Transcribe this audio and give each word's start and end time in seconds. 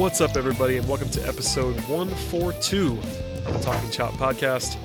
What's 0.00 0.22
up, 0.22 0.34
everybody, 0.34 0.78
and 0.78 0.88
welcome 0.88 1.10
to 1.10 1.28
episode 1.28 1.74
142 1.86 2.92
of 3.44 3.52
the 3.52 3.58
Talking 3.58 3.90
Chop 3.90 4.14
podcast. 4.14 4.78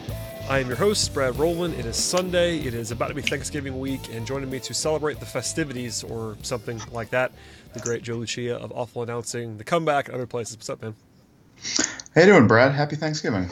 I 0.50 0.59
am 0.59 0.67
your 0.67 0.76
host, 0.76 1.14
Brad 1.14 1.39
Rowland. 1.39 1.76
It 1.76 1.86
is 1.86 1.95
Sunday. 1.95 2.58
It 2.58 2.73
is 2.73 2.92
about 2.92 3.08
to 3.08 3.14
be 3.14 3.22
Thanksgiving 3.22 3.80
week, 3.80 4.14
and 4.14 4.28
joining 4.28 4.50
me 4.50 4.59
to 4.59 4.73
celebrate 4.73 5.22
the 5.22 5.26
festivities 5.26 6.04
or 6.04 6.36
something 6.42 6.81
like 6.92 7.12
that, 7.12 7.31
the 7.73 7.80
great 7.80 8.04
Joe 8.04 8.16
Lucia 8.16 8.58
of 8.58 8.73
Awful 8.73 9.04
Announcing, 9.04 9.58
the 9.58 9.64
comeback, 9.64 10.09
and 10.09 10.16
other 10.16 10.28
places. 10.28 10.58
What's 10.58 10.70
up, 10.70 10.81
man? 10.81 10.95
How 12.14 12.20
you 12.20 12.28
doing, 12.28 12.48
Brad? 12.48 12.73
Happy 12.73 12.98
Thanksgiving. 12.98 13.50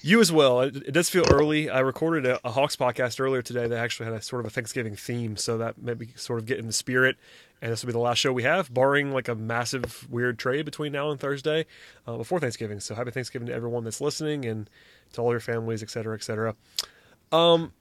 You 0.00 0.20
as 0.20 0.30
well. 0.30 0.60
It, 0.60 0.76
it 0.76 0.92
does 0.92 1.10
feel 1.10 1.24
early. 1.28 1.68
I 1.68 1.80
recorded 1.80 2.24
a, 2.24 2.38
a, 2.46 2.52
Hawks 2.52 2.76
podcast 2.76 3.18
earlier 3.18 3.42
today 3.42 3.66
that 3.66 3.76
actually 3.76 4.06
had 4.06 4.14
a 4.14 4.22
sort 4.22 4.38
of 4.38 4.46
a 4.46 4.50
Thanksgiving 4.50 4.94
theme, 4.94 5.36
so 5.36 5.58
that 5.58 5.82
maybe 5.82 6.10
sort 6.14 6.38
of 6.38 6.46
get 6.46 6.60
in 6.60 6.68
the 6.68 6.72
spirit. 6.72 7.16
And 7.60 7.72
this 7.72 7.82
will 7.82 7.88
be 7.88 7.92
the 7.92 7.98
last 7.98 8.18
show 8.18 8.32
we 8.32 8.44
have, 8.44 8.72
barring 8.72 9.12
like 9.12 9.28
a 9.28 9.34
massive 9.34 10.06
weird 10.08 10.38
trade 10.38 10.64
between 10.64 10.92
now 10.92 11.10
and 11.10 11.18
Thursday 11.18 11.66
uh, 12.06 12.16
before 12.16 12.38
Thanksgiving. 12.38 12.78
So 12.80 12.94
happy 12.94 13.10
Thanksgiving 13.10 13.48
to 13.48 13.54
everyone 13.54 13.84
that's 13.84 14.00
listening 14.00 14.44
and 14.44 14.70
to 15.14 15.22
all 15.22 15.32
your 15.32 15.40
families, 15.40 15.82
et 15.82 15.90
cetera, 15.90 16.14
et 16.14 16.22
cetera. 16.22 16.54
Um, 17.32 17.72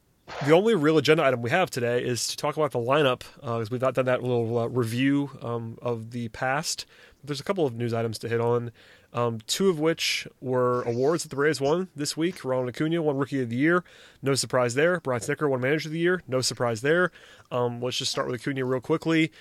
the 0.45 0.51
only 0.51 0.75
real 0.75 0.97
agenda 0.97 1.23
item 1.23 1.41
we 1.41 1.51
have 1.51 1.69
today 1.69 2.03
is 2.03 2.27
to 2.27 2.37
talk 2.37 2.57
about 2.57 2.71
the 2.71 2.79
lineup 2.79 3.19
because 3.35 3.69
uh, 3.69 3.71
we've 3.71 3.81
not 3.81 3.93
done 3.93 4.05
that 4.05 4.21
little 4.21 4.57
uh, 4.57 4.67
review 4.67 5.29
um, 5.41 5.77
of 5.81 6.11
the 6.11 6.27
past. 6.29 6.85
But 7.21 7.27
there's 7.27 7.39
a 7.39 7.43
couple 7.43 7.65
of 7.65 7.75
news 7.75 7.93
items 7.93 8.17
to 8.19 8.29
hit 8.29 8.41
on. 8.41 8.71
Um, 9.13 9.39
two 9.47 9.69
of 9.69 9.79
which 9.79 10.27
were 10.41 10.83
awards 10.83 11.23
that 11.23 11.29
the 11.29 11.37
Braves 11.37 11.61
won 11.61 11.87
this 11.95 12.17
week. 12.17 12.43
Ronald 12.43 12.69
Acuna 12.69 13.01
won 13.01 13.17
Rookie 13.17 13.41
of 13.41 13.49
the 13.49 13.55
Year. 13.55 13.85
No 14.21 14.35
surprise 14.35 14.75
there. 14.75 14.99
Brian 14.99 15.21
Snitker 15.21 15.49
won 15.49 15.61
Manager 15.61 15.87
of 15.87 15.93
the 15.93 15.99
Year. 15.99 16.21
No 16.27 16.41
surprise 16.41 16.81
there. 16.81 17.11
Um, 17.49 17.81
let's 17.81 17.97
just 17.97 18.11
start 18.11 18.27
with 18.27 18.41
Acuna 18.41 18.65
real 18.65 18.81
quickly. 18.81 19.31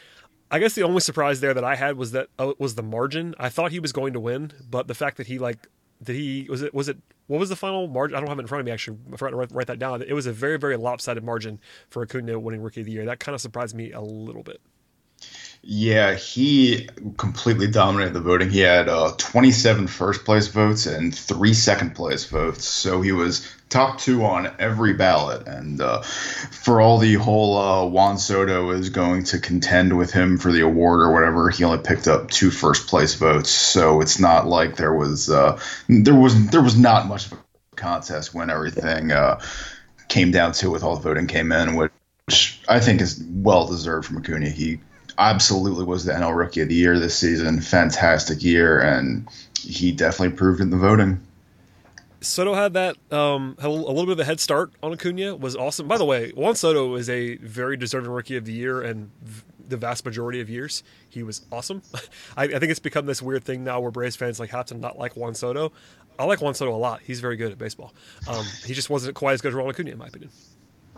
I 0.51 0.59
guess 0.59 0.75
the 0.75 0.83
only 0.83 1.01
surprise 1.01 1.41
there 1.41 1.55
that 1.55 1.65
I 1.65 1.75
had 1.75 1.97
was 1.97 2.13
that 2.13 2.29
uh, 2.39 2.53
was 2.59 2.75
the 2.75 2.83
margin. 2.83 3.35
I 3.39 3.49
thought 3.49 3.73
he 3.73 3.81
was 3.81 3.93
going 3.93 4.13
to 4.13 4.21
win, 4.21 4.53
but 4.71 4.87
the 4.87 4.95
fact 4.95 5.17
that 5.17 5.27
he 5.27 5.39
like 5.39 5.67
did 6.03 6.15
he 6.15 6.47
was 6.49 6.63
it 6.63 6.75
was 6.75 6.89
it 6.89 6.99
what 7.27 7.41
was 7.41 7.49
the 7.49 7.57
final 7.57 7.89
margin? 7.89 8.17
I 8.17 8.21
don't 8.21 8.29
have 8.29 8.39
it 8.39 8.43
in 8.43 8.47
front 8.47 8.61
of 8.61 8.67
me 8.67 8.73
actually. 8.73 8.99
I 9.13 9.17
forgot 9.17 9.31
to 9.31 9.37
write, 9.37 9.53
write 9.53 9.67
that 9.67 9.79
down. 9.79 10.03
It 10.03 10.13
was 10.13 10.27
a 10.27 10.33
very 10.33 10.59
very 10.59 10.77
lopsided 10.77 11.25
margin 11.25 11.59
for 11.91 12.03
Acuna 12.03 12.39
winning 12.39 12.63
Rookie 12.63 12.81
of 12.81 12.87
the 12.87 12.93
Year. 12.93 13.05
That 13.07 13.19
kind 13.19 13.35
of 13.35 13.41
surprised 13.41 13.75
me 13.75 13.93
a 13.93 14.01
little 14.01 14.43
bit. 14.43 14.61
Yeah, 15.69 16.15
he 16.15 16.89
completely 17.17 17.67
dominated 17.67 18.15
the 18.15 18.21
voting. 18.21 18.51
He 18.51 18.61
had 18.61 18.89
uh, 18.89 19.15
27 19.19 19.89
first 19.89 20.25
place 20.25 20.47
votes 20.47 20.87
and 20.87 21.13
three 21.13 21.55
second 21.55 21.97
place 21.97 22.25
votes. 22.25 22.65
So 22.69 23.01
he 23.01 23.11
was 23.11 23.53
top 23.69 23.99
two 23.99 24.25
on 24.25 24.49
every 24.61 24.93
ballot. 24.93 25.49
And 25.49 25.81
uh, 25.81 26.03
for 26.03 26.81
all 26.81 26.99
the 26.99 27.15
whole 27.15 27.59
uh, 27.59 27.85
Juan 27.85 28.17
Soto 28.17 28.71
is 28.71 28.91
going 28.91 29.25
to 29.25 29.41
contend 29.41 29.99
with 29.99 30.13
him 30.13 30.39
for 30.39 30.53
the 30.53 30.61
award 30.61 31.01
or 31.01 31.13
whatever, 31.13 31.51
he 31.51 31.65
only 31.65 31.83
picked 31.83 32.07
up 32.07 32.31
two 32.31 32.53
first 32.53 32.87
place 32.87 33.15
votes. 33.15 33.51
So 33.51 34.01
it's 34.01 34.21
not 34.21 34.47
like 34.47 34.77
there 34.77 34.95
was 34.95 35.29
uh, 35.29 35.61
there 35.89 36.15
was 36.15 36.49
there 36.51 36.63
was 36.63 36.79
not 36.79 37.09
much 37.09 37.27
of 37.27 37.33
a 37.33 37.39
contest 37.75 38.33
when 38.33 38.51
everything 38.51 39.11
uh, 39.11 39.41
came 40.07 40.31
down 40.31 40.53
to 40.53 40.69
it 40.69 40.71
with 40.71 40.85
all 40.85 40.95
the 40.95 41.03
voting 41.03 41.27
came 41.27 41.51
in, 41.51 41.75
which 41.75 42.61
I 42.69 42.79
think 42.79 43.01
is 43.01 43.21
well 43.21 43.67
deserved 43.67 44.07
from 44.07 44.19
Acuna. 44.19 44.49
He 44.49 44.79
absolutely 45.19 45.85
was 45.85 46.05
the 46.05 46.13
NL 46.13 46.37
Rookie 46.37 46.61
of 46.61 46.69
the 46.69 46.75
Year 46.75 46.99
this 46.99 47.17
season. 47.17 47.61
Fantastic 47.61 48.43
year, 48.43 48.81
and 48.81 49.29
he 49.59 49.93
definitely 49.93 50.37
proved 50.37 50.61
in 50.61 50.71
the 50.71 50.77
voting. 50.77 51.21
Soto 52.21 52.55
had 52.55 52.75
that 52.75 52.97
um, 53.13 53.57
had 53.61 53.69
a 53.69 53.71
little 53.71 54.07
bit 54.07 54.13
of 54.13 54.21
a 54.21 54.25
head 54.25 54.41
start 54.41 54.73
on 54.83 54.93
Acuna. 54.93 55.37
Was 55.37 55.55
awesome. 55.55 55.87
By 55.87 55.99
the 55.99 56.05
way, 56.05 56.31
Juan 56.31 56.55
Soto 56.55 56.95
is 56.97 57.09
a 57.09 57.37
very 57.37 57.77
deserving 57.77 58.11
Rookie 58.11 58.37
of 58.37 58.45
the 58.45 58.53
Year, 58.53 58.83
and 58.83 59.11
v- 59.23 59.43
the 59.69 59.77
vast 59.77 60.05
majority 60.05 60.41
of 60.41 60.49
years 60.49 60.83
he 61.09 61.23
was 61.23 61.45
awesome. 61.53 61.83
I, 62.37 62.45
I, 62.45 62.59
think 62.59 62.65
it's 62.65 62.79
become 62.79 63.07
this 63.07 63.21
weird 63.21 63.45
thing 63.45 63.65
now 63.65 63.81
where 63.81 63.91
Braves 63.91 64.17
fans 64.17 64.39
like 64.39 64.51
have 64.51 64.67
to 64.67 64.75
not 64.75 64.99
like 64.99 65.17
Juan 65.17 65.35
Soto. 65.35 65.73
I 66.19 66.25
like 66.25 66.41
Juan 66.41 66.55
Soto 66.55 66.75
a 66.75 66.79
lot. 66.79 67.01
He's 67.03 67.21
very 67.21 67.37
good 67.37 67.53
at 67.53 67.59
baseball. 67.59 67.93
Um, 68.27 68.45
he 68.65 68.75
just 68.75 68.89
wasn't 68.89 69.15
quite 69.15 69.35
as 69.35 69.41
good 69.41 69.49
as 69.49 69.55
Ronald 69.55 69.75
Acuna, 69.75 69.91
in 69.91 69.99
my 69.99 70.07
opinion. 70.07 70.31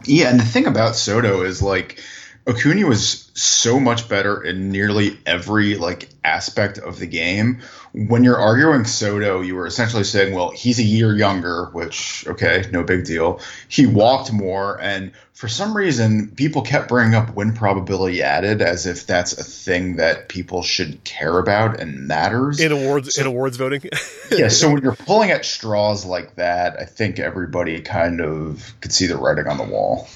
Yeah, 0.04 0.30
and 0.30 0.38
the 0.38 0.44
thing 0.44 0.66
about 0.66 0.94
Soto 0.94 1.42
is 1.42 1.60
like 1.60 2.00
Acuna 2.48 2.86
was 2.86 3.31
so 3.34 3.78
much 3.78 4.09
better 4.09 4.42
in 4.42 4.70
nearly 4.70 5.19
every 5.26 5.76
like 5.76 6.09
aspect 6.25 6.78
of 6.78 6.98
the 6.98 7.06
game. 7.06 7.60
When 7.92 8.25
you're 8.25 8.38
arguing 8.38 8.84
Soto, 8.86 9.42
you 9.42 9.54
were 9.54 9.66
essentially 9.66 10.04
saying, 10.04 10.34
well, 10.34 10.50
he's 10.50 10.78
a 10.78 10.82
year 10.82 11.14
younger, 11.14 11.66
which 11.66 12.25
okay, 12.26 12.64
no 12.72 12.82
big 12.82 13.04
deal. 13.04 13.41
He 13.69 13.86
walked 13.86 14.32
more, 14.32 14.81
and 14.81 15.12
for 15.34 15.47
some 15.47 15.76
reason, 15.76 16.32
people 16.36 16.62
kept 16.62 16.88
bringing 16.88 17.14
up 17.14 17.34
win 17.34 17.53
probability 17.53 18.22
added 18.22 18.62
as 18.62 18.86
if 18.86 19.06
that's 19.06 19.36
a 19.36 19.44
thing 19.44 19.97
that 19.97 20.28
people 20.28 20.62
should 20.62 21.04
care 21.04 21.38
about 21.38 21.78
and 21.78 22.09
matters 22.09 22.60
in 22.60 22.72
awards 22.72 23.15
so, 23.15 23.20
in 23.20 23.26
awards 23.26 23.59
voting. 23.59 23.82
yeah, 24.30 24.48
so 24.48 24.72
when 24.72 24.82
you're 24.82 24.97
pulling 24.97 25.30
at 25.30 25.44
straws 25.44 26.06
like 26.06 26.36
that, 26.36 26.80
I 26.80 26.86
think 26.86 27.19
everybody 27.19 27.82
kind 27.82 28.22
of 28.22 28.75
could 28.80 28.92
see 28.92 29.06
the 29.06 29.19
writing 29.19 29.47
on 29.48 29.59
the 29.59 29.65
wall. 29.65 30.09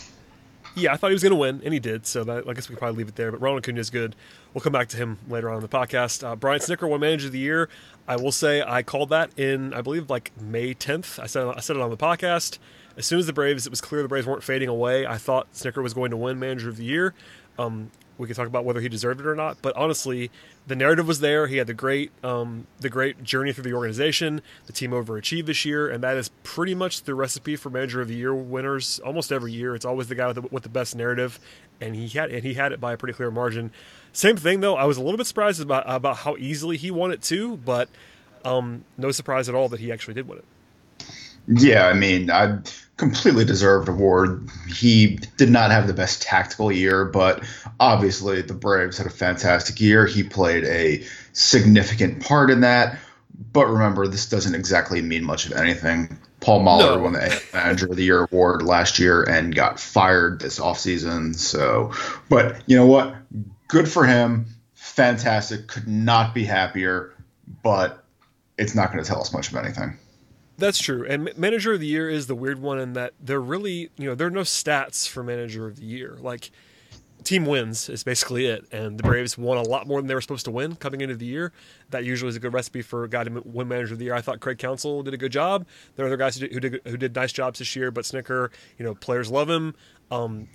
Yeah, 0.75 0.93
I 0.93 0.97
thought 0.97 1.09
he 1.09 1.15
was 1.15 1.22
going 1.22 1.33
to 1.33 1.37
win, 1.38 1.60
and 1.65 1.75
he 1.75 1.81
did. 1.81 2.06
So 2.06 2.25
that, 2.25 2.49
I 2.49 2.55
guess 2.55 2.69
we 2.69 2.75
can 2.75 2.78
probably 2.78 2.99
leave 2.99 3.09
it 3.09 3.16
there. 3.16 3.31
But 3.31 3.41
Ronald 3.41 3.62
Acuna 3.62 3.81
is 3.81 3.91
good. 3.91 4.16
We'll 4.55 4.62
come 4.62 4.72
back 4.72 4.88
to 4.88 4.97
him 4.97 5.19
later 5.28 5.50
on 5.50 5.56
in 5.56 5.62
the 5.62 5.69
podcast. 5.69 6.27
Uh, 6.27 6.34
Brian 6.34 6.60
Snitker 6.60 6.88
won 6.88 7.00
Manager 7.00 7.27
of 7.27 7.33
the 7.33 7.38
Year. 7.38 7.69
I 8.09 8.16
will 8.16 8.33
say 8.33 8.62
I 8.62 8.82
called 8.82 9.11
that 9.11 9.38
in, 9.38 9.75
I 9.75 9.82
believe, 9.82 10.09
like 10.09 10.32
May 10.41 10.75
10th. 10.75 11.19
I 11.19 11.27
said 11.27 11.47
I 11.47 11.61
said 11.61 11.77
it 11.77 11.82
on 11.82 11.91
the 11.91 11.97
podcast. 11.97 12.59
As 12.97 13.06
soon 13.06 13.19
as 13.19 13.27
the 13.27 13.32
Braves, 13.32 13.66
it 13.66 13.71
was 13.71 13.81
clear 13.81 14.03
the 14.03 14.09
Braves 14.09 14.27
weren't 14.27 14.43
fading 14.43 14.69
away. 14.69 15.06
I 15.06 15.16
thought 15.16 15.47
Snicker 15.53 15.82
was 15.82 15.94
going 15.94 16.11
to 16.11 16.16
win 16.16 16.38
Manager 16.38 16.69
of 16.69 16.77
the 16.77 16.84
Year. 16.84 17.15
Um, 17.59 17.91
we 18.22 18.28
can 18.28 18.37
talk 18.37 18.47
about 18.47 18.65
whether 18.65 18.81
he 18.81 18.88
deserved 18.88 19.21
it 19.21 19.27
or 19.27 19.34
not. 19.34 19.59
But 19.60 19.77
honestly, 19.77 20.31
the 20.66 20.77
narrative 20.77 21.09
was 21.09 21.21
there. 21.21 21.49
He 21.49 21.56
had 21.56 21.66
the 21.66 21.75
great, 21.75 22.12
um, 22.22 22.69
the 22.78 22.88
great 22.88 23.22
journey 23.25 23.53
through 23.53 23.65
the 23.65 23.75
organization. 23.75 24.41
The 24.66 24.72
team 24.72 24.93
overachieved 24.93 25.47
this 25.47 25.65
year, 25.65 25.91
and 25.91 26.03
that 26.05 26.16
is 26.16 26.31
pretty 26.44 26.75
much 26.75 27.03
the 27.03 27.15
recipe 27.15 27.56
for 27.56 27.69
Manager 27.69 28.00
of 28.00 28.09
the 28.09 28.15
Year 28.15 28.32
winners. 28.32 29.00
Almost 29.00 29.32
every 29.32 29.53
year, 29.53 29.75
it's 29.75 29.84
always 29.84 30.06
the 30.06 30.15
guy 30.15 30.28
with 30.28 30.37
the, 30.37 30.43
with 30.43 30.62
the 30.62 30.69
best 30.69 30.94
narrative, 30.94 31.41
and 31.81 31.97
he 31.97 32.06
had 32.09 32.31
and 32.31 32.44
he 32.44 32.55
had 32.55 32.72
it 32.72 32.81
by 32.81 32.93
a 32.93 32.97
pretty 32.97 33.15
clear 33.15 33.31
margin. 33.31 33.72
Same 34.12 34.37
thing 34.37 34.61
though. 34.61 34.77
I 34.77 34.84
was 34.84 34.97
a 34.97 35.03
little 35.03 35.19
bit 35.19 35.27
surprised 35.27 35.61
about 35.61 35.84
about 35.87 36.19
how 36.19 36.37
easily 36.37 36.77
he 36.77 36.91
won 36.93 37.11
it 37.11 37.22
too, 37.22 37.56
but 37.56 37.88
um, 38.44 38.85
no 38.96 39.11
surprise 39.11 39.49
at 39.49 39.55
all 39.55 39.69
that 39.70 39.81
he 39.81 39.91
actually 39.91 40.14
did 40.14 40.29
win 40.29 40.38
it. 40.38 40.44
Yeah, 41.49 41.88
I 41.88 41.93
mean, 41.93 42.31
I 42.31 42.58
completely 43.02 43.44
deserved 43.44 43.88
award. 43.88 44.49
He 44.69 45.19
did 45.37 45.50
not 45.50 45.72
have 45.72 45.88
the 45.88 45.93
best 45.93 46.22
tactical 46.22 46.70
year, 46.70 47.04
but 47.04 47.43
obviously 47.81 48.43
the 48.43 48.54
Braves 48.54 48.96
had 48.96 49.08
a 49.08 49.10
fantastic 49.10 49.81
year. 49.81 50.06
He 50.06 50.22
played 50.22 50.62
a 50.66 51.04
significant 51.32 52.25
part 52.25 52.49
in 52.49 52.60
that. 52.60 53.00
But 53.52 53.66
remember, 53.66 54.06
this 54.06 54.28
doesn't 54.28 54.54
exactly 54.54 55.02
mean 55.02 55.25
much 55.25 55.46
of 55.46 55.52
anything. 55.52 56.16
Paul 56.38 56.62
Molitor 56.62 56.96
no. 56.96 57.02
won 57.02 57.14
the 57.14 57.43
Manager 57.52 57.87
of 57.87 57.96
the 57.96 58.04
Year 58.04 58.28
award 58.31 58.62
last 58.62 59.00
year 59.00 59.25
and 59.25 59.52
got 59.52 59.81
fired 59.81 60.40
this 60.40 60.60
offseason. 60.60 61.34
So, 61.34 61.90
but 62.28 62.62
you 62.66 62.76
know 62.76 62.87
what? 62.87 63.16
Good 63.66 63.88
for 63.88 64.06
him. 64.06 64.46
Fantastic. 64.75 65.66
Could 65.66 65.88
not 65.88 66.37
be 66.37 66.44
happier. 66.44 67.16
But 67.64 68.05
it's 68.56 68.76
not 68.76 68.93
going 68.93 69.02
to 69.02 69.08
tell 69.08 69.20
us 69.20 69.32
much 69.32 69.50
of 69.50 69.56
anything. 69.56 69.98
That's 70.58 70.78
true. 70.78 71.04
And 71.06 71.37
manager 71.37 71.72
of 71.72 71.81
the 71.81 71.87
year 71.87 72.08
is 72.08 72.26
the 72.26 72.34
weird 72.34 72.60
one 72.60 72.78
in 72.78 72.93
that 72.93 73.14
there 73.20 73.40
really, 73.40 73.90
you 73.96 74.06
know, 74.06 74.14
there 74.14 74.26
are 74.26 74.31
no 74.31 74.43
stats 74.43 75.08
for 75.08 75.22
manager 75.22 75.66
of 75.66 75.76
the 75.76 75.84
year. 75.84 76.19
Like 76.20 76.50
team 77.25 77.46
wins 77.46 77.88
is 77.88 78.04
basically 78.04 78.46
it. 78.46 78.66
And 78.72 78.99
the 78.99 79.02
Braves 79.02 79.38
won 79.38 79.56
a 79.56 79.62
lot 79.62 79.87
more 79.87 80.00
than 80.00 80.08
they 80.08 80.14
were 80.14 80.20
supposed 80.20 80.44
to 80.44 80.50
win 80.50 80.76
coming 80.76 81.00
into 81.00 81.16
the 81.16 81.26
year. 81.26 81.52
That 81.90 82.04
usually 82.04 82.28
is 82.28 82.37
a 82.37 82.40
good 82.40 82.52
recipe 82.52 82.82
for 82.82 83.04
a 83.04 83.08
guy 83.08 83.25
to 83.25 83.43
win 83.44 83.69
manager 83.69 83.94
of 83.94 83.99
the 83.99 84.06
year. 84.06 84.14
I 84.14 84.20
thought 84.20 84.40
Craig 84.40 84.58
Counsell 84.58 85.02
did 85.02 85.14
a 85.14 85.16
good 85.16 85.32
job. 85.32 85.66
There 85.96 86.04
are 86.04 86.08
other 86.08 86.16
guys 86.16 86.37
who 86.37 86.49
did, 86.49 86.81
who 86.84 86.96
did, 86.96 87.14
nice 87.14 87.32
jobs 87.32 87.58
this 87.58 87.75
year, 87.76 87.90
but 87.90 88.05
Snitker, 88.05 88.50
you 88.78 88.84
know, 88.84 88.94
players 88.94 89.31
love 89.31 89.48
him. 89.48 89.75
Um, 90.10 90.48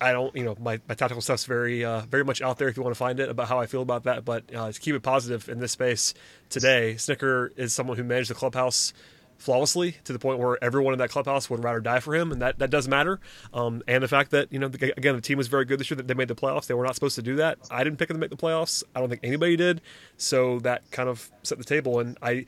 I 0.00 0.12
don't, 0.12 0.34
you 0.34 0.44
know, 0.44 0.56
my, 0.58 0.80
my 0.88 0.94
tactical 0.94 1.20
stuff's 1.20 1.44
very, 1.44 1.84
uh, 1.84 2.00
very 2.02 2.24
much 2.24 2.40
out 2.40 2.58
there 2.58 2.68
if 2.68 2.76
you 2.76 2.82
want 2.82 2.94
to 2.94 2.98
find 2.98 3.20
it 3.20 3.28
about 3.28 3.48
how 3.48 3.60
I 3.60 3.66
feel 3.66 3.82
about 3.82 4.04
that. 4.04 4.24
But 4.24 4.44
uh, 4.54 4.72
to 4.72 4.80
keep 4.80 4.94
it 4.94 5.02
positive 5.02 5.48
in 5.48 5.60
this 5.60 5.72
space 5.72 6.14
today, 6.48 6.94
Snitker 6.96 7.50
is 7.56 7.72
someone 7.72 7.96
who 7.96 8.04
managed 8.04 8.30
the 8.30 8.34
clubhouse 8.34 8.92
flawlessly 9.40 9.96
to 10.04 10.12
the 10.12 10.18
point 10.18 10.38
where 10.38 10.62
everyone 10.62 10.92
in 10.92 10.98
that 10.98 11.10
clubhouse 11.10 11.48
would 11.48 11.64
rather 11.64 11.80
die 11.80 11.98
for 11.98 12.14
him, 12.14 12.30
and 12.30 12.42
that, 12.42 12.58
that 12.58 12.70
does 12.70 12.86
matter. 12.86 13.18
Um, 13.54 13.82
and 13.88 14.02
the 14.02 14.08
fact 14.08 14.30
that 14.30 14.52
you 14.52 14.58
know 14.58 14.68
the, 14.68 14.92
again 14.96 15.16
the 15.16 15.20
team 15.20 15.38
was 15.38 15.48
very 15.48 15.64
good 15.64 15.80
this 15.80 15.90
year 15.90 15.96
that 15.96 16.06
they 16.06 16.14
made 16.14 16.28
the 16.28 16.34
playoffs. 16.34 16.66
They 16.66 16.74
were 16.74 16.84
not 16.84 16.94
supposed 16.94 17.16
to 17.16 17.22
do 17.22 17.36
that. 17.36 17.58
I 17.70 17.82
didn't 17.82 17.98
pick 17.98 18.08
them 18.08 18.16
to 18.16 18.20
make 18.20 18.30
the 18.30 18.36
playoffs. 18.36 18.84
I 18.94 19.00
don't 19.00 19.08
think 19.08 19.22
anybody 19.24 19.56
did. 19.56 19.80
So 20.18 20.60
that 20.60 20.88
kind 20.90 21.08
of 21.08 21.30
set 21.42 21.58
the 21.58 21.64
table. 21.64 21.98
And 22.00 22.18
I, 22.22 22.44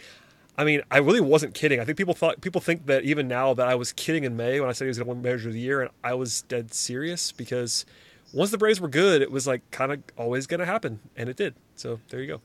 I 0.57 0.65
mean, 0.65 0.83
I 0.91 0.99
really 0.99 1.21
wasn't 1.21 1.55
kidding. 1.55 1.81
I 1.81 1.85
think 1.85 1.97
people 1.97 2.15
thought 2.15 2.41
people 2.43 2.61
think 2.61 2.87
that 2.87 3.05
even 3.05 3.27
now 3.27 3.55
that 3.55 3.67
I 3.67 3.75
was 3.75 3.93
kidding 3.93 4.25
in 4.25 4.37
May 4.37 4.61
when 4.61 4.69
I 4.69 4.73
said 4.73 4.85
he 4.85 4.89
was 4.89 4.99
going 4.99 5.07
to 5.07 5.15
win 5.15 5.23
Manager 5.23 5.49
of 5.49 5.55
the 5.55 5.61
Year, 5.61 5.81
and 5.81 5.91
I 6.05 6.15
was 6.15 6.43
dead 6.43 6.75
serious 6.75 7.33
because 7.33 7.87
once 8.35 8.51
the 8.51 8.59
Braves 8.59 8.81
were 8.81 8.89
good, 8.89 9.23
it 9.23 9.31
was 9.31 9.47
like 9.47 9.63
kind 9.71 9.93
of 9.93 10.03
always 10.17 10.47
going 10.47 10.61
to 10.61 10.67
happen, 10.67 11.01
and 11.17 11.29
it 11.29 11.37
did. 11.37 11.55
So 11.75 12.01
there 12.11 12.21
you 12.21 12.27
go. 12.27 12.41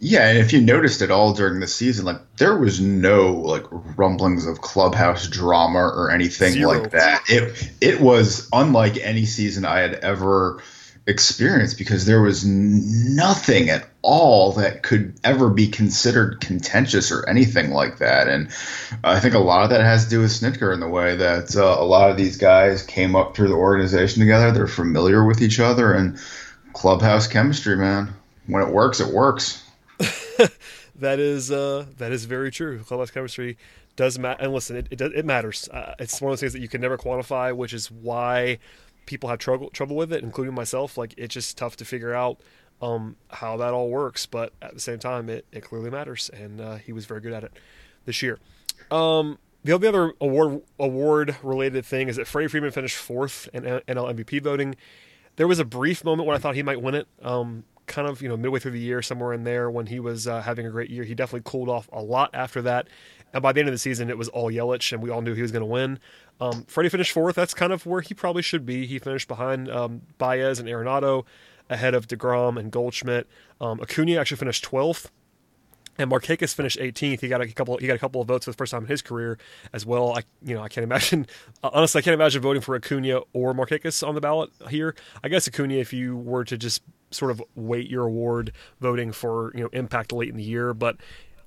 Yeah, 0.00 0.28
and 0.28 0.38
if 0.38 0.52
you 0.52 0.60
noticed 0.60 1.02
at 1.02 1.10
all 1.10 1.32
during 1.32 1.60
the 1.60 1.66
season, 1.66 2.04
like 2.04 2.20
there 2.36 2.58
was 2.58 2.80
no 2.80 3.32
like 3.32 3.64
rumblings 3.96 4.46
of 4.46 4.60
clubhouse 4.60 5.28
drama 5.28 5.78
or 5.78 6.10
anything 6.10 6.54
Zero. 6.54 6.80
like 6.80 6.90
that. 6.90 7.22
It 7.28 7.72
it 7.80 8.00
was 8.00 8.48
unlike 8.52 8.98
any 8.98 9.24
season 9.24 9.64
I 9.64 9.78
had 9.78 9.94
ever 9.94 10.62
experienced 11.06 11.76
because 11.76 12.06
there 12.06 12.22
was 12.22 12.46
nothing 12.46 13.68
at 13.68 13.86
all 14.00 14.52
that 14.52 14.82
could 14.82 15.14
ever 15.22 15.50
be 15.50 15.68
considered 15.68 16.40
contentious 16.40 17.12
or 17.12 17.28
anything 17.28 17.70
like 17.70 17.98
that. 17.98 18.28
And 18.28 18.48
I 19.02 19.20
think 19.20 19.34
a 19.34 19.38
lot 19.38 19.64
of 19.64 19.70
that 19.70 19.82
has 19.82 20.04
to 20.04 20.10
do 20.10 20.20
with 20.20 20.30
Snitker 20.30 20.72
in 20.72 20.80
the 20.80 20.88
way 20.88 21.16
that 21.16 21.54
uh, 21.56 21.76
a 21.78 21.84
lot 21.84 22.10
of 22.10 22.16
these 22.16 22.38
guys 22.38 22.82
came 22.82 23.14
up 23.16 23.36
through 23.36 23.48
the 23.48 23.54
organization 23.54 24.20
together. 24.20 24.52
They're 24.52 24.66
familiar 24.66 25.24
with 25.24 25.42
each 25.42 25.60
other 25.60 25.92
and 25.92 26.18
clubhouse 26.72 27.26
chemistry, 27.26 27.76
man. 27.76 28.14
When 28.46 28.62
it 28.62 28.72
works, 28.72 29.00
it 29.00 29.12
works. 29.12 29.62
That 31.04 31.20
is 31.20 31.50
uh, 31.50 31.86
that 31.98 32.12
is 32.12 32.24
very 32.24 32.50
true. 32.50 32.80
Clubhouse 32.80 33.10
chemistry 33.10 33.56
does 33.96 34.18
matter. 34.18 34.42
And 34.42 34.52
listen, 34.52 34.76
it, 34.76 34.88
it, 34.90 35.00
it 35.00 35.24
matters. 35.24 35.68
Uh, 35.68 35.94
it's 35.98 36.20
one 36.20 36.30
of 36.30 36.32
those 36.32 36.40
things 36.40 36.52
that 36.52 36.60
you 36.60 36.68
can 36.68 36.80
never 36.80 36.98
quantify, 36.98 37.54
which 37.54 37.72
is 37.72 37.90
why 37.90 38.58
people 39.06 39.28
have 39.28 39.38
trouble 39.38 39.70
trouble 39.70 39.96
with 39.96 40.12
it, 40.12 40.22
including 40.22 40.54
myself. 40.54 40.96
Like 40.98 41.14
it's 41.16 41.34
just 41.34 41.56
tough 41.56 41.76
to 41.76 41.84
figure 41.84 42.14
out 42.14 42.40
um, 42.80 43.16
how 43.28 43.56
that 43.58 43.72
all 43.74 43.90
works. 43.90 44.26
But 44.26 44.52
at 44.62 44.74
the 44.74 44.80
same 44.80 44.98
time, 44.98 45.28
it, 45.28 45.46
it 45.52 45.62
clearly 45.62 45.90
matters, 45.90 46.30
and 46.30 46.60
uh, 46.60 46.76
he 46.76 46.92
was 46.92 47.06
very 47.06 47.20
good 47.20 47.32
at 47.32 47.44
it 47.44 47.52
this 48.06 48.22
year. 48.22 48.38
Um, 48.90 49.38
the 49.62 49.72
only 49.72 49.88
other 49.88 50.12
award 50.20 50.62
award 50.78 51.36
related 51.42 51.84
thing 51.84 52.08
is 52.08 52.16
that 52.16 52.26
Freddie 52.26 52.48
Freeman 52.48 52.70
finished 52.70 52.96
fourth 52.96 53.48
in 53.52 53.62
NL 53.62 54.14
MVP 54.14 54.42
voting. 54.42 54.74
There 55.36 55.48
was 55.48 55.58
a 55.58 55.64
brief 55.64 56.04
moment 56.04 56.26
when 56.28 56.36
I 56.36 56.38
thought 56.38 56.54
he 56.54 56.62
might 56.62 56.80
win 56.80 56.94
it. 56.94 57.08
Um, 57.22 57.64
kind 57.86 58.08
of 58.08 58.22
you 58.22 58.28
know 58.28 58.36
midway 58.36 58.58
through 58.58 58.72
the 58.72 58.80
year, 58.80 59.02
somewhere 59.02 59.32
in 59.32 59.44
there 59.44 59.70
when 59.70 59.86
he 59.86 60.00
was 60.00 60.26
uh, 60.26 60.42
having 60.42 60.66
a 60.66 60.70
great 60.70 60.90
year. 60.90 61.04
He 61.04 61.14
definitely 61.14 61.48
cooled 61.50 61.68
off 61.68 61.88
a 61.92 62.02
lot 62.02 62.30
after 62.34 62.62
that, 62.62 62.88
and 63.32 63.42
by 63.42 63.52
the 63.52 63.60
end 63.60 63.68
of 63.68 63.74
the 63.74 63.78
season, 63.78 64.10
it 64.10 64.18
was 64.18 64.28
all 64.28 64.50
Yelich, 64.50 64.92
and 64.92 65.02
we 65.02 65.10
all 65.10 65.22
knew 65.22 65.34
he 65.34 65.42
was 65.42 65.52
going 65.52 65.62
to 65.62 65.66
win. 65.66 65.98
Um, 66.40 66.64
Freddie 66.64 66.88
finished 66.88 67.12
fourth. 67.12 67.36
That's 67.36 67.54
kind 67.54 67.72
of 67.72 67.86
where 67.86 68.00
he 68.00 68.14
probably 68.14 68.42
should 68.42 68.66
be. 68.66 68.86
He 68.86 68.98
finished 68.98 69.28
behind 69.28 69.70
um, 69.70 70.02
Baez 70.18 70.58
and 70.58 70.68
Arenado, 70.68 71.24
ahead 71.70 71.94
of 71.94 72.08
Degrom 72.08 72.58
and 72.58 72.70
Goldschmidt. 72.70 73.26
Um, 73.60 73.80
Acuna 73.80 74.16
actually 74.16 74.36
finished 74.38 74.64
twelfth 74.64 75.10
and 75.98 76.10
Markakis 76.10 76.54
finished 76.54 76.78
18th. 76.78 77.20
He 77.20 77.28
got 77.28 77.40
a 77.40 77.48
couple. 77.48 77.76
He 77.78 77.86
got 77.86 77.94
a 77.94 77.98
couple 77.98 78.20
of 78.20 78.28
votes 78.28 78.44
for 78.44 78.50
the 78.50 78.56
first 78.56 78.72
time 78.72 78.82
in 78.82 78.88
his 78.88 79.02
career 79.02 79.38
as 79.72 79.86
well. 79.86 80.16
I, 80.16 80.22
you 80.42 80.54
know, 80.54 80.62
I 80.62 80.68
can't 80.68 80.84
imagine. 80.84 81.26
Uh, 81.62 81.70
honestly, 81.72 82.00
I 82.00 82.02
can't 82.02 82.14
imagine 82.14 82.42
voting 82.42 82.60
for 82.60 82.74
Acuna 82.74 83.20
or 83.32 83.54
Markakis 83.54 84.06
on 84.06 84.14
the 84.14 84.20
ballot 84.20 84.50
here. 84.68 84.94
I 85.22 85.28
guess 85.28 85.48
Acuna, 85.48 85.74
if 85.74 85.92
you 85.92 86.16
were 86.16 86.44
to 86.44 86.58
just 86.58 86.82
sort 87.10 87.30
of 87.30 87.42
weight 87.54 87.88
your 87.88 88.04
award 88.04 88.52
voting 88.80 89.12
for 89.12 89.52
you 89.54 89.62
know 89.62 89.70
impact 89.72 90.12
late 90.12 90.28
in 90.28 90.36
the 90.36 90.42
year, 90.42 90.74
but 90.74 90.96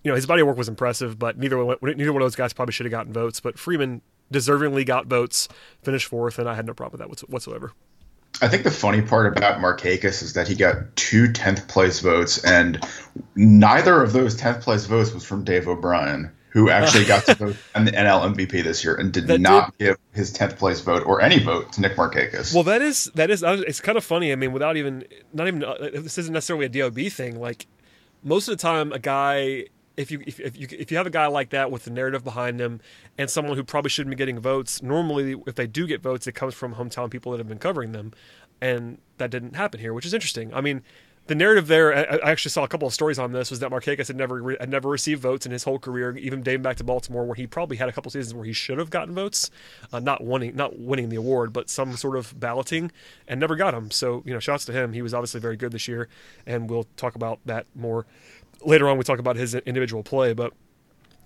you 0.04 0.10
know 0.10 0.16
his 0.16 0.26
body 0.26 0.42
of 0.42 0.48
work 0.48 0.58
was 0.58 0.70
impressive. 0.70 1.20
But 1.20 1.38
neither 1.38 1.64
one, 1.64 1.78
neither 1.82 2.14
one 2.14 2.22
of 2.22 2.26
those 2.26 2.36
guys 2.36 2.54
probably 2.54 2.72
should 2.72 2.86
have 2.86 2.92
gotten 2.92 3.14
votes. 3.14 3.40
But 3.40 3.60
Freeman 3.60 4.02
deservingly 4.32 4.86
got 4.86 5.06
votes, 5.06 5.48
finished 5.84 6.08
fourth, 6.08 6.40
and 6.40 6.50
I 6.50 6.56
had 6.56 6.66
no 6.66 6.74
problem 6.74 7.00
with 7.00 7.20
that 7.20 7.30
whatsoever. 7.30 7.74
I 8.42 8.48
think 8.48 8.64
the 8.64 8.72
funny 8.72 9.02
part 9.02 9.36
about 9.36 9.60
Markakis 9.60 10.22
is 10.22 10.34
that 10.34 10.48
he 10.48 10.56
got 10.56 10.96
two 10.96 11.28
10th 11.28 11.68
place 11.68 12.02
votes, 12.02 12.44
and 12.44 12.86
neither 13.36 14.02
of 14.04 14.14
those 14.14 14.36
10th 14.40 14.62
place 14.62 14.86
votes 14.86 15.12
was 15.12 15.26
from 15.26 15.44
Dave 15.44 15.68
O'Brien, 15.68 16.32
who 16.50 16.70
actually 16.70 17.06
got 17.06 17.26
to 17.26 17.36
vote 17.36 17.56
on 17.74 17.86
the 17.86 17.92
NL 17.92 18.36
MVP 18.36 18.64
this 18.64 18.84
year 18.84 18.96
and 18.96 19.12
did 19.12 19.28
that 19.28 19.42
not 19.42 19.78
did. 19.78 19.86
give 19.88 19.98
his 20.14 20.32
10th 20.34 20.58
place 20.58 20.82
vote 20.82 21.04
or 21.06 21.22
any 21.22 21.40
vote 21.40 21.74
to 21.74 21.82
Nick 21.82 21.96
Markakis. 21.96 22.54
Well, 22.54 22.64
that 22.64 22.82
is 22.82 23.06
that 23.16 23.32
is 23.32 23.42
it's 23.44 23.82
kind 23.82 23.98
of 23.98 24.04
funny. 24.04 24.32
I 24.32 24.36
mean, 24.36 24.54
without 24.54 24.78
even 24.78 25.06
not 25.34 25.48
even 25.48 25.64
uh, 25.64 25.76
this 25.94 26.18
isn't 26.20 26.34
necessarily 26.34 26.66
a 26.66 26.70
DOB 26.70 27.12
thing. 27.12 27.40
Like 27.40 27.66
most 28.24 28.48
of 28.48 28.56
the 28.56 28.62
time, 28.62 28.92
a 28.92 29.00
guy 29.00 29.66
if 29.98 30.12
you 30.12 30.22
if, 30.26 30.40
if 30.40 30.58
you 30.58 30.68
if 30.72 30.92
you 30.92 30.98
have 30.98 31.08
a 31.08 31.12
guy 31.12 31.28
like 31.28 31.50
that 31.50 31.72
with 31.72 31.84
the 31.84 31.92
narrative 31.92 32.24
behind 32.24 32.62
him 32.62 32.80
and 33.18 33.30
someone 33.30 33.58
who 33.58 33.64
probably 33.64 33.90
shouldn't 33.90 34.12
be 34.12 34.16
getting 34.16 34.40
votes, 34.40 34.82
normally 34.82 35.36
if 35.48 35.56
they 35.56 35.68
do 35.68 35.88
get 35.88 36.02
votes, 36.02 36.28
it 36.28 36.34
comes 36.34 36.54
from 36.54 36.76
hometown 36.76 37.10
people 37.10 37.32
that 37.32 37.40
have 37.40 37.48
been 37.48 37.58
covering 37.58 37.92
them, 37.92 38.14
and 38.62 39.00
that 39.18 39.32
didn't 39.32 39.56
happen 39.56 39.80
here, 39.80 39.94
which 39.94 40.06
is 40.06 40.14
interesting. 40.14 40.54
I 40.54 40.62
mean, 40.62 40.84
the 41.28 41.36
narrative 41.36 41.68
there, 41.68 41.94
I 41.94 42.32
actually 42.32 42.52
saw 42.52 42.64
a 42.64 42.68
couple 42.68 42.88
of 42.88 42.94
stories 42.94 43.20
on 43.20 43.34
this, 43.34 43.50
was 43.50 43.60
that 43.60 43.70
Markakis 43.70 44.08
had 44.08 44.16
never 44.16 44.56
had 44.60 44.70
never 44.70 44.88
received 44.88 45.22
votes 45.22 45.46
in 45.46 45.52
his 45.52 45.64
whole 45.64 45.78
career, 45.78 46.16
even 46.18 46.42
dating 46.42 46.62
back 46.62 46.78
to 46.78 46.84
Baltimore, 46.84 47.26
where 47.26 47.36
he 47.36 47.46
probably 47.46 47.78
had 47.78 47.90
a 47.90 47.92
couple 47.92 48.10
seasons 48.12 48.34
where 48.34 48.46
he 48.46 48.54
should 48.54 48.78
have 48.78 48.90
gotten 48.90 49.14
votes, 49.14 49.52
uh, 49.92 50.00
not 50.00 50.24
winning 50.24 50.56
not 50.56 50.80
winning 50.80 51.10
the 51.10 51.18
award, 51.18 51.52
but 51.52 51.70
some 51.70 51.98
sort 51.98 52.16
of 52.16 52.40
balloting, 52.40 52.92
and 53.28 53.40
never 53.40 53.56
got 53.56 53.72
them. 53.72 53.92
So 53.92 54.24
you 54.26 54.34
know, 54.34 54.40
shouts 54.40 54.64
to 54.66 54.72
him. 54.72 54.94
He 54.94 55.02
was 55.02 55.14
obviously 55.14 55.42
very 55.42 55.58
good 55.58 55.74
this 55.74 55.88
year, 55.88 56.08
and 56.46 56.70
we'll 56.70 56.88
talk 56.96 57.16
about 57.16 57.40
that 57.46 57.66
more 57.76 58.06
later 58.63 58.89
on 58.89 58.98
we 58.98 59.04
talk 59.04 59.19
about 59.19 59.36
his 59.36 59.56
individual 59.56 60.04
play, 60.04 60.33
but 60.33 60.54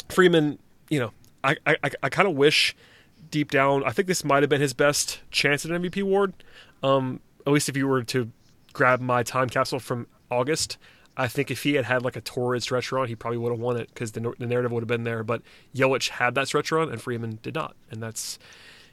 Freeman, 0.09 0.59
you 0.89 0.99
know, 0.99 1.11
I 1.43 1.57
I, 1.65 1.91
I 2.03 2.09
kind 2.09 2.27
of 2.27 2.35
wish 2.35 2.75
deep 3.31 3.49
down, 3.49 3.83
I 3.83 3.91
think 3.91 4.07
this 4.07 4.23
might 4.23 4.43
have 4.43 4.49
been 4.49 4.61
his 4.61 4.73
best 4.73 5.21
chance 5.31 5.65
at 5.65 5.71
an 5.71 5.81
MVP 5.81 6.01
award. 6.01 6.33
Um, 6.83 7.21
at 7.45 7.53
least 7.53 7.69
if 7.69 7.77
you 7.77 7.87
were 7.87 8.03
to 8.03 8.29
grab 8.73 8.99
my 8.99 9.23
time 9.23 9.49
capsule 9.49 9.79
from 9.79 10.07
August, 10.29 10.77
I 11.17 11.27
think 11.27 11.51
if 11.51 11.63
he 11.63 11.73
had 11.73 11.85
had 11.85 12.03
like 12.03 12.15
a 12.15 12.21
torrid 12.21 12.63
stretch 12.63 12.91
run, 12.91 13.07
he 13.07 13.15
probably 13.15 13.37
would 13.37 13.51
have 13.51 13.59
won 13.59 13.77
it 13.77 13.89
because 13.93 14.11
the, 14.11 14.33
the 14.37 14.45
narrative 14.45 14.71
would 14.71 14.81
have 14.81 14.87
been 14.87 15.03
there. 15.03 15.23
But 15.23 15.41
Yelich 15.75 16.09
had 16.09 16.35
that 16.35 16.47
stretch 16.47 16.71
run, 16.71 16.89
and 16.89 17.01
Freeman 17.01 17.39
did 17.41 17.55
not, 17.55 17.75
and 17.89 18.01
that's 18.01 18.38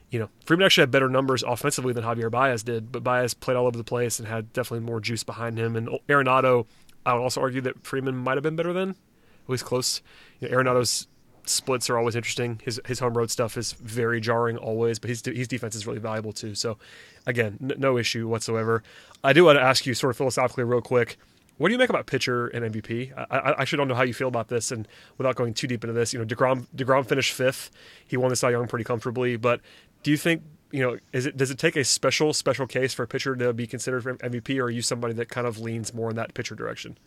you 0.09 0.19
know 0.19 0.29
Freeman 0.45 0.65
actually 0.65 0.83
had 0.83 0.91
better 0.91 1.09
numbers 1.09 1.43
offensively 1.43 1.93
than 1.93 2.03
Javier 2.03 2.31
Baez 2.31 2.63
did, 2.63 2.91
but 2.91 3.03
Baez 3.03 3.33
played 3.33 3.55
all 3.55 3.67
over 3.67 3.77
the 3.77 3.83
place 3.83 4.19
and 4.19 4.27
had 4.27 4.51
definitely 4.53 4.85
more 4.85 4.99
juice 4.99 5.23
behind 5.23 5.57
him. 5.57 5.75
And 5.75 5.87
Arenado 6.07 6.65
I 7.05 7.13
would 7.13 7.21
also 7.21 7.41
argue 7.41 7.61
that 7.61 7.85
Freeman 7.85 8.15
might 8.15 8.35
have 8.35 8.43
been 8.43 8.55
better 8.55 8.73
than, 8.73 8.91
at 8.91 9.49
least 9.49 9.65
close. 9.65 10.01
You 10.39 10.49
know, 10.49 10.55
Arenado's 10.55 11.07
splits 11.45 11.89
are 11.89 11.97
always 11.97 12.15
interesting. 12.15 12.61
His 12.63 12.79
his 12.85 12.99
home 12.99 13.17
road 13.17 13.31
stuff 13.31 13.57
is 13.57 13.73
very 13.73 14.21
jarring 14.21 14.57
always, 14.57 14.99
but 14.99 15.09
his 15.09 15.23
his 15.25 15.47
defense 15.47 15.75
is 15.75 15.87
really 15.87 15.99
valuable 15.99 16.31
too. 16.31 16.55
So, 16.55 16.77
again, 17.25 17.57
n- 17.61 17.73
no 17.77 17.97
issue 17.97 18.27
whatsoever. 18.27 18.83
I 19.23 19.33
do 19.33 19.45
want 19.45 19.57
to 19.57 19.61
ask 19.61 19.85
you, 19.85 19.93
sort 19.93 20.11
of 20.11 20.17
philosophically, 20.17 20.63
real 20.63 20.81
quick. 20.81 21.17
What 21.57 21.67
do 21.67 21.73
you 21.73 21.77
make 21.77 21.89
about 21.89 22.05
pitcher 22.05 22.47
and 22.47 22.73
MVP? 22.73 23.11
I, 23.17 23.37
I, 23.37 23.61
actually 23.61 23.77
don't 23.77 23.89
know 23.89 23.95
how 23.95 24.03
you 24.03 24.13
feel 24.13 24.29
about 24.29 24.47
this, 24.47 24.71
and 24.71 24.87
without 25.17 25.35
going 25.35 25.53
too 25.53 25.67
deep 25.67 25.83
into 25.83 25.93
this, 25.93 26.13
you 26.13 26.19
know, 26.19 26.25
Degrom 26.25 26.67
Degrom 26.73 27.05
finished 27.05 27.33
fifth. 27.33 27.69
He 28.07 28.15
won 28.15 28.29
the 28.29 28.37
Cy 28.37 28.51
Young 28.51 28.67
pretty 28.67 28.85
comfortably, 28.85 29.35
but 29.35 29.59
do 30.03 30.11
you 30.11 30.15
think 30.17 30.43
you 30.71 30.81
know, 30.81 30.97
is 31.13 31.25
it 31.25 31.37
does 31.37 31.51
it 31.51 31.57
take 31.57 31.75
a 31.75 31.83
special 31.83 32.33
special 32.33 32.67
case 32.67 32.93
for 32.93 33.03
a 33.03 33.07
pitcher 33.07 33.35
to 33.35 33.53
be 33.53 33.67
considered 33.67 34.03
for 34.03 34.15
MVP, 34.15 34.59
or 34.59 34.65
are 34.65 34.69
you 34.69 34.81
somebody 34.81 35.13
that 35.15 35.29
kind 35.29 35.47
of 35.47 35.59
leans 35.59 35.93
more 35.93 36.09
in 36.09 36.15
that 36.15 36.33
pitcher 36.33 36.55
direction? 36.55 36.97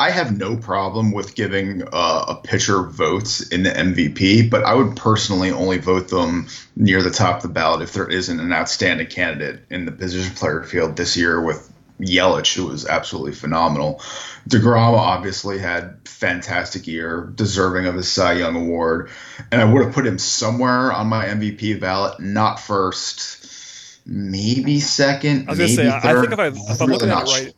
I 0.00 0.10
have 0.10 0.38
no 0.38 0.56
problem 0.56 1.12
with 1.12 1.34
giving 1.34 1.82
uh, 1.92 2.24
a 2.28 2.34
pitcher 2.34 2.84
votes 2.84 3.46
in 3.48 3.64
the 3.64 3.70
MVP, 3.70 4.48
but 4.48 4.64
I 4.64 4.72
would 4.72 4.96
personally 4.96 5.50
only 5.50 5.76
vote 5.76 6.08
them 6.08 6.48
near 6.74 7.02
the 7.02 7.10
top 7.10 7.36
of 7.36 7.42
the 7.42 7.48
ballot 7.48 7.82
if 7.82 7.92
there 7.92 8.08
isn't 8.08 8.40
an 8.40 8.50
outstanding 8.50 9.08
candidate 9.08 9.60
in 9.68 9.84
the 9.84 9.92
position 9.92 10.34
player 10.34 10.62
field 10.62 10.96
this 10.96 11.18
year 11.18 11.42
with 11.42 11.70
Yelich, 12.00 12.54
who 12.54 12.66
was 12.66 12.86
absolutely 12.86 13.32
phenomenal. 13.32 14.00
DeGrom 14.48 14.96
obviously 14.96 15.58
had 15.58 15.96
fantastic 16.06 16.86
year, 16.86 17.30
deserving 17.34 17.86
of 17.86 17.94
his 17.94 18.10
Cy 18.10 18.34
Young 18.34 18.56
award, 18.56 19.10
and 19.50 19.60
I 19.60 19.64
would 19.64 19.84
have 19.84 19.94
put 19.94 20.06
him 20.06 20.18
somewhere 20.18 20.92
on 20.92 21.06
my 21.06 21.26
MVP 21.26 21.80
ballot, 21.80 22.20
not 22.20 22.60
first, 22.60 24.00
maybe 24.06 24.80
second. 24.80 25.48
I 25.48 25.52
was 25.52 25.58
gonna 25.58 25.68
say, 25.68 26.00
third. 26.00 26.04
I 26.04 26.20
think 26.20 26.32
if, 26.32 26.38
I, 26.38 26.72
if 26.72 26.82
I'm 26.82 26.90
looking 26.90 27.10
at 27.10 27.22
it 27.22 27.30
right, 27.30 27.54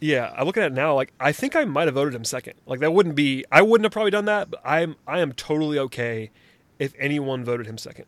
yeah, 0.00 0.32
I 0.36 0.42
look 0.42 0.56
at 0.56 0.64
it 0.64 0.72
now, 0.72 0.94
like 0.94 1.12
I 1.20 1.30
think 1.32 1.54
I 1.54 1.64
might 1.64 1.86
have 1.86 1.94
voted 1.94 2.14
him 2.14 2.24
second. 2.24 2.54
Like 2.66 2.80
that 2.80 2.92
wouldn't 2.92 3.14
be, 3.14 3.44
I 3.52 3.62
wouldn't 3.62 3.84
have 3.84 3.92
probably 3.92 4.10
done 4.10 4.24
that, 4.24 4.50
but 4.50 4.60
I'm 4.64 4.96
I 5.06 5.20
am 5.20 5.32
totally 5.32 5.78
okay 5.78 6.30
if 6.78 6.92
anyone 6.98 7.44
voted 7.44 7.66
him 7.66 7.78
second. 7.78 8.06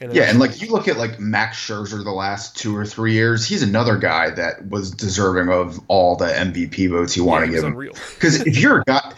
And 0.00 0.14
yeah, 0.14 0.24
and 0.24 0.38
like 0.38 0.62
you 0.62 0.70
look 0.70 0.86
at 0.86 0.96
like 0.96 1.18
Max 1.18 1.58
Scherzer 1.58 2.04
the 2.04 2.12
last 2.12 2.56
two 2.56 2.76
or 2.76 2.86
three 2.86 3.14
years, 3.14 3.44
he's 3.44 3.62
another 3.62 3.96
guy 3.96 4.30
that 4.30 4.68
was 4.68 4.92
deserving 4.92 5.52
of 5.52 5.80
all 5.88 6.14
the 6.14 6.26
MVP 6.26 6.88
votes 6.90 7.16
you 7.16 7.24
want 7.24 7.42
yeah, 7.42 7.46
to 7.46 7.52
give 7.52 7.64
unreal. 7.64 7.94
Because 8.14 8.40
if 8.42 8.58
you're 8.60 8.80
a 8.80 8.84
guy, 8.84 9.12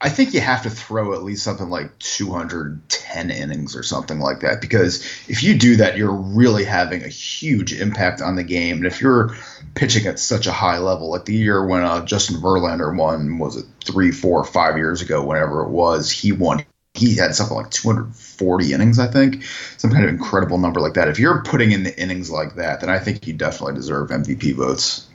I 0.00 0.08
think 0.10 0.32
you 0.32 0.40
have 0.40 0.62
to 0.62 0.70
throw 0.70 1.12
at 1.12 1.22
least 1.22 1.42
something 1.42 1.70
like 1.70 1.96
210 1.98 3.30
innings 3.30 3.74
or 3.74 3.82
something 3.82 4.20
like 4.20 4.40
that. 4.40 4.60
Because 4.60 5.00
if 5.28 5.42
you 5.42 5.56
do 5.56 5.76
that, 5.76 5.96
you're 5.96 6.14
really 6.14 6.64
having 6.64 7.02
a 7.02 7.08
huge 7.08 7.72
impact 7.72 8.20
on 8.20 8.36
the 8.36 8.44
game. 8.44 8.78
And 8.78 8.86
if 8.86 9.00
you're 9.00 9.36
pitching 9.74 10.06
at 10.06 10.20
such 10.20 10.46
a 10.46 10.52
high 10.52 10.78
level, 10.78 11.10
like 11.10 11.24
the 11.24 11.34
year 11.34 11.64
when 11.66 11.82
uh, 11.82 12.04
Justin 12.04 12.40
Verlander 12.40 12.96
won, 12.96 13.38
was 13.38 13.56
it 13.56 13.66
three, 13.84 14.12
four, 14.12 14.44
five 14.44 14.76
years 14.76 15.02
ago, 15.02 15.24
whenever 15.24 15.62
it 15.62 15.70
was, 15.70 16.10
he 16.10 16.30
won 16.30 16.64
he 16.98 17.16
had 17.16 17.34
something 17.34 17.56
like 17.56 17.70
240 17.70 18.72
innings, 18.72 18.98
I 18.98 19.06
think, 19.06 19.44
some 19.76 19.90
kind 19.90 20.04
of 20.04 20.10
incredible 20.10 20.58
number 20.58 20.80
like 20.80 20.94
that. 20.94 21.08
If 21.08 21.18
you're 21.18 21.42
putting 21.42 21.72
in 21.72 21.82
the 21.82 21.98
innings 22.00 22.30
like 22.30 22.54
that, 22.56 22.80
then 22.80 22.90
I 22.90 22.98
think 22.98 23.26
you 23.26 23.34
definitely 23.34 23.74
deserve 23.74 24.10
MVP 24.10 24.54
votes. 24.54 25.06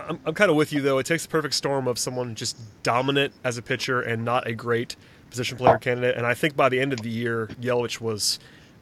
I'm, 0.00 0.18
I'm 0.24 0.34
kind 0.34 0.50
of 0.50 0.56
with 0.56 0.72
you 0.72 0.80
though. 0.80 0.98
It 0.98 1.06
takes 1.06 1.24
the 1.24 1.28
perfect 1.28 1.54
storm 1.54 1.88
of 1.88 1.98
someone 1.98 2.34
just 2.34 2.56
dominant 2.82 3.32
as 3.44 3.58
a 3.58 3.62
pitcher 3.62 4.00
and 4.00 4.24
not 4.24 4.46
a 4.46 4.54
great 4.54 4.96
position 5.30 5.58
player 5.58 5.78
candidate. 5.78 6.16
And 6.16 6.26
I 6.26 6.34
think 6.34 6.56
by 6.56 6.68
the 6.68 6.80
end 6.80 6.92
of 6.92 7.00
the 7.00 7.10
year, 7.10 7.48
Yelich 7.60 8.00
was 8.00 8.38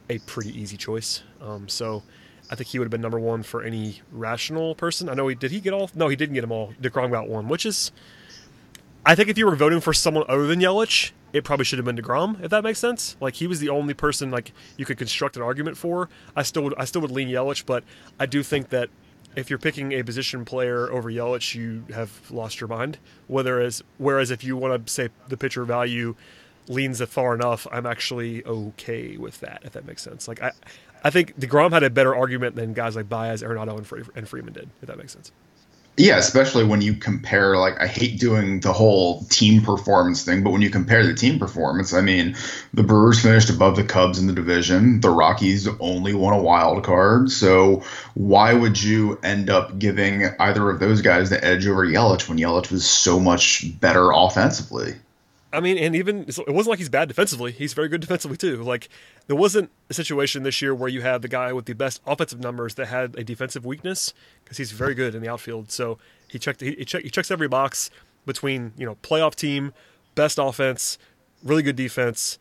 a 0.09 0.19
pretty 0.19 0.59
easy 0.59 0.77
choice. 0.77 1.23
Um, 1.41 1.67
so 1.67 2.03
I 2.49 2.55
think 2.55 2.69
he 2.69 2.79
would 2.79 2.85
have 2.85 2.91
been 2.91 3.01
number 3.01 3.19
one 3.19 3.43
for 3.43 3.63
any 3.63 4.01
rational 4.11 4.75
person. 4.75 5.09
I 5.09 5.13
know 5.13 5.27
he 5.27 5.35
did. 5.35 5.51
He 5.51 5.59
get 5.59 5.73
all? 5.73 5.89
No, 5.95 6.07
he 6.07 6.15
didn't 6.15 6.35
get 6.35 6.41
them 6.41 6.51
all. 6.51 6.73
Degrom 6.81 7.11
got 7.11 7.27
one, 7.27 7.47
which 7.47 7.65
is. 7.65 7.91
I 9.07 9.13
think 9.13 9.29
if 9.29 9.37
you 9.37 9.45
were 9.45 9.55
voting 9.55 9.81
for 9.81 9.93
someone 9.93 10.25
other 10.27 10.47
than 10.47 10.59
Yelich, 10.59 11.11
it 11.35 11.43
probably 11.43 11.65
should 11.65 11.77
have 11.79 11.85
been 11.85 11.97
Degrom, 11.97 12.41
if 12.41 12.49
that 12.49 12.63
makes 12.63 12.79
sense. 12.79 13.17
Like 13.19 13.35
he 13.35 13.45
was 13.45 13.59
the 13.59 13.67
only 13.67 13.93
person 13.93 14.31
like 14.31 14.53
you 14.77 14.85
could 14.85 14.97
construct 14.97 15.35
an 15.35 15.41
argument 15.41 15.75
for. 15.75 16.07
I 16.33 16.43
still 16.43 16.63
would 16.63 16.73
I 16.77 16.85
still 16.85 17.01
would 17.01 17.11
lean 17.11 17.27
Yelich, 17.27 17.65
but 17.65 17.83
I 18.17 18.25
do 18.25 18.41
think 18.41 18.69
that 18.69 18.89
if 19.35 19.49
you're 19.49 19.59
picking 19.59 19.91
a 19.91 20.01
position 20.01 20.45
player 20.45 20.89
over 20.89 21.11
Yelich, 21.11 21.53
you 21.53 21.83
have 21.93 22.31
lost 22.31 22.61
your 22.61 22.69
mind. 22.69 22.99
Whereas 23.27 23.83
whereas 23.97 24.31
if 24.31 24.45
you 24.45 24.55
want 24.55 24.87
to 24.87 24.91
say 24.91 25.09
the 25.27 25.35
pitcher 25.35 25.65
value 25.65 26.15
leans 26.69 27.01
it 27.01 27.09
far 27.09 27.35
enough, 27.35 27.67
I'm 27.69 27.85
actually 27.85 28.45
okay 28.45 29.17
with 29.17 29.41
that. 29.41 29.61
If 29.65 29.73
that 29.73 29.85
makes 29.85 30.03
sense. 30.03 30.29
Like 30.29 30.41
I, 30.41 30.51
I 31.03 31.09
think 31.09 31.37
Degrom 31.37 31.73
had 31.73 31.83
a 31.83 31.89
better 31.89 32.15
argument 32.15 32.55
than 32.55 32.71
guys 32.71 32.95
like 32.95 33.09
Baez, 33.09 33.43
Arenado, 33.43 33.77
and, 33.77 34.09
and 34.15 34.29
Freeman 34.29 34.53
did. 34.53 34.69
If 34.81 34.87
that 34.87 34.97
makes 34.97 35.11
sense. 35.11 35.33
Yeah, 35.97 36.17
especially 36.17 36.65
when 36.65 36.81
you 36.81 36.93
compare, 36.93 37.55
like, 37.57 37.79
I 37.79 37.87
hate 37.87 38.19
doing 38.19 38.59
the 38.59 38.73
whole 38.73 39.23
team 39.29 39.61
performance 39.61 40.25
thing, 40.25 40.43
but 40.43 40.49
when 40.49 40.61
you 40.61 40.69
compare 40.69 41.05
the 41.05 41.13
team 41.13 41.39
performance, 41.39 41.93
I 41.93 42.01
mean, 42.01 42.35
the 42.73 42.83
Brewers 42.83 43.21
finished 43.21 43.49
above 43.49 43.77
the 43.77 43.83
Cubs 43.85 44.19
in 44.19 44.27
the 44.27 44.33
division. 44.33 44.99
The 44.99 45.09
Rockies 45.09 45.69
only 45.79 46.13
won 46.13 46.33
a 46.33 46.41
wild 46.41 46.83
card. 46.83 47.31
So 47.31 47.81
why 48.13 48.53
would 48.53 48.81
you 48.83 49.17
end 49.23 49.49
up 49.49 49.79
giving 49.79 50.25
either 50.37 50.69
of 50.69 50.81
those 50.81 51.01
guys 51.01 51.29
the 51.29 51.41
edge 51.43 51.65
over 51.65 51.85
Yelich 51.85 52.27
when 52.27 52.39
Yelich 52.39 52.71
was 52.71 52.85
so 52.85 53.17
much 53.17 53.63
better 53.79 54.11
offensively? 54.11 54.95
I 55.53 55.61
mean, 55.61 55.77
and 55.77 55.95
even 55.95 56.23
it 56.27 56.49
wasn't 56.49 56.71
like 56.71 56.79
he's 56.79 56.89
bad 56.89 57.07
defensively. 57.07 57.53
He's 57.53 57.73
very 57.73 57.87
good 57.87 58.01
defensively 58.01 58.35
too. 58.35 58.61
Like 58.63 58.89
there 59.27 59.35
wasn't 59.35 59.71
a 59.89 59.93
situation 59.93 60.43
this 60.43 60.61
year 60.61 60.73
where 60.75 60.89
you 60.89 61.01
had 61.01 61.21
the 61.21 61.27
guy 61.27 61.51
with 61.53 61.65
the 61.65 61.73
best 61.73 62.01
offensive 62.05 62.39
numbers 62.39 62.75
that 62.75 62.87
had 62.87 63.15
a 63.17 63.23
defensive 63.23 63.65
weakness 63.65 64.13
because 64.43 64.57
he's 64.57 64.71
very 64.71 64.93
good 64.93 65.15
in 65.15 65.21
the 65.21 65.29
outfield. 65.29 65.71
So 65.71 65.97
he 66.27 66.37
checked 66.37 66.61
he, 66.61 66.75
he, 66.75 66.85
check, 66.85 67.03
he 67.03 67.09
checks 67.09 67.31
every 67.31 67.47
box 67.47 67.89
between 68.25 68.73
you 68.77 68.85
know 68.85 68.95
playoff 68.95 69.35
team, 69.35 69.73
best 70.13 70.37
offense, 70.39 70.97
really 71.43 71.63
good 71.63 71.75
defense. 71.75 72.37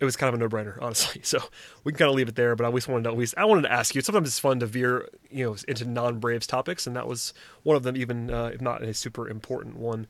It 0.00 0.04
was 0.04 0.16
kind 0.16 0.28
of 0.28 0.34
a 0.34 0.42
no-brainer, 0.42 0.76
honestly. 0.82 1.20
So 1.24 1.38
we 1.84 1.92
can 1.92 1.98
kind 1.98 2.08
of 2.10 2.16
leave 2.16 2.28
it 2.28 2.34
there. 2.34 2.56
But 2.56 2.64
I 2.64 2.66
always 2.66 2.88
wanted 2.88 3.04
to 3.04 3.10
at 3.10 3.16
least 3.16 3.34
I 3.36 3.44
wanted 3.44 3.62
to 3.62 3.72
ask 3.72 3.94
you. 3.94 4.00
Sometimes 4.00 4.28
it's 4.28 4.38
fun 4.38 4.60
to 4.60 4.66
veer 4.66 5.08
you 5.30 5.44
know 5.44 5.56
into 5.68 5.84
non-Braves 5.84 6.46
topics, 6.46 6.86
and 6.86 6.96
that 6.96 7.06
was 7.06 7.34
one 7.62 7.76
of 7.76 7.82
them, 7.82 7.96
even 7.96 8.30
uh, 8.30 8.50
if 8.54 8.60
not 8.60 8.82
a 8.82 8.94
super 8.94 9.28
important 9.28 9.76
one. 9.76 10.06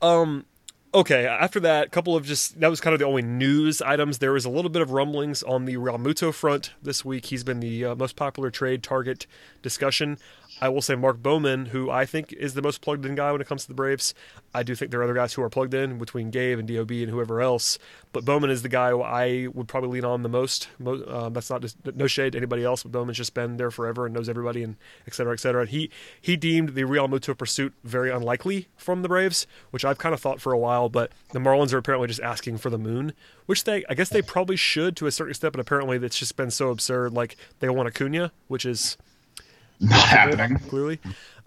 Um, 0.00 0.46
okay, 0.94 1.26
after 1.26 1.60
that, 1.60 1.86
a 1.86 1.90
couple 1.90 2.16
of 2.16 2.24
just 2.24 2.60
that 2.60 2.68
was 2.68 2.80
kind 2.80 2.94
of 2.94 3.00
the 3.00 3.06
only 3.06 3.22
news 3.22 3.80
items. 3.82 4.18
There 4.18 4.32
was 4.32 4.44
a 4.44 4.50
little 4.50 4.70
bit 4.70 4.82
of 4.82 4.90
rumblings 4.90 5.42
on 5.42 5.64
the 5.64 5.76
Realmuto 5.76 6.32
front 6.32 6.72
this 6.82 7.04
week. 7.04 7.26
He's 7.26 7.44
been 7.44 7.60
the 7.60 7.84
uh, 7.84 7.94
most 7.94 8.16
popular 8.16 8.50
trade 8.50 8.82
target 8.82 9.26
discussion. 9.62 10.18
I 10.62 10.68
will 10.68 10.80
say 10.80 10.94
Mark 10.94 11.20
Bowman, 11.20 11.66
who 11.66 11.90
I 11.90 12.06
think 12.06 12.32
is 12.32 12.54
the 12.54 12.62
most 12.62 12.82
plugged 12.82 13.04
in 13.04 13.16
guy 13.16 13.32
when 13.32 13.40
it 13.40 13.48
comes 13.48 13.62
to 13.62 13.68
the 13.68 13.74
Braves. 13.74 14.14
I 14.54 14.62
do 14.62 14.76
think 14.76 14.92
there 14.92 15.00
are 15.00 15.02
other 15.02 15.12
guys 15.12 15.32
who 15.32 15.42
are 15.42 15.50
plugged 15.50 15.74
in 15.74 15.98
between 15.98 16.30
Gabe 16.30 16.60
and 16.60 16.68
Dob 16.68 16.88
and 16.92 17.10
whoever 17.10 17.40
else, 17.40 17.80
but 18.12 18.24
Bowman 18.24 18.48
is 18.48 18.62
the 18.62 18.68
guy 18.68 18.90
I 18.90 19.48
would 19.52 19.66
probably 19.66 19.90
lean 19.90 20.04
on 20.04 20.22
the 20.22 20.28
most. 20.28 20.68
Um, 20.86 21.32
that's 21.32 21.50
not 21.50 21.62
just, 21.62 21.76
no 21.96 22.06
shade 22.06 22.34
to 22.34 22.38
anybody 22.38 22.62
else, 22.62 22.84
but 22.84 22.92
Bowman's 22.92 23.16
just 23.16 23.34
been 23.34 23.56
there 23.56 23.72
forever 23.72 24.06
and 24.06 24.14
knows 24.14 24.28
everybody 24.28 24.62
and 24.62 24.76
et 25.04 25.14
cetera, 25.14 25.32
et 25.32 25.40
cetera. 25.40 25.62
And 25.62 25.70
he 25.70 25.90
he 26.20 26.36
deemed 26.36 26.76
the 26.76 26.82
Realmuto 26.82 27.36
pursuit 27.36 27.74
very 27.82 28.12
unlikely 28.12 28.68
from 28.76 29.02
the 29.02 29.08
Braves, 29.08 29.48
which 29.72 29.84
I've 29.84 29.98
kind 29.98 30.14
of 30.14 30.20
thought 30.20 30.40
for 30.40 30.52
a 30.52 30.58
while. 30.58 30.88
But 30.88 31.10
the 31.32 31.40
Marlins 31.40 31.72
are 31.72 31.78
apparently 31.78 32.06
just 32.06 32.20
asking 32.20 32.58
for 32.58 32.70
the 32.70 32.78
moon, 32.78 33.14
which 33.46 33.64
they 33.64 33.84
I 33.88 33.94
guess 33.94 34.10
they 34.10 34.22
probably 34.22 34.56
should 34.56 34.96
to 34.98 35.08
a 35.08 35.10
certain 35.10 35.32
extent, 35.32 35.54
but 35.54 35.60
apparently 35.60 35.96
it's 35.96 36.20
just 36.20 36.36
been 36.36 36.52
so 36.52 36.70
absurd. 36.70 37.12
Like 37.12 37.36
they 37.58 37.68
want 37.68 37.88
Acuna, 37.88 38.30
which 38.46 38.64
is 38.64 38.96
not 39.82 40.08
happening 40.08 40.58
clearly. 40.68 40.98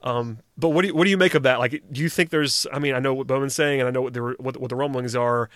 Um, 0.03 0.37
but 0.55 0.69
what 0.69 0.83
do 0.83 0.89
you, 0.89 0.95
what 0.95 1.05
do 1.05 1.09
you 1.09 1.17
make 1.17 1.33
of 1.33 1.43
that? 1.43 1.59
Like, 1.59 1.83
do 1.91 2.01
you 2.01 2.09
think 2.09 2.29
there's? 2.29 2.67
I 2.71 2.79
mean, 2.79 2.93
I 2.93 2.99
know 2.99 3.13
what 3.13 3.27
Bowman's 3.27 3.55
saying, 3.55 3.79
and 3.79 3.87
I 3.87 3.91
know 3.91 4.03
what 4.03 4.13
the 4.13 4.35
what, 4.37 4.57
what 4.57 4.69
the 4.69 4.75
rumblings 4.75 5.15
are. 5.15 5.49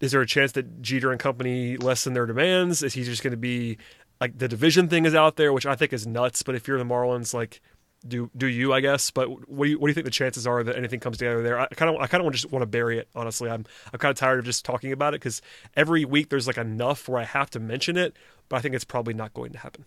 Is 0.00 0.12
there 0.12 0.22
a 0.22 0.26
chance 0.26 0.52
that 0.52 0.82
Jeter 0.82 1.12
and 1.12 1.20
company 1.20 1.76
lessen 1.76 2.14
their 2.14 2.26
demands? 2.26 2.82
Is 2.82 2.94
he 2.94 3.04
just 3.04 3.22
going 3.22 3.32
to 3.32 3.36
be 3.36 3.78
like 4.20 4.38
the 4.38 4.48
division 4.48 4.88
thing 4.88 5.04
is 5.04 5.14
out 5.14 5.36
there, 5.36 5.52
which 5.52 5.66
I 5.66 5.76
think 5.76 5.92
is 5.92 6.06
nuts. 6.06 6.42
But 6.42 6.54
if 6.54 6.66
you're 6.66 6.78
the 6.78 6.84
Marlins, 6.84 7.34
like, 7.34 7.60
do 8.06 8.30
do 8.34 8.46
you? 8.46 8.72
I 8.72 8.80
guess. 8.80 9.10
But 9.10 9.28
what 9.48 9.66
do 9.66 9.70
you 9.72 9.78
what 9.78 9.88
do 9.88 9.90
you 9.90 9.94
think 9.94 10.06
the 10.06 10.10
chances 10.10 10.46
are 10.46 10.62
that 10.62 10.76
anything 10.76 11.00
comes 11.00 11.18
together 11.18 11.42
there? 11.42 11.58
I 11.58 11.66
kind 11.66 11.94
of 11.94 12.00
I 12.00 12.06
kind 12.06 12.24
of 12.24 12.32
just 12.32 12.50
want 12.50 12.62
to 12.62 12.66
bury 12.66 12.98
it. 12.98 13.08
Honestly, 13.14 13.50
I'm 13.50 13.66
I'm 13.92 13.98
kind 13.98 14.10
of 14.10 14.16
tired 14.16 14.38
of 14.38 14.46
just 14.46 14.64
talking 14.64 14.92
about 14.92 15.12
it 15.12 15.20
because 15.20 15.42
every 15.76 16.06
week 16.06 16.30
there's 16.30 16.46
like 16.46 16.58
enough 16.58 17.06
where 17.06 17.20
I 17.20 17.24
have 17.24 17.50
to 17.50 17.60
mention 17.60 17.98
it, 17.98 18.16
but 18.48 18.56
I 18.56 18.60
think 18.60 18.74
it's 18.74 18.84
probably 18.84 19.14
not 19.14 19.34
going 19.34 19.52
to 19.52 19.58
happen 19.58 19.84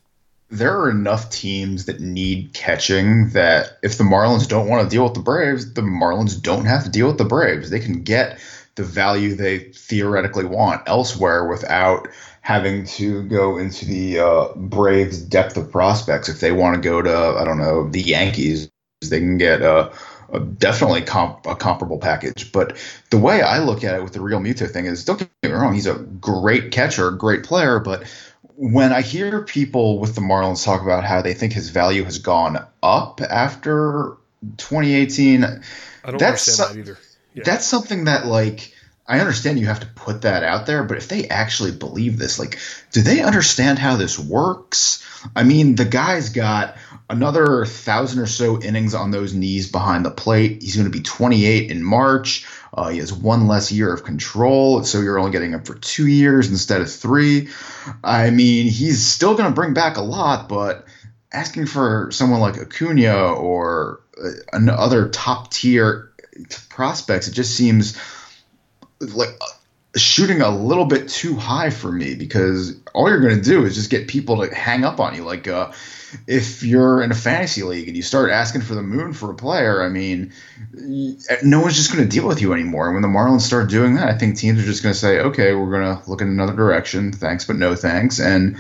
there 0.50 0.80
are 0.80 0.90
enough 0.90 1.30
teams 1.30 1.86
that 1.86 2.00
need 2.00 2.54
catching 2.54 3.30
that 3.30 3.78
if 3.84 3.98
the 3.98 4.04
Marlins 4.04 4.48
don't 4.48 4.68
want 4.68 4.84
to 4.84 4.90
deal 4.90 5.04
with 5.04 5.14
the 5.14 5.20
Braves, 5.20 5.74
the 5.74 5.82
Marlins 5.82 6.42
don't 6.42 6.66
have 6.66 6.84
to 6.86 6.90
deal 6.90 7.08
with 7.08 7.18
the 7.18 7.26
Braves. 7.26 7.70
They 7.70 7.80
can 7.80 8.02
get 8.04 8.40
the 8.76 8.84
value 8.84 9.36
they 9.36 9.60
theoretically 9.60 10.46
want 10.46 10.84
elsewhere 10.86 11.48
without 11.48 12.08
having 12.42 12.86
to 12.86 13.24
go 13.24 13.58
into 13.58 13.86
the 13.86 14.20
uh, 14.20 14.48
Braves' 14.56 15.22
depth 15.22 15.58
of 15.58 15.70
prospects. 15.70 16.30
If 16.30 16.40
they 16.40 16.54
want 16.54 16.76
to 16.76 16.82
go 16.82 17.02
to, 17.02 17.38
I 17.38 17.44
don't 17.44 17.58
know, 17.58 17.90
the 17.90 18.02
Yankees, 18.02 18.70
they 19.02 19.20
can 19.20 19.38
get 19.38 19.62
a, 19.62 19.92
a 20.32 20.40
definitely 20.40 21.02
comp, 21.02 21.46
a 21.46 21.56
comparable 21.56 21.98
package. 21.98 22.54
But 22.54 22.78
the 23.10 23.18
way 23.18 23.42
I 23.42 23.60
look 23.60 23.84
at 23.84 23.96
it 23.96 24.04
with 24.04 24.14
the 24.14 24.20
Realmuto 24.20 24.70
thing 24.70 24.86
is, 24.86 25.04
don't 25.04 25.20
get 25.20 25.30
me 25.44 25.50
wrong, 25.50 25.74
he's 25.74 25.88
a 25.88 25.96
great 25.96 26.72
catcher, 26.72 27.12
great 27.12 27.44
player, 27.44 27.80
but 27.80 28.04
when 28.58 28.92
I 28.92 29.02
hear 29.02 29.44
people 29.44 30.00
with 30.00 30.16
the 30.16 30.22
Marlins 30.22 30.66
talk 30.66 30.82
about 30.82 31.04
how 31.04 31.22
they 31.22 31.36
think 31.36 31.54
his 31.54 31.70
value 31.70 32.04
has 32.04 32.18
gone 32.18 32.58
up 32.82 33.22
after 33.22 34.18
2018, 34.58 35.44
I 35.44 35.48
don't 36.04 36.18
that's 36.18 36.48
understand 36.48 36.70
that 36.70 36.80
either. 36.80 37.00
Yeah. 37.36 37.44
That's 37.46 37.66
something 37.66 38.06
that 38.06 38.26
like 38.26 38.74
I 39.08 39.20
understand 39.20 39.60
you 39.60 39.68
have 39.68 39.80
to 39.82 39.88
put 39.88 40.24
that 40.24 40.44
out 40.44 40.66
there, 40.66 40.84
but 40.84 40.98
if 40.98 41.08
they 41.08 41.28
actually 41.30 41.72
believe 41.72 42.18
this, 42.18 42.40
like, 42.40 42.60
do 42.92 43.02
they 43.02 43.22
understand 43.22 43.80
how 43.80 43.96
this 43.96 44.20
works? 44.20 45.02
I 45.34 45.44
mean, 45.44 45.76
the 45.76 45.86
guy's 45.86 46.30
got 46.30 46.76
another 47.10 47.66
thousand 47.66 48.20
or 48.22 48.26
so 48.26 48.62
innings 48.62 48.94
on 48.94 49.12
those 49.12 49.34
knees 49.34 49.72
behind 49.72 50.04
the 50.04 50.12
plate. 50.12 50.62
He's 50.62 50.76
going 50.76 50.92
to 50.92 50.98
be 50.98 51.04
28 51.04 51.72
in 51.72 51.84
March. 51.84 52.46
Uh, 52.74 52.90
he 52.90 53.00
has 53.00 53.14
one 53.14 53.48
less 53.48 53.72
year 53.72 53.94
of 53.94 54.04
control, 54.04 54.84
so 54.84 55.00
you're 55.00 55.20
only 55.20 55.32
getting 55.32 55.52
him 55.52 55.64
for 55.64 55.76
two 55.76 56.08
years 56.08 56.50
instead 56.50 56.82
of 56.82 56.92
three. 56.92 57.50
I 58.04 58.30
mean, 58.30 58.68
he's 58.70 59.06
still 59.06 59.36
going 59.36 59.50
to 59.50 59.56
bring 59.56 59.74
back 59.74 59.98
a 59.98 60.02
lot, 60.02 60.50
but 60.50 60.86
asking 61.32 61.68
for 61.68 62.10
someone 62.12 62.40
like 62.40 62.58
Acuna 62.58 63.34
or 63.34 64.02
uh, 64.22 64.60
other 64.72 65.10
top 65.10 65.52
tier 65.52 66.12
prospects, 66.70 67.28
it 67.28 67.34
just 67.34 67.56
seems 67.56 67.98
like 69.00 69.30
shooting 69.96 70.42
a 70.42 70.50
little 70.50 70.86
bit 70.86 71.10
too 71.10 71.36
high 71.36 71.70
for 71.70 71.92
me 71.92 72.16
because 72.16 72.80
all 72.94 73.10
you're 73.10 73.22
going 73.22 73.38
to 73.38 73.42
do 73.42 73.66
is 73.66 73.76
just 73.76 73.90
get 73.90 74.08
people 74.08 74.46
to 74.46 74.54
hang 74.54 74.84
up 74.84 75.00
on 75.00 75.16
you. 75.16 75.24
Like, 75.24 75.48
uh, 75.48 75.72
if 76.26 76.64
you're 76.64 77.02
in 77.04 77.12
a 77.12 77.16
fantasy 77.16 77.64
league 77.64 77.88
and 77.88 77.98
you 77.98 78.04
start 78.04 78.32
asking 78.32 78.62
for 78.62 78.76
the 78.76 78.82
moon 78.82 79.14
for 79.14 79.32
a 79.32 79.36
player, 79.36 79.82
I 79.82 79.90
mean, 79.90 80.34
no 80.74 81.62
one's 81.62 81.76
just 81.76 81.92
going 81.92 82.04
to 82.04 82.10
deal 82.10 82.28
with 82.28 82.42
you 82.42 82.54
anymore. 82.54 82.88
And 82.88 82.96
when 82.96 83.02
the 83.02 83.18
Marlins 83.18 83.42
start 83.42 83.70
doing 83.70 83.96
that, 83.96 84.08
I 84.08 84.18
think 84.18 84.38
teams 84.38 84.62
are 84.62 84.66
just 84.66 84.84
going 84.84 84.94
to 84.94 85.00
say, 85.00 85.20
okay, 85.20 85.54
we're 85.54 85.72
going 85.72 85.98
to 85.98 86.10
look 86.10 86.22
in 86.22 86.28
another 86.28 86.56
direction. 86.56 87.12
Thanks, 87.12 87.46
but 87.46 87.56
no 87.56 87.76
thanks. 87.76 88.20
And 88.20 88.58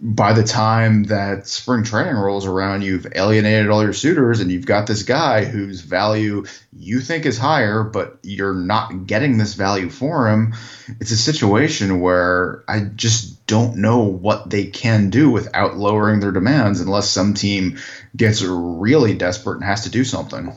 by 0.00 0.32
the 0.32 0.44
time 0.44 1.04
that 1.04 1.48
spring 1.48 1.82
training 1.82 2.14
rolls 2.14 2.46
around, 2.46 2.82
you've 2.82 3.06
alienated 3.14 3.68
all 3.68 3.82
your 3.82 3.92
suitors 3.92 4.40
and 4.40 4.50
you've 4.50 4.66
got 4.66 4.86
this 4.86 5.02
guy 5.02 5.44
whose 5.44 5.80
value 5.80 6.44
you 6.72 7.00
think 7.00 7.26
is 7.26 7.36
higher, 7.36 7.82
but 7.82 8.18
you're 8.22 8.54
not 8.54 9.06
getting 9.06 9.38
this 9.38 9.54
value 9.54 9.90
for 9.90 10.28
him. 10.28 10.54
It's 11.00 11.10
a 11.10 11.16
situation 11.16 12.00
where 12.00 12.62
I 12.68 12.80
just 12.80 13.44
don't 13.48 13.78
know 13.78 14.02
what 14.02 14.48
they 14.48 14.66
can 14.66 15.10
do 15.10 15.30
without 15.30 15.76
lowering 15.76 16.20
their 16.20 16.32
demands 16.32 16.80
unless 16.80 17.10
some 17.10 17.34
team 17.34 17.78
gets 18.16 18.42
really 18.42 19.14
desperate 19.14 19.56
and 19.56 19.64
has 19.64 19.82
to 19.82 19.90
do 19.90 20.04
something. 20.04 20.54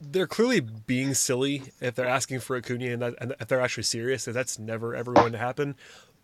They're 0.00 0.26
clearly 0.26 0.60
being 0.60 1.14
silly 1.14 1.62
if 1.80 1.94
they're 1.94 2.06
asking 2.06 2.40
for 2.40 2.56
Acuna 2.56 2.86
and, 2.86 3.02
that, 3.02 3.14
and 3.20 3.34
if 3.38 3.48
they're 3.48 3.60
actually 3.60 3.82
serious. 3.84 4.24
That's 4.24 4.58
never 4.58 4.94
ever 4.94 5.12
going 5.12 5.32
to 5.32 5.38
happen. 5.38 5.76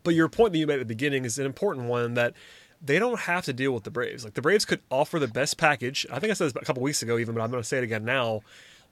But 0.03 0.15
your 0.15 0.29
point 0.29 0.53
that 0.53 0.59
you 0.59 0.67
made 0.67 0.75
at 0.75 0.79
the 0.79 0.85
beginning 0.85 1.25
is 1.25 1.39
an 1.39 1.45
important 1.45 1.87
one 1.87 2.13
that 2.15 2.33
they 2.81 2.99
don't 2.99 3.21
have 3.21 3.45
to 3.45 3.53
deal 3.53 3.71
with 3.71 3.83
the 3.83 3.91
Braves. 3.91 4.23
Like 4.23 4.33
the 4.33 4.41
Braves 4.41 4.65
could 4.65 4.81
offer 4.91 5.17
the 5.17 5.27
best 5.27 5.57
package. 5.57 6.05
I 6.11 6.19
think 6.19 6.31
I 6.31 6.33
said 6.33 6.45
this 6.45 6.55
a 6.55 6.65
couple 6.65 6.83
weeks 6.83 7.01
ago, 7.01 7.17
even, 7.17 7.33
but 7.33 7.41
I'm 7.41 7.49
going 7.49 7.63
to 7.63 7.67
say 7.67 7.77
it 7.77 7.83
again 7.83 8.03
now. 8.03 8.41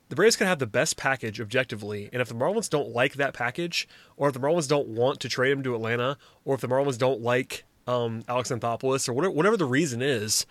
The 0.09 0.15
Braves 0.15 0.35
can 0.35 0.47
have 0.47 0.59
the 0.59 0.67
best 0.67 0.97
package 0.97 1.39
objectively, 1.39 2.09
and 2.11 2.21
if 2.21 2.27
the 2.27 2.35
Marlins 2.35 2.69
don't 2.69 2.89
like 2.89 3.13
that 3.13 3.33
package, 3.33 3.87
or 4.17 4.27
if 4.27 4.33
the 4.33 4.41
Marlins 4.41 4.67
don't 4.67 4.89
want 4.89 5.21
to 5.21 5.29
trade 5.29 5.51
him 5.53 5.63
to 5.63 5.73
Atlanta, 5.73 6.17
or 6.43 6.55
if 6.55 6.59
the 6.59 6.67
Marlins 6.67 6.97
don't 6.97 7.21
like 7.21 7.63
um, 7.87 8.23
Alex 8.27 8.51
Anthopoulos, 8.51 9.07
or 9.07 9.13
whatever, 9.13 9.31
whatever 9.31 9.55
the 9.55 9.65
reason 9.65 10.01
is, 10.01 10.45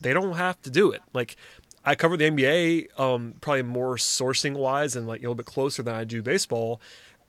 they 0.00 0.12
don't 0.12 0.34
have 0.34 0.62
to 0.62 0.70
do 0.70 0.92
it. 0.92 1.02
Like 1.12 1.34
I 1.84 1.96
cover 1.96 2.16
the 2.16 2.30
NBA, 2.30 3.00
um, 3.00 3.34
probably 3.40 3.62
more 3.62 3.96
sourcing 3.96 4.54
wise 4.54 4.94
and 4.94 5.08
like 5.08 5.20
a 5.20 5.22
little 5.22 5.34
bit 5.34 5.46
closer 5.46 5.82
than 5.82 5.94
I 5.94 6.04
do 6.04 6.22
baseball. 6.22 6.80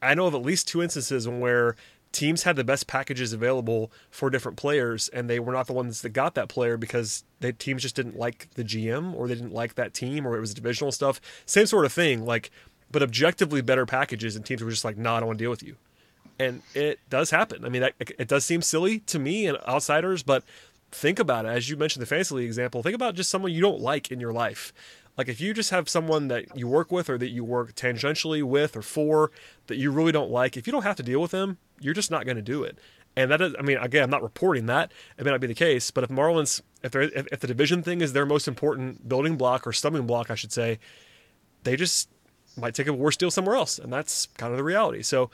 I 0.01 0.13
know 0.13 0.27
of 0.27 0.35
at 0.35 0.41
least 0.41 0.67
two 0.67 0.83
instances 0.83 1.27
where 1.27 1.75
teams 2.11 2.43
had 2.43 2.55
the 2.55 2.63
best 2.63 2.87
packages 2.87 3.33
available 3.33 3.91
for 4.09 4.29
different 4.29 4.57
players, 4.57 5.07
and 5.09 5.29
they 5.29 5.39
were 5.39 5.53
not 5.53 5.67
the 5.67 5.73
ones 5.73 6.01
that 6.01 6.09
got 6.09 6.35
that 6.35 6.49
player 6.49 6.77
because 6.77 7.23
the 7.39 7.53
teams 7.53 7.81
just 7.81 7.95
didn't 7.95 8.17
like 8.17 8.47
the 8.55 8.63
GM 8.63 9.15
or 9.15 9.27
they 9.27 9.35
didn't 9.35 9.53
like 9.53 9.75
that 9.75 9.93
team 9.93 10.27
or 10.27 10.35
it 10.35 10.39
was 10.39 10.53
divisional 10.53 10.91
stuff. 10.91 11.21
Same 11.45 11.65
sort 11.65 11.85
of 11.85 11.93
thing, 11.93 12.25
like, 12.25 12.51
but 12.91 13.01
objectively 13.01 13.61
better 13.61 13.85
packages, 13.85 14.35
and 14.35 14.45
teams 14.45 14.63
were 14.63 14.69
just 14.69 14.83
like, 14.83 14.97
"No, 14.97 15.11
nah, 15.11 15.17
I 15.17 15.19
don't 15.21 15.27
want 15.27 15.39
to 15.39 15.43
deal 15.43 15.51
with 15.51 15.63
you." 15.63 15.77
And 16.37 16.61
it 16.73 16.99
does 17.09 17.29
happen. 17.29 17.63
I 17.63 17.69
mean, 17.69 17.81
that, 17.83 17.93
it 17.99 18.27
does 18.27 18.43
seem 18.43 18.61
silly 18.61 18.99
to 18.99 19.19
me 19.19 19.47
and 19.47 19.57
outsiders, 19.67 20.23
but 20.23 20.43
think 20.91 21.19
about 21.19 21.45
it. 21.45 21.49
As 21.49 21.69
you 21.69 21.77
mentioned 21.77 22.01
the 22.01 22.07
fantasy 22.07 22.35
league 22.35 22.47
example, 22.47 22.83
think 22.83 22.95
about 22.95 23.15
just 23.15 23.29
someone 23.29 23.51
you 23.51 23.61
don't 23.61 23.79
like 23.79 24.11
in 24.11 24.19
your 24.19 24.33
life. 24.33 24.73
Like 25.17 25.27
if 25.27 25.41
you 25.41 25.53
just 25.53 25.69
have 25.71 25.89
someone 25.89 26.29
that 26.29 26.57
you 26.57 26.67
work 26.67 26.91
with 26.91 27.09
or 27.09 27.17
that 27.17 27.29
you 27.29 27.43
work 27.43 27.75
tangentially 27.75 28.43
with 28.43 28.75
or 28.75 28.81
for 28.81 29.31
that 29.67 29.77
you 29.77 29.91
really 29.91 30.11
don't 30.11 30.31
like, 30.31 30.57
if 30.57 30.65
you 30.65 30.71
don't 30.71 30.83
have 30.83 30.95
to 30.97 31.03
deal 31.03 31.21
with 31.21 31.31
them, 31.31 31.57
you're 31.79 31.93
just 31.93 32.11
not 32.11 32.25
going 32.25 32.37
to 32.37 32.41
do 32.41 32.63
it. 32.63 32.77
And 33.15 33.29
that 33.29 33.41
is, 33.41 33.53
I 33.59 33.61
mean, 33.61 33.77
again, 33.77 34.03
I'm 34.03 34.09
not 34.09 34.23
reporting 34.23 34.67
that. 34.67 34.91
It 35.17 35.25
may 35.25 35.31
not 35.31 35.41
be 35.41 35.47
the 35.47 35.53
case, 35.53 35.91
but 35.91 36.03
if 36.03 36.09
Marlins, 36.09 36.61
if, 36.81 36.95
if, 36.95 37.27
if 37.31 37.39
the 37.41 37.47
division 37.47 37.83
thing 37.83 37.99
is 38.01 38.13
their 38.13 38.25
most 38.25 38.47
important 38.47 39.07
building 39.09 39.35
block 39.35 39.67
or 39.67 39.73
stumbling 39.73 40.07
block, 40.07 40.31
I 40.31 40.35
should 40.35 40.53
say, 40.53 40.79
they 41.63 41.75
just 41.75 42.09
might 42.57 42.73
take 42.73 42.87
a 42.87 42.93
worse 42.93 43.17
deal 43.17 43.29
somewhere 43.29 43.55
else. 43.55 43.79
And 43.79 43.91
that's 43.91 44.27
kind 44.37 44.51
of 44.51 44.57
the 44.57 44.63
reality. 44.63 45.01
So 45.01 45.29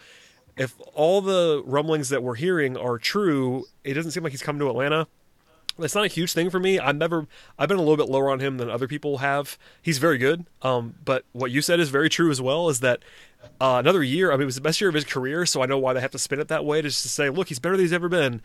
if 0.58 0.76
all 0.94 1.22
the 1.22 1.62
rumblings 1.66 2.10
that 2.10 2.24
we're 2.24 2.36
hearing 2.36 2.78
are 2.78 2.98
true, 2.98 3.66
it 3.84 3.94
doesn't 3.94 4.12
seem 4.12 4.24
like 4.24 4.32
he's 4.32 4.42
coming 4.42 4.60
to 4.60 4.70
Atlanta. 4.70 5.08
It's 5.80 5.96
not 5.96 6.06
a 6.06 6.10
huge 6.10 6.34
thing 6.34 6.50
for 6.50 6.60
me. 6.60 6.80
I've 6.80 6.96
never, 6.96 7.28
I've 7.58 7.70
been 7.70 7.78
a 7.78 7.82
little 7.82 7.98
bit 7.98 8.10
lower 8.10 8.30
on 8.30 8.40
him 8.40 8.58
than 8.58 8.70
other 8.70 8.88
people 8.88 9.20
have. 9.20 9.58
He's 9.82 9.98
very 9.98 10.18
good. 10.18 10.46
Um, 10.62 10.96
but 11.06 11.26
what 11.34 11.52
you 11.52 11.62
said 11.62 11.80
is 11.80 11.90
very 11.90 12.10
true 12.10 12.32
as 12.32 12.42
well. 12.42 12.70
Is 12.70 12.80
that 12.80 13.04
uh, 13.62 13.78
another 13.80 14.04
year? 14.04 14.32
I 14.32 14.36
mean, 14.36 14.44
it 14.44 14.46
was 14.46 14.56
the 14.56 14.62
best 14.62 14.82
year 14.82 14.90
of 14.90 14.96
his 14.96 15.06
career, 15.06 15.46
so 15.46 15.62
I 15.62 15.66
know 15.66 15.78
why 15.78 15.94
they 15.94 16.02
have 16.02 16.12
to 16.12 16.20
spin 16.20 16.40
it 16.40 16.48
that 16.48 16.66
way, 16.66 16.82
just 16.82 17.04
to 17.04 17.10
say, 17.10 17.30
look, 17.30 17.50
he's 17.50 17.60
better 17.60 17.78
than 17.78 17.84
he's 17.84 17.94
ever 17.94 18.10
been. 18.10 18.42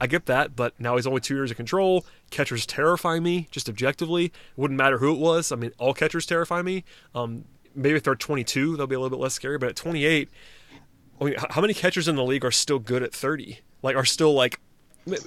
I 0.00 0.06
get 0.06 0.26
that, 0.26 0.56
but 0.56 0.78
now 0.78 0.96
he's 0.96 1.06
only 1.06 1.20
two 1.20 1.34
years 1.34 1.50
of 1.50 1.56
control. 1.56 2.04
Catchers 2.30 2.66
terrify 2.66 3.20
me, 3.20 3.48
just 3.50 3.68
objectively. 3.68 4.26
It 4.26 4.32
wouldn't 4.56 4.76
matter 4.76 4.98
who 4.98 5.12
it 5.12 5.18
was. 5.18 5.52
I 5.52 5.56
mean, 5.56 5.72
all 5.78 5.94
catchers 5.94 6.26
terrify 6.26 6.62
me. 6.62 6.84
Um, 7.14 7.44
maybe 7.74 7.96
if 7.96 8.02
they're 8.02 8.14
22, 8.14 8.76
they'll 8.76 8.86
be 8.86 8.96
a 8.96 8.98
little 8.98 9.16
bit 9.16 9.22
less 9.22 9.34
scary. 9.34 9.56
But 9.56 9.70
at 9.70 9.76
28, 9.76 10.28
I 11.20 11.24
mean, 11.24 11.34
how 11.50 11.60
many 11.60 11.74
catchers 11.74 12.08
in 12.08 12.16
the 12.16 12.24
league 12.24 12.44
are 12.44 12.50
still 12.50 12.78
good 12.78 13.02
at 13.02 13.12
30? 13.12 13.60
Like, 13.82 13.96
are 13.96 14.04
still 14.04 14.34
like 14.34 14.58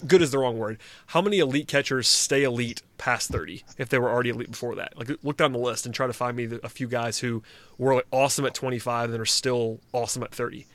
good 0.08 0.22
is 0.22 0.32
the 0.32 0.38
wrong 0.38 0.58
word. 0.58 0.80
How 1.08 1.22
many 1.22 1.40
elite 1.40 1.68
catchers 1.68 2.08
stay 2.08 2.44
elite 2.44 2.82
past 2.98 3.30
30 3.30 3.64
if 3.78 3.90
they 3.90 4.00
were 4.00 4.10
already 4.10 4.30
elite 4.30 4.52
before 4.52 4.76
that? 4.76 4.98
Like 4.98 5.12
look 5.24 5.38
down 5.38 5.52
the 5.52 5.60
list 5.60 5.86
and 5.86 5.94
try 5.94 6.08
to 6.08 6.14
find 6.14 6.36
me 6.36 6.50
a 6.64 6.70
few 6.70 6.88
guys 6.88 7.20
who 7.20 7.44
were 7.78 7.96
like 7.96 8.08
awesome 8.12 8.46
at 8.46 8.54
25 8.54 9.12
and 9.12 9.22
are 9.22 9.26
still 9.26 9.80
awesome 9.94 10.24
at 10.24 10.34
30. 10.34 10.66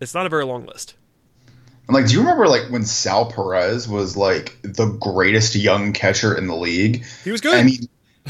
It's 0.00 0.14
not 0.14 0.26
a 0.26 0.28
very 0.28 0.44
long 0.44 0.66
list. 0.66 0.94
And 1.86 1.94
like, 1.94 2.06
do 2.06 2.12
you 2.12 2.20
remember 2.20 2.46
like 2.48 2.70
when 2.70 2.84
Sal 2.84 3.30
Perez 3.32 3.88
was 3.88 4.16
like 4.16 4.58
the 4.62 4.86
greatest 4.86 5.54
young 5.54 5.92
catcher 5.92 6.36
in 6.36 6.46
the 6.46 6.56
league? 6.56 7.04
He 7.24 7.30
was 7.30 7.40
good. 7.40 7.54
I 7.54 7.62
mean, 7.62 7.88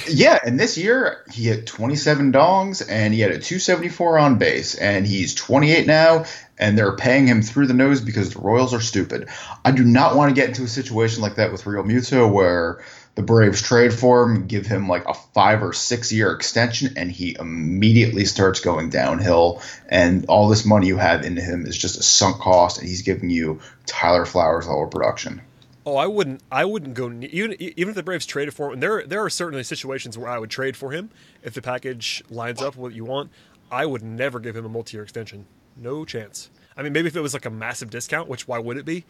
yeah, 0.08 0.38
and 0.44 0.58
this 0.58 0.78
year 0.78 1.24
he 1.30 1.44
hit 1.44 1.66
27 1.66 2.32
dongs 2.32 2.86
and 2.88 3.12
he 3.12 3.20
had 3.20 3.30
a 3.30 3.38
274 3.38 4.18
on 4.18 4.38
base, 4.38 4.74
and 4.74 5.06
he's 5.06 5.34
28 5.34 5.86
now, 5.86 6.24
and 6.58 6.76
they're 6.76 6.96
paying 6.96 7.26
him 7.26 7.42
through 7.42 7.66
the 7.66 7.74
nose 7.74 8.00
because 8.00 8.32
the 8.32 8.40
Royals 8.40 8.74
are 8.74 8.80
stupid. 8.80 9.28
I 9.64 9.72
do 9.72 9.84
not 9.84 10.16
want 10.16 10.30
to 10.30 10.34
get 10.34 10.48
into 10.48 10.64
a 10.64 10.68
situation 10.68 11.22
like 11.22 11.36
that 11.36 11.52
with 11.52 11.64
Realmuto 11.64 12.30
where 12.30 12.82
the 13.14 13.22
Braves 13.22 13.60
trade 13.60 13.92
for 13.92 14.22
him, 14.22 14.46
give 14.46 14.66
him 14.66 14.88
like 14.88 15.04
a 15.06 15.14
five 15.14 15.64
or 15.64 15.72
six 15.72 16.12
year 16.12 16.32
extension, 16.32 16.94
and 16.96 17.10
he 17.10 17.36
immediately 17.38 18.24
starts 18.24 18.60
going 18.60 18.90
downhill. 18.90 19.60
And 19.88 20.26
all 20.26 20.48
this 20.48 20.64
money 20.64 20.86
you 20.86 20.98
have 20.98 21.24
into 21.24 21.42
him 21.42 21.66
is 21.66 21.76
just 21.76 21.98
a 21.98 22.02
sunk 22.02 22.38
cost, 22.38 22.78
and 22.78 22.88
he's 22.88 23.02
giving 23.02 23.30
you 23.30 23.60
Tyler 23.86 24.24
Flowers 24.24 24.68
level 24.68 24.86
production. 24.86 25.40
Oh, 25.88 25.96
I 25.96 26.06
wouldn't. 26.06 26.42
I 26.52 26.66
wouldn't 26.66 26.92
go 26.92 27.06
even 27.10 27.56
even 27.62 27.88
if 27.88 27.94
the 27.94 28.02
Braves 28.02 28.26
traded 28.26 28.52
for 28.52 28.70
him. 28.70 28.80
There 28.80 29.06
there 29.06 29.24
are 29.24 29.30
certainly 29.30 29.64
situations 29.64 30.18
where 30.18 30.28
I 30.28 30.38
would 30.38 30.50
trade 30.50 30.76
for 30.76 30.90
him 30.90 31.08
if 31.42 31.54
the 31.54 31.62
package 31.62 32.22
lines 32.28 32.60
up 32.60 32.76
what 32.76 32.92
you 32.92 33.06
want. 33.06 33.30
I 33.70 33.86
would 33.86 34.02
never 34.02 34.38
give 34.38 34.54
him 34.54 34.66
a 34.66 34.68
multi-year 34.68 35.02
extension. 35.02 35.46
No 35.78 36.04
chance. 36.04 36.50
I 36.76 36.82
mean, 36.82 36.92
maybe 36.92 37.08
if 37.08 37.16
it 37.16 37.22
was 37.22 37.32
like 37.32 37.46
a 37.46 37.50
massive 37.50 37.88
discount, 37.88 38.28
which 38.28 38.46
why 38.46 38.58
would 38.58 38.76
it 38.76 38.84
be? 38.84 39.06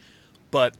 But 0.53 0.77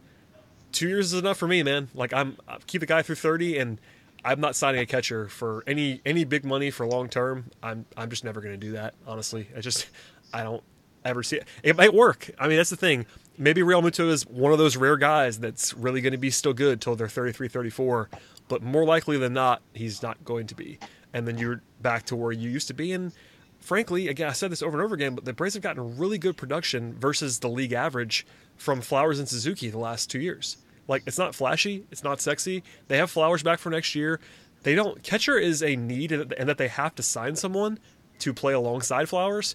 two 0.70 0.88
years 0.88 1.12
is 1.12 1.18
enough 1.18 1.37
for 1.37 1.48
me, 1.48 1.64
man. 1.64 1.88
Like 1.92 2.12
I'm 2.12 2.37
I 2.46 2.58
keep 2.64 2.78
the 2.78 2.87
guy 2.87 3.02
through 3.02 3.16
thirty, 3.16 3.58
and 3.58 3.80
I'm 4.24 4.38
not 4.38 4.54
signing 4.54 4.80
a 4.80 4.87
catcher 4.87 5.26
for 5.28 5.64
any 5.66 6.00
any 6.06 6.22
big 6.22 6.44
money 6.44 6.70
for 6.70 6.87
long 6.87 7.08
term. 7.08 7.46
I'm 7.61 7.87
I'm 7.96 8.08
just 8.08 8.22
never 8.22 8.40
going 8.40 8.54
to 8.54 8.66
do 8.66 8.70
that. 8.74 8.94
Honestly, 9.04 9.48
I 9.56 9.62
just 9.62 9.88
I 10.32 10.44
don't 10.44 10.62
ever 11.04 11.24
see 11.24 11.38
it. 11.38 11.48
It 11.64 11.76
might 11.76 11.92
work. 11.92 12.30
I 12.38 12.46
mean, 12.46 12.56
that's 12.56 12.70
the 12.70 12.76
thing 12.76 13.04
maybe 13.38 13.62
Realmuto 13.62 14.09
is 14.11 14.27
one 14.27 14.53
of 14.53 14.59
those 14.59 14.77
rare 14.77 14.96
guys 14.96 15.38
that's 15.38 15.74
really 15.74 16.01
going 16.01 16.12
to 16.12 16.18
be 16.18 16.31
still 16.31 16.53
good 16.53 16.81
till 16.81 16.96
they're 16.96 17.09
33, 17.09 17.48
34. 17.48 18.11
But 18.48 18.62
more 18.62 18.85
likely 18.85 19.18
than 19.18 19.33
not, 19.33 19.62
he's 19.72 20.03
not 20.03 20.24
going 20.24 20.46
to 20.48 20.55
be. 20.55 20.79
And 21.12 21.27
then 21.27 21.38
you're 21.38 21.62
back 21.81 22.05
to 22.07 22.16
where 22.16 22.33
you 22.33 22.51
used 22.51 22.68
to 22.68 22.74
be. 22.74 22.92
And 22.92 23.12
frankly, 23.61 24.09
again, 24.09 24.29
I 24.29 24.33
said 24.33 24.51
this 24.51 24.62
over 24.62 24.77
and 24.77 24.85
over 24.85 24.94
again, 24.94 25.14
but 25.14 25.24
the 25.24 25.33
Braves 25.33 25.55
have 25.55 25.62
gotten 25.62 25.96
really 25.96 26.18
good 26.18 26.37
production 26.37 26.94
versus 26.98 27.38
the 27.38 27.48
league 27.48 27.72
average 27.72 28.27
from 28.57 28.81
Flowers 28.81 29.18
and 29.18 29.29
Suzuki 29.29 29.70
the 29.70 29.79
last 29.79 30.11
two 30.11 30.20
years. 30.20 30.59
Like, 30.87 31.03
it's 31.07 31.18
not 31.18 31.35
flashy, 31.35 31.85
it's 31.90 32.03
not 32.03 32.20
sexy. 32.20 32.62
They 32.88 32.96
have 32.96 33.11
Flowers 33.11 33.42
back 33.42 33.59
for 33.59 33.70
next 33.70 33.94
year. 33.94 34.20
They 34.62 34.74
don't. 34.74 35.03
Catcher 35.03 35.38
is 35.38 35.62
a 35.62 35.77
need, 35.77 36.11
and 36.11 36.48
that 36.48 36.59
they 36.59 36.68
have 36.68 36.94
to 36.96 37.03
sign 37.03 37.37
someone 37.37 37.79
to 38.20 38.35
play 38.35 38.55
alongside 38.55 39.09
Flowers 39.09 39.55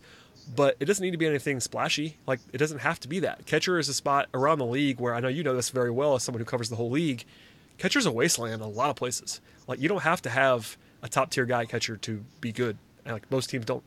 but 0.56 0.76
it 0.80 0.86
doesn't 0.86 1.04
need 1.04 1.12
to 1.12 1.18
be 1.18 1.28
anything 1.28 1.60
splashy. 1.60 2.18
Like 2.28 2.40
it 2.52 2.58
doesn't 2.58 2.80
have 2.80 3.00
to 3.02 3.08
be 3.08 3.20
that. 3.20 3.46
Catcher 3.46 3.80
is 3.80 3.90
a 3.90 3.94
spot 3.94 4.28
around 4.34 4.60
the 4.60 4.66
league 4.66 5.00
where 5.00 5.16
I 5.16 5.20
know 5.20 5.28
you 5.28 5.44
know 5.44 5.56
this 5.56 5.70
very 5.70 5.92
well 5.92 6.16
as 6.16 6.24
someone 6.24 6.40
who 6.40 6.46
covers 6.46 6.70
the 6.70 6.76
whole 6.76 6.90
league. 6.90 7.26
Catcher's 7.78 8.06
a 8.06 8.12
wasteland 8.12 8.54
in 8.54 8.62
a 8.62 8.68
lot 8.68 8.90
of 8.90 8.96
places. 8.96 9.42
Like 9.68 9.80
you 9.80 9.90
don't 9.90 10.04
have 10.04 10.22
to 10.24 10.30
have 10.30 10.78
a 11.02 11.10
top 11.10 11.32
tier 11.32 11.46
guy 11.46 11.66
catcher 11.66 11.98
to 11.98 12.24
be 12.42 12.52
good. 12.52 12.78
Like 13.06 13.30
most 13.32 13.50
teams 13.50 13.66
don't. 13.66 13.84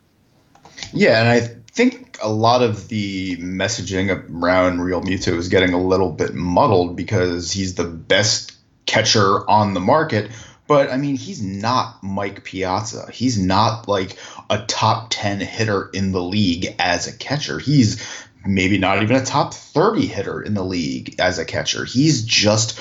Yeah, 0.92 1.20
and 1.20 1.28
I 1.28 1.40
think 1.72 2.18
a 2.22 2.30
lot 2.30 2.62
of 2.62 2.88
the 2.88 3.36
messaging 3.36 4.10
around 4.30 4.78
Realmuto 4.78 5.36
is 5.36 5.48
getting 5.48 5.72
a 5.72 5.80
little 5.80 6.10
bit 6.10 6.34
muddled 6.34 6.96
because 6.96 7.52
he's 7.52 7.76
the 7.76 7.84
best 7.84 8.52
catcher 8.86 9.48
on 9.48 9.74
the 9.74 9.80
market, 9.80 10.30
but 10.66 10.90
I 10.90 10.96
mean, 10.96 11.16
he's 11.16 11.42
not 11.42 12.02
Mike 12.02 12.44
Piazza. 12.44 13.10
He's 13.12 13.38
not 13.38 13.88
like 13.88 14.16
a 14.50 14.64
top 14.66 15.08
10 15.10 15.40
hitter 15.40 15.90
in 15.92 16.12
the 16.12 16.22
league 16.22 16.74
as 16.78 17.06
a 17.06 17.16
catcher. 17.16 17.58
He's 17.58 18.04
maybe 18.44 18.78
not 18.78 19.02
even 19.02 19.16
a 19.16 19.24
top 19.24 19.54
30 19.54 20.06
hitter 20.06 20.40
in 20.40 20.54
the 20.54 20.64
league 20.64 21.16
as 21.18 21.38
a 21.38 21.44
catcher. 21.44 21.84
He's 21.84 22.24
just 22.24 22.80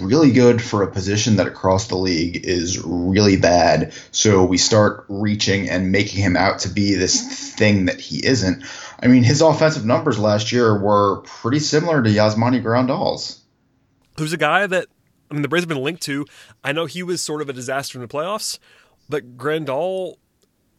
really 0.00 0.32
good 0.32 0.60
for 0.60 0.82
a 0.82 0.90
position 0.90 1.36
that 1.36 1.46
across 1.46 1.88
the 1.88 1.96
league 1.96 2.44
is 2.44 2.78
really 2.84 3.36
bad. 3.36 3.94
So 4.10 4.44
we 4.44 4.58
start 4.58 5.06
reaching 5.08 5.68
and 5.68 5.92
making 5.92 6.22
him 6.22 6.36
out 6.36 6.60
to 6.60 6.68
be 6.68 6.94
this 6.94 7.54
thing 7.54 7.86
that 7.86 8.00
he 8.00 8.24
isn't. 8.24 8.64
I 9.02 9.06
mean, 9.06 9.24
his 9.24 9.40
offensive 9.40 9.84
numbers 9.84 10.18
last 10.18 10.52
year 10.52 10.78
were 10.78 11.22
pretty 11.22 11.60
similar 11.60 12.02
to 12.02 12.10
Yasmani 12.10 12.62
Grandal's. 12.62 13.40
Who's 14.18 14.34
a 14.34 14.38
guy 14.38 14.66
that 14.66 14.88
I 15.32 15.34
mean, 15.34 15.40
the 15.42 15.48
Braves 15.48 15.62
have 15.62 15.68
been 15.68 15.82
linked 15.82 16.02
to. 16.02 16.26
I 16.62 16.72
know 16.72 16.84
he 16.84 17.02
was 17.02 17.22
sort 17.22 17.40
of 17.40 17.48
a 17.48 17.54
disaster 17.54 17.96
in 17.96 18.02
the 18.02 18.08
playoffs, 18.08 18.58
but 19.08 19.38
Grandal 19.38 20.16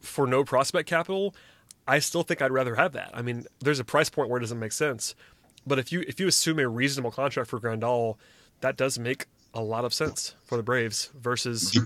for 0.00 0.28
no 0.28 0.44
prospect 0.44 0.88
capital, 0.88 1.34
I 1.88 1.98
still 1.98 2.22
think 2.22 2.40
I'd 2.40 2.52
rather 2.52 2.76
have 2.76 2.92
that. 2.92 3.10
I 3.12 3.20
mean, 3.22 3.46
there's 3.58 3.80
a 3.80 3.84
price 3.84 4.08
point 4.08 4.30
where 4.30 4.38
it 4.38 4.42
doesn't 4.42 4.60
make 4.60 4.70
sense. 4.70 5.16
But 5.66 5.80
if 5.80 5.90
you 5.90 6.04
if 6.06 6.20
you 6.20 6.28
assume 6.28 6.60
a 6.60 6.68
reasonable 6.68 7.10
contract 7.10 7.50
for 7.50 7.58
Grandal, 7.58 8.16
that 8.60 8.76
does 8.76 8.96
make 8.96 9.26
a 9.54 9.60
lot 9.60 9.84
of 9.84 9.92
sense 9.92 10.36
for 10.44 10.56
the 10.56 10.62
Braves 10.62 11.10
versus. 11.18 11.76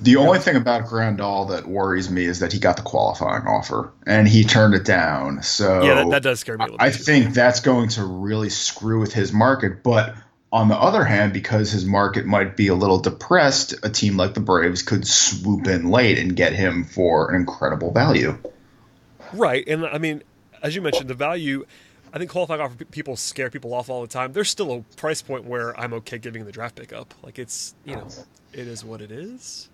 The 0.00 0.16
only 0.16 0.38
thing 0.38 0.56
about 0.56 0.86
Grandal 0.86 1.46
that 1.50 1.66
worries 1.66 2.10
me 2.10 2.24
is 2.24 2.38
that 2.38 2.54
he 2.54 2.58
got 2.58 2.76
the 2.78 2.82
qualifying 2.82 3.46
offer 3.46 3.92
and 4.06 4.26
he 4.26 4.42
turned 4.42 4.72
it 4.72 4.86
down. 4.86 5.42
So 5.42 5.82
Yeah, 5.82 5.94
that, 5.96 6.10
that 6.10 6.22
does 6.22 6.40
scare 6.40 6.56
me 6.56 6.64
a 6.64 6.68
little 6.68 6.78
I 6.80 6.88
bit. 6.88 7.00
think 7.00 7.34
that's 7.34 7.60
going 7.60 7.90
to 7.90 8.04
really 8.04 8.48
screw 8.48 8.98
with 8.98 9.12
his 9.12 9.30
market. 9.30 9.82
But 9.82 10.14
on 10.52 10.68
the 10.68 10.76
other 10.76 11.04
hand, 11.04 11.32
because 11.32 11.70
his 11.70 11.84
market 11.84 12.24
might 12.24 12.56
be 12.56 12.68
a 12.68 12.74
little 12.74 12.98
depressed, 12.98 13.74
a 13.82 13.90
team 13.90 14.16
like 14.16 14.34
the 14.34 14.40
Braves 14.40 14.82
could 14.82 15.06
swoop 15.06 15.66
in 15.66 15.90
late 15.90 16.18
and 16.18 16.34
get 16.34 16.52
him 16.54 16.84
for 16.84 17.30
an 17.30 17.36
incredible 17.36 17.92
value. 17.92 18.38
Right, 19.32 19.66
and 19.68 19.84
I 19.84 19.98
mean, 19.98 20.22
as 20.62 20.74
you 20.74 20.82
mentioned, 20.82 21.08
the 21.08 21.14
value. 21.14 21.66
I 22.10 22.18
think 22.18 22.30
qualifying 22.30 22.62
offer 22.62 22.84
people 22.86 23.16
scare 23.16 23.50
people 23.50 23.74
off 23.74 23.90
all 23.90 24.00
the 24.00 24.08
time. 24.08 24.32
There's 24.32 24.48
still 24.48 24.72
a 24.72 24.96
price 24.96 25.20
point 25.20 25.44
where 25.44 25.78
I'm 25.78 25.92
okay 25.94 26.16
giving 26.16 26.46
the 26.46 26.52
draft 26.52 26.76
pick 26.76 26.90
up. 26.90 27.12
Like 27.22 27.38
it's 27.38 27.74
you 27.84 27.96
know, 27.96 28.08
it 28.54 28.66
is 28.66 28.82
what 28.82 29.02
it 29.02 29.10
is. 29.10 29.68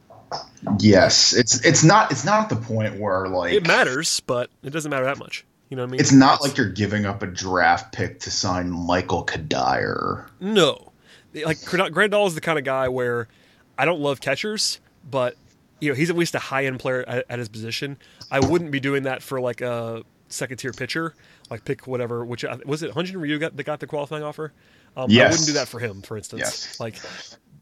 Yes, 0.81 1.33
it's 1.33 1.65
it's 1.65 1.85
not 1.85 2.11
it's 2.11 2.25
not 2.25 2.49
the 2.49 2.57
point 2.57 2.99
where 2.99 3.29
like 3.29 3.53
It 3.53 3.67
matters, 3.67 4.19
but 4.21 4.51
it 4.65 4.71
doesn't 4.71 4.91
matter 4.91 5.05
that 5.05 5.19
much. 5.19 5.45
You 5.75 5.79
know 5.79 5.83
what 5.83 5.89
I 5.89 5.91
mean? 5.91 6.01
It's 6.01 6.13
not 6.13 6.41
like 6.41 6.57
you're 6.57 6.69
giving 6.69 7.05
up 7.05 7.21
a 7.25 7.27
draft 7.27 7.93
pick 7.93 8.21
to 8.21 8.31
sign 8.31 8.71
Michael 8.71 9.27
Cuddyer. 9.27 10.25
No, 10.39 10.93
like 11.35 11.57
Grandal 11.59 12.29
is 12.29 12.37
the 12.37 12.41
kind 12.41 12.61
of 12.61 12.65
guy 12.65 12.89
where 12.89 13.27
I 13.77 13.85
don't 13.85 13.99
love 13.99 14.21
catchers, 14.21 14.79
but 15.11 15.37
you 15.81 15.89
know 15.89 15.97
he's 15.97 16.11
at 16.11 16.17
least 16.17 16.37
a 16.37 16.39
high 16.39 16.67
end 16.67 16.79
player 16.79 17.03
at, 17.09 17.25
at 17.29 17.41
his 17.41 17.49
position. 17.49 17.99
I 18.31 18.39
wouldn't 18.39 18.71
be 18.71 18.79
doing 18.79 19.03
that 19.03 19.21
for 19.21 19.41
like 19.41 19.63
a 19.63 20.05
second 20.29 20.59
tier 20.59 20.73
pitcher, 20.73 21.17
like 21.51 21.65
pick 21.65 21.89
whatever. 21.89 22.25
Which 22.25 22.45
uh, 22.45 22.57
was 22.65 22.85
it? 22.85 22.93
Hyun-Jin 22.93 23.19
Ryu 23.19 23.41
got 23.41 23.57
that 23.57 23.65
got 23.65 23.81
the 23.81 23.89
qualifying 23.89 24.23
offer. 24.23 24.53
Um, 24.97 25.11
I 25.11 25.25
wouldn't 25.25 25.47
do 25.47 25.55
that 25.55 25.67
for 25.67 25.81
him, 25.81 26.03
for 26.03 26.17
instance. 26.17 26.39
Yes. 26.39 26.79
Like, 26.79 27.01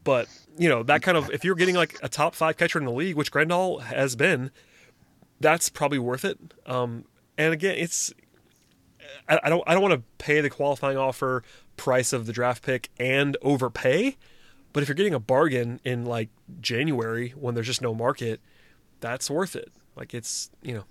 but 0.04 0.28
you 0.58 0.68
know 0.68 0.82
that 0.82 1.00
kind 1.00 1.16
of 1.16 1.30
if 1.30 1.46
you're 1.46 1.54
getting 1.54 1.76
like 1.76 1.98
a 2.02 2.10
top 2.10 2.34
five 2.34 2.58
catcher 2.58 2.78
in 2.78 2.84
the 2.84 2.92
league, 2.92 3.16
which 3.16 3.32
Grandal 3.32 3.80
has 3.80 4.16
been, 4.16 4.50
that's 5.40 5.70
probably 5.70 5.98
worth 5.98 6.26
it. 6.26 6.38
Um, 6.66 7.06
and 7.38 7.52
again, 7.52 7.74
it's 7.76 8.12
I, 9.28 9.40
I 9.44 9.48
don't 9.48 9.62
I 9.66 9.74
don't 9.74 9.82
want 9.82 9.94
to 9.94 10.02
pay 10.18 10.40
the 10.40 10.50
qualifying 10.50 10.96
offer 10.96 11.42
price 11.76 12.12
of 12.12 12.26
the 12.26 12.32
draft 12.32 12.62
pick 12.62 12.90
and 12.98 13.36
overpay. 13.42 14.16
But 14.72 14.82
if 14.82 14.88
you're 14.88 14.94
getting 14.94 15.14
a 15.14 15.20
bargain 15.20 15.80
in 15.84 16.04
like 16.04 16.30
January 16.60 17.30
when 17.30 17.54
there's 17.54 17.66
just 17.66 17.82
no 17.82 17.94
market, 17.94 18.40
that's 19.00 19.30
worth 19.30 19.54
it. 19.54 19.70
Like 19.96 20.14
it's 20.14 20.50
you 20.62 20.74
know, 20.74 20.84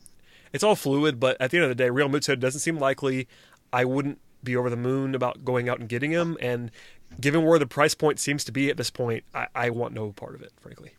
it's 0.53 0.63
all 0.63 0.75
fluid. 0.75 1.19
But 1.19 1.37
at 1.39 1.51
the 1.51 1.57
end 1.57 1.63
of 1.63 1.69
the 1.69 1.75
day, 1.75 1.89
Realmuto 1.89 2.39
doesn't 2.39 2.59
seem 2.59 2.77
likely. 2.77 3.27
I 3.73 3.85
wouldn't 3.85 4.19
be 4.43 4.55
over 4.55 4.69
the 4.69 4.77
moon 4.77 5.15
about 5.15 5.45
going 5.45 5.69
out 5.69 5.79
and 5.79 5.87
getting 5.87 6.11
him. 6.11 6.37
And 6.41 6.71
given 7.19 7.43
where 7.43 7.59
the 7.59 7.67
price 7.67 7.95
point 7.95 8.19
seems 8.19 8.43
to 8.45 8.51
be 8.51 8.69
at 8.69 8.77
this 8.77 8.89
point, 8.89 9.23
I, 9.33 9.47
I 9.53 9.69
want 9.69 9.93
no 9.93 10.11
part 10.11 10.35
of 10.35 10.41
it, 10.41 10.51
frankly. 10.59 10.93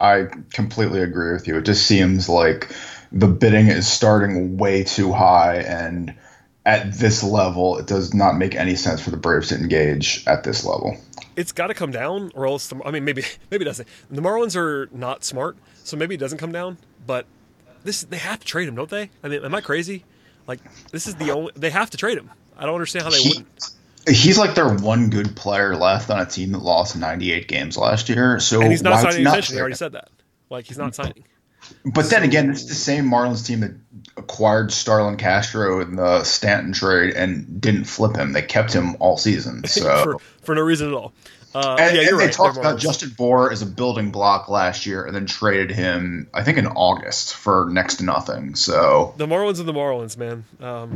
I 0.00 0.28
completely 0.52 1.02
agree 1.02 1.32
with 1.32 1.46
you. 1.46 1.56
It 1.58 1.64
just 1.64 1.86
seems 1.86 2.28
like 2.28 2.74
the 3.12 3.26
bidding 3.26 3.66
is 3.68 3.86
starting 3.86 4.56
way 4.56 4.84
too 4.84 5.12
high, 5.12 5.56
and 5.56 6.14
at 6.64 6.92
this 6.94 7.22
level, 7.22 7.78
it 7.78 7.86
does 7.86 8.14
not 8.14 8.36
make 8.36 8.54
any 8.54 8.74
sense 8.76 9.00
for 9.00 9.10
the 9.10 9.16
Braves 9.16 9.48
to 9.48 9.56
engage 9.56 10.26
at 10.26 10.44
this 10.44 10.64
level. 10.64 10.96
it's 11.36 11.52
got 11.52 11.66
to 11.68 11.74
come 11.74 11.90
down, 11.90 12.30
or 12.34 12.46
else. 12.46 12.68
The, 12.68 12.80
I 12.84 12.90
mean, 12.90 13.04
maybe 13.04 13.24
maybe 13.50 13.62
it 13.62 13.66
doesn't. 13.66 13.88
The 14.10 14.22
Marlins 14.22 14.56
are 14.56 14.88
not 14.92 15.24
smart, 15.24 15.56
so 15.84 15.96
maybe 15.96 16.14
it 16.14 16.18
doesn't 16.18 16.38
come 16.38 16.52
down. 16.52 16.78
But 17.06 17.26
this 17.84 18.02
they 18.02 18.18
have 18.18 18.40
to 18.40 18.46
trade 18.46 18.68
him, 18.68 18.74
don't 18.74 18.90
they? 18.90 19.10
I 19.22 19.28
mean, 19.28 19.44
am 19.44 19.54
I 19.54 19.60
crazy? 19.60 20.04
Like 20.46 20.60
this 20.92 21.06
is 21.06 21.14
the 21.16 21.30
only 21.30 21.52
they 21.56 21.70
have 21.70 21.90
to 21.90 21.96
trade 21.96 22.16
him. 22.18 22.30
I 22.56 22.64
don't 22.66 22.74
understand 22.74 23.04
how 23.04 23.10
they 23.10 23.18
He- 23.22 23.28
wouldn't. 23.28 23.70
He's 24.08 24.38
like 24.38 24.54
their 24.54 24.72
one 24.72 25.10
good 25.10 25.36
player 25.36 25.76
left 25.76 26.10
on 26.10 26.20
a 26.20 26.26
team 26.26 26.52
that 26.52 26.62
lost 26.62 26.96
98 26.96 27.48
games 27.48 27.76
last 27.76 28.08
year. 28.08 28.40
So 28.40 28.60
And 28.62 28.70
he's 28.70 28.82
not 28.82 29.00
signing 29.00 29.24
not 29.24 29.38
extension. 29.38 29.56
He 29.56 29.60
already 29.60 29.76
said 29.76 29.92
that. 29.92 30.08
Like 30.48 30.66
he's 30.66 30.78
not 30.78 30.94
signing. 30.94 31.24
But 31.84 32.10
then 32.10 32.22
again, 32.22 32.50
it's 32.50 32.64
the 32.64 32.74
same 32.74 33.04
Marlins 33.04 33.46
team 33.46 33.60
that 33.60 33.72
acquired 34.16 34.72
Starlin 34.72 35.16
Castro 35.16 35.80
in 35.80 35.96
the 35.96 36.24
Stanton 36.24 36.72
trade 36.72 37.14
and 37.14 37.60
didn't 37.60 37.84
flip 37.84 38.16
him. 38.16 38.32
They 38.32 38.42
kept 38.42 38.72
him 38.72 38.96
all 38.98 39.16
season. 39.16 39.62
So 39.70 40.02
for 40.02 40.18
for 40.42 40.54
no 40.54 40.62
reason 40.62 40.88
at 40.88 40.94
all. 40.94 41.12
Uh, 41.54 41.76
and, 41.78 41.94
yeah, 41.94 42.00
and 42.00 42.08
you're 42.10 42.18
they 42.18 42.26
right. 42.26 42.32
talked 42.32 42.56
about 42.56 42.78
Justin 42.78 43.10
Bour 43.10 43.50
as 43.50 43.60
a 43.60 43.66
building 43.66 44.10
block 44.10 44.48
last 44.48 44.86
year, 44.86 45.04
and 45.04 45.14
then 45.14 45.26
traded 45.26 45.70
him, 45.70 46.28
I 46.32 46.44
think, 46.44 46.58
in 46.58 46.66
August 46.68 47.34
for 47.34 47.68
next 47.70 47.96
to 47.96 48.04
nothing. 48.04 48.54
So 48.54 49.14
the 49.16 49.26
Marlins 49.26 49.58
are 49.58 49.64
the 49.64 49.72
Marlins, 49.72 50.16
man. 50.16 50.44
Um, 50.60 50.94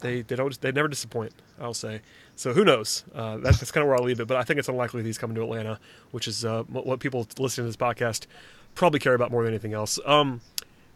they 0.00 0.22
they 0.22 0.36
don't 0.36 0.58
they 0.60 0.72
never 0.72 0.88
disappoint. 0.88 1.32
I'll 1.60 1.74
say. 1.74 2.00
So 2.36 2.52
who 2.52 2.64
knows? 2.64 3.02
Uh, 3.14 3.38
that's, 3.38 3.58
that's 3.58 3.72
kind 3.72 3.82
of 3.82 3.88
where 3.88 3.96
I'll 3.96 4.04
leave 4.04 4.20
it. 4.20 4.28
But 4.28 4.36
I 4.36 4.44
think 4.44 4.58
it's 4.58 4.68
unlikely 4.68 5.02
he's 5.02 5.18
coming 5.18 5.34
to 5.36 5.42
Atlanta, 5.42 5.80
which 6.10 6.28
is 6.28 6.44
uh, 6.44 6.62
what 6.64 6.86
what 6.86 7.00
people 7.00 7.26
listening 7.38 7.64
to 7.64 7.68
this 7.68 7.76
podcast 7.76 8.26
probably 8.74 9.00
care 9.00 9.14
about 9.14 9.30
more 9.30 9.42
than 9.42 9.52
anything 9.52 9.72
else. 9.72 9.98
Um, 10.04 10.42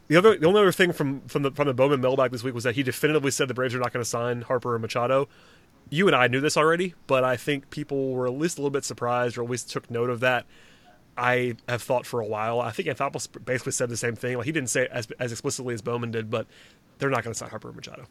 the 0.09 0.17
other 0.17 0.37
the 0.37 0.47
only 0.47 0.61
other 0.61 0.73
thing 0.73 0.93
from 0.93 1.23
from 1.23 1.43
the 1.43 1.51
from 1.51 1.67
the 1.67 1.75
Bowman 1.75 2.01
mailbag 2.01 2.31
this 2.31 2.45
week 2.45 2.55
was 2.55 2.65
that 2.65 2.75
he 2.75 2.83
definitively 2.83 3.31
said 3.31 3.49
the 3.49 3.55
Braves 3.55 3.75
are 3.75 3.79
not 3.79 3.93
going 3.93 4.03
to 4.03 4.09
sign 4.09 4.43
Harper 4.43 4.75
or 4.75 4.79
Machado. 4.79 5.29
You 5.89 6.07
and 6.07 6.15
I 6.15 6.29
knew 6.29 6.41
this 6.41 6.57
already, 6.57 6.95
but 7.07 7.25
I 7.25 7.37
think 7.37 7.71
people 7.71 8.13
were 8.13 8.27
at 8.27 8.35
least 8.35 8.59
a 8.59 8.61
little 8.61 8.71
bit 8.71 8.85
surprised, 8.85 9.37
or 9.39 9.43
at 9.43 9.51
least 9.51 9.71
took 9.71 9.91
note 9.91 10.11
of 10.11 10.21
that. 10.21 10.47
I 11.17 11.57
have 11.69 11.83
thought 11.83 12.07
for 12.07 12.21
a 12.21 12.27
while. 12.27 12.61
I 12.61 12.71
think 12.71 12.89
Anthopoulos 12.89 13.29
basically 13.45 13.73
said 13.73 13.89
the 13.89 13.97
same 13.97 14.15
thing. 14.15 14.37
Like 14.37 14.47
he 14.47 14.53
didn't 14.53 14.71
say 14.71 14.83
it 14.83 14.91
as 14.93 15.09
as 15.19 15.33
explicitly 15.33 15.75
as 15.75 15.83
Bowman 15.83 16.11
did, 16.11 16.31
but 16.31 16.47
they're 16.99 17.11
not 17.11 17.25
going 17.25 17.33
to 17.33 17.39
sign 17.39 17.51
Harper 17.51 17.71
or 17.71 17.73
Machado. 17.73 18.07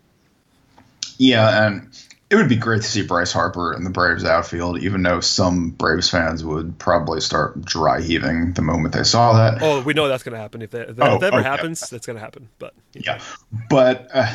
yeah, 1.18 1.68
and 1.68 1.98
it 2.30 2.36
would 2.36 2.50
be 2.50 2.56
great 2.56 2.84
to 2.84 2.88
see 2.88 3.02
Bryce 3.02 3.32
Harper 3.32 3.74
in 3.74 3.84
the 3.84 3.90
Braves 3.90 4.24
outfield, 4.24 4.84
even 4.84 5.02
though 5.02 5.20
some 5.20 5.72
Braves 5.72 6.10
fans 6.10 6.44
would 6.44 6.78
probably 6.78 7.22
start 7.22 7.60
dry 7.66 8.02
heaving 8.02 8.54
the 8.54 8.62
moment 8.62 8.94
they 8.94 9.04
saw 9.04 9.34
that. 9.34 9.64
Oh, 9.64 9.82
we 9.82 9.94
know 9.94 10.08
that's 10.08 10.22
going 10.22 10.36
to 10.36 10.40
happen. 10.40 10.62
If 10.62 10.72
that, 10.72 10.90
if 10.90 10.96
that, 10.98 11.10
Oh, 11.10 11.16
if 11.16 11.22
that 11.22 11.34
ever 11.34 11.40
okay. 11.40 11.50
happens, 11.50 11.80
that's 11.90 12.06
going 12.06 12.18
to 12.18 12.22
happen. 12.22 12.48
But 12.60 12.76
Yeah, 12.94 13.20
but 13.70 14.10
uh, 14.14 14.32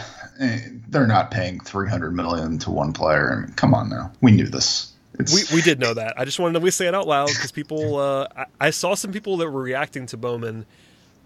they're 0.88 1.06
not 1.06 1.30
paying 1.30 1.60
300 1.60 2.10
million 2.10 2.58
to 2.60 2.70
one 2.72 2.92
player. 2.92 3.32
I 3.32 3.46
mean, 3.46 3.54
come 3.54 3.74
on 3.74 3.90
now, 3.90 4.10
we 4.20 4.32
knew 4.32 4.48
this. 4.48 4.90
It's, 5.16 5.32
we, 5.52 5.58
we 5.58 5.62
did 5.62 5.78
know 5.78 5.94
that. 5.94 6.18
I 6.18 6.24
just 6.24 6.40
wanted 6.40 6.60
to 6.60 6.72
say 6.72 6.88
it 6.88 6.94
out 6.94 7.06
loud 7.06 7.28
because 7.28 7.52
people. 7.52 7.96
Uh, 8.04 8.26
I, 8.36 8.46
I 8.60 8.70
saw 8.70 8.94
some 8.94 9.12
people 9.12 9.36
that 9.36 9.48
were 9.48 9.62
reacting 9.62 10.06
to 10.06 10.16
Bowman 10.16 10.66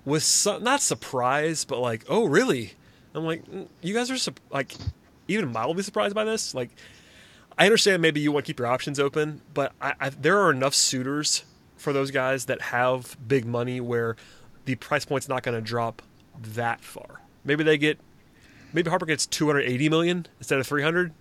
with 0.04 0.22
some, 0.22 0.62
not 0.62 0.82
surprise, 0.82 1.64
but 1.64 1.78
like, 1.80 2.04
oh 2.08 2.26
really? 2.26 2.74
I'm 3.14 3.24
like, 3.24 3.46
"Mm, 3.46 3.68
you 3.80 3.94
guys 3.94 4.10
are 4.10 4.32
like 4.50 4.74
even 5.28 5.52
mildly 5.52 5.82
surprised 5.82 6.14
by 6.14 6.24
this. 6.24 6.54
Like, 6.54 6.70
I 7.56 7.66
understand 7.66 8.02
maybe 8.02 8.20
you 8.20 8.32
want 8.32 8.46
to 8.46 8.50
keep 8.50 8.58
your 8.58 8.68
options 8.68 8.98
open, 8.98 9.42
but 9.54 9.72
I, 9.80 9.94
I, 10.00 10.08
there 10.10 10.38
are 10.38 10.50
enough 10.50 10.74
suitors 10.74 11.44
for 11.76 11.92
those 11.92 12.10
guys 12.10 12.46
that 12.46 12.60
have 12.60 13.16
big 13.26 13.44
money 13.44 13.80
where 13.80 14.16
the 14.64 14.74
price 14.76 15.04
point's 15.04 15.28
not 15.28 15.42
going 15.42 15.54
to 15.54 15.60
drop 15.60 16.02
that 16.40 16.80
far. 16.80 17.20
Maybe 17.44 17.64
they 17.64 17.78
get, 17.78 17.98
maybe 18.72 18.90
Harper 18.90 19.06
gets 19.06 19.26
280 19.26 19.88
million 19.88 20.26
instead 20.38 20.58
of 20.58 20.66
300, 20.66 21.12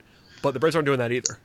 but 0.41 0.53
the 0.53 0.59
Braves 0.59 0.75
aren't 0.75 0.85
doing 0.85 0.99
that 0.99 1.11
either. 1.11 1.39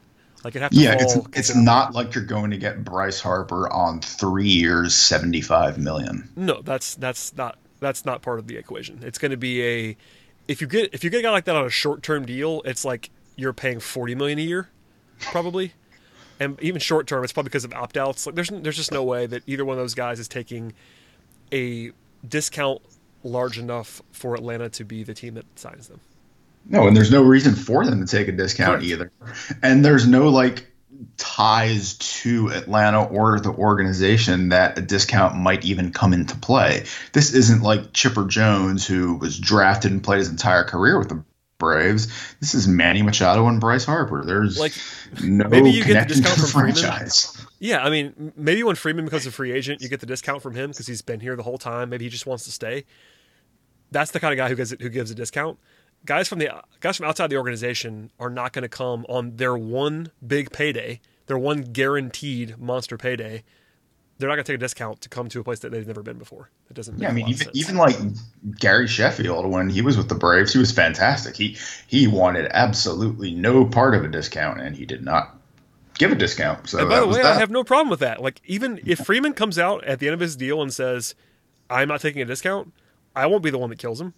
Like 0.45 0.57
it 0.57 0.63
have 0.63 0.73
to 0.73 0.77
yeah, 0.77 0.97
it's 0.99 1.17
it's 1.35 1.55
not 1.55 1.95
like 1.95 2.15
you're 2.15 2.25
going 2.25 2.51
to 2.51 2.57
get 2.57 2.85
Bryce 2.85 3.21
Harper 3.21 3.73
on 3.73 4.01
three 4.01 4.49
years, 4.49 4.95
75 4.95 5.79
million. 5.79 6.29
No, 6.35 6.63
that's 6.63 6.97
that's 6.97 7.37
not 7.37 7.59
that's 7.79 8.05
not 8.05 8.23
part 8.23 8.41
of 8.41 8.49
the 8.49 8.57
equation. 8.57 9.01
It's 9.03 9.19
going 9.19 9.31
to 9.31 9.37
be 9.37 9.63
a 9.63 9.97
if 10.49 10.61
you 10.61 10.67
get 10.67 10.93
if 10.93 11.05
you 11.05 11.11
get 11.11 11.21
a 11.21 11.23
guy 11.23 11.31
like 11.31 11.45
that 11.45 11.57
on 11.57 11.65
a 11.65 11.71
short 11.71 12.03
term 12.03 12.25
deal, 12.27 12.63
it's 12.65 12.85
like 12.85 13.11
you're 13.37 13.53
paying 13.53 13.81
40 13.81 14.15
million 14.15 14.39
a 14.39 14.43
year, 14.43 14.69
probably. 15.21 15.73
And 16.41 16.61
even 16.61 16.81
short 16.81 17.07
term, 17.07 17.23
it's 17.23 17.33
probably 17.33 17.49
because 17.49 17.65
of 17.65 17.73
opt 17.73 17.97
outs. 17.97 18.27
Like 18.27 18.35
there's 18.35 18.49
there's 18.49 18.77
just 18.77 18.93
no 18.93 19.03
way 19.05 19.27
that 19.27 19.43
either 19.47 19.65
one 19.65 19.75
of 19.75 19.83
those 19.83 19.95
guys 19.95 20.19
is 20.19 20.29
taking 20.29 20.73
a 21.53 21.93
discount 22.29 22.83
large 23.25 23.59
enough 23.59 24.03
for 24.11 24.35
Atlanta 24.35 24.69
to 24.71 24.85
be 24.85 25.05
the 25.05 25.15
team 25.15 25.35
that 25.35 25.45
signs 25.59 25.89
them. 25.89 26.01
No, 26.69 26.87
and 26.87 26.97
there's 26.97 27.11
no 27.11 27.23
reason 27.23 27.55
for 27.55 27.85
them 27.85 28.05
to 28.05 28.11
take 28.11 28.29
a 28.29 28.33
discount 28.33 28.81
Correct. 28.81 28.85
either. 28.85 29.13
And 29.63 29.85
there's 29.85 30.07
no 30.07 30.29
like 30.29 30.72
ties 31.17 31.95
to 31.99 32.49
Atlanta 32.49 33.03
or 33.05 33.41
the 33.41 33.51
organization 33.51 34.51
that 34.51 34.79
a 34.79 34.83
discount 34.83 35.37
might 35.37 35.65
even 35.65 35.93
come 35.93 36.13
into 36.13 36.37
play. 36.37 36.85
This 37.13 37.35
isn't 37.35 37.63
like 37.63 37.93
Chipper 37.93 38.27
Jones, 38.27 38.87
who 38.87 39.17
was 39.17 39.39
drafted 39.39 39.93
and 39.93 40.03
played 40.03 40.19
his 40.19 40.29
entire 40.29 40.65
career 40.65 40.99
with 40.99 41.09
the 41.09 41.25
Braves. 41.59 42.09
This 42.41 42.55
is 42.57 42.67
Manny 42.67 43.03
Machado 43.03 43.47
and 43.47 43.61
Bryce 43.61 43.85
Harper. 43.85 44.25
There's 44.25 44.59
Like, 44.59 44.73
no 45.23 45.49
maybe 45.49 45.71
you 45.71 45.85
get 45.85 46.09
the 46.09 46.15
discount 46.15 46.35
the 46.35 46.41
from 46.43 46.51
Freeman. 46.51 46.75
franchise. 46.75 47.47
Yeah, 47.61 47.85
I 47.85 47.91
mean, 47.91 48.33
maybe 48.37 48.65
when 48.65 48.75
Freeman 48.75 49.05
becomes 49.05 49.27
a 49.27 49.31
free 49.31 49.53
agent, 49.53 49.81
you 49.81 49.89
get 49.89 50.01
the 50.01 50.07
discount 50.07 50.43
from 50.43 50.57
him 50.57 50.71
because 50.71 50.89
he's 50.89 51.03
been 51.03 51.21
here 51.21 51.37
the 51.37 51.45
whole 51.45 51.59
time. 51.59 51.89
Maybe 51.91 52.05
he 52.07 52.11
just 52.11 52.27
wants 52.27 52.45
to 52.47 52.51
stay. 52.51 52.85
That's 53.93 54.11
the 54.11 54.19
kind 54.19 54.33
of 54.33 54.39
guy 54.39 54.49
who 54.49 54.57
gives 54.57 54.71
who 54.73 54.89
gives 54.89 55.13
a 55.13 55.15
discount. 55.15 55.59
Guys 56.05 56.29
from 56.29 56.39
the 56.41 56.51
guys 56.81 56.97
from 56.97 57.07
outside 57.07 57.31
the 57.31 57.37
organization 57.37 58.11
are 58.19 58.31
not 58.31 58.53
going 58.53 58.63
to 58.63 58.69
come 58.69 59.07
on 59.09 59.37
their 59.37 59.57
one 59.57 60.11
big 60.27 60.51
payday, 60.51 61.01
their 61.27 61.39
one 61.39 61.63
guaranteed 61.63 62.59
monster 62.59 62.97
payday. 62.99 63.45
they're 64.19 64.29
not 64.29 64.35
going 64.35 64.45
to 64.45 64.53
take 64.53 64.59
a 64.61 64.65
discount 64.65 65.01
to 65.01 65.09
come 65.09 65.29
to 65.29 65.41
a 65.41 65.45
place 65.45 65.61
that 65.61 65.71
they've 65.71 65.87
never 65.87 66.03
been 66.03 66.19
before. 66.19 66.51
It 66.71 66.75
doesn't. 66.75 66.99
yeah, 66.99 67.09
I 67.09 67.13
mean, 67.13 67.29
even, 67.29 67.49
even 67.55 67.77
like 67.77 67.97
Gary 68.59 68.89
Sheffield 68.89 69.47
when 69.47 69.69
he 69.69 69.83
was 69.83 69.97
with 69.97 70.09
the 70.09 70.15
Braves, 70.15 70.53
he 70.53 70.59
was 70.59 70.73
fantastic. 70.73 71.37
He 71.37 71.57
he 71.87 72.07
wanted 72.09 72.49
absolutely 72.53 73.33
no 73.33 73.65
part 73.65 73.95
of 73.95 74.05
a 74.05 74.09
discount, 74.09 74.61
and 74.61 74.75
he 74.77 74.87
did 74.87 75.05
not 75.05 75.37
give 75.95 76.11
a 76.11 76.15
discount. 76.17 76.69
So 76.69 76.79
and 76.79 76.89
by 76.89 77.01
the 77.01 77.07
way, 77.07 77.21
I 77.23 77.35
have 77.35 77.51
no 77.51 77.63
problem 77.63 77.91
with 77.91 78.01
that. 78.01 78.21
Like 78.21 78.41
even 78.45 78.81
if 78.85 79.01
Freeman 79.01 79.35
comes 79.35 79.59
out 79.59 79.85
at 79.85 79.99
the 79.99 80.09
end 80.09 80.15
of 80.15 80.21
his 80.21 80.35
deal 80.35 80.63
and 80.63 80.73
says, 80.73 81.15
"I'm 81.71 81.89
not 81.89 82.01
taking 82.01 82.23
a 82.23 82.25
discount," 82.25 82.73
I 83.15 83.27
won't 83.27 83.43
be 83.43 83.51
the 83.51 83.59
one 83.59 83.71
that 83.71 83.79
kills 83.79 84.01
him. 84.01 84.15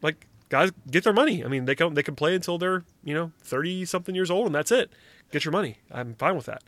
Like 0.00 0.26
guys, 0.48 0.70
get 0.90 1.04
their 1.04 1.12
money. 1.12 1.44
I 1.44 1.48
mean, 1.48 1.64
they 1.64 1.74
can 1.74 1.94
they 1.94 2.02
can 2.02 2.14
play 2.14 2.34
until 2.34 2.58
they're 2.58 2.84
you 3.04 3.14
know 3.14 3.32
thirty 3.42 3.84
something 3.84 4.14
years 4.14 4.30
old, 4.30 4.46
and 4.46 4.54
that's 4.54 4.70
it. 4.70 4.90
Get 5.32 5.44
your 5.44 5.52
money. 5.52 5.78
I'm 5.90 6.14
fine 6.14 6.36
with 6.36 6.46
that. 6.46 6.62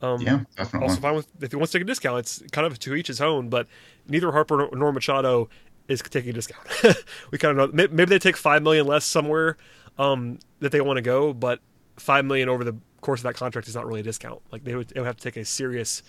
Um, 0.00 0.20
yeah, 0.20 0.40
definitely. 0.56 0.88
Also 0.88 1.00
fine 1.00 1.14
with 1.14 1.28
if 1.40 1.50
he 1.52 1.56
wants 1.56 1.72
to 1.72 1.78
take 1.78 1.84
a 1.84 1.86
discount. 1.86 2.18
It's 2.18 2.42
kind 2.50 2.66
of 2.66 2.78
to 2.80 2.94
each 2.94 3.06
his 3.06 3.20
own, 3.20 3.48
but 3.48 3.66
neither 4.08 4.32
Harper 4.32 4.68
nor 4.72 4.92
Machado 4.92 5.48
is 5.88 6.02
taking 6.02 6.30
a 6.30 6.32
discount. 6.32 6.66
we 7.30 7.38
kind 7.38 7.58
of 7.58 7.74
know 7.74 7.88
maybe 7.90 8.06
they 8.06 8.18
take 8.18 8.36
five 8.36 8.62
million 8.62 8.86
less 8.86 9.04
somewhere 9.04 9.56
um, 9.98 10.38
that 10.60 10.72
they 10.72 10.80
want 10.80 10.96
to 10.96 11.02
go, 11.02 11.32
but 11.32 11.60
five 11.96 12.24
million 12.24 12.48
over 12.48 12.64
the 12.64 12.76
course 13.00 13.20
of 13.20 13.24
that 13.24 13.34
contract 13.34 13.68
is 13.68 13.74
not 13.74 13.86
really 13.86 14.00
a 14.00 14.04
discount. 14.04 14.40
Like 14.50 14.64
they 14.64 14.74
would, 14.74 14.88
they 14.88 15.00
would 15.00 15.06
have 15.06 15.16
to 15.16 15.22
take 15.22 15.36
a 15.36 15.44
serious 15.44 16.02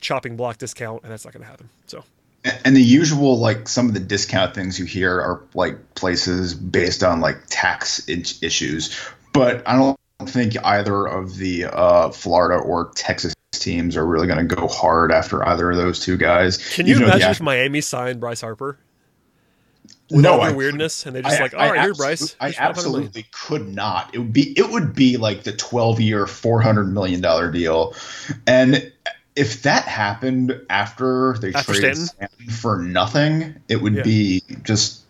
chopping 0.00 0.36
block 0.36 0.58
discount, 0.58 1.02
and 1.02 1.12
that's 1.12 1.24
not 1.24 1.32
going 1.32 1.42
to 1.42 1.50
happen. 1.50 1.68
So. 1.86 2.04
And 2.64 2.76
the 2.76 2.82
usual, 2.82 3.38
like 3.38 3.68
some 3.68 3.88
of 3.88 3.94
the 3.94 4.00
discount 4.00 4.54
things 4.54 4.78
you 4.78 4.84
hear 4.84 5.18
are 5.18 5.42
like 5.54 5.94
places 5.94 6.54
based 6.54 7.02
on 7.02 7.20
like 7.20 7.38
tax 7.48 8.06
issues, 8.08 8.98
but 9.32 9.66
I 9.66 9.76
don't 9.76 9.98
think 10.26 10.54
either 10.62 11.06
of 11.06 11.36
the 11.36 11.64
uh, 11.66 12.10
Florida 12.10 12.62
or 12.62 12.90
Texas 12.94 13.34
teams 13.52 13.96
are 13.96 14.04
really 14.04 14.26
going 14.26 14.46
to 14.46 14.54
go 14.54 14.68
hard 14.68 15.10
after 15.10 15.46
either 15.48 15.70
of 15.70 15.76
those 15.76 16.00
two 16.00 16.18
guys. 16.18 16.58
Can 16.74 16.86
you 16.86 16.96
imagine 16.96 17.30
if 17.30 17.40
Miami 17.40 17.80
signed 17.80 18.20
Bryce 18.20 18.42
Harper? 18.42 18.78
With 20.10 20.20
no, 20.20 20.38
all 20.42 20.54
weirdness, 20.54 21.06
and 21.06 21.16
they 21.16 21.22
just 21.22 21.40
I, 21.40 21.42
like, 21.42 21.54
all 21.54 21.72
right, 21.72 21.80
here, 21.80 21.94
Bryce. 21.94 22.36
I 22.38 22.54
absolutely 22.58 23.24
could 23.32 23.66
not. 23.66 24.14
It 24.14 24.18
would 24.18 24.34
be 24.34 24.52
it 24.56 24.70
would 24.70 24.94
be 24.94 25.16
like 25.16 25.44
the 25.44 25.52
twelve 25.52 25.98
year, 25.98 26.26
four 26.26 26.60
hundred 26.60 26.92
million 26.92 27.22
dollar 27.22 27.50
deal, 27.50 27.94
and 28.46 28.92
if 29.36 29.62
that 29.62 29.84
happened 29.84 30.60
after 30.70 31.36
they 31.38 31.52
after 31.52 31.74
traded 31.74 31.98
Stanton? 31.98 32.50
for 32.50 32.78
nothing, 32.78 33.56
it 33.68 33.80
would 33.82 33.96
yeah. 33.96 34.02
be 34.02 34.42
just 34.62 35.02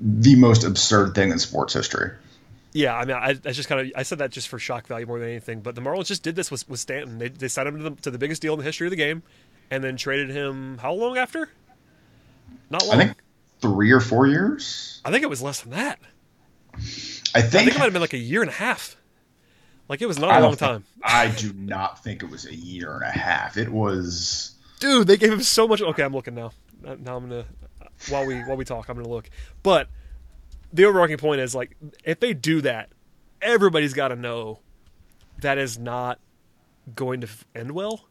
the 0.00 0.36
most 0.36 0.64
absurd 0.64 1.14
thing 1.14 1.30
in 1.30 1.38
sports 1.38 1.74
history. 1.74 2.12
Yeah, 2.72 2.96
I 2.96 3.04
mean, 3.04 3.16
I, 3.16 3.30
I 3.30 3.52
just 3.52 3.68
kind 3.68 3.80
of 3.80 3.92
I 3.96 4.02
said 4.02 4.18
that 4.18 4.30
just 4.30 4.48
for 4.48 4.58
shock 4.58 4.86
value 4.86 5.06
more 5.06 5.18
than 5.18 5.28
anything. 5.28 5.60
But 5.60 5.74
the 5.74 5.80
Marlins 5.80 6.06
just 6.06 6.22
did 6.22 6.36
this 6.36 6.50
with, 6.50 6.68
with 6.68 6.78
Stanton. 6.78 7.18
They, 7.18 7.28
they 7.28 7.48
signed 7.48 7.68
him 7.68 7.78
to 7.78 7.90
the, 7.90 8.02
to 8.02 8.10
the 8.10 8.18
biggest 8.18 8.42
deal 8.42 8.52
in 8.52 8.58
the 8.58 8.64
history 8.64 8.86
of 8.86 8.90
the 8.90 8.96
game, 8.96 9.22
and 9.70 9.82
then 9.82 9.96
traded 9.96 10.30
him 10.30 10.78
how 10.78 10.92
long 10.92 11.16
after? 11.16 11.48
Not 12.70 12.86
long. 12.86 13.00
I 13.00 13.04
think 13.06 13.16
three 13.60 13.90
or 13.90 14.00
four 14.00 14.26
years. 14.26 15.00
I 15.04 15.10
think 15.10 15.22
it 15.22 15.30
was 15.30 15.42
less 15.42 15.62
than 15.62 15.72
that. 15.72 15.98
I 16.74 16.78
think, 16.78 17.30
I 17.34 17.40
think 17.40 17.68
it 17.68 17.78
might 17.78 17.84
have 17.84 17.92
been 17.92 18.02
like 18.02 18.12
a 18.12 18.18
year 18.18 18.42
and 18.42 18.50
a 18.50 18.54
half. 18.54 18.96
Like 19.88 20.02
it 20.02 20.06
was 20.06 20.18
not 20.18 20.40
a 20.40 20.44
long 20.44 20.56
time. 20.56 20.84
I 21.02 21.28
do 21.28 21.52
not 21.54 22.02
think 22.04 22.22
it 22.22 22.30
was 22.30 22.44
a 22.44 22.54
year 22.54 22.94
and 22.94 23.04
a 23.04 23.10
half. 23.10 23.56
It 23.56 23.70
was. 23.70 24.54
Dude, 24.80 25.06
they 25.06 25.16
gave 25.16 25.32
him 25.32 25.42
so 25.42 25.66
much. 25.66 25.80
Okay, 25.80 26.02
I'm 26.02 26.12
looking 26.12 26.34
now. 26.34 26.52
Uh, 26.86 26.96
now 27.00 27.16
I'm 27.16 27.28
gonna 27.28 27.46
uh, 27.80 27.86
while 28.10 28.26
we 28.26 28.40
while 28.40 28.56
we 28.56 28.64
talk, 28.64 28.88
I'm 28.88 28.96
gonna 28.96 29.08
look. 29.08 29.30
But 29.62 29.88
the 30.72 30.84
overarching 30.84 31.16
point 31.16 31.40
is 31.40 31.54
like 31.54 31.74
if 32.04 32.20
they 32.20 32.34
do 32.34 32.60
that, 32.60 32.90
everybody's 33.40 33.94
got 33.94 34.08
to 34.08 34.16
know 34.16 34.60
that 35.40 35.56
is 35.56 35.78
not 35.78 36.18
going 36.94 37.22
to 37.22 37.28
end 37.54 37.72
well. 37.72 38.04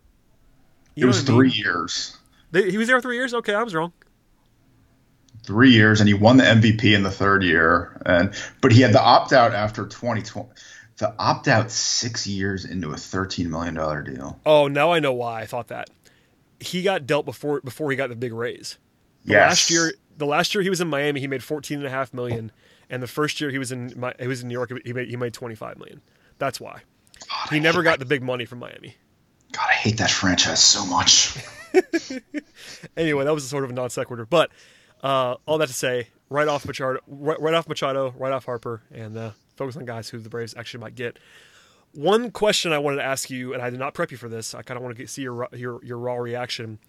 You 0.96 1.06
it 1.06 1.08
was 1.08 1.22
three 1.22 1.50
mean? 1.50 1.58
years. 1.58 2.18
They, 2.52 2.72
he 2.72 2.78
was 2.78 2.88
there 2.88 3.00
three 3.02 3.18
years. 3.18 3.34
Okay, 3.36 3.54
I 3.54 3.62
was 3.62 3.76
wrong. 3.76 3.94
Three 5.44 5.72
years, 5.72 6.02
and 6.02 6.08
he 6.08 6.14
won 6.14 6.38
the 6.38 6.44
MVP 6.44 6.94
in 6.94 7.04
the 7.04 7.12
third 7.12 7.44
year, 7.44 8.02
and 8.06 8.34
but 8.62 8.72
he 8.72 8.82
had 8.82 8.94
the 8.94 9.02
opt 9.02 9.32
out 9.32 9.54
after 9.54 9.86
2020 9.86 10.50
the 10.98 11.14
opt 11.20 11.48
out 11.48 11.72
six 11.72 12.28
years 12.28 12.66
into 12.66 12.92
a 12.92 12.98
thirteen 12.98 13.50
million 13.50 13.76
dollar 13.76 14.02
deal. 14.02 14.40
Oh, 14.46 14.68
now 14.68 14.92
I 14.92 15.00
know 15.00 15.14
why 15.14 15.42
I 15.42 15.46
thought 15.46 15.68
that. 15.68 15.90
He 16.60 16.82
got 16.82 17.06
dealt 17.06 17.26
before 17.26 17.62
before 17.62 17.92
he 17.92 17.98
got 17.98 18.10
the 18.10 18.16
big 18.16 18.34
raise. 18.34 18.78
The 19.26 19.34
yes. 19.34 19.50
last 19.50 19.72
year 19.72 19.94
the 20.18 20.26
last 20.26 20.56
year 20.56 20.64
he 20.64 20.70
was 20.70 20.82
in 20.82 20.88
Miami, 20.88 21.20
he 21.20 21.28
made 21.28 21.44
fourteen 21.44 21.78
and 21.80 21.88
a 21.88 21.92
half 21.92 22.14
million. 22.14 22.52
And 22.90 23.04
the 23.04 23.08
first 23.08 23.42
year 23.42 23.50
he 23.50 23.58
was 23.58 23.72
in 23.72 23.90
he 24.20 24.28
was 24.28 24.42
in 24.42 24.48
New 24.48 24.54
York, 24.54 24.72
he 24.86 24.94
made 24.94 25.10
he 25.10 25.18
made 25.18 25.34
twenty 25.34 25.56
five 25.56 25.78
million. 25.78 26.02
That's 26.40 26.60
why. 26.60 26.82
God, 27.30 27.50
he 27.50 27.58
I 27.58 27.60
never 27.60 27.84
got 27.84 28.00
that. 28.00 28.06
the 28.06 28.06
big 28.06 28.24
money 28.24 28.46
from 28.46 28.60
Miami. 28.60 28.96
God, 29.52 29.66
I 29.70 29.74
hate 29.74 29.98
that 29.98 30.12
franchise 30.12 30.64
so 30.64 30.86
much. 30.86 31.38
anyway, 32.98 33.26
that 33.26 33.34
was 33.34 33.46
a 33.46 33.48
sort 33.48 33.64
of 33.64 33.70
a 33.70 33.74
non 33.74 33.90
sequitur. 33.90 34.26
But 34.26 34.52
uh, 35.04 35.36
all 35.46 35.58
that 35.58 35.68
to 35.68 35.74
say, 35.74 36.10
right 36.30 36.48
off 36.48 36.66
Machado, 36.66 37.00
right, 37.08 37.40
right 37.40 37.54
off 37.54 37.68
Machado, 37.68 38.14
right 38.18 38.32
off 38.32 38.46
Harper, 38.46 38.84
and 38.92 39.18
uh, 39.18 39.32
focus 39.58 39.76
on 39.76 39.86
guys 39.86 40.10
who 40.10 40.20
the 40.20 40.30
Braves 40.30 40.54
actually 40.58 40.82
might 40.82 40.96
get. 40.96 41.20
One 41.94 42.32
question 42.32 42.72
I 42.74 42.78
wanted 42.80 42.98
to 42.98 43.04
ask 43.04 43.30
you, 43.30 43.54
and 43.54 43.62
I 43.62 43.70
did 43.70 43.80
not 43.80 43.94
prep 43.94 44.12
you 44.12 44.18
for 44.18 44.30
this. 44.30 44.54
I 44.54 44.62
kind 44.62 44.78
of 44.78 44.84
want 44.84 44.96
to 44.96 45.02
get, 45.02 45.10
see 45.10 45.24
your, 45.24 45.48
your 45.54 45.84
your 45.84 45.98
raw 45.98 46.16
reaction. 46.16 46.80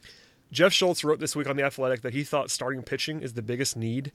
Jeff 0.51 0.73
Schultz 0.73 1.05
wrote 1.05 1.21
this 1.21 1.37
week 1.37 1.49
on 1.49 1.57
the 1.57 1.63
Athletic 1.63 2.03
that 2.03 2.15
he 2.15 2.25
thought 2.25 2.51
starting 2.51 2.83
pitching 2.83 3.21
is 3.21 3.35
the 3.35 3.43
biggest 3.43 3.77
need 3.77 4.13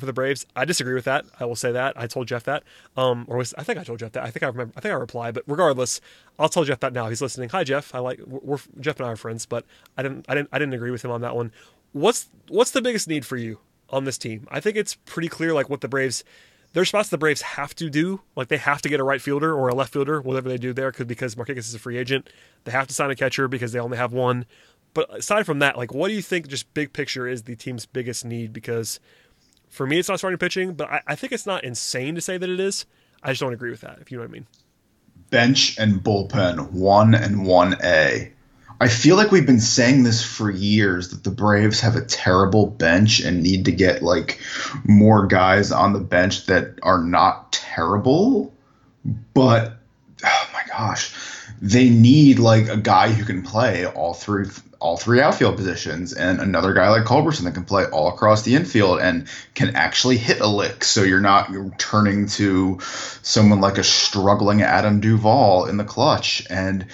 for 0.00 0.06
the 0.06 0.12
Braves. 0.12 0.46
I 0.56 0.64
disagree 0.64 0.94
with 0.94 1.04
that. 1.04 1.26
I 1.38 1.44
will 1.44 1.54
say 1.54 1.70
that. 1.72 1.92
I 1.96 2.06
told 2.06 2.26
Jeff 2.26 2.44
that. 2.44 2.64
Um, 2.96 3.26
or 3.28 3.36
was 3.36 3.54
I 3.56 3.62
think 3.62 3.78
I 3.78 3.84
told 3.84 4.00
Jeff 4.00 4.12
that. 4.12 4.24
I 4.24 4.30
think 4.30 4.42
I 4.42 4.46
remember. 4.46 4.72
I 4.76 4.80
think 4.80 4.92
I 4.92 4.96
replied. 4.96 5.34
But 5.34 5.44
regardless, 5.46 6.00
I'll 6.38 6.48
tell 6.48 6.64
Jeff 6.64 6.80
that 6.80 6.92
now. 6.92 7.08
He's 7.08 7.22
listening. 7.22 7.50
Hi, 7.50 7.62
Jeff. 7.62 7.94
I 7.94 7.98
like 7.98 8.20
we're, 8.26 8.58
Jeff 8.80 8.98
and 8.98 9.06
I 9.06 9.12
are 9.12 9.16
friends, 9.16 9.46
but 9.46 9.64
I 9.96 10.02
didn't. 10.02 10.26
I 10.28 10.34
didn't. 10.34 10.48
I 10.52 10.58
didn't 10.58 10.74
agree 10.74 10.90
with 10.90 11.04
him 11.04 11.10
on 11.10 11.20
that 11.20 11.36
one. 11.36 11.52
What's 11.92 12.28
What's 12.48 12.72
the 12.72 12.82
biggest 12.82 13.06
need 13.06 13.24
for 13.24 13.36
you 13.36 13.58
on 13.90 14.04
this 14.04 14.18
team? 14.18 14.48
I 14.50 14.60
think 14.60 14.76
it's 14.76 14.94
pretty 14.94 15.28
clear. 15.28 15.52
Like 15.52 15.68
what 15.68 15.82
the 15.82 15.88
Braves 15.88 16.24
there's 16.72 16.88
spots 16.88 17.08
the 17.08 17.18
Braves 17.18 17.42
have 17.42 17.74
to 17.76 17.90
do, 17.90 18.20
like 18.36 18.48
they 18.48 18.56
have 18.56 18.80
to 18.82 18.88
get 18.88 19.00
a 19.00 19.04
right 19.04 19.20
fielder 19.20 19.54
or 19.54 19.68
a 19.68 19.74
left 19.74 19.92
fielder, 19.92 20.20
whatever 20.20 20.48
they 20.48 20.56
do 20.56 20.72
there, 20.72 20.92
because 20.92 21.34
Markakis 21.34 21.58
is 21.58 21.74
a 21.74 21.78
free 21.78 21.98
agent. 21.98 22.28
They 22.64 22.72
have 22.72 22.86
to 22.88 22.94
sign 22.94 23.10
a 23.10 23.16
catcher 23.16 23.48
because 23.48 23.72
they 23.72 23.80
only 23.80 23.96
have 23.96 24.12
one. 24.12 24.46
But 24.94 25.14
aside 25.16 25.46
from 25.46 25.60
that, 25.60 25.76
like, 25.76 25.94
what 25.94 26.08
do 26.08 26.14
you 26.14 26.22
think, 26.22 26.48
just 26.48 26.72
big 26.74 26.92
picture, 26.92 27.26
is 27.26 27.44
the 27.44 27.56
team's 27.56 27.86
biggest 27.86 28.24
need? 28.24 28.52
Because 28.52 29.00
for 29.68 29.86
me, 29.86 29.98
it's 29.98 30.08
not 30.08 30.18
starting 30.18 30.38
pitching, 30.38 30.74
but 30.74 30.90
I, 30.90 31.02
I 31.08 31.14
think 31.14 31.32
it's 31.32 31.46
not 31.46 31.64
insane 31.64 32.14
to 32.16 32.20
say 32.20 32.38
that 32.38 32.50
it 32.50 32.60
is. 32.60 32.86
I 33.22 33.30
just 33.30 33.40
don't 33.40 33.52
agree 33.52 33.70
with 33.70 33.82
that, 33.82 33.98
if 34.00 34.10
you 34.10 34.18
know 34.18 34.22
what 34.22 34.30
I 34.30 34.32
mean. 34.32 34.46
Bench 35.30 35.78
and 35.78 36.02
bullpen, 36.02 36.72
one 36.72 37.14
and 37.14 37.46
one 37.46 37.76
A. 37.84 38.32
I 38.80 38.88
feel 38.88 39.16
like 39.16 39.30
we've 39.30 39.46
been 39.46 39.60
saying 39.60 40.04
this 40.04 40.24
for 40.24 40.50
years 40.50 41.10
that 41.10 41.22
the 41.22 41.30
Braves 41.30 41.80
have 41.80 41.96
a 41.96 42.04
terrible 42.04 42.66
bench 42.66 43.20
and 43.20 43.42
need 43.42 43.66
to 43.66 43.72
get 43.72 44.02
like 44.02 44.40
more 44.84 45.26
guys 45.26 45.70
on 45.70 45.92
the 45.92 46.00
bench 46.00 46.46
that 46.46 46.78
are 46.82 47.02
not 47.02 47.52
terrible. 47.52 48.54
But 49.34 49.74
oh 50.24 50.48
my 50.54 50.62
gosh, 50.66 51.14
they 51.60 51.90
need 51.90 52.38
like 52.38 52.68
a 52.68 52.78
guy 52.78 53.12
who 53.12 53.24
can 53.24 53.42
play 53.42 53.86
all 53.86 54.14
three 54.14 54.46
all 54.78 54.96
three 54.96 55.20
outfield 55.20 55.56
positions 55.56 56.14
and 56.14 56.40
another 56.40 56.72
guy 56.72 56.88
like 56.88 57.04
Culberson 57.04 57.44
that 57.44 57.52
can 57.52 57.66
play 57.66 57.84
all 57.84 58.08
across 58.08 58.44
the 58.44 58.54
infield 58.54 58.98
and 58.98 59.28
can 59.54 59.76
actually 59.76 60.16
hit 60.16 60.40
a 60.40 60.46
lick. 60.46 60.84
So 60.84 61.02
you're 61.02 61.20
not 61.20 61.50
you're 61.50 61.70
turning 61.76 62.28
to 62.28 62.78
someone 62.80 63.60
like 63.60 63.76
a 63.76 63.84
struggling 63.84 64.62
Adam 64.62 65.00
Duvall 65.00 65.66
in 65.66 65.76
the 65.76 65.84
clutch 65.84 66.46
and 66.48 66.86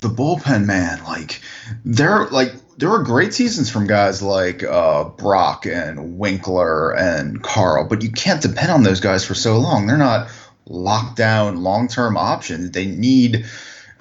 the 0.00 0.08
bullpen, 0.08 0.64
man, 0.64 1.02
like 1.04 1.40
they're 1.84 2.26
like 2.26 2.52
there 2.78 2.90
were 2.90 3.02
great 3.02 3.32
seasons 3.32 3.70
from 3.70 3.86
guys 3.86 4.22
like 4.22 4.64
uh, 4.64 5.04
Brock 5.04 5.66
and 5.66 6.18
Winkler 6.18 6.90
and 6.96 7.42
Carle, 7.42 7.86
but 7.86 8.02
you 8.02 8.10
can't 8.10 8.42
depend 8.42 8.72
on 8.72 8.82
those 8.82 9.00
guys 9.00 9.24
for 9.24 9.34
so 9.34 9.58
long. 9.58 9.86
They're 9.86 9.96
not 9.96 10.30
locked 10.66 11.16
down 11.16 11.62
long 11.62 11.86
term 11.86 12.16
options. 12.16 12.72
They 12.72 12.86
need 12.86 13.46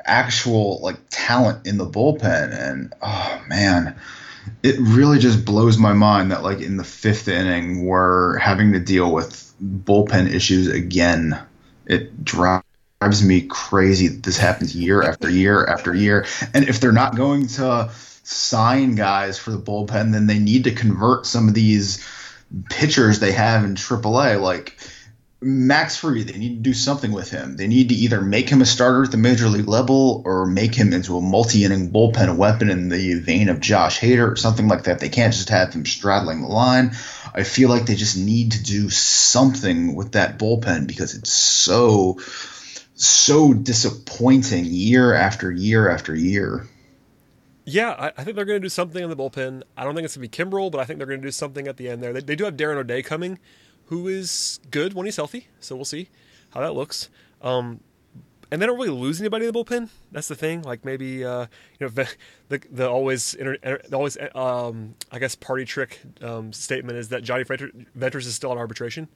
actual 0.03 0.79
like 0.81 0.97
talent 1.11 1.67
in 1.67 1.77
the 1.77 1.85
bullpen, 1.85 2.51
and 2.51 2.93
oh 3.03 3.43
man, 3.47 3.95
it 4.63 4.75
really 4.79 5.19
just 5.19 5.45
blows 5.45 5.77
my 5.77 5.93
mind 5.93 6.31
that 6.31 6.41
like 6.41 6.59
in 6.59 6.77
the 6.77 6.83
fifth 6.83 7.27
inning 7.27 7.85
we're 7.85 8.39
having 8.39 8.73
to 8.73 8.79
deal 8.79 9.13
with 9.13 9.53
bullpen 9.61 10.33
issues 10.33 10.69
again. 10.69 11.39
It 11.85 12.23
drives 12.23 12.65
drives 13.03 13.23
me 13.23 13.41
crazy 13.41 14.07
that 14.07 14.23
this 14.23 14.37
happens 14.37 14.73
year 14.73 15.03
after 15.03 15.29
year 15.29 15.65
after 15.65 15.93
year. 15.93 16.25
And 16.53 16.69
if 16.69 16.79
they're 16.79 16.93
not 16.93 17.17
going 17.17 17.47
to 17.47 17.91
sign 18.23 18.95
guys 18.95 19.37
for 19.37 19.51
the 19.51 19.59
bullpen, 19.59 20.13
then 20.13 20.25
they 20.25 20.39
need 20.39 20.63
to 20.63 20.71
convert 20.71 21.25
some 21.25 21.49
of 21.49 21.53
these 21.53 22.07
pitchers 22.69 23.19
they 23.19 23.33
have 23.33 23.65
in 23.65 23.75
AAA. 23.75 24.39
Like 24.39 24.77
Max 25.41 25.97
Fried, 25.97 26.27
they 26.27 26.37
need 26.37 26.55
to 26.55 26.61
do 26.61 26.73
something 26.73 27.11
with 27.11 27.29
him. 27.29 27.57
They 27.57 27.67
need 27.67 27.89
to 27.89 27.95
either 27.95 28.21
make 28.21 28.47
him 28.47 28.61
a 28.61 28.65
starter 28.65 29.03
at 29.03 29.11
the 29.11 29.17
major 29.17 29.49
league 29.49 29.67
level 29.67 30.23
or 30.25 30.45
make 30.45 30.73
him 30.73 30.93
into 30.93 31.17
a 31.17 31.21
multi-inning 31.21 31.91
bullpen 31.91 32.37
weapon 32.37 32.69
in 32.69 32.87
the 32.87 33.15
vein 33.15 33.49
of 33.49 33.59
Josh 33.59 33.99
Hader 33.99 34.31
or 34.31 34.37
something 34.37 34.69
like 34.69 34.85
that. 34.85 34.99
They 34.99 35.09
can't 35.09 35.33
just 35.33 35.49
have 35.49 35.73
him 35.73 35.85
straddling 35.85 36.41
the 36.41 36.47
line. 36.47 36.95
I 37.35 37.43
feel 37.43 37.67
like 37.67 37.85
they 37.85 37.95
just 37.95 38.17
need 38.17 38.53
to 38.53 38.63
do 38.63 38.89
something 38.89 39.93
with 39.93 40.13
that 40.13 40.39
bullpen 40.39 40.87
because 40.87 41.15
it's 41.15 41.33
so 41.33 42.19
so 42.95 43.53
disappointing 43.53 44.65
year 44.65 45.13
after 45.13 45.51
year 45.51 45.89
after 45.89 46.15
year. 46.15 46.67
Yeah, 47.65 47.91
I, 47.91 48.07
I 48.17 48.23
think 48.23 48.35
they're 48.35 48.45
going 48.45 48.59
to 48.61 48.65
do 48.65 48.69
something 48.69 49.03
in 49.03 49.09
the 49.09 49.15
bullpen. 49.15 49.63
I 49.77 49.83
don't 49.83 49.95
think 49.95 50.05
it's 50.05 50.17
going 50.17 50.27
to 50.27 50.37
be 50.37 50.43
Kimbrel, 50.43 50.71
but 50.71 50.79
I 50.79 50.85
think 50.85 50.97
they're 50.97 51.07
going 51.07 51.21
to 51.21 51.27
do 51.27 51.31
something 51.31 51.67
at 51.67 51.77
the 51.77 51.89
end 51.89 52.03
there. 52.03 52.13
They, 52.13 52.19
they 52.19 52.35
do 52.35 52.43
have 52.43 52.57
Darren 52.57 52.75
O'Day 52.75 53.01
coming, 53.01 53.39
who 53.85 54.07
is 54.07 54.59
good 54.69 54.93
when 54.93 55.05
he's 55.05 55.15
healthy. 55.15 55.47
So 55.59 55.75
we'll 55.75 55.85
see 55.85 56.09
how 56.51 56.61
that 56.61 56.73
looks. 56.73 57.09
Um, 57.41 57.79
and 58.51 58.61
they 58.61 58.67
don't 58.67 58.77
really 58.77 58.89
lose 58.89 59.19
anybody 59.19 59.47
in 59.47 59.51
the 59.51 59.63
bullpen. 59.63 59.89
That's 60.11 60.27
the 60.27 60.35
thing. 60.35 60.61
Like 60.61 60.85
maybe 60.85 61.25
uh, 61.25 61.47
you 61.79 61.87
know 61.87 61.89
the 62.49 62.61
the 62.69 62.87
always 62.87 63.33
inter, 63.33 63.57
the 63.57 63.95
always 63.95 64.15
um, 64.35 64.93
I 65.11 65.17
guess 65.17 65.35
party 65.35 65.65
trick 65.65 65.99
um, 66.21 66.53
statement 66.53 66.99
is 66.99 67.09
that 67.09 67.23
Jonny 67.23 67.43
Venters 67.43 68.27
is 68.27 68.35
still 68.35 68.51
on 68.51 68.59
arbitration. 68.59 69.07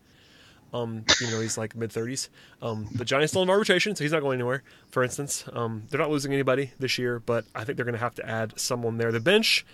Um, 0.73 1.05
even 1.21 1.33
though 1.33 1.41
he's 1.41 1.57
like 1.57 1.75
mid 1.75 1.91
thirties. 1.91 2.29
Um, 2.61 2.89
but 2.95 3.07
Jonny's 3.07 3.29
still 3.29 3.41
in 3.41 3.49
arbitration, 3.49 3.95
so 3.95 4.03
he's 4.03 4.11
not 4.11 4.21
going 4.21 4.37
anywhere. 4.39 4.63
For 4.89 5.01
instance, 5.01 5.45
um, 5.53 5.83
they're 5.89 5.99
not 5.99 6.09
losing 6.09 6.33
anybody 6.33 6.71
this 6.77 6.97
year, 6.97 7.19
but 7.19 7.45
I 7.55 7.63
think 7.63 7.77
they're 7.77 7.85
going 7.85 7.93
to 7.93 7.99
have 7.99 8.15
to 8.15 8.29
add 8.29 8.59
someone 8.59 8.97
there. 8.97 9.11
The 9.11 9.21
bench 9.21 9.65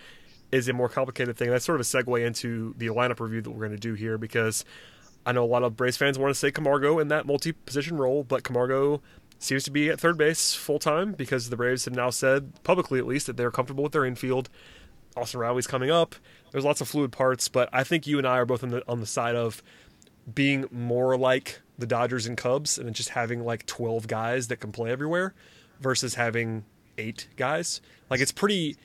is 0.51 0.67
a 0.67 0.73
more 0.73 0.89
complicated 0.89 1.35
thing. 1.35 1.49
That's 1.49 1.65
sort 1.65 1.79
of 1.79 1.81
a 1.81 1.89
segue 1.89 2.25
into 2.25 2.75
the 2.77 2.87
lineup 2.87 3.19
review 3.19 3.41
that 3.41 3.49
we're 3.49 3.65
going 3.67 3.71
to 3.71 3.77
do 3.77 3.95
here 3.95 4.19
because 4.19 4.63
I 5.25 5.31
know 5.31 5.43
a 5.43 5.47
lot 5.47 5.63
of 5.63 5.75
Braves 5.75 5.97
fans 5.97 6.19
want 6.19 6.29
to 6.29 6.39
say 6.39 6.51
Camargo 6.51 6.99
in 6.99 7.07
that 7.07 7.25
multi-position 7.25 7.97
role, 7.97 8.23
but 8.23 8.43
Camargo 8.43 9.01
seems 9.39 9.63
to 9.63 9.71
be 9.71 9.89
at 9.89 9.99
third 9.99 10.17
base 10.17 10.53
full 10.53 10.79
time 10.79 11.13
because 11.13 11.49
the 11.49 11.57
Braves 11.57 11.85
have 11.85 11.95
now 11.95 12.11
said 12.11 12.63
publicly, 12.63 12.99
at 12.99 13.07
least, 13.07 13.25
that 13.25 13.35
they're 13.35 13.51
comfortable 13.51 13.83
with 13.83 13.93
their 13.93 14.05
infield. 14.05 14.49
Austin 15.17 15.39
Riley's 15.39 15.67
coming 15.67 15.91
up. 15.91 16.15
There's 16.51 16.65
lots 16.65 16.81
of 16.81 16.87
fluid 16.87 17.11
parts, 17.11 17.47
but 17.47 17.69
I 17.71 17.83
think 17.83 18.05
you 18.05 18.17
and 18.17 18.27
I 18.27 18.37
are 18.37 18.45
both 18.45 18.63
on 18.63 18.69
the 18.69 18.83
on 18.87 18.99
the 18.99 19.05
side 19.05 19.35
of 19.35 19.63
being 20.31 20.65
more 20.71 21.17
like 21.17 21.61
the 21.77 21.87
Dodgers 21.87 22.27
and 22.27 22.37
Cubs 22.37 22.77
and 22.77 22.93
just 22.93 23.09
having 23.09 23.43
like 23.43 23.65
12 23.65 24.07
guys 24.07 24.47
that 24.47 24.57
can 24.57 24.71
play 24.71 24.91
everywhere 24.91 25.33
versus 25.79 26.15
having 26.15 26.65
eight 26.97 27.27
guys. 27.35 27.81
Like 28.09 28.21
it's 28.21 28.31
pretty 28.31 28.77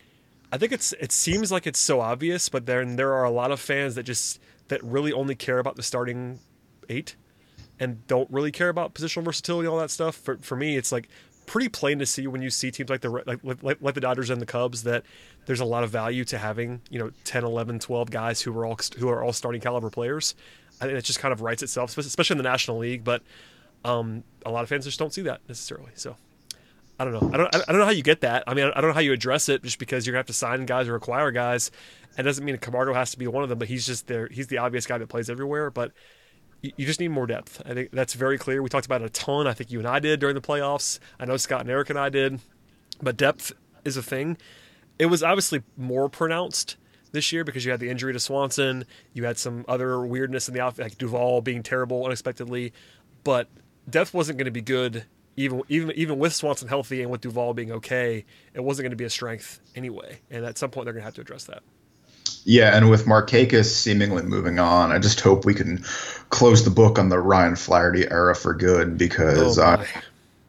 I 0.51 0.59
think 0.59 0.73
it's 0.73 0.93
it 0.95 1.13
seems 1.13 1.53
like 1.53 1.67
it's 1.67 1.79
so 1.79 2.01
obvious, 2.01 2.49
but 2.49 2.67
then 2.67 2.97
there 2.97 3.13
are 3.15 3.25
a 3.25 3.31
lot 3.31 3.51
of 3.51 3.61
fans 3.61 3.95
that 3.97 4.05
just 4.05 4.41
that 4.69 4.83
really 4.83 5.13
only 5.13 5.35
care 5.35 5.59
about 5.59 5.77
the 5.77 5.83
starting 5.83 6.41
eight 6.89 7.17
and 7.79 8.07
don't 8.07 8.31
really 8.31 8.51
care 8.51 8.69
about 8.69 8.95
positional 8.95 9.25
versatility 9.25 9.69
all 9.69 9.79
that 9.79 9.91
stuff. 9.91 10.17
For 10.17 10.39
for 10.39 10.57
me, 10.57 10.77
it's 10.77 10.91
like 10.91 11.09
pretty 11.47 11.69
plain 11.69 11.99
to 11.99 12.07
see 12.07 12.27
when 12.27 12.43
you 12.43 12.51
see 12.51 12.71
teams 12.71 12.91
like 12.91 13.01
the 13.01 13.11
like, 13.11 13.41
like, 13.43 13.81
like 13.81 13.95
the 13.95 14.01
Dodgers 14.01 14.31
and 14.31 14.41
the 14.41 14.47
Cubs 14.47 14.83
that 14.85 15.03
there's 15.47 15.61
a 15.61 15.65
lot 15.65 15.85
of 15.85 15.91
value 15.91 16.25
to 16.27 16.39
having, 16.39 16.81
you 16.91 16.99
know, 16.99 17.11
10, 17.25 17.45
11, 17.45 17.79
12 17.81 18.11
guys 18.11 18.43
who 18.43 18.57
are 18.57 18.65
all 18.65 18.79
who 18.99 19.09
are 19.09 19.23
all 19.23 19.33
starting 19.33 19.61
caliber 19.61 19.91
players. 19.91 20.35
I 20.81 20.87
think 20.87 20.99
it 20.99 21.05
just 21.05 21.19
kind 21.19 21.33
of 21.33 21.41
writes 21.41 21.63
itself, 21.63 21.97
especially 21.97 22.35
in 22.35 22.39
the 22.39 22.49
National 22.49 22.79
League. 22.79 23.05
But 23.05 23.23
um, 23.85 24.25
a 24.45 24.51
lot 24.51 24.63
of 24.63 24.69
fans 24.69 24.85
just 24.85 24.99
don't 24.99 25.13
see 25.13 25.23
that 25.23 25.41
necessarily. 25.49 25.91
So 25.95 26.17
I 26.99 27.05
don't 27.05 27.13
know. 27.13 27.31
I 27.33 27.37
don't. 27.37 27.55
I 27.55 27.73
don't 27.73 27.79
know 27.79 27.85
how 27.85 27.91
you 27.91 28.03
get 28.03 28.23
that. 28.23 28.45
I 28.47 28.55
mean, 28.55 28.71
I 28.75 28.81
don't 28.81 28.91
know 28.91 28.95
how 28.95 29.01
you 29.01 29.13
address 29.13 29.49
it. 29.49 29.63
Just 29.63 29.79
because 29.79 30.07
you're 30.07 30.13
gonna 30.13 30.21
have 30.21 30.27
to 30.27 30.33
sign 30.33 30.67
guys 30.67 30.89
or 30.89 30.97
acquire 30.97 31.31
guys, 31.31 31.71
and 32.17 32.25
doesn't 32.25 32.45
mean 32.45 32.57
Camargo 32.59 32.93
has 32.93 33.13
to 33.13 33.19
be 33.19 33.27
one 33.27 33.43
of 33.43 33.49
them. 33.49 33.59
But 33.59 33.69
he's 33.69 33.87
just 33.87 34.07
there. 34.07 34.29
He's 34.31 34.49
the 34.49 34.59
obvious 34.59 34.87
guy 34.87 34.99
that 34.99 35.09
plays 35.09 35.31
everywhere. 35.31 35.71
But 35.71 35.93
you 36.61 36.87
just 36.87 36.99
need 36.99 37.09
more 37.09 37.27
depth. 37.27 37.63
I 37.65 37.75
think 37.75 37.91
that's 37.93 38.15
very 38.15 38.37
clear. 38.37 38.63
We 38.63 38.69
talked 38.69 38.87
about 38.87 39.03
it 39.03 39.07
a 39.07 39.11
ton. 39.11 39.47
I 39.47 39.53
think 39.53 39.71
you 39.71 39.79
and 39.79 39.87
I 39.87 40.01
did 40.01 40.19
during 40.19 40.35
the 40.35 40.41
playoffs. 40.41 40.99
I 41.21 41.25
know 41.25 41.37
Scott 41.37 41.61
and 41.61 41.71
Eric 41.71 41.91
and 41.91 41.99
I 41.99 42.09
did. 42.09 42.41
But 43.01 43.17
depth 43.17 43.53
is 43.85 43.97
a 43.97 44.03
thing. 44.03 44.37
It 44.99 45.07
was 45.07 45.23
obviously 45.23 45.63
more 45.77 46.09
pronounced 46.09 46.77
this 47.13 47.33
year 47.33 47.45
because 47.45 47.65
you 47.65 47.71
had 47.71 47.81
the 47.81 47.91
injury 47.91 48.13
to 48.13 48.21
Swanson, 48.21 48.85
you 49.13 49.25
had 49.25 49.39
some 49.39 49.65
other 49.69 50.01
weirdness 50.01 50.49
in 50.49 50.55
the 50.55 50.61
outfit, 50.61 50.85
like 50.85 50.99
Duvall 50.99 51.41
being 51.41 51.63
terrible 51.63 52.05
unexpectedly, 52.05 52.73
but 53.25 53.49
depth 53.89 54.13
wasn't 54.15 54.39
going 54.39 54.47
to 54.47 54.51
be 54.51 54.61
good 54.61 55.05
even 55.39 55.63
even 55.69 55.93
even 55.93 56.19
with 56.19 56.35
Swanson 56.35 56.69
healthy 56.69 57.01
and 57.01 57.11
with 57.11 57.21
Duvall 57.21 57.55
being 57.55 57.73
okay. 57.73 58.25
It 58.55 58.63
wasn't 58.63 58.85
going 58.85 58.91
to 58.91 58.97
be 58.97 59.05
a 59.05 59.11
strength 59.11 59.61
anyway, 59.77 60.19
and 60.31 60.45
at 60.45 60.59
some 60.59 60.71
point 60.71 60.85
they're 60.85 60.93
going 60.93 61.03
to 61.03 61.07
have 61.07 61.15
to 61.15 61.21
address 61.21 61.45
that. 61.45 61.63
Yeah, 62.45 62.77
and 62.77 62.91
with 62.91 63.07
Markakis 63.07 63.67
seemingly 63.67 64.23
moving 64.23 64.59
on, 64.59 64.91
I 64.91 64.99
just 64.99 65.21
hope 65.21 65.45
we 65.45 65.55
can 65.55 65.85
close 66.31 66.65
the 66.65 66.71
book 66.71 66.99
on 66.99 67.09
the 67.09 67.19
Ryan 67.19 67.57
Flaherty 67.57 68.11
era 68.11 68.35
for 68.35 68.53
good 68.53 68.99
because 68.99 69.59
oh 69.59 69.65
I, 69.65 69.87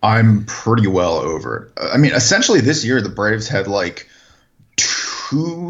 I'm 0.02 0.46
pretty 0.46 0.88
well 0.88 1.18
over 1.18 1.72
it. 1.78 1.84
I 1.94 1.98
mean, 1.98 2.14
essentially 2.14 2.60
this 2.60 2.84
year 2.84 3.00
the 3.02 3.10
Braves 3.10 3.48
had 3.48 3.68
like 3.68 4.10
two 4.76 5.09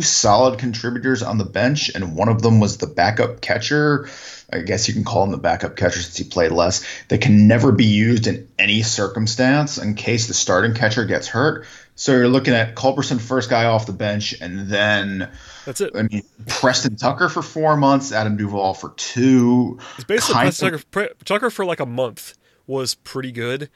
solid 0.02 0.60
contributors 0.60 1.22
on 1.22 1.38
the 1.38 1.46
bench, 1.46 1.90
and 1.90 2.16
one 2.16 2.30
of 2.30 2.42
them 2.42 2.60
was 2.60 2.78
the 2.78 2.88
backup 2.88 3.42
catcher. 3.42 4.10
I 4.52 4.60
guess 4.60 4.88
you 4.88 4.94
can 4.94 5.04
call 5.04 5.24
him 5.24 5.32
the 5.32 5.38
backup 5.38 5.76
catcher 5.76 6.02
since 6.02 6.18
he 6.18 6.24
played 6.24 6.52
less. 6.52 6.86
That 7.10 7.22
can 7.22 7.48
never 7.48 7.72
be 7.72 7.86
used 7.86 8.28
in 8.28 8.48
any 8.58 8.82
circumstance 8.82 9.78
in 9.78 9.96
case 9.96 10.28
the 10.28 10.34
starting 10.34 10.74
catcher 10.74 11.06
gets 11.06 11.28
hurt. 11.28 11.66
So 11.96 12.14
you're 12.14 12.30
looking 12.30 12.54
at 12.54 12.76
Culberson, 12.76 13.20
first 13.20 13.50
guy 13.50 13.66
off 13.66 13.86
the 13.86 13.94
bench, 13.94 14.34
and 14.40 14.70
then 14.70 15.30
that's 15.66 15.82
it. 15.82 15.92
I 15.96 16.04
mean, 16.04 16.24
Preston 16.48 16.96
Tucker 16.96 17.28
for 17.28 17.42
four 17.42 17.76
months, 17.76 18.12
Adam 18.12 18.38
Duvall 18.38 18.74
for 18.74 18.94
two. 18.96 19.78
It's 19.96 20.06
basically 20.06 20.42
Preston 20.42 20.84
Tucker, 20.92 21.14
Tucker 21.26 21.50
for 21.50 21.66
like 21.66 21.82
a 21.82 21.86
month 21.86 22.36
was 22.66 22.96
pretty 22.96 23.32
good. 23.32 23.70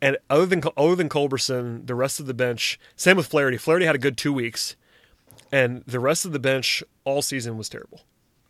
And 0.00 0.16
other 0.30 0.46
than 0.46 0.62
other 0.76 0.94
than 0.94 1.08
Culberson, 1.08 1.86
the 1.86 1.94
rest 1.94 2.20
of 2.20 2.26
the 2.26 2.34
bench, 2.34 2.78
same 2.96 3.16
with 3.16 3.26
Flaherty. 3.26 3.56
Flaherty 3.56 3.84
had 3.84 3.94
a 3.96 3.98
good 3.98 4.16
two 4.16 4.32
weeks 4.32 4.76
and 5.52 5.82
the 5.86 6.00
rest 6.00 6.24
of 6.24 6.32
the 6.32 6.38
bench 6.38 6.82
all 7.04 7.22
season 7.22 7.56
was 7.56 7.68
terrible. 7.68 8.00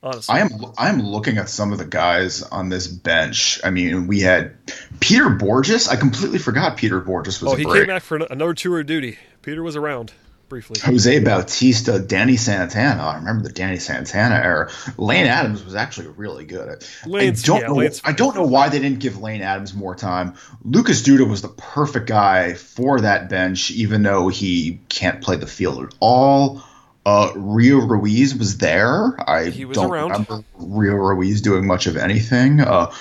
Honestly, 0.02 0.34
I 0.34 0.40
am 0.40 0.50
I 0.78 0.88
am 0.88 1.02
looking 1.02 1.36
at 1.36 1.50
some 1.50 1.72
of 1.72 1.78
the 1.78 1.84
guys 1.84 2.42
on 2.42 2.70
this 2.70 2.86
bench. 2.86 3.60
I 3.62 3.70
mean, 3.70 4.06
we 4.06 4.20
had 4.20 4.56
Peter 5.00 5.26
Bourjos. 5.26 5.90
I 5.90 5.96
completely 5.96 6.38
forgot 6.38 6.78
Peter 6.78 7.00
Bourjos 7.02 7.42
was. 7.42 7.52
Oh, 7.52 7.54
he 7.54 7.64
break. 7.64 7.82
came 7.82 7.86
back 7.88 8.02
for 8.02 8.16
another 8.16 8.54
tour 8.54 8.80
of 8.80 8.86
duty. 8.86 9.18
Peter 9.42 9.62
was 9.62 9.76
around 9.76 10.12
briefly. 10.48 10.80
Jose 10.82 11.20
Bautista, 11.20 11.98
Danny 11.98 12.36
Santana. 12.36 13.02
I 13.02 13.16
remember 13.16 13.44
the 13.44 13.52
Danny 13.52 13.78
Santana 13.78 14.34
era. 14.34 14.70
Lane 14.98 15.26
Adams 15.26 15.64
was 15.64 15.74
actually 15.74 16.08
really 16.08 16.46
good. 16.46 16.84
Lane's, 17.06 17.44
I 17.44 17.46
don't 17.46 17.60
yeah, 17.60 17.66
know. 17.68 17.74
Lane's 17.74 18.00
I 18.04 18.12
don't 18.12 18.34
know 18.34 18.44
why 18.44 18.70
they 18.70 18.78
didn't 18.78 19.00
give 19.00 19.20
Lane 19.20 19.42
Adams 19.42 19.74
more 19.74 19.94
time. 19.94 20.34
Lucas 20.64 21.02
Duda 21.02 21.28
was 21.28 21.40
the 21.42 21.48
perfect 21.48 22.06
guy 22.06 22.54
for 22.54 23.00
that 23.00 23.28
bench, 23.28 23.70
even 23.70 24.02
though 24.02 24.28
he 24.28 24.80
can't 24.88 25.22
play 25.22 25.36
the 25.36 25.46
field 25.46 25.82
at 25.84 25.94
all. 26.00 26.62
Uh, 27.06 27.32
Rio 27.34 27.78
Ruiz 27.78 28.34
was 28.34 28.58
there. 28.58 29.14
I 29.28 29.44
was 29.66 29.76
don't 29.76 29.90
around. 29.90 30.10
remember 30.10 30.44
Rio 30.58 30.94
Ruiz 30.94 31.40
doing 31.40 31.66
much 31.66 31.86
of 31.86 31.96
anything. 31.96 32.60
Uh, 32.60 32.92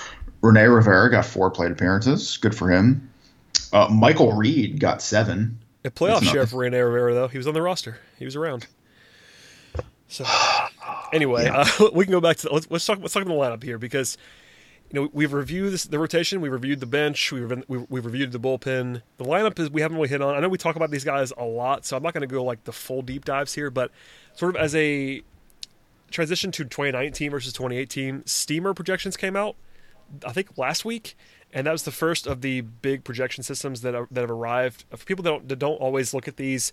Rene 0.42 0.62
Rivera 0.62 1.10
got 1.10 1.26
four 1.26 1.50
plate 1.50 1.70
appearances. 1.70 2.38
Good 2.38 2.54
for 2.54 2.70
him. 2.70 3.10
Uh, 3.72 3.88
Michael 3.90 4.32
Reed 4.32 4.80
got 4.80 5.02
seven. 5.02 5.58
A 5.84 5.90
playoff 5.90 6.22
share 6.22 6.46
for 6.46 6.58
Rene 6.58 6.78
Rivera, 6.78 7.14
though. 7.14 7.28
He 7.28 7.38
was 7.38 7.46
on 7.46 7.54
the 7.54 7.62
roster. 7.62 7.98
He 8.18 8.24
was 8.24 8.36
around. 8.36 8.66
So, 10.08 10.24
anyway, 11.12 11.44
yeah. 11.44 11.64
uh, 11.80 11.90
we 11.94 12.04
can 12.04 12.12
go 12.12 12.20
back 12.20 12.38
to 12.38 12.52
let's, 12.52 12.70
let's 12.70 12.84
talk. 12.84 12.98
Let's 13.00 13.12
talk 13.12 13.22
about 13.22 13.34
the 13.34 13.40
lineup 13.40 13.62
here 13.62 13.78
because 13.78 14.16
you 14.92 15.00
know, 15.00 15.08
we've 15.12 15.32
reviewed 15.32 15.72
this, 15.72 15.84
the 15.84 15.98
rotation, 15.98 16.40
We've 16.40 16.52
reviewed 16.52 16.80
the 16.80 16.86
bench, 16.86 17.30
we 17.30 17.40
have 17.40 17.64
we've, 17.68 17.86
we've 17.88 18.04
reviewed 18.04 18.32
the 18.32 18.40
bullpen. 18.40 19.02
The 19.18 19.24
lineup 19.24 19.58
is 19.58 19.70
we 19.70 19.82
haven't 19.82 19.96
really 19.96 20.08
hit 20.08 20.20
on. 20.20 20.34
I 20.34 20.40
know 20.40 20.48
we 20.48 20.58
talk 20.58 20.76
about 20.76 20.90
these 20.90 21.04
guys 21.04 21.32
a 21.36 21.44
lot, 21.44 21.84
so 21.84 21.96
I'm 21.96 22.02
not 22.02 22.12
going 22.12 22.22
to 22.22 22.26
go 22.26 22.42
like 22.42 22.64
the 22.64 22.72
full 22.72 23.02
deep 23.02 23.24
dives 23.24 23.54
here, 23.54 23.70
but 23.70 23.92
sort 24.34 24.56
of 24.56 24.62
as 24.62 24.74
a 24.74 25.22
transition 26.10 26.50
to 26.52 26.64
2019 26.64 27.30
versus 27.30 27.52
2018, 27.52 28.26
Steamer 28.26 28.74
projections 28.74 29.16
came 29.16 29.36
out, 29.36 29.54
I 30.26 30.32
think 30.32 30.58
last 30.58 30.84
week, 30.84 31.16
and 31.52 31.66
that 31.66 31.72
was 31.72 31.84
the 31.84 31.92
first 31.92 32.26
of 32.26 32.40
the 32.40 32.62
big 32.62 33.04
projection 33.04 33.44
systems 33.44 33.82
that 33.82 33.94
are, 33.94 34.08
that 34.10 34.22
have 34.22 34.30
arrived. 34.30 34.84
For 34.90 35.04
people 35.04 35.22
that 35.22 35.30
don't, 35.30 35.48
that 35.48 35.58
don't 35.58 35.76
always 35.76 36.12
look 36.12 36.26
at 36.26 36.36
these, 36.36 36.72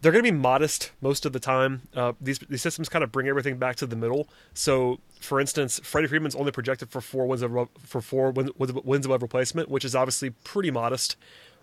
they're 0.00 0.12
going 0.12 0.24
to 0.24 0.30
be 0.30 0.36
modest 0.36 0.92
most 1.00 1.24
of 1.24 1.32
the 1.32 1.40
time. 1.40 1.82
Uh, 1.94 2.12
these 2.20 2.38
these 2.38 2.60
systems 2.60 2.88
kind 2.88 3.02
of 3.02 3.10
bring 3.10 3.26
everything 3.26 3.56
back 3.56 3.76
to 3.76 3.86
the 3.86 3.96
middle. 3.96 4.28
So, 4.52 5.00
for 5.24 5.40
instance, 5.40 5.80
Freddie 5.82 6.08
Freeman's 6.08 6.34
only 6.34 6.52
projected 6.52 6.90
for 6.90 7.00
four 7.00 7.26
wins 7.26 7.42
of, 7.42 7.68
for 7.80 8.00
four 8.00 8.30
wins, 8.30 8.50
wins 8.58 9.06
above 9.06 9.22
replacement, 9.22 9.68
which 9.68 9.84
is 9.84 9.94
obviously 9.94 10.30
pretty 10.30 10.70
modest. 10.70 11.16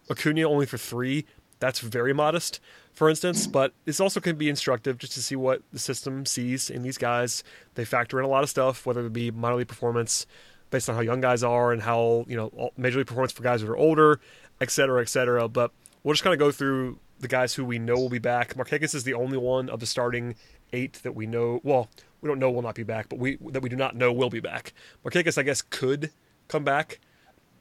Acuna 0.09 0.43
only 0.43 0.65
for 0.65 0.77
three. 0.77 1.25
That's 1.59 1.79
very 1.79 2.11
modest, 2.11 2.59
for 2.91 3.07
instance. 3.07 3.45
But 3.45 3.73
this 3.85 3.99
also 3.99 4.19
can 4.19 4.35
be 4.35 4.49
instructive 4.49 4.97
just 4.97 5.13
to 5.13 5.21
see 5.21 5.35
what 5.35 5.61
the 5.71 5.79
system 5.79 6.25
sees 6.25 6.69
in 6.71 6.81
these 6.81 6.97
guys. 6.97 7.43
They 7.75 7.85
factor 7.85 8.17
in 8.17 8.25
a 8.25 8.27
lot 8.27 8.43
of 8.43 8.49
stuff, 8.49 8.85
whether 8.85 9.05
it 9.05 9.13
be 9.13 9.29
minor 9.29 9.57
league 9.57 9.67
performance 9.67 10.25
based 10.71 10.89
on 10.89 10.95
how 10.95 11.01
young 11.01 11.21
guys 11.21 11.43
are 11.43 11.71
and 11.71 11.83
how 11.83 12.25
you 12.27 12.35
know 12.35 12.71
major 12.77 12.97
league 12.97 13.07
performance 13.07 13.31
for 13.31 13.43
guys 13.43 13.61
that 13.61 13.69
are 13.69 13.77
older, 13.77 14.19
et 14.59 14.71
cetera, 14.71 15.01
et 15.01 15.09
cetera. 15.09 15.47
But 15.47 15.71
we'll 16.03 16.13
just 16.13 16.23
kind 16.23 16.33
of 16.33 16.39
go 16.39 16.51
through 16.51 16.97
the 17.19 17.27
guys 17.27 17.53
who 17.53 17.63
we 17.63 17.77
know 17.77 17.93
will 17.93 18.09
be 18.09 18.17
back. 18.17 18.55
Markakis 18.55 18.95
is 18.95 19.03
the 19.03 19.13
only 19.13 19.37
one 19.37 19.69
of 19.69 19.79
the 19.79 19.85
starting 19.85 20.35
eight 20.73 20.93
that 21.03 21.13
we 21.13 21.27
know. 21.27 21.61
Well, 21.63 21.89
we 22.21 22.27
don't 22.27 22.39
know 22.39 22.51
will 22.51 22.61
not 22.61 22.75
be 22.75 22.83
back, 22.83 23.09
but 23.09 23.19
we 23.19 23.37
that 23.51 23.61
we 23.61 23.69
do 23.69 23.75
not 23.75 23.95
know 23.95 24.13
will 24.13 24.29
be 24.29 24.39
back. 24.39 24.73
Markakis, 25.03 25.37
I 25.37 25.43
guess, 25.43 25.61
could 25.61 26.11
come 26.47 26.63
back, 26.63 26.99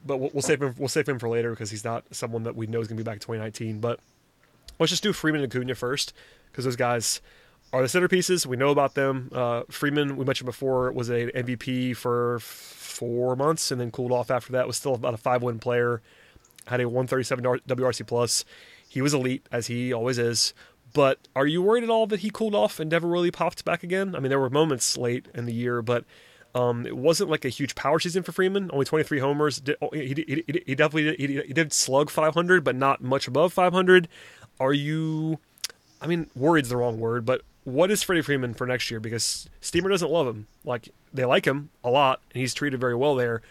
but 0.04 0.18
we'll, 0.18 0.30
we'll 0.32 0.42
save 0.42 0.62
him. 0.62 0.74
We'll 0.78 0.88
save 0.88 1.08
him 1.08 1.18
for 1.18 1.28
later 1.28 1.50
because 1.50 1.70
he's 1.70 1.84
not 1.84 2.04
someone 2.10 2.42
that 2.44 2.56
we 2.56 2.66
know 2.66 2.80
is 2.80 2.88
going 2.88 2.96
to 2.96 3.02
be 3.02 3.06
back 3.06 3.16
in 3.16 3.20
2019. 3.20 3.80
But 3.80 4.00
let's 4.78 4.90
just 4.90 5.02
do 5.02 5.12
Freeman 5.12 5.42
and 5.42 5.52
Acuna 5.52 5.74
first 5.74 6.12
because 6.50 6.64
those 6.64 6.76
guys 6.76 7.20
are 7.72 7.80
the 7.80 7.88
centerpieces. 7.88 8.44
We 8.44 8.56
know 8.56 8.70
about 8.70 8.94
them. 8.94 9.30
Uh, 9.32 9.62
Freeman, 9.70 10.16
we 10.16 10.24
mentioned 10.24 10.46
before, 10.46 10.92
was 10.92 11.08
a 11.08 11.30
MVP 11.32 11.96
for 11.96 12.40
four 12.40 13.36
months 13.36 13.70
and 13.70 13.80
then 13.80 13.90
cooled 13.90 14.12
off 14.12 14.30
after 14.30 14.52
that. 14.52 14.66
Was 14.66 14.76
still 14.76 14.94
about 14.94 15.14
a 15.14 15.18
five 15.18 15.42
win 15.42 15.58
player. 15.58 16.02
Had 16.66 16.80
a 16.80 16.88
137 16.88 17.42
WRC 17.66 18.06
plus 18.06 18.44
he 18.90 19.00
was 19.00 19.14
elite 19.14 19.46
as 19.52 19.68
he 19.68 19.92
always 19.92 20.18
is, 20.18 20.52
But 20.92 21.28
are 21.36 21.46
you 21.46 21.62
worried 21.62 21.84
at 21.84 21.90
all 21.90 22.06
that 22.08 22.20
he 22.20 22.30
cooled 22.30 22.54
off 22.54 22.80
and 22.80 22.90
never 22.90 23.06
really 23.06 23.30
popped 23.30 23.64
back 23.64 23.82
again? 23.82 24.14
I 24.14 24.20
mean, 24.20 24.30
there 24.30 24.40
were 24.40 24.50
moments 24.50 24.96
late 24.96 25.26
in 25.34 25.46
the 25.46 25.52
year, 25.52 25.82
but 25.82 26.04
um, 26.54 26.86
it 26.86 26.96
wasn't 26.96 27.30
like 27.30 27.44
a 27.44 27.48
huge 27.48 27.74
power 27.74 28.00
season 28.00 28.22
for 28.22 28.32
Freeman. 28.32 28.70
Only 28.72 28.84
23 28.84 29.18
homers. 29.20 29.62
Oh, 29.80 29.90
he, 29.92 30.24
he, 30.26 30.44
he, 30.66 30.74
definitely 30.74 31.16
did, 31.16 31.46
he, 31.46 31.52
did 31.52 31.72
slug 31.72 32.10
500, 32.10 32.64
but 32.64 32.74
not 32.74 33.02
much 33.02 33.28
above 33.28 33.52
500. 33.52 34.08
Are 34.58 34.72
you? 34.72 35.38
I 36.02 36.06
mean, 36.06 36.28
worried's 36.34 36.70
the 36.70 36.76
wrong 36.76 36.98
word, 36.98 37.24
but 37.24 37.42
what 37.64 37.90
is 37.90 38.02
Freddie 38.02 38.22
Freeman 38.22 38.54
for 38.54 38.66
next 38.66 38.90
year? 38.90 39.00
Because 39.00 39.48
Steamer 39.60 39.90
doesn't 39.90 40.10
love 40.10 40.26
him. 40.26 40.46
Like 40.64 40.88
they 41.12 41.24
like 41.24 41.46
him 41.46 41.70
a 41.84 41.90
lot, 41.90 42.20
and 42.32 42.40
he's 42.40 42.54
treated 42.54 42.80
very 42.80 42.94
well 42.94 43.14
there, 43.14 43.42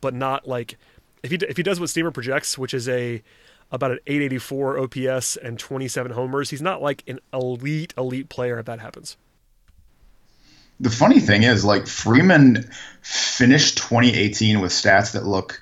but 0.00 0.14
not 0.14 0.48
like 0.48 0.76
if 1.22 1.30
he 1.30 1.36
if 1.36 1.56
he 1.56 1.62
does 1.62 1.78
what 1.78 1.90
Steamer 1.90 2.10
projects, 2.10 2.58
which 2.58 2.74
is 2.74 2.88
a 2.88 3.22
about 3.70 3.90
an 3.90 3.98
884 4.06 4.78
OPS 4.78 5.36
and 5.36 5.58
27 5.58 6.12
homers. 6.12 6.50
He's 6.50 6.62
not 6.62 6.82
like 6.82 7.02
an 7.06 7.20
elite 7.32 7.94
elite 7.96 8.28
player 8.28 8.58
if 8.58 8.66
that 8.66 8.80
happens. 8.80 9.16
The 10.80 10.90
funny 10.90 11.18
thing 11.20 11.42
is, 11.42 11.64
like 11.64 11.86
Freeman 11.86 12.70
finished 13.02 13.78
2018 13.78 14.60
with 14.60 14.70
stats 14.70 15.12
that 15.12 15.26
look 15.26 15.60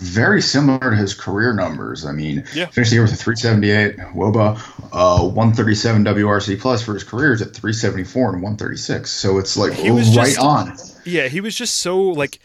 very 0.00 0.40
similar 0.40 0.78
to 0.78 0.96
his 0.96 1.12
career 1.12 1.52
numbers. 1.52 2.06
I 2.06 2.12
mean, 2.12 2.44
yeah. 2.54 2.66
finished 2.66 2.90
the 2.90 2.96
year 2.96 3.02
with 3.02 3.12
a 3.12 3.16
378 3.16 3.98
WOBA, 4.14 4.58
uh, 4.92 5.24
137 5.24 6.04
WRC 6.04 6.58
plus 6.58 6.82
for 6.82 6.94
his 6.94 7.04
careers 7.04 7.42
at 7.42 7.54
374 7.54 8.32
and 8.32 8.42
136. 8.42 9.10
So 9.10 9.38
it's 9.38 9.56
like 9.58 9.74
he 9.74 9.90
was 9.90 10.16
right 10.16 10.26
just, 10.26 10.38
on. 10.38 10.76
Yeah, 11.04 11.28
he 11.28 11.42
was 11.42 11.54
just 11.54 11.76
so 11.76 12.00
like 12.00 12.38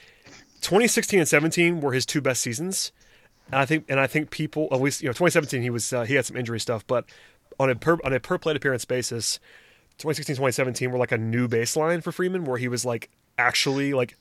2016 0.62 1.20
and 1.20 1.28
17 1.28 1.80
were 1.80 1.94
his 1.94 2.06
two 2.06 2.20
best 2.20 2.42
seasons. 2.42 2.92
And 3.48 3.56
I 3.56 3.66
think, 3.66 3.86
and 3.90 4.00
I 4.00 4.08
think 4.08 4.32
people, 4.32 4.68
at 4.72 4.82
least 4.82 5.02
you 5.02 5.08
know, 5.08 5.14
2017 5.14 5.62
he 5.62 5.70
was 5.70 5.92
uh, 5.94 6.04
he 6.04 6.16
had 6.16 6.26
some 6.26 6.38
injury 6.38 6.60
stuff, 6.60 6.86
but 6.88 7.06
on 7.60 7.70
a 7.70 7.76
per 7.76 7.98
on 8.04 8.14
a 8.14 8.20
per 8.20 8.38
plate 8.38 8.56
appearance 8.56 8.86
basis, 8.86 9.40
2016 9.98 10.36
2017 10.36 10.92
were 10.92 10.98
like 10.98 11.12
a 11.12 11.18
new 11.18 11.48
baseline 11.48 12.04
for 12.04 12.12
Freeman, 12.12 12.46
where 12.46 12.58
he 12.58 12.68
was 12.68 12.86
like 12.86 13.10
actually 13.38 13.94
like 13.94 14.18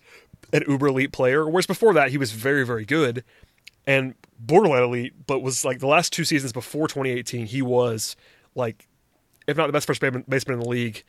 an 0.53 0.62
uber 0.68 0.89
elite 0.89 1.12
player. 1.12 1.49
Whereas 1.49 1.66
before 1.66 1.95
that 1.95 2.11
he 2.11 2.18
was 2.18 2.33
very 2.33 2.64
very 2.66 2.85
good 2.85 3.25
and 3.87 4.14
borderline 4.39 4.83
elite, 4.83 5.14
but 5.27 5.41
was 5.41 5.64
like 5.64 5.79
the 5.79 5.87
last 5.87 6.12
two 6.12 6.25
seasons 6.25 6.53
before 6.53 6.89
2018 6.89 7.47
he 7.47 7.62
was 7.62 8.16
like 8.55 8.87
if 9.47 9.57
not 9.57 9.66
the 9.66 9.72
best 9.72 9.87
first 9.87 10.01
baseman 10.01 10.25
in 10.55 10.59
the 10.59 10.68
league, 10.68 11.03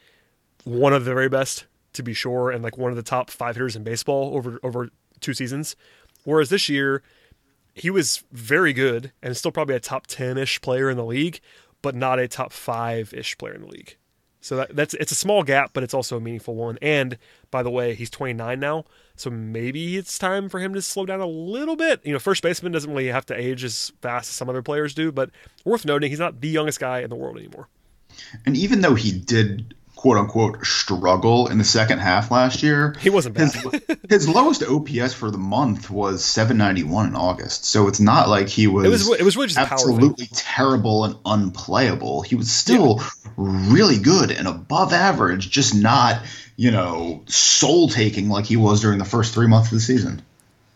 one 0.63 0.93
of 0.93 1.05
the 1.05 1.13
very 1.13 1.30
best 1.30 1.66
to 1.93 2.03
be 2.03 2.13
sure, 2.13 2.51
and 2.51 2.63
like 2.63 2.78
one 2.78 2.91
of 2.91 2.97
the 2.97 3.03
top 3.03 3.30
five 3.30 3.55
hitters 3.55 3.76
in 3.76 3.84
baseball 3.84 4.36
over 4.36 4.59
over 4.63 4.89
two 5.20 5.34
seasons. 5.34 5.76
Whereas 6.24 6.49
this 6.49 6.70
year 6.70 7.03
he 7.76 7.89
was 7.89 8.23
very 8.32 8.73
good 8.73 9.11
and 9.21 9.36
still 9.36 9.51
probably 9.51 9.76
a 9.76 9.80
top 9.80 10.07
10 10.07 10.38
ish 10.38 10.61
player 10.61 10.89
in 10.89 10.97
the 10.97 11.05
league, 11.05 11.41
but 11.82 11.93
not 11.93 12.19
a 12.19 12.28
top 12.28 12.51
five 12.53 13.13
ish 13.13 13.38
player 13.38 13.53
in 13.53 13.61
the 13.61 13.67
league. 13.67 13.97
So 14.39 14.55
that, 14.57 14.76
that's 14.76 14.93
it's 14.93 15.11
a 15.11 15.15
small 15.15 15.43
gap, 15.43 15.71
but 15.73 15.84
it's 15.84 15.93
also 15.93 16.17
a 16.17 16.21
meaningful 16.21 16.55
one. 16.55 16.78
And 16.82 17.17
by 17.51 17.63
the 17.63 17.71
way, 17.71 17.93
he's 17.93 18.09
29 18.09 18.59
now, 18.59 18.86
so 19.15 19.30
maybe 19.30 19.97
it's 19.97 20.17
time 20.17 20.49
for 20.49 20.59
him 20.59 20.73
to 20.76 20.82
slow 20.82 21.05
down 21.05 21.19
a 21.19 21.26
little 21.26 21.76
bit. 21.76 21.99
You 22.05 22.13
know, 22.13 22.19
first 22.19 22.43
baseman 22.43 22.71
doesn't 22.71 22.89
really 22.89 23.07
have 23.07 23.26
to 23.26 23.36
age 23.36 23.63
as 23.63 23.91
fast 24.01 24.30
as 24.30 24.36
some 24.36 24.49
other 24.49 24.61
players 24.61 24.93
do, 24.93 25.11
but 25.11 25.32
worth 25.65 25.84
noting, 25.84 26.11
he's 26.11 26.19
not 26.19 26.41
the 26.41 26.47
youngest 26.47 26.80
guy 26.80 26.99
in 26.99 27.09
the 27.09 27.15
world 27.15 27.38
anymore. 27.38 27.67
And 28.45 28.55
even 28.55 28.82
though 28.82 28.95
he 28.95 29.11
did 29.11 29.73
quote 29.95 30.17
unquote 30.17 30.65
struggle 30.65 31.47
in 31.47 31.57
the 31.57 31.63
second 31.63 31.99
half 31.99 32.31
last 32.31 32.63
year. 32.63 32.95
He 32.99 33.09
wasn't 33.09 33.35
bad. 33.35 33.53
His, 33.53 33.97
his, 34.09 34.29
lowest 34.29 34.63
OPS 34.63 35.13
for 35.13 35.31
the 35.31 35.37
month 35.37 35.89
was 35.89 36.23
791 36.23 37.07
in 37.07 37.15
August. 37.15 37.65
So 37.65 37.87
it's 37.87 37.99
not 37.99 38.29
like 38.29 38.47
he 38.47 38.67
was. 38.67 38.85
It 38.85 38.89
was. 38.89 39.19
It 39.19 39.23
was 39.23 39.35
really 39.35 39.47
just 39.47 39.59
absolutely 39.59 40.27
terrible 40.33 41.05
and 41.05 41.15
unplayable. 41.25 42.21
He 42.21 42.35
was 42.35 42.51
still 42.51 42.97
yeah. 42.99 43.09
really 43.37 43.97
good 43.97 44.31
and 44.31 44.47
above 44.47 44.93
average, 44.93 45.49
just 45.49 45.73
not 45.75 46.21
you 46.57 46.71
know 46.71 47.23
soul 47.27 47.89
taking 47.89 48.29
like 48.29 48.45
he 48.45 48.57
was 48.57 48.81
during 48.81 48.99
the 48.99 49.05
first 49.05 49.33
three 49.33 49.47
months 49.47 49.69
of 49.69 49.75
the 49.75 49.81
season. 49.81 50.21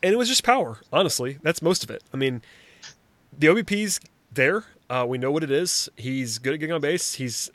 And 0.02 0.14
it 0.14 0.18
was 0.18 0.30
just 0.30 0.44
power. 0.44 0.80
Honestly, 0.94 1.38
that's 1.44 1.62
most 1.62 1.84
of 1.84 1.90
it. 1.90 2.04
I 2.14 2.18
mean, 2.18 2.42
the 3.38 3.48
OBP's 3.48 4.00
there. 4.32 4.64
Uh, 4.90 5.06
we 5.08 5.18
know 5.18 5.32
what 5.32 5.44
it 5.44 5.52
is. 5.52 5.90
He's 5.98 6.40
good 6.40 6.54
at 6.54 6.60
getting 6.60 6.74
on 6.74 6.82
base. 6.82 7.14
He's 7.14 7.52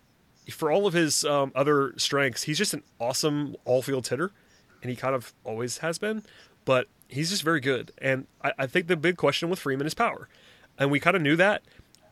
for 0.51 0.71
all 0.71 0.87
of 0.87 0.95
his 0.95 1.25
um, 1.25 1.53
other 1.55 1.95
strengths, 1.97 2.43
he's 2.43 2.59
just 2.59 2.75
an 2.75 2.83
awesome 2.99 3.57
all 3.65 3.83
field 3.83 4.07
hitter, 4.07 4.33
and 4.83 4.91
he 4.91 4.97
kind 4.97 5.15
of 5.15 5.33
always 5.45 5.79
has 5.79 5.99
been. 5.99 6.23
But 6.65 6.89
he's 7.09 7.31
just 7.31 7.43
very 7.43 7.61
good, 7.61 7.93
and 7.99 8.27
I, 8.43 8.53
I 8.61 8.67
think 8.67 8.87
the 8.87 8.97
big 8.97 9.17
question 9.17 9.51
with 9.51 9.59
Freeman 9.59 9.87
is 9.87 9.95
power, 9.95 10.29
and 10.79 10.91
we 10.91 11.01
kind 11.01 11.17
of 11.17 11.23
knew 11.23 11.37
that. 11.37 11.63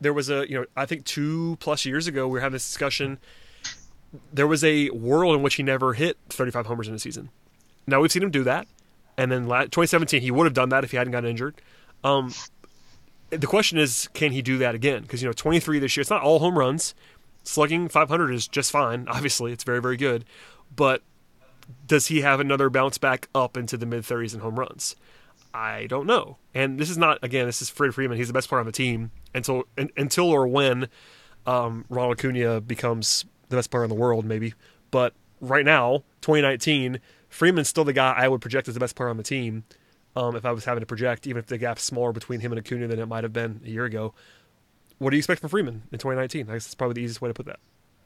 There 0.00 0.12
was 0.12 0.30
a 0.30 0.48
you 0.48 0.58
know 0.58 0.66
I 0.76 0.86
think 0.86 1.04
two 1.04 1.56
plus 1.60 1.84
years 1.84 2.06
ago 2.06 2.26
we 2.26 2.34
were 2.34 2.40
having 2.40 2.54
this 2.54 2.66
discussion. 2.66 3.18
There 4.32 4.46
was 4.46 4.62
a 4.62 4.90
world 4.90 5.34
in 5.34 5.42
which 5.42 5.54
he 5.54 5.62
never 5.62 5.94
hit 5.94 6.18
35 6.28 6.66
homers 6.66 6.86
in 6.86 6.94
a 6.94 6.98
season. 6.98 7.30
Now 7.86 8.00
we've 8.00 8.12
seen 8.12 8.22
him 8.22 8.30
do 8.30 8.44
that, 8.44 8.66
and 9.16 9.32
then 9.32 9.44
2017 9.44 10.20
he 10.20 10.30
would 10.30 10.44
have 10.44 10.54
done 10.54 10.68
that 10.70 10.84
if 10.84 10.90
he 10.90 10.96
hadn't 10.96 11.12
gotten 11.12 11.30
injured. 11.30 11.60
Um, 12.04 12.32
the 13.30 13.46
question 13.46 13.78
is, 13.78 14.08
can 14.12 14.32
he 14.32 14.42
do 14.42 14.58
that 14.58 14.74
again? 14.74 15.02
Because 15.02 15.22
you 15.22 15.28
know, 15.28 15.32
23 15.32 15.78
this 15.78 15.96
year. 15.96 16.02
It's 16.02 16.10
not 16.10 16.22
all 16.22 16.38
home 16.38 16.58
runs 16.58 16.94
slugging 17.44 17.88
500 17.88 18.32
is 18.32 18.48
just 18.48 18.70
fine. 18.70 19.06
Obviously, 19.08 19.52
it's 19.52 19.64
very, 19.64 19.80
very 19.80 19.96
good. 19.96 20.24
But 20.74 21.02
does 21.86 22.06
he 22.06 22.20
have 22.22 22.40
another 22.40 22.70
bounce 22.70 22.98
back 22.98 23.28
up 23.34 23.56
into 23.56 23.76
the 23.76 23.86
mid 23.86 24.02
30s 24.02 24.34
in 24.34 24.40
home 24.40 24.58
runs? 24.58 24.96
I 25.54 25.86
don't 25.86 26.06
know. 26.06 26.38
And 26.54 26.78
this 26.78 26.88
is 26.88 26.96
not, 26.96 27.18
again, 27.22 27.46
this 27.46 27.60
is 27.60 27.68
Fred 27.68 27.94
Freeman. 27.94 28.16
He's 28.16 28.28
the 28.28 28.32
best 28.32 28.48
player 28.48 28.60
on 28.60 28.66
the 28.66 28.72
team 28.72 29.10
until 29.34 29.64
until 29.76 30.30
or 30.30 30.46
when 30.46 30.88
um, 31.46 31.84
Ronald 31.88 32.18
Acuna 32.18 32.60
becomes 32.60 33.24
the 33.48 33.56
best 33.56 33.70
player 33.70 33.84
in 33.84 33.90
the 33.90 33.94
world, 33.94 34.24
maybe. 34.24 34.54
But 34.90 35.14
right 35.40 35.64
now, 35.64 36.04
2019, 36.22 37.00
Freeman's 37.28 37.68
still 37.68 37.84
the 37.84 37.92
guy 37.92 38.14
I 38.16 38.28
would 38.28 38.40
project 38.40 38.68
as 38.68 38.74
the 38.74 38.80
best 38.80 38.96
player 38.96 39.10
on 39.10 39.16
the 39.16 39.22
team. 39.22 39.64
Um, 40.14 40.36
if 40.36 40.44
I 40.44 40.52
was 40.52 40.66
having 40.66 40.80
to 40.80 40.86
project, 40.86 41.26
even 41.26 41.40
if 41.40 41.46
the 41.46 41.56
gap's 41.56 41.82
smaller 41.82 42.12
between 42.12 42.40
him 42.40 42.52
and 42.52 42.58
Acuna 42.58 42.86
than 42.86 42.98
it 42.98 43.06
might 43.06 43.24
have 43.24 43.32
been 43.32 43.62
a 43.64 43.68
year 43.68 43.86
ago 43.86 44.12
what 45.02 45.10
do 45.10 45.16
you 45.16 45.18
expect 45.20 45.40
from 45.40 45.50
Freeman 45.50 45.82
in 45.90 45.98
2019? 45.98 46.48
I 46.48 46.54
guess 46.54 46.64
that's 46.64 46.74
probably 46.74 46.94
the 46.94 47.00
easiest 47.00 47.20
way 47.20 47.28
to 47.28 47.34
put 47.34 47.46
that. 47.46 47.58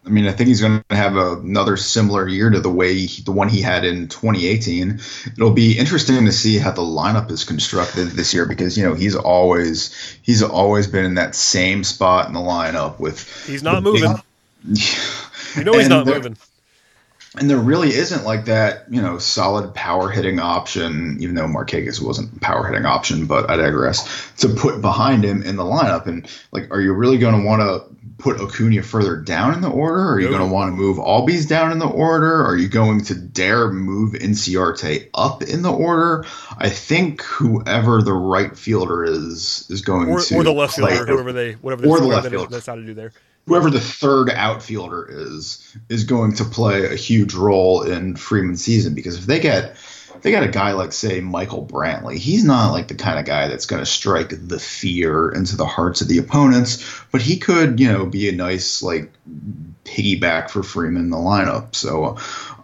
I 0.05 0.09
mean, 0.09 0.27
I 0.27 0.33
think 0.33 0.47
he's 0.49 0.61
going 0.61 0.83
to 0.89 0.97
have 0.97 1.17
another 1.17 1.77
similar 1.77 2.29
year 2.29 2.49
to 2.49 2.61
the 2.61 2.71
way 2.71 2.95
he, 2.95 3.23
the 3.23 3.33
one 3.33 3.49
he 3.49 3.61
had 3.61 3.85
in 3.85 4.07
2018. 4.07 5.01
It'll 5.33 5.51
be 5.51 5.77
interesting 5.77 6.25
to 6.25 6.33
see 6.33 6.59
how 6.59 6.71
the 6.71 6.83
lineup 6.83 7.31
is 7.31 7.43
constructed 7.43 8.09
this 8.09 8.33
year 8.33 8.47
because 8.47 8.79
you 8.79 8.85
know 8.85 8.95
he's 8.95 9.17
always 9.17 9.93
he's 10.23 10.45
always 10.45 10.87
been 10.87 11.05
in 11.05 11.15
that 11.15 11.35
same 11.35 11.83
spot 11.83 12.29
in 12.29 12.35
the 12.35 12.41
lineup 12.41 13.01
with. 13.01 13.47
He's 13.47 13.65
not 13.65 13.83
moving. 13.83 14.15
Big, 14.65 14.79
you 15.57 15.65
know 15.65 15.73
he's 15.73 15.89
not 15.89 16.07
moving 16.07 16.37
and 17.39 17.51
there 17.51 17.59
really 17.59 17.91
isn't 17.95 18.25
like 18.25 18.47
that, 18.47 18.85
you 18.91 19.03
know, 19.03 19.19
solid 19.19 19.75
power 19.75 20.09
hitting 20.09 20.39
option, 20.39 21.19
even 21.21 21.35
though 21.35 21.47
Markakis 21.47 22.01
wasn't 22.01 22.37
a 22.37 22.41
power 22.41 22.67
hitting 22.67 22.87
option, 22.87 23.27
but 23.27 23.51
I 23.51 23.57
digress, 23.57 24.33
to 24.39 24.49
put 24.49 24.81
behind 24.81 25.25
him 25.25 25.43
in 25.43 25.57
the 25.57 25.63
lineup. 25.63 26.07
And 26.07 26.29
like, 26.53 26.71
are 26.71 26.81
you 26.81 26.93
really 26.95 27.19
going 27.19 27.41
to 27.41 27.47
want 27.47 27.61
to 27.63 27.97
put 28.19 28.41
Acuna 28.41 28.83
further 28.83 29.17
down 29.17 29.53
in 29.53 29.61
the 29.61 29.71
order? 29.71 30.11
Are 30.11 30.21
you 30.21 30.29
going 30.29 30.41
to 30.41 30.53
want 30.53 30.73
to 30.73 30.77
move 30.77 30.97
Albies 30.97 31.47
down 31.47 31.73
in 31.73 31.79
the 31.79 31.89
order? 31.89 32.45
Are 32.45 32.57
you 32.57 32.69
going 32.69 33.03
to 33.05 33.15
dare 33.15 33.71
move 33.71 34.13
Inciarte 34.13 35.11
up 35.13 35.43
in 35.43 35.63
the 35.63 35.73
order? 35.73 36.25
I 36.57 36.71
think 36.71 37.23
whoever 37.23 38.01
the 38.01 38.15
right 38.15 38.57
fielder 38.57 39.05
is 39.05 39.67
is 39.69 39.83
going 39.83 40.09
or, 40.09 40.21
to 40.21 40.37
or 40.37 40.45
the 40.45 40.53
left 40.53 40.77
fielder, 40.77 41.07
whoever 41.07 41.33
they 41.33 41.53
whatever 41.53 41.83
the, 41.83 41.89
or 41.89 42.01
the 42.01 42.07
left 42.07 42.29
fielder. 42.29 42.49
that's 42.49 42.67
how 42.67 42.77
to 42.77 42.83
do 42.83 42.95
there 42.95 43.13
whoever 43.47 43.71
the 43.71 43.81
third 43.81 44.31
outfielder 44.31 45.07
is 45.09 45.77
is 45.89 46.05
going 46.05 46.35
to 46.35 46.45
play 46.45 46.87
a 46.87 46.97
huge 46.97 47.35
role 47.35 47.83
in 47.83 48.17
Freeman's 48.17 48.65
season 48.65 48.95
because 48.95 49.17
if 49.19 49.27
they 49.27 49.41
get 49.41 49.77
they 50.23 50.31
got 50.31 50.43
a 50.43 50.49
guy 50.49 50.73
like 50.73 50.93
say 50.93 51.21
Michael 51.21 51.67
Brantley, 51.67 52.17
he's 52.17 52.45
not 52.45 52.73
like 52.73 52.89
the 52.89 52.95
kind 52.95 53.19
of 53.19 53.25
guy 53.25 53.49
that's 53.49 53.67
going 53.67 53.81
to 53.83 53.87
strike 53.87 54.31
the 54.31 54.59
fear 54.59 55.31
into 55.31 55.57
the 55.57 55.67
hearts 55.67 56.01
of 56.01 56.09
the 56.09 56.19
opponents, 56.19 57.03
but 57.13 57.21
he 57.21 57.37
could, 57.37 57.79
you 57.81 57.93
know, 57.93 58.07
be 58.07 58.29
a 58.29 58.33
nice 58.33 58.83
like 58.83 59.13
piggyback 59.85 60.51
for 60.51 60.63
Freeman 60.63 61.03
in 61.03 61.11
the 61.11 61.17
lineup. 61.17 61.75
So 61.75 62.17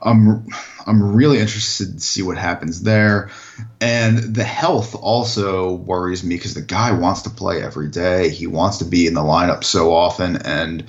I'm 0.02 0.46
I'm 0.86 1.14
really 1.14 1.38
interested 1.38 1.94
to 1.94 2.00
see 2.00 2.22
what 2.22 2.36
happens 2.36 2.82
there. 2.82 3.30
And 3.80 4.34
the 4.34 4.44
health 4.44 4.94
also 4.94 5.74
worries 5.74 6.24
me 6.24 6.36
because 6.36 6.54
the 6.54 6.62
guy 6.62 6.92
wants 6.92 7.22
to 7.22 7.30
play 7.30 7.62
every 7.62 7.88
day. 7.88 8.28
He 8.28 8.46
wants 8.46 8.78
to 8.78 8.84
be 8.84 9.06
in 9.06 9.14
the 9.14 9.20
lineup 9.20 9.64
so 9.64 9.92
often 9.92 10.36
and 10.36 10.84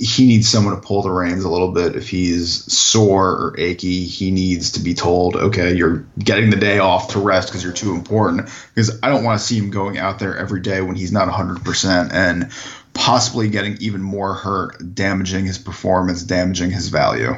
he 0.00 0.26
needs 0.26 0.48
someone 0.48 0.74
to 0.74 0.80
pull 0.80 1.02
the 1.02 1.10
reins 1.10 1.44
a 1.44 1.50
little 1.50 1.72
bit. 1.72 1.94
If 1.94 2.08
he's 2.08 2.72
sore 2.72 3.28
or 3.32 3.54
achy, 3.58 4.04
he 4.04 4.30
needs 4.30 4.72
to 4.72 4.80
be 4.80 4.94
told, 4.94 5.36
okay, 5.36 5.74
you're 5.74 6.06
getting 6.18 6.48
the 6.48 6.56
day 6.56 6.78
off 6.78 7.08
to 7.08 7.18
rest 7.18 7.48
because 7.48 7.62
you're 7.62 7.72
too 7.72 7.94
important. 7.94 8.48
Because 8.74 8.98
I 9.02 9.10
don't 9.10 9.24
want 9.24 9.38
to 9.38 9.44
see 9.44 9.58
him 9.58 9.70
going 9.70 9.98
out 9.98 10.18
there 10.18 10.36
every 10.36 10.60
day 10.60 10.80
when 10.80 10.96
he's 10.96 11.12
not 11.12 11.28
100% 11.28 12.12
and 12.12 12.50
possibly 12.94 13.50
getting 13.50 13.76
even 13.80 14.00
more 14.00 14.32
hurt, 14.32 14.94
damaging 14.94 15.44
his 15.44 15.58
performance, 15.58 16.22
damaging 16.22 16.70
his 16.70 16.88
value. 16.88 17.34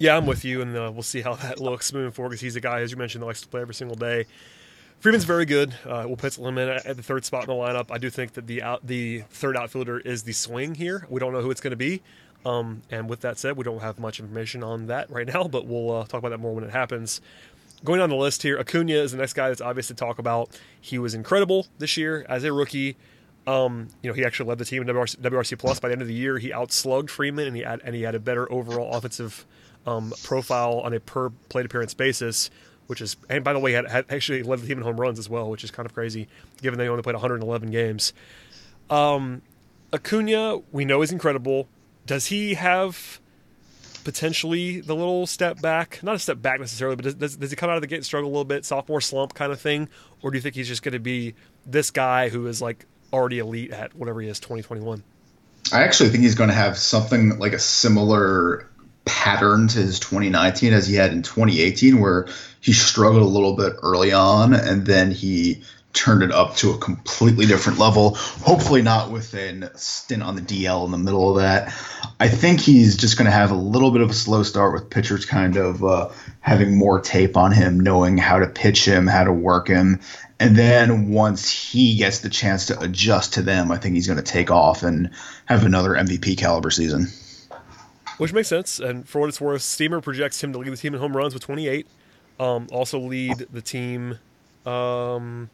Yeah, 0.00 0.16
I'm 0.16 0.26
with 0.26 0.44
you, 0.44 0.62
and 0.62 0.76
uh, 0.76 0.90
we'll 0.94 1.02
see 1.02 1.22
how 1.22 1.34
that 1.34 1.58
looks 1.60 1.92
moving 1.92 2.12
forward 2.12 2.30
because 2.30 2.40
he's 2.40 2.56
a 2.56 2.60
guy, 2.60 2.80
as 2.80 2.92
you 2.92 2.96
mentioned, 2.96 3.22
that 3.22 3.26
likes 3.26 3.40
to 3.42 3.48
play 3.48 3.60
every 3.60 3.74
single 3.74 3.96
day. 3.96 4.26
Freeman's 5.00 5.24
very 5.24 5.44
good. 5.44 5.74
Uh, 5.84 6.04
we'll 6.06 6.16
pencil 6.16 6.46
him 6.46 6.58
in 6.58 6.68
at 6.68 6.96
the 6.96 7.02
third 7.02 7.24
spot 7.24 7.42
in 7.42 7.48
the 7.48 7.54
lineup. 7.54 7.90
I 7.90 7.98
do 7.98 8.10
think 8.10 8.32
that 8.34 8.46
the 8.46 8.62
out, 8.62 8.86
the 8.86 9.22
third 9.30 9.56
outfielder 9.56 10.00
is 10.00 10.24
the 10.24 10.32
swing 10.32 10.74
here. 10.74 11.06
We 11.08 11.20
don't 11.20 11.32
know 11.32 11.40
who 11.40 11.50
it's 11.50 11.60
going 11.60 11.72
to 11.72 11.76
be. 11.76 12.02
Um, 12.44 12.82
and 12.90 13.08
with 13.08 13.20
that 13.20 13.38
said, 13.38 13.56
we 13.56 13.64
don't 13.64 13.80
have 13.80 13.98
much 13.98 14.20
information 14.20 14.62
on 14.62 14.86
that 14.86 15.10
right 15.10 15.26
now, 15.26 15.44
but 15.44 15.66
we'll 15.66 15.90
uh, 15.90 16.04
talk 16.04 16.18
about 16.18 16.30
that 16.30 16.38
more 16.38 16.54
when 16.54 16.64
it 16.64 16.70
happens. 16.70 17.20
Going 17.84 18.00
on 18.00 18.10
the 18.10 18.16
list 18.16 18.42
here, 18.42 18.58
Acuna 18.58 18.94
is 18.94 19.12
the 19.12 19.18
next 19.18 19.34
guy 19.34 19.48
that's 19.48 19.60
obvious 19.60 19.86
to 19.88 19.94
talk 19.94 20.18
about. 20.18 20.50
He 20.80 20.98
was 20.98 21.14
incredible 21.14 21.66
this 21.78 21.96
year 21.96 22.24
as 22.28 22.42
a 22.44 22.52
rookie. 22.52 22.96
Um, 23.46 23.88
you 24.02 24.10
know, 24.10 24.14
he 24.14 24.24
actually 24.24 24.48
led 24.48 24.58
the 24.58 24.64
team 24.64 24.82
in 24.82 24.88
WRC, 24.88 25.16
WRC 25.16 25.58
Plus 25.58 25.78
by 25.78 25.88
the 25.88 25.92
end 25.92 26.02
of 26.02 26.08
the 26.08 26.14
year. 26.14 26.38
He 26.38 26.50
outslugged 26.50 27.08
Freeman, 27.08 27.46
and 27.46 27.56
he 27.56 27.62
had, 27.62 27.80
and 27.84 27.94
he 27.94 28.02
had 28.02 28.14
a 28.14 28.20
better 28.20 28.50
overall 28.52 28.94
offensive 28.94 29.46
um, 29.86 30.12
profile 30.22 30.80
on 30.80 30.92
a 30.92 31.00
per 31.00 31.30
plate 31.48 31.66
appearance 31.66 31.94
basis, 31.94 32.50
which 32.86 33.00
is 33.00 33.16
and 33.28 33.44
by 33.44 33.52
the 33.52 33.58
way, 33.58 33.72
had, 33.72 33.88
had 33.88 34.04
actually 34.10 34.42
led 34.42 34.60
the 34.60 34.66
team 34.66 34.78
in 34.78 34.84
home 34.84 35.00
runs 35.00 35.18
as 35.18 35.28
well, 35.28 35.50
which 35.50 35.64
is 35.64 35.70
kind 35.70 35.86
of 35.86 35.94
crazy 35.94 36.28
given 36.62 36.78
they 36.78 36.88
only 36.88 37.02
played 37.02 37.14
111 37.14 37.70
games. 37.70 38.12
Um, 38.90 39.42
Acuna, 39.92 40.58
we 40.72 40.84
know 40.84 41.02
is 41.02 41.12
incredible. 41.12 41.68
Does 42.06 42.26
he 42.26 42.54
have 42.54 43.20
potentially 44.04 44.80
the 44.80 44.94
little 44.94 45.26
step 45.26 45.60
back? 45.60 46.00
Not 46.02 46.14
a 46.16 46.18
step 46.18 46.40
back 46.40 46.60
necessarily, 46.60 46.96
but 46.96 47.04
does, 47.04 47.14
does, 47.14 47.36
does 47.36 47.50
he 47.50 47.56
come 47.56 47.70
out 47.70 47.76
of 47.76 47.82
the 47.82 47.86
gate 47.86 47.96
and 47.96 48.04
struggle 48.04 48.28
a 48.28 48.32
little 48.32 48.44
bit, 48.44 48.64
sophomore 48.64 49.00
slump 49.00 49.34
kind 49.34 49.52
of 49.52 49.60
thing, 49.60 49.88
or 50.22 50.30
do 50.30 50.36
you 50.36 50.42
think 50.42 50.54
he's 50.54 50.68
just 50.68 50.82
going 50.82 50.92
to 50.92 50.98
be 50.98 51.34
this 51.66 51.90
guy 51.90 52.28
who 52.28 52.46
is 52.46 52.62
like 52.62 52.86
already 53.12 53.38
elite 53.38 53.70
at 53.70 53.94
whatever 53.94 54.20
he 54.20 54.28
is, 54.28 54.40
2021? 54.40 55.02
I 55.72 55.82
actually 55.82 56.08
think 56.08 56.22
he's 56.22 56.34
going 56.34 56.48
to 56.48 56.54
have 56.54 56.78
something 56.78 57.38
like 57.38 57.52
a 57.52 57.58
similar 57.58 58.67
pattern 59.08 59.66
to 59.68 59.78
his 59.78 59.98
2019 59.98 60.72
as 60.72 60.86
he 60.86 60.94
had 60.94 61.12
in 61.12 61.22
2018, 61.22 62.00
where 62.00 62.28
he 62.60 62.72
struggled 62.72 63.22
a 63.22 63.26
little 63.26 63.56
bit 63.56 63.74
early 63.82 64.12
on 64.12 64.54
and 64.54 64.86
then 64.86 65.10
he 65.10 65.62
turned 65.92 66.22
it 66.22 66.30
up 66.30 66.54
to 66.56 66.70
a 66.70 66.78
completely 66.78 67.46
different 67.46 67.78
level. 67.78 68.14
Hopefully, 68.14 68.82
not 68.82 69.10
with 69.10 69.34
a 69.34 69.76
stint 69.76 70.22
on 70.22 70.36
the 70.36 70.42
DL 70.42 70.84
in 70.84 70.92
the 70.92 70.98
middle 70.98 71.30
of 71.30 71.42
that. 71.42 71.74
I 72.20 72.28
think 72.28 72.60
he's 72.60 72.96
just 72.96 73.16
going 73.16 73.26
to 73.26 73.32
have 73.32 73.50
a 73.50 73.56
little 73.56 73.90
bit 73.90 74.02
of 74.02 74.10
a 74.10 74.14
slow 74.14 74.42
start 74.42 74.74
with 74.74 74.90
pitchers 74.90 75.24
kind 75.24 75.56
of 75.56 75.82
uh, 75.82 76.10
having 76.40 76.76
more 76.76 77.00
tape 77.00 77.36
on 77.36 77.52
him, 77.52 77.80
knowing 77.80 78.18
how 78.18 78.38
to 78.38 78.46
pitch 78.46 78.84
him, 78.86 79.06
how 79.06 79.24
to 79.24 79.32
work 79.32 79.68
him. 79.68 80.00
And 80.38 80.54
then 80.54 81.10
once 81.10 81.50
he 81.50 81.96
gets 81.96 82.20
the 82.20 82.28
chance 82.28 82.66
to 82.66 82.78
adjust 82.80 83.34
to 83.34 83.42
them, 83.42 83.72
I 83.72 83.78
think 83.78 83.94
he's 83.94 84.06
going 84.06 84.18
to 84.18 84.22
take 84.22 84.50
off 84.50 84.84
and 84.84 85.10
have 85.46 85.64
another 85.64 85.90
MVP 85.90 86.38
caliber 86.38 86.70
season. 86.70 87.08
Which 88.18 88.32
makes 88.32 88.48
sense. 88.48 88.78
And 88.78 89.08
for 89.08 89.20
what 89.20 89.28
it's 89.28 89.40
worth, 89.40 89.62
Steamer 89.62 90.00
projects 90.00 90.42
him 90.42 90.52
to 90.52 90.58
lead 90.58 90.72
the 90.72 90.76
team 90.76 90.94
in 90.94 91.00
home 91.00 91.16
runs 91.16 91.34
with 91.34 91.42
28. 91.44 91.86
Um, 92.38 92.68
also 92.70 92.98
lead 92.98 93.46
the 93.52 93.62
team 93.62 94.18
um, 94.66 95.50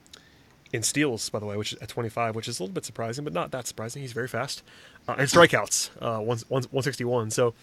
in 0.72 0.82
steals, 0.82 1.30
by 1.30 1.38
the 1.38 1.46
way, 1.46 1.56
which 1.56 1.72
is 1.72 1.78
at 1.80 1.88
25, 1.88 2.34
which 2.34 2.48
is 2.48 2.58
a 2.58 2.62
little 2.62 2.74
bit 2.74 2.84
surprising, 2.84 3.24
but 3.24 3.32
not 3.32 3.50
that 3.52 3.66
surprising. 3.66 4.02
He's 4.02 4.12
very 4.12 4.28
fast. 4.28 4.62
Uh, 5.06 5.14
and 5.18 5.28
strikeouts, 5.28 5.90
uh, 6.00 6.20
161. 6.20 7.30
So 7.30 7.54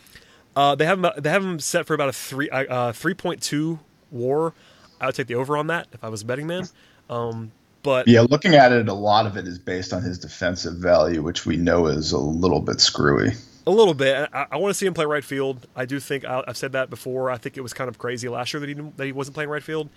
uh, 0.55 0.75
they 0.75 0.85
have 0.85 1.03
him, 1.03 1.11
they 1.17 1.29
have 1.29 1.43
him 1.43 1.59
set 1.59 1.85
for 1.85 1.93
about 1.93 2.09
a 2.09 2.13
three 2.13 2.49
uh, 2.49 2.91
3.2 2.91 3.79
WAR. 4.11 4.53
I 4.99 5.07
would 5.07 5.15
take 5.15 5.27
the 5.27 5.35
over 5.35 5.57
on 5.57 5.67
that 5.67 5.87
if 5.93 6.03
I 6.03 6.09
was 6.09 6.21
a 6.21 6.25
betting 6.25 6.47
man. 6.47 6.67
Um, 7.09 7.51
but 7.83 8.07
yeah, 8.07 8.21
looking 8.21 8.53
at 8.53 8.71
it, 8.71 8.87
a 8.87 8.93
lot 8.93 9.25
of 9.25 9.37
it 9.37 9.47
is 9.47 9.57
based 9.57 9.93
on 9.93 10.03
his 10.03 10.19
defensive 10.19 10.75
value, 10.75 11.23
which 11.23 11.45
we 11.45 11.57
know 11.57 11.87
is 11.87 12.11
a 12.11 12.19
little 12.19 12.59
bit 12.59 12.79
screwy. 12.79 13.31
A 13.65 13.71
little 13.71 13.93
bit. 13.93 14.29
I, 14.33 14.47
I, 14.51 14.57
want 14.57 14.71
to 14.71 14.73
see 14.73 14.87
him 14.87 14.93
play 14.93 15.05
right 15.05 15.23
field. 15.23 15.67
I 15.75 15.85
do 15.85 15.99
think 15.99 16.25
I, 16.25 16.43
have 16.47 16.57
said 16.57 16.71
that 16.71 16.89
before. 16.89 17.29
I 17.29 17.37
think 17.37 17.57
it 17.57 17.61
was 17.61 17.73
kind 17.73 17.87
of 17.87 17.99
crazy 17.99 18.27
last 18.27 18.53
year 18.53 18.59
that 18.59 18.69
he 18.69 18.73
that 18.73 19.05
he 19.05 19.11
wasn't 19.11 19.35
playing 19.35 19.49
right 19.51 19.61
field. 19.61 19.89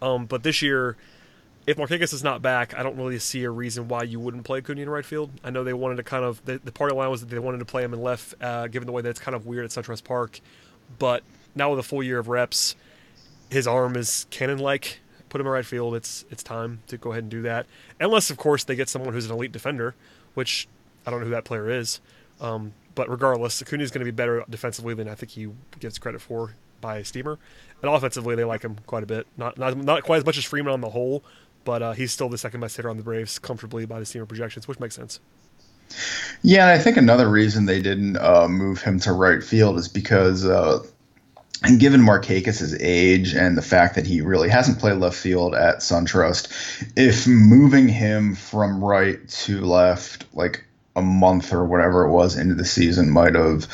Um, 0.00 0.26
but 0.26 0.42
this 0.42 0.60
year, 0.60 0.96
if 1.66 1.76
Markakis 1.76 2.12
is 2.12 2.24
not 2.24 2.42
back, 2.42 2.76
I 2.76 2.82
don't 2.82 2.96
really 2.96 3.20
see 3.20 3.44
a 3.44 3.50
reason 3.50 3.86
why 3.86 4.02
you 4.02 4.18
wouldn't 4.18 4.42
play 4.42 4.58
Acuna 4.58 4.82
in 4.82 4.90
right 4.90 5.04
field. 5.04 5.30
I 5.44 5.50
know 5.50 5.62
they 5.62 5.72
wanted 5.72 5.96
to 5.96 6.02
kind 6.02 6.24
of 6.24 6.44
the, 6.44 6.58
the 6.58 6.72
party 6.72 6.96
line 6.96 7.10
was 7.10 7.20
that 7.20 7.30
they 7.30 7.38
wanted 7.38 7.58
to 7.58 7.64
play 7.64 7.84
him 7.84 7.94
in 7.94 8.02
left, 8.02 8.34
uh, 8.40 8.66
given 8.66 8.86
the 8.86 8.92
way 8.92 9.02
that 9.02 9.10
it's 9.10 9.20
kind 9.20 9.36
of 9.36 9.46
weird 9.46 9.64
at 9.64 9.70
SunTrust 9.70 10.02
Park. 10.02 10.40
But 10.98 11.22
now 11.54 11.70
with 11.70 11.78
a 11.78 11.84
full 11.84 12.02
year 12.02 12.18
of 12.18 12.26
reps, 12.26 12.74
his 13.50 13.68
arm 13.68 13.96
is 13.96 14.26
cannon 14.30 14.58
like. 14.58 14.98
Put 15.28 15.40
him 15.40 15.46
in 15.46 15.52
right 15.52 15.64
field. 15.64 15.94
It's 15.94 16.24
it's 16.30 16.42
time 16.42 16.80
to 16.88 16.98
go 16.98 17.12
ahead 17.12 17.22
and 17.22 17.30
do 17.30 17.42
that. 17.42 17.66
Unless 18.00 18.30
of 18.30 18.36
course 18.36 18.64
they 18.64 18.74
get 18.74 18.88
someone 18.88 19.14
who's 19.14 19.26
an 19.26 19.32
elite 19.32 19.52
defender, 19.52 19.94
which 20.34 20.66
I 21.06 21.10
don't 21.10 21.20
know 21.20 21.26
who 21.26 21.32
that 21.32 21.44
player 21.44 21.70
is. 21.70 22.00
Um, 22.40 22.74
but 22.94 23.08
regardless, 23.08 23.60
Acuna 23.62 23.82
is 23.82 23.90
going 23.90 24.00
to 24.00 24.10
be 24.10 24.14
better 24.14 24.44
defensively 24.48 24.94
than 24.94 25.08
I 25.08 25.14
think 25.14 25.32
he 25.32 25.48
gets 25.80 25.98
credit 25.98 26.20
for 26.20 26.54
by 26.80 27.02
Steamer. 27.02 27.38
And 27.80 27.90
offensively, 27.90 28.34
they 28.34 28.44
like 28.44 28.62
him 28.62 28.76
quite 28.86 29.02
a 29.02 29.06
bit. 29.06 29.26
Not 29.36 29.58
not 29.58 29.76
not 29.76 30.02
quite 30.02 30.18
as 30.18 30.26
much 30.26 30.38
as 30.38 30.44
Freeman 30.44 30.72
on 30.72 30.80
the 30.80 30.90
whole, 30.90 31.24
but 31.64 31.82
uh, 31.82 31.92
he's 31.92 32.12
still 32.12 32.28
the 32.28 32.38
second 32.38 32.60
best 32.60 32.76
hitter 32.76 32.90
on 32.90 32.96
the 32.96 33.02
Braves 33.02 33.38
comfortably 33.38 33.86
by 33.86 33.98
the 33.98 34.06
Steamer 34.06 34.26
projections, 34.26 34.68
which 34.68 34.80
makes 34.80 34.94
sense. 34.94 35.20
Yeah, 36.42 36.62
and 36.62 36.70
I 36.70 36.82
think 36.82 36.96
another 36.96 37.28
reason 37.28 37.66
they 37.66 37.82
didn't 37.82 38.16
uh, 38.16 38.48
move 38.48 38.82
him 38.82 38.98
to 39.00 39.12
right 39.12 39.42
field 39.42 39.78
is 39.78 39.88
because, 39.88 40.46
uh, 40.46 40.82
and 41.62 41.78
given 41.78 42.00
Markakis' 42.00 42.76
age 42.80 43.34
and 43.34 43.56
the 43.56 43.62
fact 43.62 43.94
that 43.94 44.06
he 44.06 44.20
really 44.20 44.48
hasn't 44.48 44.78
played 44.78 44.98
left 44.98 45.16
field 45.16 45.54
at 45.54 45.78
SunTrust, 45.78 46.48
if 46.96 47.26
moving 47.26 47.88
him 47.88 48.34
from 48.34 48.82
right 48.82 49.26
to 49.28 49.60
left, 49.60 50.24
like 50.34 50.64
a 50.96 51.02
month 51.02 51.52
or 51.52 51.64
whatever 51.64 52.04
it 52.04 52.12
was 52.12 52.36
into 52.36 52.54
the 52.54 52.64
season, 52.64 53.10
might 53.10 53.34
have 53.34 53.66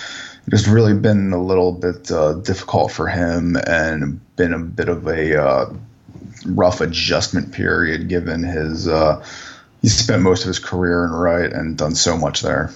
just 0.49 0.67
really 0.67 0.95
been 0.95 1.33
a 1.33 1.43
little 1.43 1.73
bit 1.73 2.11
uh, 2.11 2.35
difficult 2.35 2.91
for 2.93 3.09
him 3.09 3.57
and 3.67 4.21
been 4.37 4.53
a 4.55 4.59
bit 4.59 4.89
of 4.89 5.07
a 5.07 5.43
uh, 5.43 5.73
rough 6.47 6.81
adjustment 6.81 7.53
period 7.53 8.09
given 8.09 8.43
his 8.43 8.89
uh, 8.89 9.25
he 9.83 9.89
spent 9.89 10.23
most 10.23 10.43
of 10.43 10.49
his 10.49 10.59
career 10.59 11.05
in 11.05 11.11
right 11.11 11.53
and 11.53 11.77
done 11.77 11.95
so 11.95 12.17
much 12.17 12.41
there. 12.41 12.73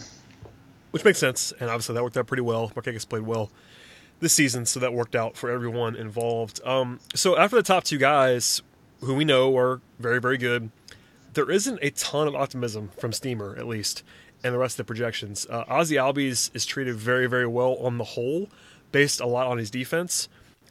Which 0.92 1.04
makes 1.04 1.18
sense, 1.18 1.52
and 1.58 1.70
obviously 1.70 1.94
that 1.94 2.02
worked 2.02 2.16
out 2.16 2.26
pretty 2.26 2.42
well. 2.42 2.70
Markakis 2.70 3.08
played 3.08 3.22
well 3.22 3.50
this 4.20 4.32
season, 4.32 4.66
so 4.66 4.78
that 4.80 4.92
worked 4.92 5.16
out 5.16 5.36
for 5.36 5.50
everyone 5.50 5.96
involved. 5.96 6.60
Um, 6.64 7.00
so 7.14 7.36
after 7.36 7.56
the 7.56 7.62
top 7.62 7.84
two 7.84 7.98
guys, 7.98 8.62
who 9.00 9.14
we 9.14 9.24
know 9.24 9.56
are 9.56 9.80
very, 9.98 10.20
very 10.20 10.38
good, 10.38 10.70
there 11.34 11.50
isn't 11.50 11.78
a 11.82 11.90
ton 11.90 12.28
of 12.28 12.34
optimism 12.34 12.90
from 12.98 13.12
Steamer, 13.12 13.56
at 13.56 13.66
least, 13.66 14.02
and 14.44 14.54
the 14.54 14.58
rest 14.58 14.74
of 14.74 14.86
the 14.86 14.88
projections. 14.88 15.46
Uh, 15.48 15.64
Ozzy 15.64 15.96
Albies 15.96 16.50
is 16.54 16.66
treated 16.66 16.96
very, 16.96 17.26
very 17.26 17.46
well 17.46 17.74
on 17.76 17.98
the 17.98 18.04
whole, 18.04 18.48
based 18.90 19.20
a 19.20 19.26
lot 19.26 19.46
on 19.46 19.58
his 19.58 19.70
defense, 19.70 20.28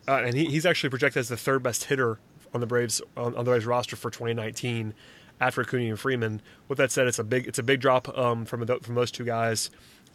uh, 0.07 0.21
and 0.23 0.35
he, 0.35 0.45
he's 0.45 0.65
actually 0.65 0.89
projected 0.89 1.19
as 1.19 1.29
the 1.29 1.37
third 1.37 1.63
best 1.63 1.85
hitter 1.85 2.19
on 2.53 2.61
the 2.61 2.67
Braves 2.67 3.01
on, 3.15 3.35
on 3.35 3.45
the 3.45 3.51
Braves 3.51 3.65
roster 3.65 3.95
for 3.95 4.09
2019 4.09 4.93
after 5.39 5.61
Acuna 5.61 5.85
and 5.85 5.99
Freeman. 5.99 6.41
With 6.67 6.77
that 6.77 6.91
said, 6.91 7.07
it's 7.07 7.19
a 7.19 7.23
big 7.23 7.47
it's 7.47 7.59
a 7.59 7.63
big 7.63 7.81
drop 7.81 8.15
um, 8.17 8.45
from 8.45 8.65
from 8.65 8.95
those 8.95 9.11
two 9.11 9.25
guys. 9.25 9.69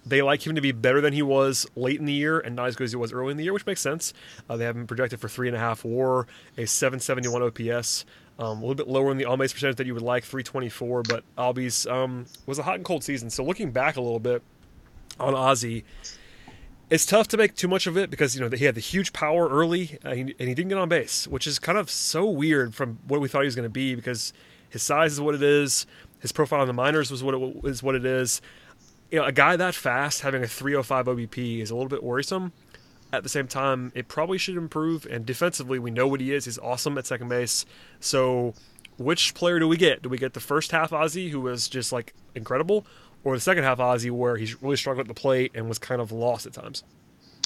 They 0.05 0.23
like 0.23 0.47
him 0.47 0.55
to 0.55 0.61
be 0.61 0.71
better 0.71 1.01
than 1.01 1.13
he 1.13 1.23
was 1.23 1.67
late 1.75 1.99
in 1.99 2.07
the 2.07 2.13
year 2.13 2.39
and 2.39 2.55
not 2.55 2.69
as 2.69 2.77
good 2.77 2.85
as 2.85 2.93
he 2.93 2.97
was 2.97 3.13
early 3.13 3.33
in 3.33 3.37
the 3.37 3.43
year, 3.43 3.53
which 3.53 3.67
makes 3.67 3.81
sense. 3.81 4.15
Uh, 4.49 4.57
they 4.57 4.65
have 4.65 4.77
him 4.77 4.87
projected 4.87 5.19
for 5.19 5.29
three 5.29 5.49
and 5.49 5.57
a 5.57 5.59
half 5.59 5.85
WAR, 5.85 6.29
a 6.57 6.65
771 6.65 7.43
OPS, 7.43 8.05
um, 8.39 8.59
a 8.59 8.61
little 8.61 8.75
bit 8.75 8.89
lower 8.89 9.11
in 9.11 9.17
the 9.17 9.25
on 9.25 9.39
base 9.39 9.53
percentage 9.53 9.77
that 9.77 9.87
you 9.87 9.95
would 9.95 10.03
like, 10.03 10.25
324. 10.25 11.03
But 11.03 11.25
Albies 11.39 11.91
um, 11.91 12.27
was 12.47 12.59
a 12.59 12.63
hot 12.63 12.77
and 12.77 12.85
cold 12.85 13.03
season. 13.03 13.31
So 13.31 13.45
looking 13.45 13.71
back 13.71 13.97
a 13.97 14.01
little 14.01 14.21
bit 14.21 14.43
on 15.19 15.35
Ozzy, 15.35 15.85
it's 16.91 17.07
tough 17.07 17.29
to 17.29 17.37
make 17.37 17.55
too 17.55 17.69
much 17.69 17.87
of 17.87 17.97
it 17.97 18.11
because 18.11 18.37
you 18.37 18.41
know 18.41 18.55
he 18.55 18.65
had 18.65 18.75
the 18.75 18.81
huge 18.81 19.13
power 19.13 19.49
early 19.49 19.99
uh, 20.05 20.11
and 20.11 20.35
he 20.39 20.55
didn't 20.55 20.69
get 20.69 20.79
on 20.79 20.89
base, 20.89 21.27
which 21.27 21.47
is 21.47 21.59
kind 21.59 21.79
of 21.79 21.91
so 21.91 22.27
weird 22.27 22.75
from 22.75 22.99
what 23.09 23.21
we 23.21 23.29
thought 23.29 23.43
he 23.43 23.47
was 23.47 23.57
going 23.57 23.65
to 23.65 23.71
be 23.71 23.95
because 23.95 24.33
his 24.69 24.83
size 24.83 25.13
is 25.13 25.21
what 25.21 25.35
it 25.35 25.43
is, 25.43 25.87
his 26.21 26.33
profile 26.33 26.63
in 26.63 26.67
the 26.67 26.75
minors 26.75 27.11
was 27.11 27.23
what 27.23 27.35
it 27.35 27.65
is 27.65 27.83
what 27.83 27.95
it 27.95 28.05
is. 28.05 28.41
You 29.11 29.21
know, 29.21 29.25
a 29.25 29.33
guy 29.33 29.57
that 29.57 29.75
fast 29.75 30.23
having 30.23 30.43
a 30.43 30.49
305 30.49 31.07
OBP 31.07 31.61
is 31.61 31.71
a 31.71 31.75
little 31.75 31.89
bit 31.89 32.03
worrisome. 32.03 32.53
At 33.13 33.23
the 33.23 33.29
same 33.29 33.47
time, 33.47 33.93
it 33.95 34.09
probably 34.09 34.37
should 34.37 34.57
improve. 34.57 35.07
And 35.07 35.25
defensively, 35.25 35.79
we 35.79 35.91
know 35.91 36.09
what 36.09 36.21
he 36.21 36.35
is. 36.35 36.45
He's 36.45 36.59
awesome 36.59 36.99
at 36.99 37.07
second 37.07 37.29
base. 37.29 37.65
So, 38.01 38.55
which 38.99 39.35
player 39.35 39.59
do 39.59 39.69
we 39.69 39.77
get? 39.77 40.03
Do 40.03 40.09
we 40.09 40.19
get 40.19 40.35
the 40.35 40.41
first 40.41 40.73
half 40.73 40.91
Ozzy, 40.91 41.31
who 41.31 41.41
was 41.41 41.69
just 41.69 41.93
like 41.93 42.15
incredible, 42.35 42.85
or 43.27 43.35
the 43.35 43.41
second 43.41 43.65
half 43.65 43.79
Ozzy 43.79 44.11
where 44.11 44.37
he's 44.37 44.63
really 44.63 44.77
struggled 44.77 45.05
at 45.05 45.09
the 45.09 45.21
plate 45.21 45.51
and 45.55 45.69
was 45.69 45.81
kind 45.81 46.01
of 46.01 46.13
lost 46.13 46.47
at 46.47 46.53
times. 46.53 46.85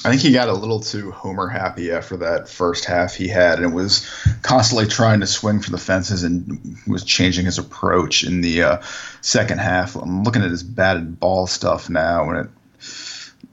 I 0.05 0.11
think 0.11 0.21
he 0.21 0.33
got 0.33 0.49
a 0.49 0.53
little 0.53 0.81
too 0.81 1.11
homer 1.11 1.49
happy 1.49 1.91
after 1.91 2.19
that 2.19 2.49
first 2.49 2.85
half 2.85 3.15
he 3.15 3.29
had, 3.29 3.61
and 3.61 3.75
was 3.75 4.07
constantly 4.43 4.87
trying 4.87 5.21
to 5.21 5.27
swing 5.27 5.61
for 5.61 5.71
the 5.71 5.79
fences 5.79 6.23
and 6.23 6.77
was 6.87 7.05
changing 7.05 7.47
his 7.47 7.59
approach 7.59 8.25
in 8.25 8.41
the 8.41 8.63
uh, 8.63 8.83
second 9.23 9.59
half. 9.59 9.97
I'm 9.97 10.23
looking 10.23 10.43
at 10.43 10.51
his 10.51 10.63
batted 10.63 11.21
ball 11.21 11.47
stuff 11.47 11.91
now, 11.91 12.31
and 12.31 12.39
it, 12.39 12.51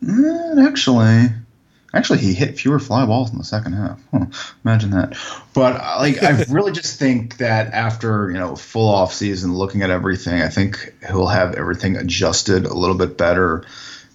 eh, 0.07 0.67
actually 0.67 1.27
Actually, 1.93 2.19
he 2.19 2.33
hit 2.33 2.59
fewer 2.59 2.79
fly 2.79 3.05
balls 3.05 3.31
in 3.31 3.37
the 3.37 3.45
second 3.45 3.73
half. 3.73 3.99
Huh, 4.11 4.25
imagine 4.65 4.91
that. 4.91 5.17
But 5.53 5.75
like, 5.99 6.21
I 6.21 6.43
really 6.49 6.73
just 6.73 6.99
think 6.99 7.37
that 7.37 7.73
after 7.73 8.29
you 8.29 8.37
know 8.37 8.55
full 8.55 8.93
off 8.93 9.13
season, 9.13 9.53
looking 9.55 9.81
at 9.83 9.89
everything, 9.89 10.41
I 10.41 10.49
think 10.49 10.93
he'll 11.07 11.27
have 11.27 11.55
everything 11.55 11.95
adjusted 11.95 12.65
a 12.65 12.73
little 12.73 12.97
bit 12.97 13.17
better. 13.17 13.65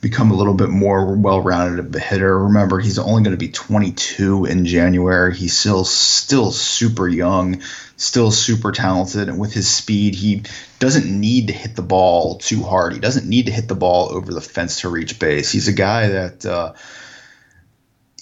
become 0.02 0.32
a 0.32 0.34
little 0.34 0.54
bit 0.54 0.68
more 0.68 1.14
well-rounded 1.14 1.78
of 1.78 1.94
a 1.94 1.98
hitter. 2.00 2.46
Remember, 2.46 2.78
he's 2.80 2.98
only 2.98 3.22
going 3.22 3.36
to 3.36 3.38
be 3.38 3.48
22 3.48 4.46
in 4.46 4.66
January. 4.66 5.34
He's 5.34 5.56
still 5.56 5.84
still 5.84 6.50
super 6.50 7.08
young, 7.08 7.62
still 7.96 8.30
super 8.30 8.72
talented, 8.72 9.30
and 9.30 9.38
with 9.38 9.54
his 9.54 9.70
speed, 9.70 10.14
he 10.14 10.42
doesn't 10.78 11.06
need 11.06 11.46
to 11.46 11.54
hit 11.54 11.74
the 11.74 11.82
ball 11.82 12.36
too 12.36 12.62
hard. 12.62 12.92
He 12.92 13.00
doesn't 13.00 13.26
need 13.26 13.46
to 13.46 13.52
hit 13.52 13.66
the 13.66 13.74
ball 13.76 14.10
over 14.10 14.34
the 14.34 14.42
fence 14.42 14.82
to 14.82 14.90
reach 14.90 15.18
base. 15.18 15.50
He's 15.50 15.68
a 15.68 15.72
guy 15.72 16.08
that 16.08 16.44
uh, 16.44 16.72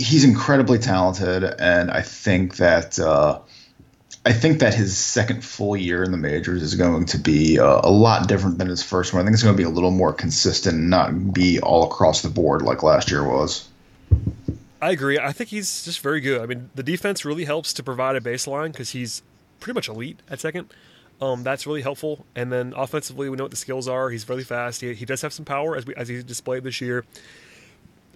he's 0.01 0.25
incredibly 0.25 0.79
talented, 0.79 1.45
and 1.45 1.91
I 1.91 2.03
think 2.03 2.57
that. 2.57 2.99
Uh, 2.99 3.41
I 4.23 4.35
think 4.35 4.61
that 4.61 4.75
his 4.75 4.99
second 4.99 5.43
full 5.43 5.75
year 5.75 6.05
in 6.05 6.11
the 6.11 6.19
majors 6.19 6.63
is 6.63 6.75
going 6.75 7.07
to 7.07 7.17
be 7.17 7.59
uh, 7.59 7.81
a 7.83 7.91
lot 7.91 8.29
different 8.29 8.59
than 8.59 8.69
his 8.69 8.83
first 8.83 9.15
one. 9.15 9.23
I 9.23 9.25
think 9.25 9.33
it's 9.33 9.43
going 9.43 9.55
to 9.55 9.57
be 9.57 9.65
a 9.65 9.71
little 9.71 9.91
more 9.91 10.13
consistent 10.13 10.77
and 10.77 10.91
not 10.91 11.33
be 11.33 11.59
all 11.59 11.85
across 11.85 12.21
the 12.21 12.29
board 12.29 12.61
like 12.61 12.83
last 12.83 13.11
year 13.11 13.27
was. 13.27 13.67
I 14.83 14.91
agree. 14.91 15.19
I 15.19 15.33
think 15.33 15.49
he's 15.49 15.87
just 15.87 16.01
very 16.01 16.21
good. 16.21 16.43
I 16.43 16.47
mean, 16.47 16.69
the 16.75 16.83
defense 16.83 17.25
really 17.25 17.47
helps 17.47 17.73
to 17.73 17.83
provide 17.83 18.15
a 18.15 18.21
baseline 18.21 18.73
because 18.73 18.91
he's 18.91 19.23
pretty 19.59 19.75
much 19.75 19.89
elite 19.89 20.21
at 20.29 20.39
second. 20.39 20.71
Um, 21.21 21.43
that's 21.43 21.67
really 21.67 21.83
helpful. 21.83 22.27
And 22.37 22.53
then 22.53 22.75
offensively, 22.77 23.31
we 23.31 23.37
know 23.37 23.45
what 23.45 23.51
the 23.51 23.57
skills 23.57 23.89
are. 23.89 24.11
He's 24.11 24.29
really 24.29 24.45
fast. 24.45 24.83
He, 24.83 24.93
he 24.93 25.07
does 25.07 25.23
have 25.23 25.33
some 25.33 25.47
power 25.47 25.77
as 25.77 25.87
we 25.87 25.95
as 25.95 26.09
he's 26.09 26.25
displayed 26.25 26.65
this 26.65 26.81
year. 26.81 27.07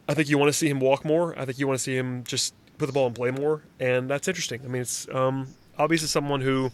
I 0.09 0.14
think 0.14 0.28
you 0.28 0.38
want 0.38 0.50
to 0.50 0.52
see 0.52 0.68
him 0.68 0.80
walk 0.80 1.05
more. 1.05 1.38
I 1.38 1.44
think 1.44 1.59
you 1.59 1.66
want 1.66 1.78
to 1.78 1.82
see 1.82 1.96
him 1.96 2.24
just 2.24 2.55
put 2.78 2.86
the 2.86 2.92
ball 2.92 3.07
and 3.07 3.14
play 3.14 3.30
more, 3.30 3.62
and 3.80 4.09
that's 4.09 4.28
interesting. 4.28 4.61
I 4.64 4.68
mean, 4.68 4.82
it's 4.82 5.09
um, 5.09 5.48
obviously 5.78 6.09
someone 6.09 6.40
who 6.40 6.70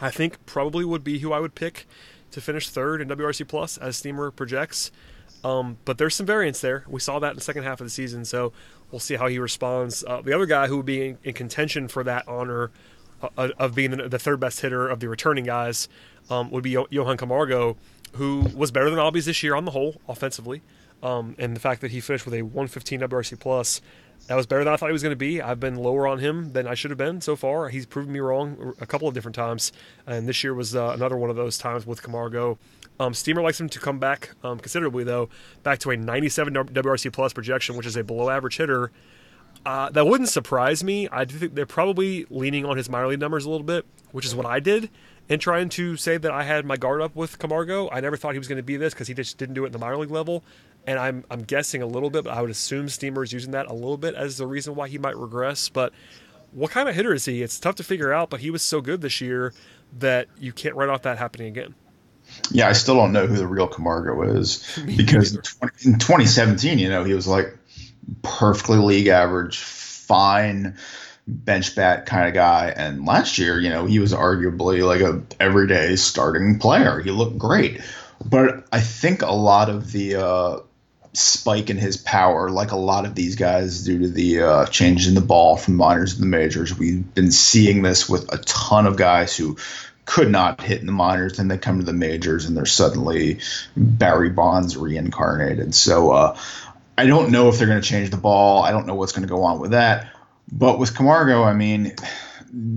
I 0.00 0.10
think 0.10 0.44
probably 0.46 0.84
would 0.84 1.04
be 1.04 1.18
who 1.18 1.32
I 1.32 1.40
would 1.40 1.54
pick 1.54 1.86
to 2.32 2.40
finish 2.40 2.68
third 2.68 3.00
in 3.00 3.08
WRC 3.08 3.46
Plus 3.46 3.76
as 3.76 3.96
Steamer 3.96 4.30
projects. 4.30 4.90
Um, 5.42 5.78
but 5.84 5.98
there's 5.98 6.14
some 6.14 6.26
variance 6.26 6.60
there. 6.60 6.84
We 6.88 7.00
saw 7.00 7.18
that 7.18 7.30
in 7.30 7.36
the 7.36 7.42
second 7.42 7.62
half 7.62 7.80
of 7.80 7.86
the 7.86 7.90
season, 7.90 8.24
so 8.24 8.52
we'll 8.90 9.00
see 9.00 9.14
how 9.14 9.28
he 9.28 9.38
responds. 9.38 10.04
Uh, 10.06 10.20
the 10.20 10.34
other 10.34 10.46
guy 10.46 10.66
who 10.66 10.76
would 10.78 10.86
be 10.86 11.08
in, 11.08 11.18
in 11.24 11.34
contention 11.34 11.88
for 11.88 12.04
that 12.04 12.28
honor 12.28 12.70
uh, 13.22 13.48
of 13.58 13.74
being 13.74 13.90
the, 13.90 14.18
third 14.18 14.40
best 14.40 14.60
hitter 14.60 14.88
of 14.88 15.00
the 15.00 15.08
returning 15.08 15.44
guys 15.44 15.88
um, 16.28 16.50
would 16.50 16.62
be 16.62 16.76
Johan 16.90 17.16
Camargo, 17.16 17.76
who 18.14 18.48
was 18.54 18.70
better 18.70 18.90
than 18.90 18.98
Albies 18.98 19.24
this 19.24 19.42
year 19.42 19.54
on 19.54 19.64
the 19.64 19.70
whole 19.70 20.00
offensively. 20.08 20.62
Um, 21.02 21.34
and 21.38 21.56
the 21.56 21.60
fact 21.60 21.80
that 21.80 21.90
he 21.90 22.00
finished 22.00 22.24
with 22.24 22.34
a 22.34 22.42
115 22.42 23.00
WRC 23.00 23.38
plus 23.40 23.80
that 24.26 24.36
was 24.36 24.46
better 24.46 24.62
than 24.64 24.72
I 24.72 24.76
thought 24.76 24.86
he 24.90 24.92
was 24.92 25.02
going 25.02 25.12
to 25.12 25.16
be. 25.16 25.40
I've 25.40 25.60
been 25.60 25.76
lower 25.76 26.06
on 26.06 26.18
him 26.18 26.52
than 26.52 26.66
I 26.66 26.74
should 26.74 26.90
have 26.90 26.98
been 26.98 27.20
so 27.20 27.36
far. 27.36 27.68
He's 27.68 27.86
proven 27.86 28.12
me 28.12 28.20
wrong 28.20 28.74
a 28.80 28.86
couple 28.86 29.08
of 29.08 29.14
different 29.14 29.34
times, 29.34 29.72
and 30.06 30.28
this 30.28 30.44
year 30.44 30.54
was 30.54 30.76
uh, 30.76 30.92
another 30.94 31.16
one 31.16 31.30
of 31.30 31.36
those 31.36 31.58
times 31.58 31.86
with 31.86 32.02
Camargo. 32.02 32.58
Um, 33.00 33.14
Steamer 33.14 33.42
likes 33.42 33.60
him 33.60 33.68
to 33.70 33.80
come 33.80 33.98
back 33.98 34.30
um, 34.44 34.58
considerably, 34.58 35.04
though, 35.04 35.30
back 35.62 35.78
to 35.80 35.90
a 35.90 35.96
97 35.96 36.54
WRC 36.54 37.12
plus 37.12 37.32
projection, 37.32 37.76
which 37.76 37.86
is 37.86 37.96
a 37.96 38.04
below 38.04 38.30
average 38.30 38.58
hitter. 38.58 38.92
Uh, 39.64 39.90
that 39.90 40.06
wouldn't 40.06 40.28
surprise 40.28 40.84
me. 40.84 41.08
I 41.10 41.24
think 41.24 41.54
they're 41.54 41.66
probably 41.66 42.26
leaning 42.30 42.64
on 42.64 42.76
his 42.76 42.88
minor 42.88 43.08
league 43.08 43.20
numbers 43.20 43.46
a 43.46 43.50
little 43.50 43.66
bit, 43.66 43.84
which 44.12 44.24
is 44.24 44.34
what 44.34 44.46
I 44.46 44.60
did 44.60 44.90
in 45.28 45.38
trying 45.38 45.68
to 45.70 45.96
say 45.96 46.18
that 46.18 46.30
I 46.30 46.42
had 46.42 46.64
my 46.64 46.76
guard 46.76 47.00
up 47.00 47.14
with 47.14 47.38
Camargo. 47.38 47.88
I 47.90 48.00
never 48.00 48.16
thought 48.16 48.32
he 48.32 48.38
was 48.38 48.48
going 48.48 48.56
to 48.58 48.62
be 48.62 48.76
this 48.76 48.94
because 48.94 49.08
he 49.08 49.14
just 49.14 49.38
didn't 49.38 49.54
do 49.54 49.64
it 49.64 49.68
in 49.68 49.72
the 49.72 49.78
minor 49.78 49.96
league 49.96 50.10
level 50.10 50.42
and 50.86 50.98
I'm 50.98 51.24
I'm 51.30 51.42
guessing 51.42 51.82
a 51.82 51.86
little 51.86 52.10
bit, 52.10 52.24
but 52.24 52.32
I 52.32 52.40
would 52.40 52.50
assume 52.50 52.88
Steamer 52.88 53.22
is 53.22 53.32
using 53.32 53.52
that 53.52 53.66
a 53.66 53.74
little 53.74 53.96
bit 53.96 54.14
as 54.14 54.36
the 54.36 54.46
reason 54.46 54.74
why 54.74 54.88
he 54.88 54.98
might 54.98 55.16
regress. 55.16 55.68
But 55.68 55.92
what 56.52 56.70
kind 56.70 56.88
of 56.88 56.94
hitter 56.94 57.14
is 57.14 57.24
he? 57.24 57.42
It's 57.42 57.58
tough 57.58 57.76
to 57.76 57.84
figure 57.84 58.12
out, 58.12 58.30
but 58.30 58.40
he 58.40 58.50
was 58.50 58.62
so 58.62 58.80
good 58.80 59.00
this 59.00 59.20
year 59.20 59.52
that 59.98 60.28
you 60.38 60.52
can't 60.52 60.74
write 60.74 60.88
off 60.88 61.02
that 61.02 61.18
happening 61.18 61.48
again. 61.48 61.74
Yeah, 62.50 62.68
I 62.68 62.72
still 62.72 62.94
don't 62.94 63.12
know 63.12 63.26
who 63.26 63.36
the 63.36 63.46
real 63.46 63.66
Camargo 63.66 64.22
is 64.22 64.78
because 64.96 65.34
in, 65.34 65.42
20, 65.42 65.72
in 65.84 65.98
2017, 65.98 66.78
you 66.78 66.88
know, 66.88 67.04
he 67.04 67.14
was 67.14 67.26
like 67.26 67.56
perfectly 68.22 68.78
league 68.78 69.08
average, 69.08 69.58
fine 69.58 70.76
bench 71.26 71.76
bat 71.76 72.06
kind 72.06 72.28
of 72.28 72.34
guy. 72.34 72.72
And 72.76 73.04
last 73.06 73.38
year, 73.38 73.60
you 73.60 73.68
know, 73.68 73.86
he 73.86 73.98
was 73.98 74.12
arguably 74.12 74.84
like 74.84 75.00
a 75.00 75.22
everyday 75.42 75.96
starting 75.96 76.58
player. 76.58 77.00
He 77.00 77.10
looked 77.10 77.38
great. 77.38 77.80
But 78.24 78.66
I 78.72 78.80
think 78.80 79.22
a 79.22 79.32
lot 79.32 79.70
of 79.70 79.92
the 79.92 80.16
uh, 80.16 80.60
spike 81.12 81.70
in 81.70 81.76
his 81.76 81.96
power, 81.96 82.50
like 82.50 82.72
a 82.72 82.76
lot 82.76 83.04
of 83.04 83.14
these 83.14 83.36
guys, 83.36 83.84
due 83.84 84.00
to 84.00 84.08
the 84.08 84.42
uh, 84.42 84.66
change 84.66 85.08
in 85.08 85.14
the 85.14 85.20
ball 85.20 85.56
from 85.56 85.76
minors 85.76 86.14
to 86.14 86.20
the 86.20 86.26
majors. 86.26 86.78
We've 86.78 87.14
been 87.14 87.32
seeing 87.32 87.82
this 87.82 88.08
with 88.08 88.32
a 88.32 88.38
ton 88.38 88.86
of 88.86 88.96
guys 88.96 89.36
who 89.36 89.56
could 90.04 90.30
not 90.30 90.60
hit 90.60 90.80
in 90.80 90.86
the 90.86 90.92
minors, 90.92 91.38
and 91.38 91.50
they 91.50 91.58
come 91.58 91.78
to 91.78 91.84
the 91.84 91.92
majors 91.92 92.44
and 92.44 92.56
they're 92.56 92.66
suddenly 92.66 93.40
Barry 93.76 94.30
Bonds 94.30 94.76
reincarnated. 94.76 95.74
So 95.74 96.10
uh, 96.10 96.38
I 96.96 97.06
don't 97.06 97.30
know 97.30 97.48
if 97.48 97.58
they're 97.58 97.68
going 97.68 97.80
to 97.80 97.88
change 97.88 98.10
the 98.10 98.16
ball. 98.16 98.62
I 98.62 98.70
don't 98.72 98.86
know 98.86 98.94
what's 98.94 99.12
going 99.12 99.26
to 99.26 99.32
go 99.32 99.44
on 99.44 99.60
with 99.60 99.70
that. 99.72 100.12
But 100.50 100.78
with 100.78 100.96
Camargo, 100.96 101.44
I 101.44 101.54
mean 101.54 101.94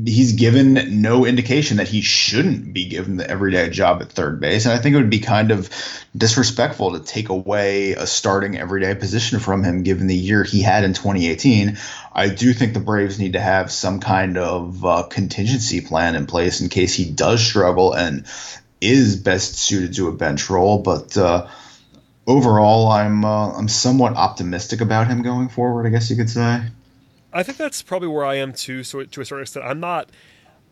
he's 0.05 0.34
given 0.34 1.01
no 1.01 1.26
indication 1.26 1.78
that 1.78 1.88
he 1.88 2.01
shouldn't 2.01 2.74
be 2.74 2.86
given 2.86 3.17
the 3.17 3.28
everyday 3.28 3.69
job 3.69 4.01
at 4.01 4.11
third 4.11 4.39
base. 4.39 4.65
And 4.65 4.74
I 4.74 4.78
think 4.78 4.93
it 4.93 4.97
would 4.97 5.09
be 5.09 5.19
kind 5.19 5.49
of 5.49 5.69
disrespectful 6.15 6.91
to 6.91 6.99
take 6.99 7.30
away 7.30 7.93
a 7.93 8.05
starting 8.05 8.57
everyday 8.57 8.93
position 8.93 9.39
from 9.39 9.63
him 9.63 9.82
given 9.82 10.05
the 10.05 10.15
year 10.15 10.43
he 10.43 10.61
had 10.61 10.84
in 10.84 10.93
2018. 10.93 11.78
I 12.13 12.30
do 12.30 12.53
think 12.53 12.74
the 12.74 12.80
Braves 12.80 13.17
need 13.17 13.34
to 13.34 13.39
have 13.39 13.71
some 13.71 13.99
kind 13.99 14.38
of 14.38 14.86
uh, 14.86 15.03
contingency 15.09 15.82
plan 15.82 16.15
in 16.15 16.28
place 16.28 16.61
in 16.61 16.69
case 16.69 16.93
he 16.93 17.09
does 17.09 17.43
struggle 17.43 17.93
and 17.93 18.28
is 18.80 19.15
best 19.15 19.55
suited 19.55 19.95
to 19.95 20.09
a 20.09 20.13
bench 20.13 20.51
role. 20.51 20.84
But 20.84 21.17
uh, 21.17 21.47
overall, 22.28 22.89
I'm 22.89 23.26
uh, 23.26 23.53
I'm 23.53 23.67
somewhat 23.67 24.15
optimistic 24.15 24.82
about 24.82 25.07
him 25.07 25.24
going 25.24 25.49
forward. 25.49 25.88
I 25.88 25.89
guess 25.89 26.11
you 26.11 26.15
could 26.15 26.30
say. 26.30 26.61
I 27.34 27.43
think 27.43 27.57
that's 27.57 27.81
probably 27.81 28.07
where 28.07 28.25
I 28.25 28.36
am 28.36 28.53
too. 28.53 28.84
So 28.84 29.03
to 29.03 29.21
a 29.21 29.25
certain 29.25 29.41
extent, 29.41 29.65
I'm 29.65 29.79
not. 29.79 30.09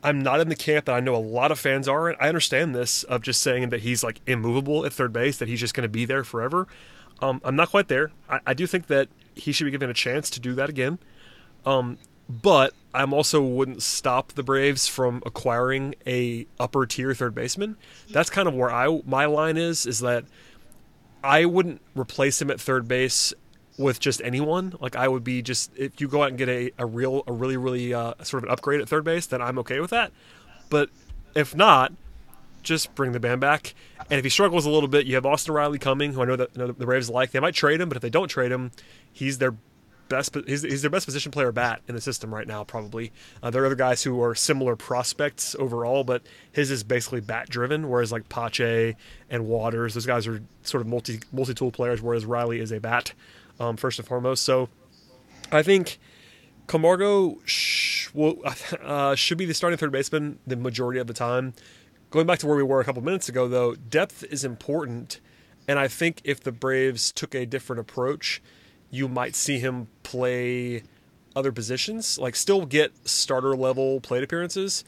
I'm 0.03 0.19
not 0.19 0.39
in 0.39 0.49
the 0.49 0.55
camp 0.55 0.85
that 0.85 0.95
I 0.95 0.99
know 0.99 1.13
a 1.13 1.17
lot 1.17 1.51
of 1.51 1.59
fans 1.59 1.87
are. 1.87 2.09
And 2.09 2.17
I 2.19 2.27
understand 2.27 2.73
this 2.73 3.03
of 3.03 3.21
just 3.21 3.39
saying 3.39 3.69
that 3.69 3.81
he's 3.81 4.03
like 4.03 4.19
immovable 4.25 4.83
at 4.83 4.93
third 4.93 5.13
base, 5.13 5.37
that 5.37 5.47
he's 5.47 5.59
just 5.59 5.75
going 5.75 5.83
to 5.83 5.89
be 5.89 6.05
there 6.05 6.23
forever. 6.23 6.67
Um, 7.21 7.39
I'm 7.43 7.55
not 7.55 7.69
quite 7.69 7.87
there. 7.87 8.09
I, 8.27 8.39
I, 8.47 8.53
do 8.55 8.65
think 8.65 8.87
that 8.87 9.09
he 9.35 9.51
should 9.51 9.65
be 9.65 9.71
given 9.71 9.91
a 9.91 9.93
chance 9.93 10.31
to 10.31 10.39
do 10.39 10.55
that 10.55 10.71
again. 10.71 10.97
Um, 11.67 11.99
but 12.27 12.73
I'm 12.93 13.13
also 13.13 13.41
wouldn't 13.41 13.83
stop 13.83 14.33
the 14.33 14.43
Braves 14.43 14.87
from 14.87 15.21
acquiring 15.25 15.95
a 16.07 16.47
upper 16.59 16.85
tier 16.85 17.13
third 17.13 17.35
baseman. 17.35 17.77
That's 18.09 18.29
kind 18.29 18.47
of 18.47 18.55
where 18.55 18.71
I 18.71 19.01
my 19.05 19.25
line 19.25 19.57
is. 19.57 19.85
Is 19.85 19.99
that 19.99 20.25
I 21.23 21.45
wouldn't 21.45 21.81
replace 21.95 22.41
him 22.41 22.49
at 22.49 22.59
third 22.59 22.87
base 22.87 23.33
with 23.81 23.99
just 23.99 24.21
anyone. 24.23 24.75
Like 24.79 24.95
I 24.95 25.07
would 25.07 25.23
be 25.23 25.41
just 25.41 25.71
if 25.77 25.99
you 25.99 26.07
go 26.07 26.23
out 26.23 26.29
and 26.29 26.37
get 26.37 26.49
a, 26.49 26.71
a 26.77 26.85
real 26.85 27.23
a 27.27 27.33
really 27.33 27.57
really 27.57 27.93
uh, 27.93 28.13
sort 28.23 28.43
of 28.43 28.49
an 28.49 28.53
upgrade 28.53 28.81
at 28.81 28.89
third 28.89 29.03
base, 29.03 29.25
then 29.25 29.41
I'm 29.41 29.59
okay 29.59 29.79
with 29.79 29.89
that. 29.89 30.11
But 30.69 30.89
if 31.35 31.55
not, 31.55 31.91
just 32.63 32.93
bring 32.95 33.11
the 33.11 33.19
band 33.19 33.41
back. 33.41 33.73
And 34.09 34.17
if 34.17 34.23
he 34.23 34.29
struggles 34.29 34.65
a 34.65 34.69
little 34.69 34.89
bit, 34.89 35.05
you 35.05 35.15
have 35.15 35.25
Austin 35.25 35.53
Riley 35.53 35.79
coming, 35.79 36.13
who 36.13 36.21
I 36.21 36.25
know 36.25 36.35
that 36.35 36.49
you 36.53 36.59
know, 36.59 36.67
the 36.67 36.85
Braves 36.85 37.09
like. 37.09 37.31
They 37.31 37.39
might 37.39 37.55
trade 37.55 37.79
him, 37.79 37.89
but 37.89 37.95
if 37.95 38.01
they 38.01 38.09
don't 38.09 38.27
trade 38.27 38.51
him, 38.51 38.71
he's 39.11 39.37
their 39.37 39.55
best. 40.09 40.35
He's, 40.45 40.61
he's 40.63 40.81
their 40.81 40.91
best 40.91 41.05
position 41.05 41.31
player 41.31 41.51
bat 41.51 41.81
in 41.87 41.95
the 41.95 42.01
system 42.01 42.33
right 42.33 42.47
now. 42.47 42.63
Probably 42.63 43.11
uh, 43.41 43.49
there 43.49 43.63
are 43.63 43.65
other 43.65 43.75
guys 43.75 44.03
who 44.03 44.21
are 44.21 44.35
similar 44.35 44.75
prospects 44.75 45.55
overall, 45.57 46.03
but 46.03 46.23
his 46.51 46.69
is 46.71 46.83
basically 46.83 47.21
bat 47.21 47.49
driven. 47.49 47.89
Whereas 47.89 48.11
like 48.11 48.27
Pache 48.29 48.95
and 49.29 49.47
Waters, 49.47 49.93
those 49.93 50.05
guys 50.05 50.27
are 50.27 50.41
sort 50.63 50.81
of 50.81 50.87
multi 50.87 51.21
multi 51.31 51.53
tool 51.53 51.71
players. 51.71 52.01
Whereas 52.01 52.25
Riley 52.25 52.59
is 52.59 52.71
a 52.71 52.79
bat 52.79 53.13
um, 53.61 53.77
first 53.77 53.99
and 53.99 54.07
foremost. 54.07 54.43
So 54.43 54.69
I 55.51 55.61
think 55.61 55.99
Camargo 56.67 57.37
sh- 57.45 58.09
will, 58.13 58.41
uh, 58.83 59.15
should 59.15 59.37
be 59.37 59.45
the 59.45 59.53
starting 59.53 59.77
third 59.77 59.91
baseman 59.91 60.39
the 60.47 60.55
majority 60.55 60.99
of 60.99 61.07
the 61.07 61.13
time. 61.13 61.53
Going 62.09 62.27
back 62.27 62.39
to 62.39 62.47
where 62.47 62.57
we 62.57 62.63
were 62.63 62.81
a 62.81 62.83
couple 62.83 63.01
minutes 63.01 63.29
ago, 63.29 63.47
though, 63.47 63.75
depth 63.75 64.23
is 64.25 64.43
important. 64.43 65.21
And 65.67 65.79
I 65.79 65.87
think 65.87 66.21
if 66.23 66.41
the 66.41 66.51
Braves 66.51 67.11
took 67.11 67.33
a 67.35 67.45
different 67.45 67.79
approach, 67.79 68.41
you 68.89 69.07
might 69.07 69.35
see 69.35 69.59
him 69.59 69.87
play 70.03 70.83
other 71.35 71.53
positions, 71.53 72.17
like 72.17 72.35
still 72.35 72.65
get 72.65 73.07
starter 73.07 73.55
level 73.55 74.01
plate 74.01 74.23
appearances, 74.23 74.83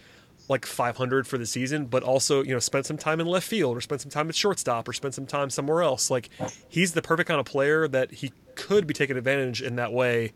like 0.50 0.66
500 0.66 1.26
for 1.26 1.38
the 1.38 1.46
season, 1.46 1.86
but 1.86 2.04
also, 2.04 2.44
you 2.44 2.54
know, 2.54 2.60
spent 2.60 2.86
some 2.86 2.98
time 2.98 3.20
in 3.20 3.28
left 3.28 3.48
field 3.48 3.78
or 3.78 3.82
spent 3.82 4.02
some 4.02 4.12
time 4.12 4.30
at 4.30 4.36
shortstop 4.36 4.88
or 4.88 4.94
spent 4.94 5.14
some 5.14 5.26
time 5.26 5.50
somewhere 5.50 5.82
else. 5.82 6.12
Like 6.12 6.30
he's 6.68 6.94
the 6.94 7.02
perfect 7.02 7.28
kind 7.28 7.40
of 7.40 7.46
player 7.46 7.88
that 7.88 8.12
he 8.12 8.32
could 8.56 8.86
be 8.86 8.94
taken 8.94 9.18
advantage 9.18 9.62
in 9.62 9.78
that 9.78 9.94
way. 9.94 10.34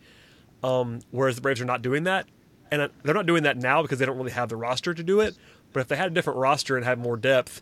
Um, 0.64 1.01
whereas 1.12 1.36
the 1.36 1.41
Braves 1.41 1.62
are 1.62 1.66
not 1.66 1.82
doing 1.82 2.03
that. 2.05 2.26
And 2.72 2.82
uh, 2.82 2.89
they're 3.03 3.14
not 3.14 3.26
doing 3.26 3.43
that 3.43 3.58
now 3.58 3.82
because 3.82 3.99
they 3.99 4.05
don't 4.05 4.18
really 4.18 4.32
have 4.32 4.49
the 4.49 4.55
roster 4.55 4.93
to 4.93 5.03
do 5.03 5.20
it. 5.20 5.36
But 5.74 5.82
if 5.82 5.88
they 5.88 5.95
had 5.95 6.08
a 6.08 6.14
different 6.14 6.39
roster 6.39 6.76
and 6.76 6.86
had 6.86 6.99
more 6.99 7.18
depth, 7.18 7.62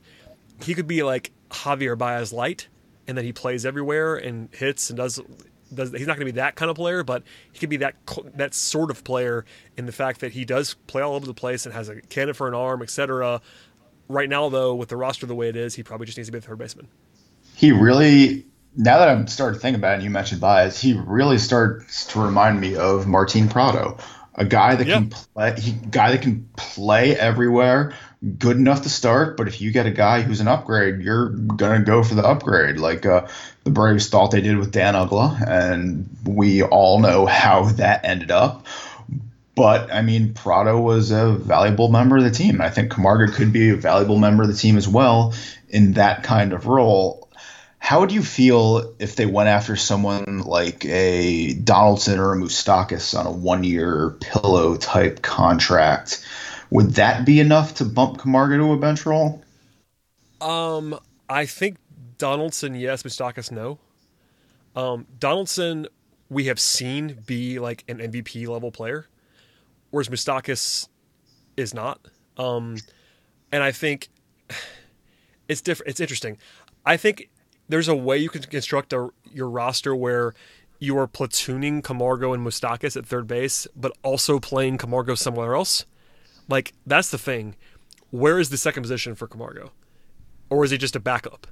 he 0.64 0.74
could 0.74 0.88
be 0.88 1.04
like 1.04 1.32
Javier 1.50 1.98
Baez 1.98 2.32
light, 2.32 2.68
and 3.08 3.18
then 3.18 3.26
he 3.26 3.34
plays 3.34 3.66
everywhere 3.66 4.16
and 4.16 4.50
hits 4.54 4.90
and 4.90 4.98
does 4.98 5.20
does, 5.74 5.92
he's 5.92 6.08
not 6.08 6.18
going 6.18 6.28
to 6.28 6.34
be 6.34 6.40
that 6.40 6.56
kind 6.56 6.70
of 6.70 6.76
player, 6.76 7.04
but 7.04 7.24
he 7.52 7.60
could 7.60 7.70
be 7.70 7.78
that 7.78 7.96
that 8.36 8.54
sort 8.54 8.92
of 8.92 9.04
player 9.04 9.46
in 9.78 9.86
the 9.86 9.92
fact 9.92 10.22
that 10.22 10.32
he 10.34 10.46
does 10.46 10.76
play 10.88 11.02
all 11.02 11.16
over 11.16 11.26
the 11.26 11.34
place 11.34 11.66
and 11.66 11.74
has 11.74 11.90
a 11.90 12.02
cannon 12.02 12.34
for 12.34 12.48
an 12.48 12.54
arm, 12.54 12.82
etc. 12.82 13.42
Right 14.08 14.30
now, 14.30 14.50
though, 14.50 14.76
with 14.76 14.90
the 14.90 14.98
roster 14.98 15.26
the 15.26 15.36
way 15.36 15.50
it 15.50 15.56
is, 15.56 15.76
he 15.76 15.84
probably 15.84 16.06
just 16.06 16.18
needs 16.18 16.28
to 16.28 16.32
be 16.32 16.38
a 16.38 16.42
third 16.42 16.60
baseman. 16.60 16.88
He 17.56 17.72
really 17.72 18.46
now 18.78 19.00
that 19.00 19.10
I'm 19.10 19.28
starting 19.28 19.56
to 19.56 19.62
think 19.62 19.78
about 19.78 19.94
it, 19.94 19.96
and 19.96 20.04
you 20.04 20.10
mentioned 20.10 20.42
Baez, 20.42 20.80
he 20.80 20.94
really 20.94 21.38
starts 21.38 22.06
to 22.08 22.22
remind 22.22 22.60
me 22.60 22.76
of 22.76 23.08
Martin 23.08 23.48
Prado, 23.48 23.98
a 24.36 24.46
guy 24.46 24.76
that 24.76 24.86
yeah. 24.86 24.96
can 24.96 25.10
play, 25.10 25.56
he, 25.60 25.72
guy 25.72 26.12
that 26.12 26.22
can 26.22 26.50
play 26.58 27.18
everywhere, 27.18 27.94
good 28.38 28.58
enough 28.58 28.84
to 28.84 28.90
start. 28.90 29.38
But 29.38 29.48
if 29.48 29.62
you 29.62 29.72
get 29.72 29.86
a 29.86 29.92
guy 29.92 30.22
who's 30.22 30.40
an 30.40 30.48
upgrade, 30.48 31.02
you're 31.02 31.30
gonna 31.30 31.84
go 31.84 32.04
for 32.04 32.16
the 32.16 32.26
upgrade, 32.26 32.78
like 32.78 33.06
uh, 33.06 33.28
the 33.64 33.70
Braves 33.70 34.10
thought 34.10 34.32
they 34.32 34.42
did 34.42 34.58
with 34.58 34.72
Dan 34.72 34.94
Uggla, 34.94 35.48
and 35.48 36.10
we 36.26 36.64
all 36.64 37.00
know 37.00 37.26
how 37.26 37.66
that 37.66 38.06
ended 38.06 38.32
up. 38.32 38.66
But 39.56 39.94
I 39.94 40.02
mean, 40.02 40.34
Prado 40.34 40.80
was 40.80 41.12
a 41.12 41.32
valuable 41.32 41.88
member 41.88 42.18
of 42.18 42.24
the 42.24 42.32
team. 42.32 42.60
I 42.60 42.70
think 42.70 42.92
Camargo 42.92 43.32
could 43.32 43.54
be 43.54 43.70
a 43.70 43.76
valuable 43.76 44.18
member 44.18 44.44
of 44.44 44.50
the 44.50 44.56
team 44.56 44.78
as 44.78 44.88
well 44.88 45.34
in 45.70 45.94
that 45.94 46.24
kind 46.24 46.52
of 46.52 46.68
role. 46.68 47.30
How 47.80 48.00
would 48.00 48.12
you 48.12 48.24
feel 48.24 48.96
if 48.98 49.16
they 49.16 49.28
went 49.28 49.48
after 49.48 49.76
someone 49.76 50.40
like 50.40 50.84
a 50.86 51.54
Donaldson 51.54 52.20
or 52.20 52.34
a 52.34 52.36
Moustakas 52.36 53.18
on 53.18 53.28
a 53.28 53.32
one-year 53.32 54.18
pillow 54.20 54.76
type 54.76 55.22
contract? 55.22 56.26
Would 56.76 56.96
that 56.96 57.26
be 57.26 57.40
enough 57.40 57.76
to 57.76 57.86
bump 57.86 58.18
Camargo 58.18 58.58
to 58.58 58.74
a 58.74 58.78
bench 58.78 59.06
role? 59.06 59.42
Um, 60.42 61.00
I 61.30 61.46
think 61.46 61.78
Donaldson, 62.18 62.76
yes. 62.76 63.04
Moustakas, 63.04 63.50
no. 63.50 63.80
Um, 64.76 65.08
Donaldson, 65.18 65.88
we 66.30 66.48
have 66.48 66.60
seen 66.60 67.20
be 67.26 67.60
like 67.60 67.86
an 67.88 68.00
MVP 68.00 68.46
level 68.50 68.72
player, 68.72 69.08
whereas 69.92 70.10
Moustakas 70.10 70.90
is 71.56 71.74
not. 71.74 72.10
Um, 72.36 72.76
and 73.54 73.64
I 73.64 73.72
think 73.72 74.10
it's 75.48 75.62
different. 75.62 75.92
It's 75.92 76.02
interesting. 76.02 76.38
I 76.86 76.98
think 76.98 77.30
there's 77.70 77.88
a 77.88 77.96
way 77.96 78.18
you 78.18 78.28
can 78.28 78.42
construct 78.42 78.92
a, 78.92 79.12
your 79.32 79.50
roster 79.50 79.96
where 79.96 80.34
you 80.80 80.98
are 80.98 81.08
platooning 81.08 81.82
Camargo 81.82 82.34
and 82.34 82.46
Moustakas 82.46 82.98
at 82.98 83.06
third 83.06 83.28
base, 83.28 83.66
but 83.78 83.94
also 84.04 84.40
playing 84.40 84.78
Camargo 84.78 85.16
somewhere 85.16 85.56
else. 85.56 85.86
Like 86.48 86.74
that's 86.86 87.10
the 87.10 87.18
thing. 87.18 87.56
Where 88.12 88.40
is 88.40 88.50
the 88.50 88.58
second 88.58 88.84
position 88.84 89.16
for 89.16 89.28
Camargo, 89.28 89.72
or 90.50 90.64
is 90.64 90.72
he 90.72 90.78
just 90.78 90.96
a 90.96 91.00
backup? 91.00 91.48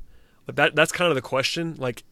Like 0.47 0.55
that 0.55 0.75
that's 0.75 0.91
kind 0.91 1.09
of 1.09 1.15
the 1.15 1.21
question. 1.21 1.75
Like, 1.77 2.03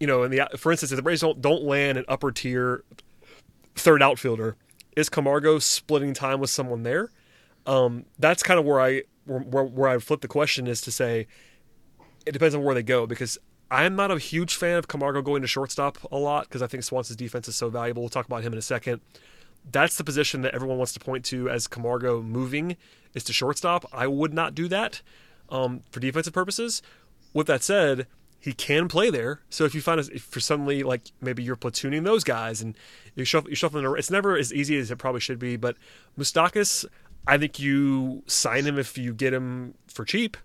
you 0.00 0.06
know, 0.06 0.22
in 0.22 0.30
the 0.30 0.48
for 0.56 0.72
instance, 0.72 0.92
if 0.92 0.96
the 0.96 1.02
Braves 1.02 1.20
don't 1.20 1.40
don't 1.40 1.62
land 1.62 1.98
an 1.98 2.04
upper 2.08 2.32
tier 2.32 2.84
third 3.74 4.02
outfielder, 4.02 4.56
is 4.96 5.08
Camargo 5.08 5.58
splitting 5.58 6.14
time 6.14 6.40
with 6.40 6.50
someone 6.50 6.82
there? 6.82 7.10
Um, 7.66 8.04
that's 8.18 8.42
kind 8.42 8.58
of 8.58 8.66
where 8.66 8.80
I 8.80 9.02
where, 9.26 9.64
where 9.64 9.88
I 9.88 9.98
flip 9.98 10.20
the 10.20 10.28
question 10.28 10.66
is 10.66 10.80
to 10.82 10.92
say 10.92 11.26
it 12.26 12.32
depends 12.32 12.54
on 12.54 12.62
where 12.62 12.74
they 12.74 12.82
go 12.82 13.06
because 13.06 13.38
I'm 13.70 13.96
not 13.96 14.10
a 14.10 14.18
huge 14.18 14.54
fan 14.54 14.76
of 14.76 14.88
Camargo 14.88 15.22
going 15.22 15.42
to 15.42 15.48
shortstop 15.48 15.98
a 16.12 16.16
lot 16.16 16.44
because 16.44 16.62
I 16.62 16.66
think 16.66 16.82
Swanson's 16.82 17.16
defense 17.16 17.48
is 17.48 17.56
so 17.56 17.70
valuable. 17.70 18.02
We'll 18.02 18.10
talk 18.10 18.26
about 18.26 18.42
him 18.42 18.52
in 18.52 18.58
a 18.58 18.62
second. 18.62 19.00
That's 19.70 19.96
the 19.96 20.04
position 20.04 20.42
that 20.42 20.54
everyone 20.54 20.76
wants 20.76 20.92
to 20.92 21.00
point 21.00 21.24
to 21.26 21.48
as 21.48 21.66
Camargo 21.66 22.22
moving 22.22 22.76
is 23.14 23.24
to 23.24 23.32
shortstop. 23.32 23.84
I 23.92 24.06
would 24.06 24.34
not 24.34 24.54
do 24.54 24.68
that 24.68 25.00
um, 25.48 25.82
for 25.90 26.00
defensive 26.00 26.32
purposes. 26.32 26.82
With 27.32 27.46
that 27.46 27.62
said, 27.62 28.06
he 28.38 28.52
can 28.52 28.88
play 28.88 29.10
there. 29.10 29.40
So 29.48 29.64
if 29.64 29.74
you 29.74 29.80
find 29.80 29.98
if 30.00 30.22
for 30.22 30.40
suddenly 30.40 30.82
like 30.82 31.10
maybe 31.20 31.42
you're 31.42 31.56
platooning 31.56 32.04
those 32.04 32.24
guys 32.24 32.60
and 32.60 32.76
you 33.14 33.24
shuffle 33.24 33.50
you 33.50 33.56
shuffling, 33.56 33.86
it's 33.96 34.10
never 34.10 34.36
as 34.36 34.52
easy 34.52 34.78
as 34.78 34.90
it 34.90 34.96
probably 34.96 35.20
should 35.20 35.38
be. 35.38 35.56
But 35.56 35.76
Moustakas, 36.18 36.84
I 37.26 37.38
think 37.38 37.58
you 37.58 38.22
sign 38.26 38.66
him 38.66 38.78
if 38.78 38.98
you 38.98 39.14
get 39.14 39.32
him 39.32 39.74
for 39.88 40.04
cheap 40.04 40.36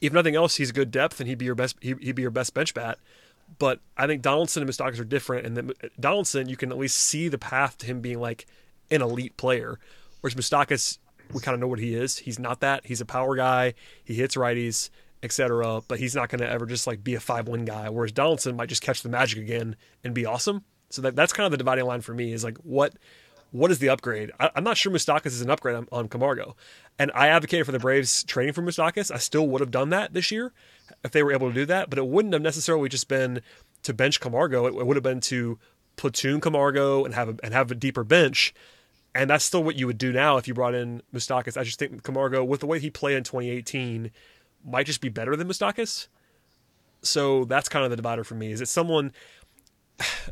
if 0.00 0.12
nothing 0.12 0.36
else, 0.36 0.56
he's 0.56 0.72
good 0.72 0.90
depth 0.90 1.20
and 1.20 1.28
he'd 1.28 1.38
be 1.38 1.44
your 1.44 1.54
best. 1.54 1.76
He'd 1.80 2.14
be 2.14 2.22
your 2.22 2.30
best 2.30 2.54
bench 2.54 2.74
bat. 2.74 2.98
But 3.58 3.80
I 3.96 4.06
think 4.06 4.22
Donaldson 4.22 4.62
and 4.62 4.70
Moustakas 4.70 5.00
are 5.00 5.04
different, 5.04 5.46
and 5.46 5.56
that 5.56 6.00
Donaldson 6.00 6.48
you 6.48 6.56
can 6.56 6.70
at 6.70 6.78
least 6.78 6.96
see 6.96 7.28
the 7.28 7.38
path 7.38 7.78
to 7.78 7.86
him 7.86 8.00
being 8.00 8.20
like 8.20 8.46
an 8.90 9.02
elite 9.02 9.36
player, 9.36 9.78
whereas 10.20 10.34
Moustakas 10.34 10.98
we 11.32 11.40
kind 11.40 11.54
of 11.54 11.60
know 11.60 11.68
what 11.68 11.78
he 11.78 11.94
is. 11.94 12.18
He's 12.18 12.38
not 12.38 12.60
that. 12.60 12.86
He's 12.86 13.00
a 13.00 13.06
power 13.06 13.36
guy. 13.36 13.74
He 14.04 14.14
hits 14.14 14.34
righties, 14.36 14.90
etc. 15.22 15.82
But 15.86 15.98
he's 15.98 16.14
not 16.14 16.28
going 16.28 16.40
to 16.40 16.48
ever 16.48 16.66
just 16.66 16.86
like 16.86 17.04
be 17.04 17.14
a 17.14 17.20
five 17.20 17.48
win 17.48 17.64
guy. 17.64 17.88
Whereas 17.88 18.12
Donaldson 18.12 18.56
might 18.56 18.68
just 18.68 18.82
catch 18.82 19.02
the 19.02 19.08
magic 19.08 19.38
again 19.38 19.76
and 20.04 20.14
be 20.14 20.26
awesome. 20.26 20.64
So 20.90 21.02
that 21.02 21.16
that's 21.16 21.32
kind 21.32 21.46
of 21.46 21.50
the 21.52 21.58
dividing 21.58 21.84
line 21.84 22.00
for 22.00 22.14
me 22.14 22.32
is 22.32 22.44
like 22.44 22.58
what 22.58 22.94
what 23.52 23.70
is 23.70 23.80
the 23.80 23.88
upgrade? 23.88 24.30
I, 24.38 24.50
am 24.54 24.64
not 24.64 24.76
sure 24.76 24.92
Moustakas 24.92 25.26
is 25.26 25.40
an 25.40 25.50
upgrade 25.50 25.74
on, 25.74 25.88
on, 25.90 26.08
Camargo. 26.08 26.54
And 27.00 27.10
I 27.14 27.28
advocated 27.28 27.66
for 27.66 27.72
the 27.72 27.80
Braves 27.80 28.22
trading 28.22 28.52
for 28.52 28.62
Moustakas. 28.62 29.10
I 29.10 29.18
still 29.18 29.48
would 29.48 29.60
have 29.60 29.72
done 29.72 29.90
that 29.90 30.14
this 30.14 30.30
year 30.30 30.52
if 31.04 31.10
they 31.12 31.22
were 31.22 31.32
able 31.32 31.48
to 31.48 31.54
do 31.54 31.66
that, 31.66 31.90
but 31.90 31.98
it 31.98 32.06
wouldn't 32.06 32.34
have 32.34 32.42
necessarily 32.42 32.88
just 32.88 33.08
been 33.08 33.42
to 33.82 33.94
bench 33.94 34.20
Camargo. 34.20 34.66
It, 34.66 34.74
it 34.74 34.86
would 34.86 34.96
have 34.96 35.04
been 35.04 35.20
to 35.20 35.58
platoon 35.96 36.40
Camargo 36.40 37.04
and 37.04 37.14
have 37.14 37.28
a, 37.28 37.36
and 37.42 37.52
have 37.52 37.70
a 37.70 37.74
deeper 37.74 38.04
bench. 38.04 38.54
And 39.14 39.28
that's 39.28 39.44
still 39.44 39.64
what 39.64 39.76
you 39.76 39.86
would 39.86 39.98
do 39.98 40.12
now 40.12 40.36
if 40.36 40.46
you 40.46 40.54
brought 40.54 40.74
in 40.74 41.02
Moustakas. 41.12 41.56
I 41.56 41.64
just 41.64 41.78
think 41.78 42.02
Camargo, 42.02 42.44
with 42.44 42.60
the 42.60 42.66
way 42.66 42.78
he 42.78 42.90
played 42.90 43.16
in 43.16 43.24
2018, 43.24 44.10
might 44.64 44.86
just 44.86 45.00
be 45.00 45.08
better 45.08 45.34
than 45.36 45.48
Moustakas. 45.48 46.06
So 47.02 47.44
that's 47.44 47.68
kind 47.68 47.84
of 47.84 47.90
the 47.90 47.96
divider 47.96 48.24
for 48.24 48.34
me. 48.34 48.52
Is 48.52 48.60
it 48.60 48.68
someone 48.68 49.12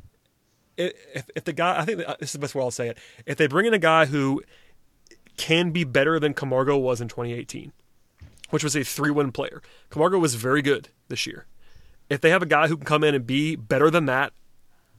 if, 0.77 1.29
if 1.35 1.45
the 1.45 1.53
guy, 1.53 1.81
I 1.81 1.85
think 1.85 2.03
uh, 2.07 2.17
this 2.21 2.31
is 2.31 2.33
the 2.35 2.39
best 2.39 2.55
way 2.55 2.63
I'll 2.63 2.71
say 2.71 2.89
it. 2.89 2.99
If 3.27 3.37
they 3.37 3.47
bring 3.47 3.67
in 3.67 3.75
a 3.75 3.79
guy 3.79 4.07
who 4.07 4.43
can 5.37 5.71
be 5.71 5.85
better 5.85 6.19
than 6.19 6.35
Camargo 6.35 6.77
was 6.77 7.01
in 7.01 7.09
2018, 7.09 7.73
which 8.51 8.65
was 8.65 8.77
a 8.77 8.85
three 8.85 9.11
win 9.11 9.33
player, 9.33 9.63
Camargo 9.91 10.19
was 10.19 10.35
very 10.35 10.63
good 10.63 10.89
this 11.09 11.27
year. 11.27 11.47
If 12.09 12.21
they 12.21 12.31
have 12.31 12.43
a 12.43 12.47
guy 12.47 12.69
who 12.69 12.77
can 12.77 12.87
come 12.87 13.05
in 13.05 13.15
and 13.15 13.27
be 13.27 13.57
better 13.57 13.91
than 13.91 14.07
that 14.07 14.33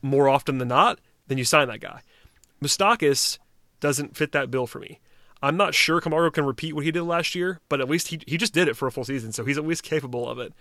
more 0.01 0.29
often 0.29 0.59
than 0.59 0.67
not, 0.67 0.99
then 1.27 1.37
you 1.37 1.43
sign 1.43 1.67
that 1.67 1.79
guy. 1.79 2.01
Moustakas 2.61 3.39
doesn't 3.79 4.15
fit 4.15 4.31
that 4.33 4.51
bill 4.51 4.67
for 4.67 4.79
me. 4.79 4.99
I'm 5.41 5.57
not 5.57 5.73
sure 5.73 6.01
Camargo 6.01 6.31
can 6.31 6.45
repeat 6.45 6.73
what 6.73 6.83
he 6.83 6.91
did 6.91 7.03
last 7.03 7.33
year, 7.33 7.59
but 7.69 7.79
at 7.79 7.89
least 7.89 8.09
he, 8.09 8.19
he 8.27 8.37
just 8.37 8.53
did 8.53 8.67
it 8.67 8.75
for 8.75 8.87
a 8.87 8.91
full 8.91 9.05
season, 9.05 9.31
so 9.31 9.45
he's 9.45 9.57
at 9.57 9.65
least 9.65 9.83
capable 9.83 10.27
of 10.27 10.37
it. 10.37 10.53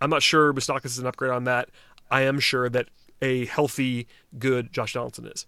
I'm 0.00 0.10
not 0.10 0.22
sure 0.22 0.52
Moustakas 0.52 0.86
is 0.86 0.98
an 0.98 1.06
upgrade 1.06 1.32
on 1.32 1.44
that. 1.44 1.70
I 2.10 2.22
am 2.22 2.38
sure 2.38 2.68
that 2.68 2.88
a 3.22 3.46
healthy, 3.46 4.06
good 4.38 4.72
Josh 4.72 4.92
Donaldson 4.92 5.26
is. 5.26 5.46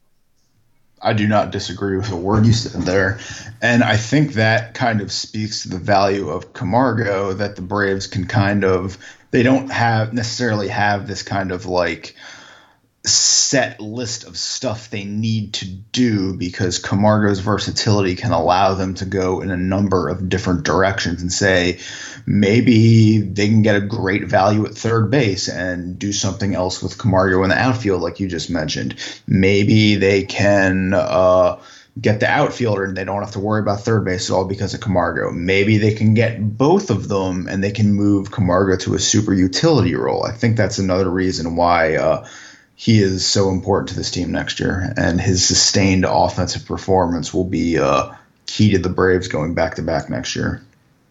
I 1.03 1.15
do 1.15 1.27
not 1.27 1.51
disagree 1.51 1.97
with 1.97 2.11
a 2.11 2.17
word 2.17 2.45
you 2.45 2.53
said 2.53 2.83
there. 2.83 3.21
And 3.63 3.83
I 3.83 3.97
think 3.97 4.35
that 4.35 4.75
kind 4.75 5.01
of 5.01 5.11
speaks 5.11 5.63
to 5.63 5.71
the 5.71 5.79
value 5.79 6.29
of 6.29 6.53
Camargo 6.53 7.33
that 7.33 7.57
the 7.57 7.63
Braves 7.63 8.07
can 8.07 8.27
kind 8.27 8.65
of 8.65 8.99
they 9.31 9.43
don't 9.43 9.71
have 9.71 10.13
necessarily 10.13 10.69
have 10.69 11.07
this 11.07 11.23
kind 11.23 11.53
of 11.53 11.67
like 11.67 12.17
set 13.03 13.81
list 13.81 14.25
of 14.25 14.37
stuff 14.37 14.91
they 14.91 15.05
need 15.05 15.55
to 15.55 15.67
do 15.67 16.37
because 16.37 16.79
Camargo's 16.79 17.41
versatility 17.41 18.15
can 18.15 18.33
allow 18.33 18.75
them 18.75 18.95
to 18.95 19.07
go 19.07 19.41
in 19.41 19.51
a 19.51 19.57
number 19.57 20.11
of 20.11 20.29
different 20.29 20.65
directions 20.65 21.23
and 21.23 21.33
say 21.33 21.79
maybe 22.27 23.21
they 23.21 23.49
can 23.49 23.63
get 23.63 23.77
a 23.77 23.81
great 23.81 24.27
value 24.27 24.67
at 24.67 24.75
third 24.75 25.11
base 25.11 25.49
and 25.49 25.99
do 25.99 26.13
something 26.13 26.55
else 26.55 26.83
with 26.83 26.99
Camargo 26.99 27.43
in 27.43 27.49
the 27.49 27.59
outfield 27.59 28.03
like 28.03 28.21
you 28.21 28.29
just 28.29 28.51
mentioned. 28.51 28.97
Maybe 29.27 29.95
they 29.95 30.25
can 30.25 30.93
uh, 30.93 31.59
get 31.99 32.21
the 32.21 32.29
outfielder 32.29 32.85
and 32.85 32.97
they 32.97 33.05
don't 33.05 33.23
have 33.23 33.33
to 33.33 33.41
worry 33.41 33.63
about 33.63 33.81
third 33.81 34.05
base 34.05 34.29
at 34.29 34.35
all 34.35 34.45
because 34.45 34.75
of 34.75 34.81
Camargo. 34.81 35.31
Maybe 35.31 35.79
they 35.79 35.95
can 35.95 36.13
get 36.13 36.59
both 36.59 36.91
of 36.91 37.09
them 37.09 37.49
and 37.49 37.65
they 37.65 37.73
can 37.73 37.95
move 37.95 38.31
Camargo 38.31 38.77
to 38.85 38.95
a 38.95 38.99
super 38.99 39.33
utility 39.33 39.95
role. 39.95 40.25
I 40.25 40.33
think 40.33 40.59
that's 40.59 40.79
another 40.79 41.11
reason 41.11 41.57
why 41.57 41.97
uh, 41.97 42.27
he 42.81 43.03
is 43.03 43.27
so 43.27 43.51
important 43.51 43.91
to 43.91 43.95
this 43.95 44.11
team 44.11 44.33
next 44.33 44.59
year, 44.59 44.95
and 44.97 45.21
his 45.21 45.47
sustained 45.47 46.07
offensive 46.09 46.65
performance 46.65 47.35
will 47.35 47.45
be 47.45 47.79
uh, 47.79 48.11
key 48.47 48.71
to 48.71 48.79
the 48.79 48.89
Braves 48.89 49.29
going 49.29 49.53
back 49.53 49.75
to 49.75 49.83
back 49.83 50.09
next 50.09 50.35
year. 50.35 50.63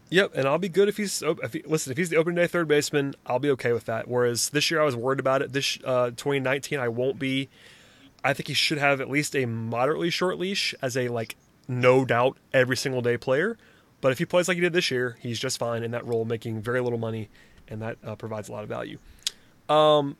Yep, 0.09 0.32
and 0.34 0.47
I'll 0.47 0.57
be 0.57 0.67
good 0.67 0.89
if 0.89 0.97
he's 0.97 1.22
if 1.22 1.53
he, 1.53 1.61
listen 1.67 1.91
if 1.91 1.97
he's 1.99 2.09
the 2.09 2.17
opening 2.17 2.38
day 2.38 2.47
third 2.47 2.67
baseman. 2.67 3.13
I'll 3.24 3.38
be 3.38 3.51
okay 3.51 3.72
with 3.72 3.86
that. 3.86 4.07
Whereas 4.07 4.49
this 4.49 4.72
year 4.72 4.82
I 4.82 4.84
was 4.84 4.95
worried 4.95 5.20
about 5.20 5.43
it. 5.43 5.53
This 5.53 5.78
uh, 5.86 6.07
2019 6.09 6.80
I 6.80 6.88
won't 6.88 7.20
be. 7.20 7.49
I 8.24 8.34
think 8.34 8.47
he 8.47 8.55
should 8.55 8.80
have 8.80 8.99
at 8.99 9.07
least 9.07 9.36
a 9.36 9.45
moderately 9.45 10.09
short 10.09 10.39
leash 10.39 10.74
as 10.82 10.97
a 10.97 11.07
like 11.09 11.36
no 11.67 12.03
doubt 12.03 12.39
every 12.51 12.78
single 12.78 13.03
day 13.03 13.15
player. 13.15 13.59
But 14.01 14.11
if 14.11 14.17
he 14.17 14.26
plays 14.26 14.47
like 14.47 14.55
he 14.55 14.61
did 14.61 14.74
this 14.74 14.89
year, 14.89 15.17
he's 15.20 15.38
just 15.38 15.59
fine 15.59 15.84
in 15.84 15.91
that 15.91 16.03
role, 16.07 16.26
making 16.26 16.63
very 16.63 16.82
little 16.82 16.97
money, 16.97 17.30
and 17.67 17.80
that 17.84 17.99
uh, 18.03 18.15
provides 18.15 18.49
a 18.49 18.53
lot 18.53 18.63
of 18.63 18.70
value. 18.70 18.97
Um, 19.70 20.17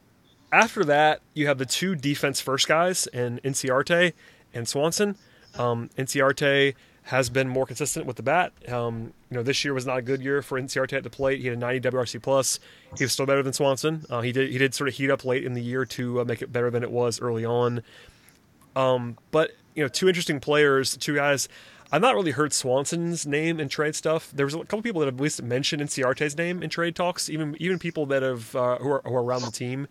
after 0.52 0.84
that, 0.86 1.22
you 1.34 1.48
have 1.48 1.58
the 1.58 1.66
two 1.66 1.96
defense 1.96 2.42
first 2.42 2.68
guys 2.68 3.08
in 3.08 3.40
Inciarte 3.44 4.14
and 4.54 4.68
Swanson. 4.68 5.16
Um, 5.58 5.90
Inciarte 5.98 6.76
has 7.04 7.30
been 7.30 7.50
more 7.50 7.66
consistent 7.66 8.06
with 8.06 8.18
the 8.18 8.24
bat. 8.24 8.54
Um, 8.72 9.14
you 9.32 9.38
know, 9.38 9.44
this 9.44 9.66
year 9.66 9.74
was 9.74 9.86
not 9.86 9.98
a 9.98 10.02
good 10.02 10.22
year 10.22 10.42
for 10.42 10.62
Inciarte 10.62 10.94
at 10.94 11.04
the 11.04 11.10
plate. 11.10 11.40
He 11.42 11.48
had 11.48 11.58
a 11.58 11.60
90 11.60 11.90
WRC 11.90 12.22
plus. 12.22 12.60
He 12.98 13.04
was 13.04 13.12
still 13.12 13.26
better 13.26 13.42
than 13.42 13.54
Swanson. 13.54 14.06
Uh, 14.10 14.22
he 14.22 14.32
did 14.32 14.52
he 14.52 14.58
did 14.58 14.76
sort 14.76 14.88
of 14.88 14.96
heat 14.96 15.10
up 15.10 15.26
late 15.26 15.44
in 15.44 15.54
the 15.54 15.62
year 15.62 15.86
to 15.86 16.22
uh, 16.22 16.26
make 16.26 16.42
it 16.42 16.52
better 16.52 16.70
than 16.70 16.84
it 16.84 16.92
was 16.92 17.20
early 17.20 17.46
on. 17.46 17.82
Um, 18.76 19.18
but 19.32 19.52
you 19.76 19.84
know, 19.84 19.88
two 19.88 20.08
interesting 20.08 20.40
players, 20.40 20.96
two 20.98 21.16
guys. 21.16 21.50
I've 21.92 22.02
not 22.02 22.14
really 22.14 22.32
heard 22.32 22.54
Swanson's 22.54 23.26
name 23.26 23.60
in 23.60 23.68
trade 23.68 23.96
stuff. 23.96 24.32
There 24.32 24.46
was 24.46 24.54
a 24.54 24.60
couple 24.60 24.84
people 24.84 25.00
that 25.00 25.08
have 25.08 25.16
at 25.16 25.22
least 25.22 25.42
mentioned 25.42 25.82
Inciarte's 25.82 26.38
name 26.38 26.62
in 26.62 26.70
trade 26.70 26.96
talks. 26.96 27.28
Even 27.30 27.56
even 27.60 27.80
people 27.80 28.06
that 28.08 28.22
have 28.22 28.56
uh, 28.56 28.78
who, 28.78 28.92
are, 28.92 29.02
who 29.04 29.16
are 29.16 29.24
around 29.24 29.42
the 29.42 29.52
team. 29.52 29.88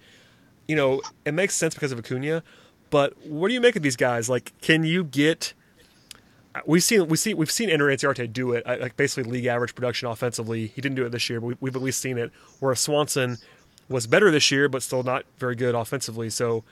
You 0.69 0.77
know, 0.77 1.03
it 1.25 1.33
makes 1.33 1.57
sense 1.57 1.75
because 1.75 1.91
of 1.91 1.99
Acuna. 1.99 2.43
But 2.91 3.15
what 3.27 3.49
do 3.49 3.55
you 3.55 3.61
make 3.61 3.77
of 3.77 3.83
these 3.83 3.97
guys? 3.97 4.29
Like, 4.29 4.53
can 4.61 4.85
you 4.85 5.05
get? 5.05 5.55
We've 6.67 6.83
seen 6.83 7.07
we 7.09 7.17
see 7.17 7.35
we've 7.35 7.51
seen 7.51 7.71
Ender 7.71 7.87
Inciarte 7.87 8.33
do 8.33 8.53
it, 8.53 8.67
uh, 8.67 8.77
like 8.81 8.97
basically 8.97 9.31
league 9.31 9.47
average 9.47 9.75
production 9.75 10.09
offensively. 10.09 10.69
He 10.69 10.81
didn't 10.81 10.97
do 10.97 11.05
it 11.05 11.11
this 11.11 11.29
year, 11.31 11.41
but 11.41 11.61
we, 11.61 11.69
have 11.69 11.77
at 11.77 11.83
least 11.83 12.01
seen 12.01 12.19
it. 12.19 12.33
Whereas 12.59 12.81
Swanson 12.81 13.39
was 13.89 14.07
better 14.07 14.31
this 14.31 14.51
year, 14.51 14.69
but 14.69 14.83
still 14.83 15.03
not 15.03 15.25
very 15.39 15.55
good 15.55 15.75
offensively. 15.75 16.31
So 16.31 16.65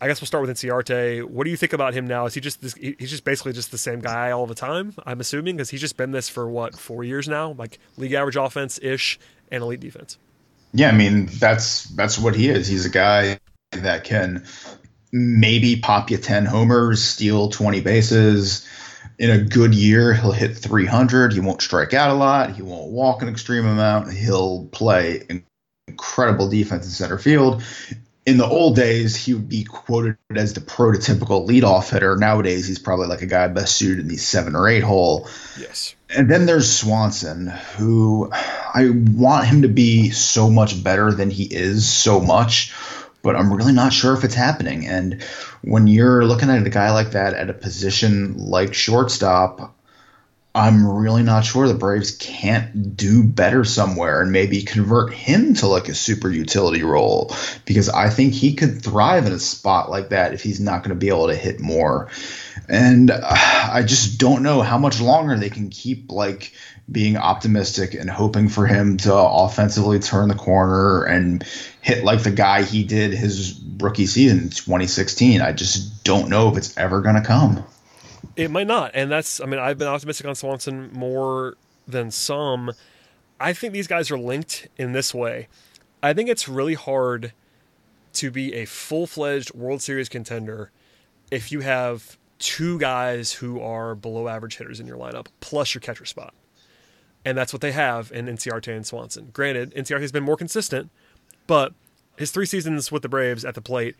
I 0.00 0.08
guess 0.08 0.20
we'll 0.20 0.26
start 0.26 0.46
with 0.46 0.56
Inciarte. 0.56 1.24
What 1.24 1.44
do 1.44 1.50
you 1.50 1.56
think 1.56 1.72
about 1.72 1.94
him 1.94 2.06
now? 2.06 2.26
Is 2.26 2.34
he 2.34 2.40
just 2.40 2.60
this, 2.62 2.74
he's 2.74 3.10
just 3.10 3.24
basically 3.24 3.52
just 3.52 3.70
the 3.70 3.78
same 3.78 4.00
guy 4.00 4.30
all 4.30 4.46
the 4.46 4.54
time? 4.54 4.94
I'm 5.04 5.20
assuming 5.20 5.56
because 5.56 5.70
he's 5.70 5.80
just 5.80 5.96
been 5.96 6.10
this 6.10 6.28
for 6.28 6.48
what 6.48 6.78
four 6.78 7.04
years 7.04 7.28
now, 7.28 7.52
like 7.52 7.78
league 7.96 8.14
average 8.14 8.36
offense 8.36 8.78
ish 8.82 9.18
and 9.50 9.62
elite 9.62 9.80
defense. 9.80 10.18
Yeah, 10.72 10.88
I 10.88 10.92
mean 10.92 11.26
that's 11.26 11.84
that's 11.84 12.18
what 12.18 12.34
he 12.34 12.48
is. 12.48 12.66
He's 12.66 12.86
a 12.86 12.90
guy 12.90 13.38
that 13.72 14.04
can 14.04 14.46
maybe 15.12 15.76
pop 15.76 16.10
you 16.10 16.16
ten 16.16 16.44
homers, 16.44 17.02
steal 17.02 17.50
twenty 17.50 17.80
bases. 17.80 18.66
In 19.18 19.30
a 19.30 19.38
good 19.38 19.74
year, 19.74 20.14
he'll 20.14 20.32
hit 20.32 20.56
300. 20.56 21.34
He 21.34 21.40
won't 21.40 21.60
strike 21.60 21.92
out 21.92 22.10
a 22.10 22.14
lot. 22.14 22.52
He 22.52 22.62
won't 22.62 22.90
walk 22.90 23.20
an 23.20 23.28
extreme 23.28 23.66
amount. 23.66 24.10
He'll 24.10 24.64
play 24.68 25.26
incredible 25.86 26.48
defense 26.48 26.86
in 26.86 26.90
center 26.90 27.18
field 27.18 27.62
in 28.30 28.36
the 28.36 28.46
old 28.46 28.76
days, 28.76 29.16
he 29.16 29.34
would 29.34 29.48
be 29.48 29.64
quoted 29.64 30.16
as 30.36 30.52
the 30.52 30.60
prototypical 30.60 31.48
leadoff 31.48 31.90
hitter. 31.90 32.16
Nowadays, 32.16 32.64
he's 32.64 32.78
probably 32.78 33.08
like 33.08 33.22
a 33.22 33.26
guy 33.26 33.48
best 33.48 33.76
suited 33.76 33.98
in 33.98 34.08
the 34.08 34.18
seven 34.18 34.54
or 34.54 34.68
eight 34.68 34.84
hole. 34.84 35.28
Yes. 35.58 35.96
And 36.08 36.30
then 36.30 36.46
there's 36.46 36.70
Swanson, 36.70 37.48
who 37.48 38.30
I 38.32 38.90
want 38.90 39.48
him 39.48 39.62
to 39.62 39.68
be 39.68 40.10
so 40.10 40.48
much 40.48 40.82
better 40.84 41.12
than 41.12 41.28
he 41.28 41.42
is 41.42 41.88
so 41.88 42.20
much, 42.20 42.72
but 43.22 43.34
I'm 43.34 43.52
really 43.52 43.72
not 43.72 43.92
sure 43.92 44.14
if 44.14 44.22
it's 44.22 44.34
happening. 44.34 44.86
And 44.86 45.22
when 45.62 45.88
you're 45.88 46.24
looking 46.24 46.50
at 46.50 46.64
a 46.64 46.70
guy 46.70 46.92
like 46.92 47.10
that 47.10 47.34
at 47.34 47.50
a 47.50 47.54
position 47.54 48.38
like 48.38 48.74
shortstop, 48.74 49.74
I'm 50.52 50.84
really 50.84 51.22
not 51.22 51.44
sure 51.44 51.68
the 51.68 51.74
Braves 51.74 52.10
can't 52.10 52.96
do 52.96 53.22
better 53.22 53.64
somewhere 53.64 54.20
and 54.20 54.32
maybe 54.32 54.62
convert 54.62 55.14
him 55.14 55.54
to 55.54 55.68
like 55.68 55.88
a 55.88 55.94
super 55.94 56.28
utility 56.28 56.82
role 56.82 57.32
because 57.64 57.88
I 57.88 58.10
think 58.10 58.34
he 58.34 58.54
could 58.54 58.82
thrive 58.82 59.26
in 59.26 59.32
a 59.32 59.38
spot 59.38 59.90
like 59.90 60.08
that 60.08 60.34
if 60.34 60.42
he's 60.42 60.58
not 60.58 60.82
going 60.82 60.90
to 60.90 60.96
be 60.96 61.08
able 61.08 61.28
to 61.28 61.36
hit 61.36 61.60
more. 61.60 62.08
And 62.68 63.12
uh, 63.12 63.20
I 63.22 63.84
just 63.86 64.18
don't 64.18 64.42
know 64.42 64.60
how 64.60 64.76
much 64.76 65.00
longer 65.00 65.36
they 65.36 65.50
can 65.50 65.70
keep 65.70 66.10
like 66.10 66.52
being 66.90 67.16
optimistic 67.16 67.94
and 67.94 68.10
hoping 68.10 68.48
for 68.48 68.66
him 68.66 68.96
to 68.98 69.14
offensively 69.14 70.00
turn 70.00 70.28
the 70.28 70.34
corner 70.34 71.04
and 71.04 71.44
hit 71.80 72.02
like 72.02 72.24
the 72.24 72.32
guy 72.32 72.62
he 72.64 72.82
did 72.82 73.12
his 73.12 73.60
rookie 73.78 74.06
season 74.06 74.50
2016. 74.50 75.40
I 75.42 75.52
just 75.52 76.02
don't 76.02 76.28
know 76.28 76.50
if 76.50 76.56
it's 76.56 76.76
ever 76.76 77.02
going 77.02 77.14
to 77.14 77.22
come. 77.22 77.64
It 78.36 78.50
might 78.50 78.66
not, 78.66 78.92
and 78.94 79.10
that's. 79.10 79.40
I 79.40 79.46
mean, 79.46 79.60
I've 79.60 79.78
been 79.78 79.88
optimistic 79.88 80.26
on 80.26 80.34
Swanson 80.34 80.90
more 80.92 81.56
than 81.86 82.10
some. 82.10 82.72
I 83.38 83.52
think 83.52 83.72
these 83.72 83.86
guys 83.86 84.10
are 84.10 84.18
linked 84.18 84.68
in 84.76 84.92
this 84.92 85.14
way. 85.14 85.48
I 86.02 86.12
think 86.12 86.28
it's 86.28 86.48
really 86.48 86.74
hard 86.74 87.32
to 88.14 88.30
be 88.30 88.54
a 88.54 88.64
full 88.64 89.06
fledged 89.06 89.54
World 89.54 89.82
Series 89.82 90.08
contender 90.08 90.70
if 91.30 91.52
you 91.52 91.60
have 91.60 92.18
two 92.38 92.78
guys 92.78 93.32
who 93.32 93.60
are 93.60 93.94
below 93.94 94.28
average 94.28 94.56
hitters 94.56 94.80
in 94.80 94.86
your 94.86 94.96
lineup, 94.96 95.26
plus 95.40 95.74
your 95.74 95.80
catcher 95.80 96.04
spot. 96.04 96.34
And 97.24 97.36
that's 97.36 97.52
what 97.52 97.60
they 97.60 97.72
have 97.72 98.10
in 98.12 98.26
Inciarte 98.26 98.74
and 98.74 98.86
Swanson. 98.86 99.28
Granted, 99.32 99.74
Inciarte 99.74 100.00
has 100.00 100.12
been 100.12 100.24
more 100.24 100.36
consistent, 100.36 100.90
but 101.46 101.74
his 102.16 102.30
three 102.30 102.46
seasons 102.46 102.90
with 102.90 103.02
the 103.02 103.08
Braves 103.08 103.44
at 103.44 103.54
the 103.54 103.60
plate 103.60 103.94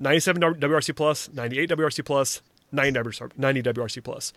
97 0.00 0.42
WRC 0.42 0.96
plus, 0.96 1.30
98 1.32 1.70
WRC 1.70 2.04
plus, 2.04 2.42
90 2.72 2.98
WRC, 3.00 3.38
90 3.38 3.62
WRC 3.62 4.02
plus. 4.02 4.32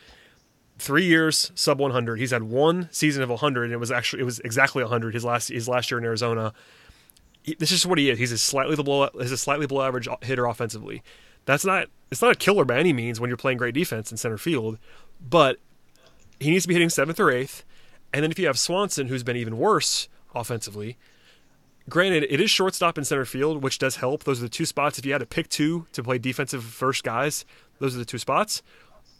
Three 0.78 1.06
years 1.06 1.52
sub 1.56 1.80
100. 1.80 2.20
He's 2.20 2.32
had 2.32 2.44
one 2.44 2.90
season 2.92 3.24
of 3.24 3.30
100, 3.30 3.64
and 3.64 3.74
it 3.74 3.78
was 3.78 3.92
actually 3.92 4.22
it 4.22 4.26
was 4.26 4.40
exactly 4.40 4.84
100 4.84 5.14
his 5.14 5.24
last 5.24 5.50
his 5.50 5.68
last 5.68 5.90
year 5.90 5.98
in 5.98 6.04
Arizona. 6.04 6.54
He, 7.44 7.56
this 7.56 7.72
is 7.72 7.86
what 7.86 7.98
he 7.98 8.10
is. 8.10 8.20
He's 8.20 8.32
a 8.32 8.38
slightly 8.38 8.76
below 8.76 9.10
he's 9.20 9.32
a 9.32 9.38
slightly 9.38 9.68
below 9.68 9.84
average 9.84 10.10
hitter 10.22 10.46
offensively. 10.46 11.02
That's 11.46 11.64
not 11.64 11.88
it's 12.12 12.22
not 12.22 12.34
a 12.34 12.36
killer 12.36 12.66
by 12.66 12.78
any 12.78 12.92
means 12.92 13.20
when 13.20 13.30
you're 13.30 13.38
playing 13.38 13.58
great 13.58 13.74
defense 13.74 14.12
in 14.12 14.18
center 14.18 14.38
field, 14.38 14.78
but 15.22 15.60
he 16.40 16.50
needs 16.50 16.66
to 16.66 16.68
be 16.68 16.74
hitting 16.74 16.90
seventh 16.90 17.20
or 17.20 17.32
eighth. 17.32 17.64
And 18.14 18.24
then 18.24 18.32
if 18.32 18.40
you 18.40 18.48
have 18.48 18.60
Swanson, 18.60 19.08
who's 19.08 19.24
been 19.24 19.38
even 19.38 19.58
worse 19.58 20.08
offensively, 20.34 20.98
granted, 21.90 22.26
it 22.30 22.40
is 22.40 22.50
shortstop 22.50 22.98
and 22.98 23.06
center 23.06 23.26
field, 23.26 23.64
which 23.64 23.80
does 23.80 23.98
help. 23.98 24.24
Those 24.24 24.40
are 24.40 24.44
the 24.44 24.50
two 24.50 24.66
spots. 24.66 24.98
If 24.98 25.06
you 25.06 25.12
had 25.12 25.20
to 25.20 25.26
pick 25.26 25.50
two 25.50 25.88
to 25.94 26.04
play 26.04 26.18
defensive 26.18 26.64
first 26.64 27.04
guys, 27.04 27.46
those 27.80 27.96
are 27.96 28.00
the 28.00 28.06
two 28.06 28.18
spots. 28.18 28.62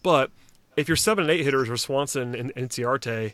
But 0.04 0.32
if 0.76 0.88
you're 0.88 0.98
seven 0.98 1.24
and 1.24 1.32
eight 1.32 1.44
hitters 1.44 1.70
or 1.70 1.78
Swanson 1.78 2.36
and 2.36 2.54
Inciarte, 2.56 3.34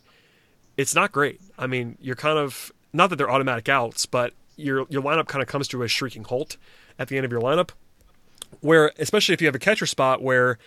it's 0.78 0.96
not 0.96 1.12
great. 1.12 1.42
I 1.58 1.68
mean, 1.68 1.98
you're 2.02 2.16
kind 2.16 2.38
of 2.38 2.72
not 2.94 3.10
that 3.10 3.16
they're 3.18 3.32
automatic 3.32 3.70
outs, 3.70 4.06
but 4.06 4.34
your 4.58 4.86
your 4.90 5.02
lineup 5.02 5.28
kind 5.28 5.42
of 5.42 5.48
comes 5.48 5.68
to 5.70 5.84
a 5.84 5.88
shrieking 5.88 6.24
halt 6.24 6.58
at 7.00 7.08
the 7.08 7.18
end 7.18 7.26
of 7.26 7.32
your 7.32 7.42
lineup. 7.42 7.72
Where 8.60 8.92
especially 9.00 9.34
if 9.34 9.42
you 9.42 9.48
have 9.48 9.56
a 9.56 9.60
catcher 9.60 9.86
spot 9.86 10.22
where, 10.22 10.58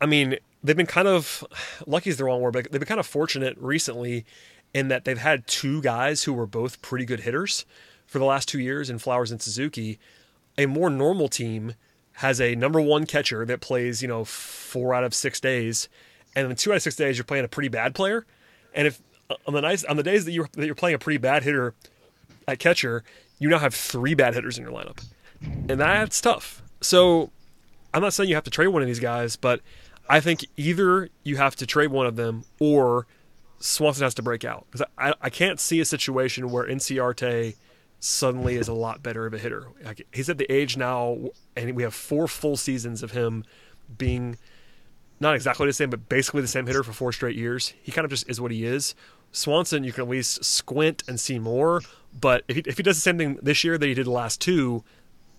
I 0.00 0.06
mean, 0.06 0.36
they've 0.62 0.76
been 0.76 0.86
kind 0.86 1.08
of 1.08 1.44
lucky 1.86 2.10
is 2.10 2.16
the 2.16 2.24
wrong 2.24 2.40
word, 2.40 2.52
but 2.52 2.70
they've 2.70 2.80
been 2.80 2.88
kind 2.88 3.00
of 3.00 3.06
fortunate 3.06 3.56
recently 3.58 4.24
in 4.72 4.88
that 4.88 5.04
they've 5.04 5.18
had 5.18 5.46
two 5.46 5.80
guys 5.82 6.24
who 6.24 6.32
were 6.32 6.46
both 6.46 6.82
pretty 6.82 7.04
good 7.04 7.20
hitters 7.20 7.64
for 8.06 8.18
the 8.18 8.24
last 8.24 8.48
two 8.48 8.60
years 8.60 8.90
in 8.90 8.98
Flowers 8.98 9.30
and 9.30 9.40
Suzuki. 9.40 9.98
A 10.56 10.66
more 10.66 10.88
normal 10.88 11.28
team 11.28 11.74
has 12.14 12.40
a 12.40 12.54
number 12.54 12.80
one 12.80 13.06
catcher 13.06 13.44
that 13.44 13.60
plays, 13.60 14.02
you 14.02 14.08
know, 14.08 14.24
four 14.24 14.94
out 14.94 15.04
of 15.04 15.14
six 15.14 15.40
days, 15.40 15.88
and 16.34 16.48
then 16.48 16.56
two 16.56 16.72
out 16.72 16.76
of 16.76 16.82
six 16.82 16.96
days 16.96 17.18
you're 17.18 17.24
playing 17.24 17.44
a 17.44 17.48
pretty 17.48 17.68
bad 17.68 17.94
player. 17.94 18.24
And 18.74 18.86
if 18.86 19.00
uh, 19.30 19.34
on 19.46 19.54
the 19.54 19.60
nice 19.60 19.84
on 19.84 19.96
the 19.96 20.02
days 20.02 20.24
that 20.24 20.32
you're 20.32 20.48
that 20.52 20.66
you're 20.66 20.74
playing 20.74 20.94
a 20.94 20.98
pretty 20.98 21.18
bad 21.18 21.42
hitter 21.42 21.74
at 22.46 22.58
catcher, 22.58 23.04
you 23.38 23.48
now 23.48 23.58
have 23.58 23.74
three 23.74 24.14
bad 24.14 24.34
hitters 24.34 24.58
in 24.58 24.64
your 24.64 24.72
lineup, 24.72 25.04
and 25.42 25.80
that's 25.80 26.20
tough. 26.20 26.62
So 26.80 27.30
I'm 27.92 28.02
not 28.02 28.12
saying 28.12 28.28
you 28.28 28.34
have 28.34 28.44
to 28.44 28.50
trade 28.50 28.68
one 28.68 28.82
of 28.82 28.88
these 28.88 29.00
guys, 29.00 29.36
but 29.36 29.60
I 30.08 30.20
think 30.20 30.46
either 30.56 31.08
you 31.22 31.36
have 31.36 31.56
to 31.56 31.66
trade 31.66 31.90
one 31.90 32.06
of 32.06 32.16
them 32.16 32.44
or 32.60 33.06
Swanson 33.58 34.04
has 34.04 34.14
to 34.14 34.22
break 34.22 34.44
out 34.44 34.66
because 34.70 34.86
I, 34.98 35.14
I 35.22 35.30
can't 35.30 35.58
see 35.58 35.80
a 35.80 35.84
situation 35.84 36.50
where 36.50 36.66
Inciarte 36.66 37.56
suddenly 38.04 38.56
is 38.56 38.68
a 38.68 38.74
lot 38.74 39.02
better 39.02 39.24
of 39.24 39.32
a 39.32 39.38
hitter. 39.38 39.68
Like, 39.82 40.06
he's 40.12 40.28
at 40.28 40.36
the 40.36 40.50
age 40.52 40.76
now, 40.76 41.30
and 41.56 41.74
we 41.74 41.82
have 41.84 41.94
four 41.94 42.28
full 42.28 42.56
seasons 42.56 43.02
of 43.02 43.12
him 43.12 43.44
being 43.96 44.36
not 45.20 45.34
exactly 45.34 45.66
the 45.66 45.72
same, 45.72 45.88
but 45.88 46.08
basically 46.08 46.42
the 46.42 46.48
same 46.48 46.66
hitter 46.66 46.82
for 46.82 46.92
four 46.92 47.12
straight 47.12 47.36
years. 47.36 47.72
He 47.82 47.92
kind 47.92 48.04
of 48.04 48.10
just 48.10 48.28
is 48.28 48.40
what 48.40 48.50
he 48.50 48.66
is. 48.66 48.94
Swanson, 49.32 49.84
you 49.84 49.92
can 49.92 50.02
at 50.02 50.08
least 50.10 50.44
squint 50.44 51.02
and 51.08 51.18
see 51.18 51.38
more, 51.38 51.80
but 52.20 52.44
if 52.46 52.56
he, 52.56 52.62
if 52.66 52.76
he 52.76 52.82
does 52.82 52.96
the 52.96 53.00
same 53.00 53.16
thing 53.16 53.38
this 53.42 53.64
year 53.64 53.78
that 53.78 53.86
he 53.86 53.94
did 53.94 54.06
the 54.06 54.10
last 54.10 54.40
two, 54.40 54.84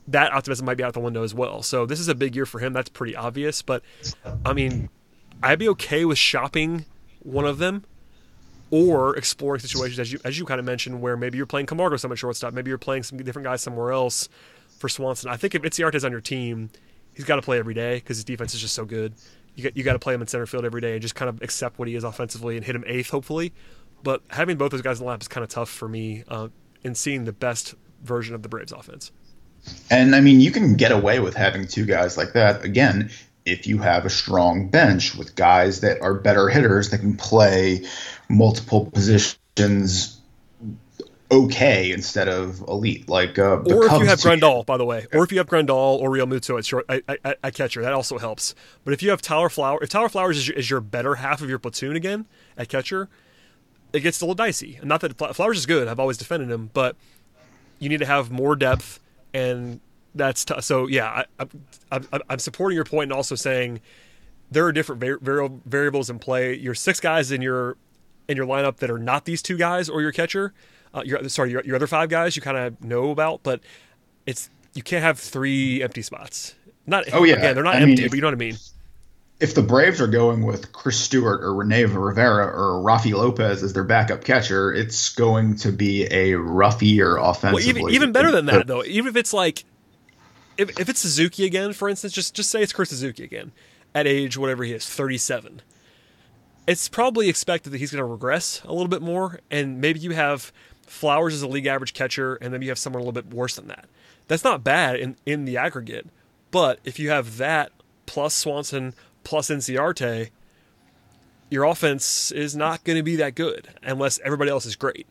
that 0.08 0.34
optimism 0.34 0.66
might 0.66 0.78
be 0.78 0.84
out 0.84 0.94
the 0.94 1.00
window 1.00 1.24
as 1.24 1.36
well. 1.36 1.62
So 1.62 1.86
this 1.86 2.00
is 2.00 2.08
a 2.08 2.16
big 2.16 2.36
year 2.36 2.46
for 2.46 2.60
him. 2.60 2.74
That's 2.74 2.90
pretty 2.90 3.16
obvious. 3.16 3.62
But 3.62 3.84
I 4.44 4.54
mean, 4.54 4.90
I'd 5.44 5.60
be 5.60 5.70
okay 5.70 6.04
with 6.04 6.18
shopping 6.18 6.86
one 7.20 7.46
of 7.46 7.60
them 7.60 7.86
or 8.76 9.16
exploring 9.16 9.62
situations 9.62 9.98
as 10.00 10.12
you 10.12 10.20
as 10.26 10.38
you 10.38 10.44
kind 10.44 10.60
of 10.60 10.66
mentioned 10.66 11.02
where 11.02 11.16
maybe 11.16 11.38
you're 11.38 11.46
playing 11.46 11.66
Camargo 11.66 11.96
some 11.96 12.12
at 12.12 12.18
shortstop, 12.18 12.54
maybe 12.54 12.68
you're 12.68 12.78
playing 12.78 13.04
some 13.04 13.18
different 13.18 13.46
guys 13.46 13.62
somewhere 13.62 13.94
else 13.94 14.28
for 14.80 14.90
Swanson. 14.90 15.30
I 15.30 15.38
think 15.38 15.56
if 15.56 15.62
Inciarte 15.62 15.96
is 15.96 16.04
on 16.04 16.12
your 16.12 16.20
team, 16.20 16.70
he's 17.14 17.24
got 17.24 17.38
to 17.38 17.42
play 17.42 17.58
every 17.58 17.74
day 17.74 17.96
because 17.96 18.18
his 18.18 18.26
defense 18.26 18.54
is 18.54 18.60
just 18.60 18.76
so 18.76 18.84
good. 18.84 19.14
You 19.56 19.64
got 19.64 19.78
you 19.78 19.84
got 19.86 19.94
to 19.94 20.00
play 20.00 20.14
him 20.14 20.20
in 20.20 20.28
center 20.28 20.46
field 20.46 20.66
every 20.66 20.82
day 20.82 20.92
and 20.92 21.02
just 21.02 21.16
kind 21.16 21.30
of 21.30 21.42
accept 21.42 21.80
what 21.80 21.88
he 21.88 21.96
is 21.96 22.04
offensively 22.04 22.58
and 22.58 22.66
hit 22.66 22.76
him 22.76 22.84
eighth 22.86 23.12
hopefully. 23.12 23.54
But 24.04 24.22
having 24.28 24.58
both 24.58 24.72
those 24.72 24.82
guys 24.82 25.00
in 25.00 25.06
the 25.06 25.10
lap 25.10 25.22
is 25.22 25.30
kind 25.30 25.44
of 25.44 25.50
tough 25.50 25.70
for 25.70 25.88
me 25.88 26.26
uh, 26.28 26.50
in 26.84 26.96
seeing 26.96 27.24
the 27.24 27.32
best 27.32 27.76
version 28.04 28.36
of 28.36 28.44
the 28.44 28.50
Braves 28.50 28.74
offense. 28.74 29.14
And 29.90 30.14
I 30.14 30.20
mean, 30.20 30.42
you 30.42 30.52
can 30.52 30.76
get 30.76 30.92
away 30.92 31.22
with 31.22 31.34
having 31.34 31.66
two 31.66 31.86
guys 31.86 32.18
like 32.18 32.34
that 32.34 32.66
again 32.66 33.10
if 33.46 33.68
you 33.68 33.78
have 33.78 34.06
a 34.06 34.10
strong 34.10 34.70
bench 34.70 35.16
with 35.16 35.36
guys 35.36 35.82
that 35.82 36.02
are 36.02 36.16
better 36.16 36.50
hitters 36.50 36.90
that 36.90 37.00
can 37.00 37.16
play 37.16 37.86
multiple 38.28 38.88
positions 38.88 40.20
okay 41.32 41.92
instead 41.92 42.28
of 42.28 42.62
elite. 42.68 43.08
Like, 43.08 43.38
uh, 43.38 43.62
or 43.66 43.86
if 43.86 43.92
you 43.92 44.06
have 44.06 44.20
Grandal, 44.20 44.66
by 44.66 44.78
the 44.78 44.86
way, 44.86 45.08
or 45.14 45.24
if 45.24 45.32
you 45.32 45.38
have 45.38 45.48
Grandal 45.48 46.00
or 46.00 46.10
Real 46.10 46.26
Realmuto 46.26 46.58
at 46.58 46.66
short, 46.66 46.86
I, 46.90 47.02
I, 47.08 47.36
I 47.44 47.52
catcher, 47.52 47.82
that 47.82 47.94
also 47.94 48.18
helps. 48.18 48.56
But 48.84 48.94
if 48.94 49.04
you 49.04 49.10
have 49.12 49.22
Tyler 49.22 49.50
Flower, 49.50 49.80
if 49.82 49.90
Tyler 49.90 50.10
Flowers 50.10 50.38
is 50.38 50.48
your, 50.48 50.58
is 50.58 50.70
your 50.70 50.82
better 50.82 51.16
half 51.16 51.42
of 51.42 51.50
your 51.50 51.60
platoon 51.60 51.96
again 51.96 52.26
at 52.58 52.70
catcher, 52.70 53.10
it 53.94 54.02
gets 54.02 54.22
a 54.22 54.26
little 54.26 54.36
dicey. 54.36 54.78
And 54.78 54.90
not 54.90 55.02
that 55.02 55.18
Flowers 55.36 55.58
is 55.58 55.66
good; 55.66 55.88
I've 55.88 56.00
always 56.00 56.18
defended 56.18 56.50
him, 56.50 56.72
but 56.74 56.96
you 57.80 57.90
need 57.90 58.00
to 58.00 58.06
have 58.06 58.32
more 58.32 58.56
depth, 58.56 59.00
and 59.34 59.80
that's 60.16 60.46
t- 60.46 60.62
so. 60.62 60.88
Yeah, 60.88 61.24
I, 61.40 61.48
I, 61.92 62.20
I'm 62.30 62.40
supporting 62.40 62.76
your 62.76 62.86
point 62.86 63.12
and 63.12 63.14
also 63.14 63.36
saying 63.36 63.82
there 64.50 64.66
are 64.66 64.72
different 64.72 65.02
var- 65.02 65.50
variables 65.66 66.10
in 66.10 66.20
play. 66.20 66.56
Your 66.56 66.74
six 66.74 67.00
guys 67.00 67.32
in 67.32 67.42
your 67.42 67.78
in 68.28 68.38
your 68.38 68.48
lineup 68.48 68.78
that 68.78 68.90
are 68.90 68.98
not 68.98 69.26
these 69.26 69.42
two 69.42 69.58
guys 69.58 69.90
or 69.90 70.02
your 70.02 70.12
catcher. 70.12 70.54
Uh, 70.94 71.04
your 71.06 71.28
sorry, 71.30 71.52
your, 71.52 71.62
your 71.64 71.76
other 71.76 71.88
five 71.88 72.10
guys 72.10 72.36
you 72.36 72.42
kind 72.42 72.58
of 72.58 72.84
know 72.84 73.12
about, 73.12 73.44
but 73.44 73.60
it's 74.26 74.50
you 74.74 74.82
can't 74.82 75.04
have 75.04 75.20
three 75.20 75.84
empty 75.84 76.02
spots. 76.02 76.56
Not 76.88 77.06
oh 77.14 77.24
yeah, 77.24 77.36
again, 77.36 77.56
they're 77.56 77.64
not 77.64 77.76
I 77.76 77.80
empty, 77.82 78.04
mean, 78.04 78.10
but 78.10 78.16
you 78.16 78.22
know 78.22 78.28
what 78.28 78.36
I 78.36 78.38
mean. 78.38 78.56
If 79.38 79.54
the 79.54 79.62
Braves 79.62 80.00
are 80.00 80.08
going 80.08 80.44
with 80.44 80.72
Chris 80.72 80.98
Stewart 80.98 81.44
or 81.44 81.54
Rene 81.54 81.84
Rivera 81.84 82.46
or 82.46 82.82
Raffy 82.82 83.14
Lopez 83.14 83.64
as 83.64 83.74
their 83.74 83.84
backup 83.84 84.24
catcher, 84.24 84.72
it's 84.72 85.14
going 85.14 85.58
to 85.58 85.74
be 85.74 86.06
a 86.10 86.36
roughier 86.36 87.18
offensively. 87.18 87.82
Well, 87.82 87.90
even, 87.92 87.96
even 87.96 88.12
better 88.14 88.32
than 88.32 88.46
that, 88.46 88.66
though. 88.66 88.86
Even 88.86 89.10
if 89.10 89.18
it's 89.18 89.34
like, 89.34 89.66
if, 90.58 90.80
if 90.80 90.90
it's 90.90 91.00
Suzuki 91.00 91.46
again, 91.46 91.74
for 91.74 91.90
instance, 91.90 92.14
just 92.14 92.34
just 92.34 92.50
say 92.50 92.62
it's 92.62 92.74
Chris 92.74 92.90
Suzuki 92.90 93.24
again, 93.24 93.52
at 93.94 94.08
age 94.08 94.38
whatever 94.38 94.64
he 94.64 94.74
is, 94.74 94.88
thirty 94.88 95.18
seven. 95.18 95.62
It's 96.68 96.90
probably 96.90 97.30
expected 97.30 97.72
that 97.72 97.78
he's 97.78 97.92
going 97.92 98.00
to 98.00 98.06
regress 98.06 98.62
a 98.64 98.72
little 98.72 98.88
bit 98.88 99.02
more, 99.02 99.40
and 99.52 99.80
maybe 99.80 100.00
you 100.00 100.12
have 100.12 100.52
Flowers 100.88 101.34
as 101.34 101.42
a 101.42 101.48
league 101.48 101.66
average 101.66 101.94
catcher, 101.94 102.36
and 102.36 102.54
then 102.54 102.62
you 102.62 102.70
have 102.70 102.78
someone 102.78 103.02
a 103.02 103.06
little 103.06 103.22
bit 103.22 103.34
worse 103.34 103.56
than 103.56 103.68
that. 103.68 103.86
That's 104.28 104.44
not 104.44 104.64
bad 104.64 104.96
in, 104.96 105.16
in 105.26 105.46
the 105.46 105.58
aggregate. 105.58 106.08
But 106.52 106.80
if 106.84 107.00
you 107.00 107.10
have 107.10 107.38
that 107.38 107.72
plus 108.06 108.34
Swanson 108.34 108.94
plus 109.24 109.50
Inciarte, 109.50 110.30
your 111.50 111.64
offense 111.64 112.32
is 112.32 112.56
not 112.56 112.84
going 112.84 112.98
to 112.98 113.04
be 113.04 113.16
that 113.18 113.36
good 113.36 113.68
unless 113.84 114.20
everybody 114.24 114.50
else 114.50 114.66
is 114.66 114.76
great. 114.76 115.08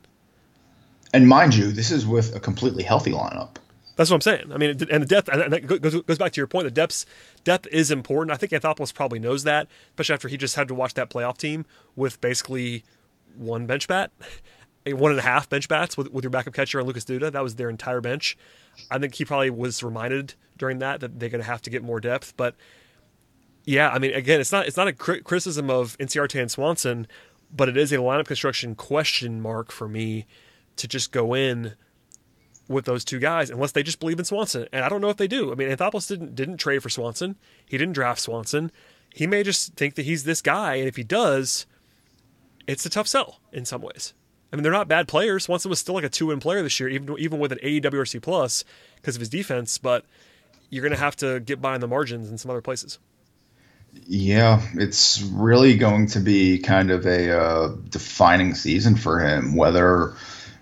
And 1.13 1.29
mind 1.29 1.55
you, 1.55 1.71
this 1.71 1.91
is 1.91 2.07
with 2.07 2.35
a 2.35 2.41
completely 2.41 2.83
healthy 2.83 3.13
lineup. 3.13 3.57
That's 3.97 4.11
what 4.11 4.17
I'm 4.17 4.21
saying. 4.23 4.53
I 4.53 4.59
mean, 4.59 4.71
and 4.91 5.03
the 5.03 5.07
depth, 5.07 5.29
and 5.29 5.53
that 5.53 5.67
goes, 5.67 6.03
goes 6.03 6.19
back 6.19 6.33
to 6.33 6.41
your 6.41 6.49
point. 6.49 6.65
The 6.65 6.71
depth, 6.71 7.05
depth 7.45 7.69
is 7.69 7.91
important. 7.91 8.33
I 8.33 8.37
think 8.37 8.53
Anthopoulos 8.53 8.93
probably 8.93 9.21
knows 9.21 9.45
that, 9.45 9.69
especially 9.91 10.15
after 10.15 10.29
he 10.29 10.37
just 10.37 10.57
had 10.57 10.69
to 10.69 10.75
watch 10.75 10.95
that 10.95 11.11
playoff 11.11 11.39
team 11.39 11.65
with 11.95 12.21
basically 12.21 12.85
one 13.37 13.67
bench 13.67 13.89
bat 13.89 14.11
one 14.93 15.11
and 15.11 15.19
a 15.19 15.23
half 15.23 15.49
bench 15.49 15.69
bats 15.69 15.97
with, 15.97 16.13
with 16.13 16.25
your 16.25 16.31
backup 16.31 16.53
catcher 16.53 16.79
and 16.79 16.87
Lucas 16.87 17.05
Duda. 17.05 17.33
That 17.33 17.43
was 17.43 17.55
their 17.55 17.71
entire 17.71 18.01
bench. 18.01 18.37
I 18.91 18.99
think 18.99 19.15
he 19.15 19.25
probably 19.25 19.51
was 19.51 19.83
reminded 19.83 20.35
during 20.59 20.79
that 20.81 21.01
that 21.01 21.19
they're 21.19 21.31
going 21.31 21.41
to 21.41 21.47
have 21.47 21.63
to 21.63 21.71
get 21.71 21.83
more 21.83 22.01
depth. 22.01 22.35
But 22.37 22.55
yeah, 23.65 23.89
I 23.91 23.99
mean, 23.99 24.13
again, 24.13 24.41
it's 24.41 24.53
not 24.53 24.67
it's 24.67 24.77
not 24.77 24.89
a 24.89 24.93
criticism 24.93 25.71
of 25.71 25.97
Inciarte 25.99 26.41
and 26.41 26.51
Swanson, 26.51 27.07
but 27.51 27.69
it 27.69 27.77
is 27.77 27.93
a 27.93 27.97
lineup 27.97 28.27
construction 28.27 28.75
question 28.75 29.41
mark 29.41 29.73
for 29.73 29.89
me 29.89 30.27
to 30.77 30.87
just 30.87 31.13
go 31.13 31.35
in 31.35 31.75
with 32.69 32.85
those 32.85 33.05
two 33.05 33.19
guys 33.19 33.51
unless 33.51 33.73
they 33.73 33.83
just 33.83 34.01
believe 34.01 34.19
in 34.19 34.25
Swanson. 34.25 34.67
And 34.73 34.85
I 34.85 34.89
don't 34.89 35.01
know 35.01 35.11
if 35.11 35.17
they 35.17 35.29
do. 35.29 35.53
I 35.53 35.55
mean, 35.55 35.69
Anthopoulos 35.69 36.09
didn't 36.09 36.35
didn't 36.35 36.59
trade 36.59 36.83
for 36.83 36.89
Swanson. 36.89 37.37
He 37.67 37.79
didn't 37.79 37.95
draft 37.95 38.21
Swanson. 38.21 38.71
He 39.13 39.27
may 39.27 39.43
just 39.43 39.75
think 39.75 39.95
that 39.95 40.03
he's 40.03 40.25
this 40.25 40.43
guy, 40.43 40.75
and 40.75 40.89
if 40.89 40.97
he 40.97 41.05
does, 41.05 41.67
it's 42.67 42.85
a 42.85 42.91
tough 42.91 43.07
sell 43.07 43.39
in 43.53 43.65
some 43.65 43.81
ways. 43.81 44.13
I 44.53 44.57
mean, 44.57 44.63
they're 44.63 44.73
not 44.73 44.89
bad 44.89 45.09
players. 45.09 45.45
Swanson 45.45 45.69
was 45.69 45.79
still 45.79 45.95
like 45.95 46.05
a 46.05 46.09
two-win 46.09 46.41
player 46.41 46.63
this 46.63 46.79
year, 46.79 46.89
even 46.89 47.17
even 47.19 47.39
with 47.39 47.53
an 47.53 47.59
AEWRC 47.59 48.23
plus 48.23 48.65
because 48.97 49.17
of 49.17 49.21
his 49.21 49.29
defense. 49.29 49.79
But 49.79 50.05
you're 50.71 50.83
going 50.83 50.93
to 50.93 50.99
have 50.99 51.17
to 51.17 51.41
get 51.41 51.61
by 51.61 51.75
in 51.75 51.81
the 51.81 51.89
margins 51.89 52.31
in 52.31 52.39
some 52.39 52.51
other 52.51 52.63
places. 52.63 52.99
Yeah, 54.07 54.61
it's 54.75 55.23
really 55.23 55.77
going 55.77 56.09
to 56.09 56.21
be 56.21 56.59
kind 56.59 56.91
of 56.91 57.07
a 57.07 57.39
uh, 57.39 57.77
defining 57.89 58.55
season 58.55 58.97
for 58.97 59.21
him. 59.21 59.55
Whether 59.55 60.15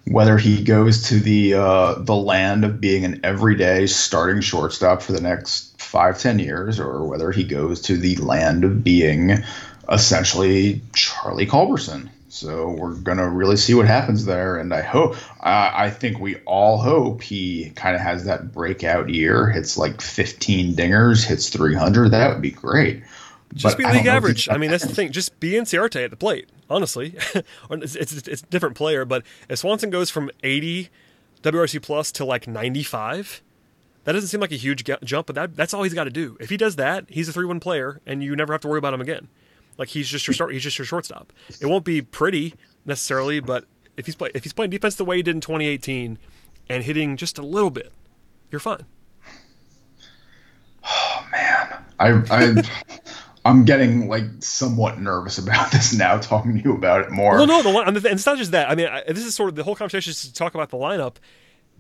whether 0.06 0.36
he 0.36 0.62
goes 0.64 1.02
to 1.08 1.20
the 1.20 1.54
uh, 1.54 1.94
the 1.98 2.14
land 2.14 2.64
of 2.64 2.80
being 2.80 3.04
an 3.04 3.20
everyday 3.22 3.86
starting 3.86 4.40
shortstop 4.40 5.02
for 5.02 5.12
the 5.12 5.20
next 5.20 5.80
five 5.80 6.18
ten 6.18 6.38
years, 6.38 6.80
or 6.80 7.04
whether 7.06 7.30
he 7.30 7.44
goes 7.44 7.82
to 7.82 7.96
the 7.96 8.16
land 8.16 8.64
of 8.64 8.82
being 8.82 9.44
essentially 9.90 10.80
Charlie 10.94 11.46
Culberson. 11.46 12.08
So 12.28 12.70
we're 12.70 12.94
gonna 12.94 13.28
really 13.28 13.58
see 13.58 13.74
what 13.74 13.86
happens 13.86 14.24
there, 14.24 14.56
and 14.56 14.72
I 14.72 14.80
hope 14.80 15.16
I 15.40 15.90
think 15.90 16.18
we 16.18 16.36
all 16.46 16.78
hope 16.78 17.22
he 17.22 17.70
kind 17.76 17.94
of 17.94 18.00
has 18.00 18.24
that 18.24 18.52
breakout 18.52 19.10
year, 19.10 19.50
hits 19.50 19.76
like 19.76 20.00
15 20.00 20.74
dingers, 20.74 21.24
hits 21.24 21.50
300. 21.50 22.10
That 22.12 22.32
would 22.32 22.42
be 22.42 22.50
great. 22.50 23.02
Just 23.54 23.76
but 23.76 23.84
be 23.84 23.92
league 23.92 24.06
average. 24.06 24.48
I 24.48 24.56
mean, 24.56 24.70
that's 24.70 24.84
the 24.86 24.94
thing. 24.94 25.12
Just 25.12 25.38
be 25.40 25.52
Inciarte 25.52 26.04
at 26.04 26.10
the 26.10 26.16
plate. 26.16 26.48
Honestly, 26.70 27.14
it's, 27.70 27.94
it's, 27.96 28.12
it's 28.28 28.42
a 28.42 28.46
different 28.46 28.76
player, 28.76 29.04
but 29.04 29.24
if 29.48 29.58
Swanson 29.58 29.90
goes 29.90 30.10
from 30.10 30.30
80 30.42 30.88
WRC 31.42 31.82
plus 31.82 32.10
to 32.12 32.24
like 32.24 32.48
95, 32.48 33.42
that 34.04 34.12
doesn't 34.12 34.28
seem 34.28 34.40
like 34.40 34.52
a 34.52 34.56
huge 34.56 34.84
jump, 35.04 35.26
but 35.26 35.34
that, 35.34 35.56
that's 35.56 35.74
all 35.74 35.82
he's 35.82 35.94
got 35.94 36.04
to 36.04 36.10
do. 36.10 36.36
If 36.40 36.50
he 36.50 36.56
does 36.56 36.76
that, 36.76 37.04
he's 37.08 37.28
a 37.28 37.32
3 37.32 37.44
1 37.44 37.60
player, 37.60 38.00
and 38.06 38.22
you 38.22 38.34
never 38.34 38.52
have 38.52 38.62
to 38.62 38.68
worry 38.68 38.78
about 38.78 38.94
him 38.94 39.00
again. 39.00 39.28
Like 39.78 39.88
he's 39.88 40.08
just 40.08 40.26
your 40.26 40.34
start. 40.34 40.52
He's 40.52 40.62
just 40.62 40.78
your 40.78 40.86
shortstop. 40.86 41.32
It 41.60 41.66
won't 41.66 41.84
be 41.84 42.02
pretty 42.02 42.54
necessarily, 42.84 43.40
but 43.40 43.64
if 43.96 44.06
he's 44.06 44.14
play, 44.14 44.30
if 44.34 44.44
he's 44.44 44.52
playing 44.52 44.70
defense 44.70 44.96
the 44.96 45.04
way 45.04 45.16
he 45.16 45.22
did 45.22 45.34
in 45.34 45.40
2018 45.40 46.18
and 46.68 46.84
hitting 46.84 47.16
just 47.16 47.38
a 47.38 47.42
little 47.42 47.70
bit, 47.70 47.92
you're 48.50 48.60
fine. 48.60 48.84
Oh 50.84 51.26
man, 51.30 51.84
I 52.00 52.10
I 52.28 52.62
I'm 53.44 53.64
getting 53.64 54.08
like 54.08 54.24
somewhat 54.40 55.00
nervous 55.00 55.38
about 55.38 55.72
this 55.72 55.92
now. 55.92 56.18
Talking 56.18 56.56
to 56.56 56.62
you 56.62 56.74
about 56.74 57.02
it 57.02 57.10
more. 57.10 57.36
Well, 57.36 57.46
no, 57.46 57.62
the 57.62 57.70
line, 57.70 57.88
and 57.88 57.96
it's 57.96 58.26
not 58.26 58.38
just 58.38 58.52
that. 58.52 58.70
I 58.70 58.74
mean, 58.74 58.86
I, 58.86 59.02
this 59.08 59.24
is 59.24 59.34
sort 59.34 59.48
of 59.48 59.54
the 59.56 59.64
whole 59.64 59.76
conversation 59.76 60.10
is 60.10 60.22
to 60.22 60.32
talk 60.32 60.54
about 60.54 60.70
the 60.70 60.76
lineup. 60.76 61.16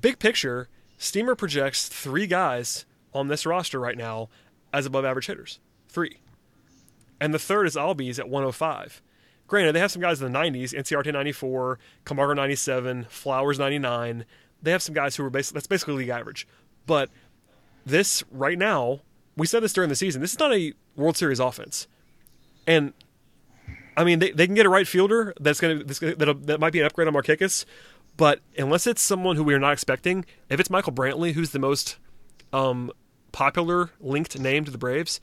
Big 0.00 0.18
picture, 0.18 0.68
Steamer 0.98 1.34
projects 1.34 1.88
three 1.88 2.26
guys 2.26 2.84
on 3.14 3.28
this 3.28 3.46
roster 3.46 3.78
right 3.78 3.96
now 3.96 4.28
as 4.72 4.86
above 4.86 5.04
average 5.04 5.26
hitters. 5.26 5.60
Three 5.88 6.18
and 7.22 7.32
the 7.32 7.38
third 7.38 7.68
is 7.68 7.76
Albies 7.76 8.18
at 8.18 8.28
105. 8.28 9.00
Granted, 9.46 9.74
they 9.74 9.78
have 9.78 9.92
some 9.92 10.02
guys 10.02 10.20
in 10.20 10.32
the 10.32 10.36
90s, 10.36 10.74
Inciarte 10.74 11.12
94, 11.12 11.78
Camargo 12.04 12.34
97, 12.34 13.06
Flowers 13.08 13.60
99. 13.60 14.24
They 14.60 14.72
have 14.72 14.82
some 14.82 14.94
guys 14.94 15.14
who 15.14 15.24
are 15.24 15.30
basically 15.30 15.58
that's 15.58 15.68
basically 15.68 15.94
league 15.94 16.08
average. 16.08 16.48
But 16.84 17.10
this 17.86 18.24
right 18.32 18.58
now, 18.58 19.02
we 19.36 19.46
said 19.46 19.62
this 19.62 19.72
during 19.72 19.88
the 19.88 19.96
season. 19.96 20.20
This 20.20 20.32
is 20.32 20.38
not 20.38 20.52
a 20.52 20.72
World 20.96 21.16
Series 21.16 21.40
offense, 21.40 21.86
and 22.66 22.92
I 23.96 24.04
mean 24.04 24.18
they, 24.18 24.30
they 24.30 24.46
can 24.46 24.54
get 24.54 24.66
a 24.66 24.70
right 24.70 24.86
fielder 24.86 25.34
that's 25.40 25.60
gonna, 25.60 25.84
that's 25.84 25.98
gonna 25.98 26.34
that 26.34 26.60
might 26.60 26.72
be 26.72 26.80
an 26.80 26.86
upgrade 26.86 27.08
on 27.08 27.14
Markakis, 27.14 27.64
but 28.16 28.40
unless 28.58 28.86
it's 28.86 29.02
someone 29.02 29.36
who 29.36 29.44
we 29.44 29.54
are 29.54 29.58
not 29.58 29.72
expecting, 29.72 30.24
if 30.48 30.60
it's 30.60 30.70
Michael 30.70 30.92
Brantley, 30.92 31.32
who's 31.32 31.50
the 31.50 31.58
most 31.58 31.96
um, 32.52 32.90
popular 33.32 33.90
linked 34.00 34.38
name 34.38 34.64
to 34.64 34.70
the 34.70 34.78
Braves, 34.78 35.20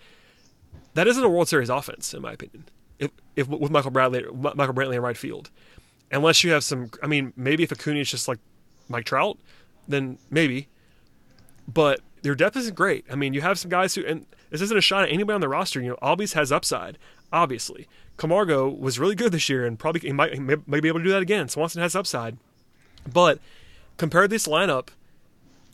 that 0.96 1.08
isn't 1.08 1.24
a 1.24 1.30
World 1.30 1.48
Series 1.48 1.70
offense, 1.70 2.14
in 2.14 2.22
my 2.22 2.34
opinion. 2.34 2.66
If, 2.98 3.12
if 3.36 3.48
with 3.48 3.72
Michael 3.72 3.92
Bradley, 3.92 4.26
Michael 4.34 4.74
Brantley 4.74 4.96
in 4.96 5.02
right 5.02 5.18
field, 5.18 5.50
unless 6.12 6.44
you 6.44 6.52
have 6.52 6.64
some, 6.64 6.90
I 7.02 7.08
mean, 7.08 7.32
maybe 7.36 7.64
if 7.64 7.72
Acuna 7.72 8.00
is 8.00 8.10
just 8.10 8.28
like 8.28 8.40
Mike 8.90 9.06
Trout, 9.06 9.38
then 9.88 10.18
maybe. 10.30 10.68
But 11.72 12.02
their 12.22 12.36
depth 12.36 12.58
isn't 12.58 12.76
great. 12.76 13.06
I 13.12 13.16
mean, 13.16 13.34
you 13.34 13.42
have 13.42 13.60
some 13.60 13.70
guys 13.70 13.96
who, 13.96 14.06
and 14.06 14.26
this 14.50 14.62
isn't 14.62 14.78
a 14.78 14.82
shot 14.82 15.04
at 15.04 15.10
anybody 15.10 15.36
on 15.36 15.42
the 15.42 15.50
roster. 15.50 15.82
You 15.82 15.90
know, 15.90 15.98
Albies 16.02 16.34
has 16.34 16.52
upside, 16.52 16.98
obviously. 17.32 17.88
Camargo 18.18 18.68
was 18.68 19.00
really 19.00 19.16
good 19.16 19.32
this 19.32 19.48
year, 19.50 19.66
and 19.66 19.80
probably 19.80 20.02
he 20.02 20.12
might, 20.12 20.34
he 20.34 20.40
may, 20.40 20.80
be 20.80 20.88
able 20.88 21.00
to 21.00 21.06
do 21.06 21.12
that 21.12 21.22
again. 21.22 21.48
Swanson 21.48 21.82
has 21.82 21.96
upside, 21.96 22.38
but 23.12 23.40
compare 23.98 24.28
this 24.28 24.48
lineup. 24.48 24.90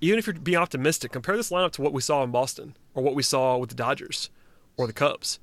Even 0.02 0.20
if 0.20 0.28
you're 0.28 0.36
being 0.36 0.58
optimistic, 0.58 1.12
compare 1.12 1.38
this 1.38 1.50
lineup 1.50 1.72
to 1.72 1.82
what 1.82 1.94
we 1.94 2.02
saw 2.02 2.24
in 2.24 2.30
Boston 2.30 2.76
or 2.94 3.02
what 3.02 3.16
we 3.16 3.24
saw 3.24 3.58
with 3.58 3.70
the 3.70 3.76
Dodgers 3.76 4.30
or 4.78 4.88
the 4.88 4.94
Cubs. 4.94 5.40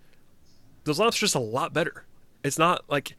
Those 0.84 0.98
lineups 0.98 1.16
are 1.16 1.20
just 1.20 1.34
a 1.34 1.40
lot 1.40 1.72
better. 1.72 2.04
It's 2.44 2.58
not 2.58 2.84
like 2.88 3.16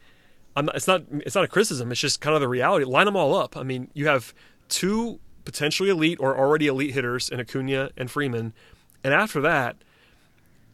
I'm 0.56 0.66
not, 0.66 0.76
it's 0.76 0.86
not 0.86 1.02
it's 1.10 1.34
not 1.34 1.44
a 1.44 1.48
criticism. 1.48 1.90
It's 1.90 2.00
just 2.00 2.20
kind 2.20 2.34
of 2.34 2.40
the 2.40 2.48
reality. 2.48 2.84
Line 2.84 3.06
them 3.06 3.16
all 3.16 3.34
up. 3.34 3.56
I 3.56 3.62
mean, 3.62 3.90
you 3.94 4.06
have 4.06 4.32
two 4.68 5.18
potentially 5.44 5.90
elite 5.90 6.18
or 6.20 6.36
already 6.36 6.66
elite 6.66 6.94
hitters 6.94 7.28
in 7.28 7.40
Acuna 7.40 7.90
and 7.96 8.10
Freeman, 8.10 8.52
and 9.02 9.12
after 9.14 9.40
that, 9.42 9.76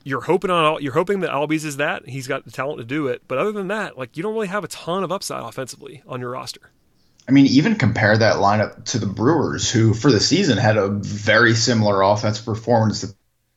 you're 0.04 0.22
hoping 0.22 0.50
on 0.50 0.82
you're 0.82 0.94
hoping 0.94 1.20
that 1.20 1.30
Albies 1.30 1.64
is 1.64 1.76
that 1.76 2.08
he's 2.08 2.26
got 2.26 2.44
the 2.44 2.50
talent 2.50 2.78
to 2.78 2.84
do 2.84 3.06
it. 3.08 3.22
But 3.28 3.38
other 3.38 3.52
than 3.52 3.68
that, 3.68 3.98
like 3.98 4.16
you 4.16 4.22
don't 4.22 4.34
really 4.34 4.48
have 4.48 4.64
a 4.64 4.68
ton 4.68 5.04
of 5.04 5.12
upside 5.12 5.42
offensively 5.42 6.02
on 6.06 6.20
your 6.20 6.30
roster. 6.30 6.70
I 7.28 7.32
mean, 7.32 7.46
even 7.46 7.76
compare 7.76 8.16
that 8.16 8.36
lineup 8.36 8.86
to 8.86 8.98
the 8.98 9.06
Brewers, 9.06 9.70
who 9.70 9.94
for 9.94 10.10
the 10.10 10.20
season 10.20 10.58
had 10.58 10.76
a 10.76 10.88
very 10.88 11.54
similar 11.54 12.02
offensive 12.02 12.44
performance 12.44 13.14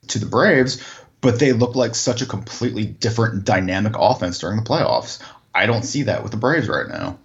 to 0.08 0.20
the 0.20 0.26
Braves, 0.26 0.84
but 1.22 1.40
they 1.40 1.54
look 1.54 1.76
like 1.76 1.96
such 1.96 2.22
a 2.22 2.26
completely 2.26 2.86
different 2.86 3.46
dynamic 3.46 3.94
offense 3.98 4.40
during 4.40 4.58
the 4.58 4.70
playoffs. 4.70 5.20
I 5.56 5.66
don't 5.66 5.84
see 5.84 6.04
that 6.04 6.22
with 6.24 6.32
the 6.32 6.38
Braves 6.38 6.68
right 6.68 6.88
now. 6.88 7.18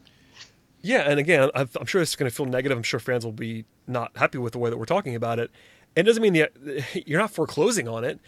Yeah, 0.83 1.01
and 1.01 1.18
again, 1.18 1.51
I'm 1.55 1.87
sure 1.87 2.01
it's 2.01 2.14
going 2.14 2.31
to 2.31 2.35
feel 2.35 2.47
negative. 2.47 2.76
I'm 2.76 2.85
sure 2.85 3.01
fans 3.01 3.24
will 3.24 3.33
be 3.33 3.64
not 3.87 4.16
happy 4.16 4.39
with 4.39 4.53
the 4.53 4.59
way 4.59 4.70
that 4.70 4.76
we're 4.76 4.85
talking 4.85 5.14
about 5.14 5.39
it. 5.39 5.51
And 5.97 6.07
it 6.07 6.09
doesn't 6.09 6.22
mean 6.22 6.35
that 6.35 6.53
you're 7.07 7.20
not 7.20 7.31
foreclosing 7.31 7.89
on 7.89 8.05
it. 8.05 8.20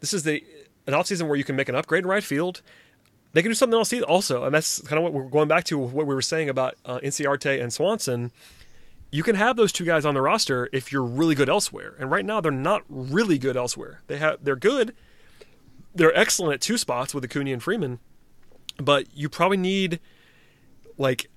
This 0.00 0.14
is 0.14 0.22
the 0.22 0.42
an 0.86 0.94
offseason 0.94 1.28
where 1.28 1.36
you 1.36 1.44
can 1.44 1.54
make 1.54 1.68
an 1.68 1.74
upgrade 1.74 2.04
in 2.04 2.08
right 2.08 2.24
field. 2.24 2.62
They 3.34 3.42
can 3.42 3.50
do 3.50 3.54
something 3.54 3.78
else 3.78 3.92
also, 3.92 4.44
and 4.44 4.54
that's 4.54 4.80
kind 4.82 4.96
of 4.96 5.04
what 5.04 5.12
we're 5.12 5.28
going 5.28 5.48
back 5.48 5.64
to 5.64 5.76
what 5.76 6.06
we 6.06 6.14
were 6.14 6.22
saying 6.22 6.48
about 6.48 6.76
uh, 6.86 6.98
Inciarte 7.00 7.62
and 7.62 7.70
Swanson. 7.70 8.32
You 9.10 9.22
can 9.22 9.36
have 9.36 9.56
those 9.56 9.70
two 9.70 9.84
guys 9.84 10.06
on 10.06 10.14
the 10.14 10.22
roster 10.22 10.70
if 10.72 10.90
you're 10.90 11.04
really 11.04 11.34
good 11.34 11.48
elsewhere, 11.50 11.94
and 11.98 12.10
right 12.10 12.24
now 12.24 12.40
they're 12.40 12.50
not 12.50 12.84
really 12.88 13.36
good 13.36 13.54
elsewhere. 13.56 14.00
They 14.06 14.16
have 14.16 14.42
they're 14.42 14.56
good, 14.56 14.94
they're 15.94 16.16
excellent 16.16 16.54
at 16.54 16.60
two 16.62 16.78
spots 16.78 17.14
with 17.14 17.22
Acuna 17.22 17.52
and 17.52 17.62
Freeman, 17.62 17.98
but 18.78 19.06
you 19.14 19.28
probably 19.28 19.58
need 19.58 20.00
like 20.96 21.28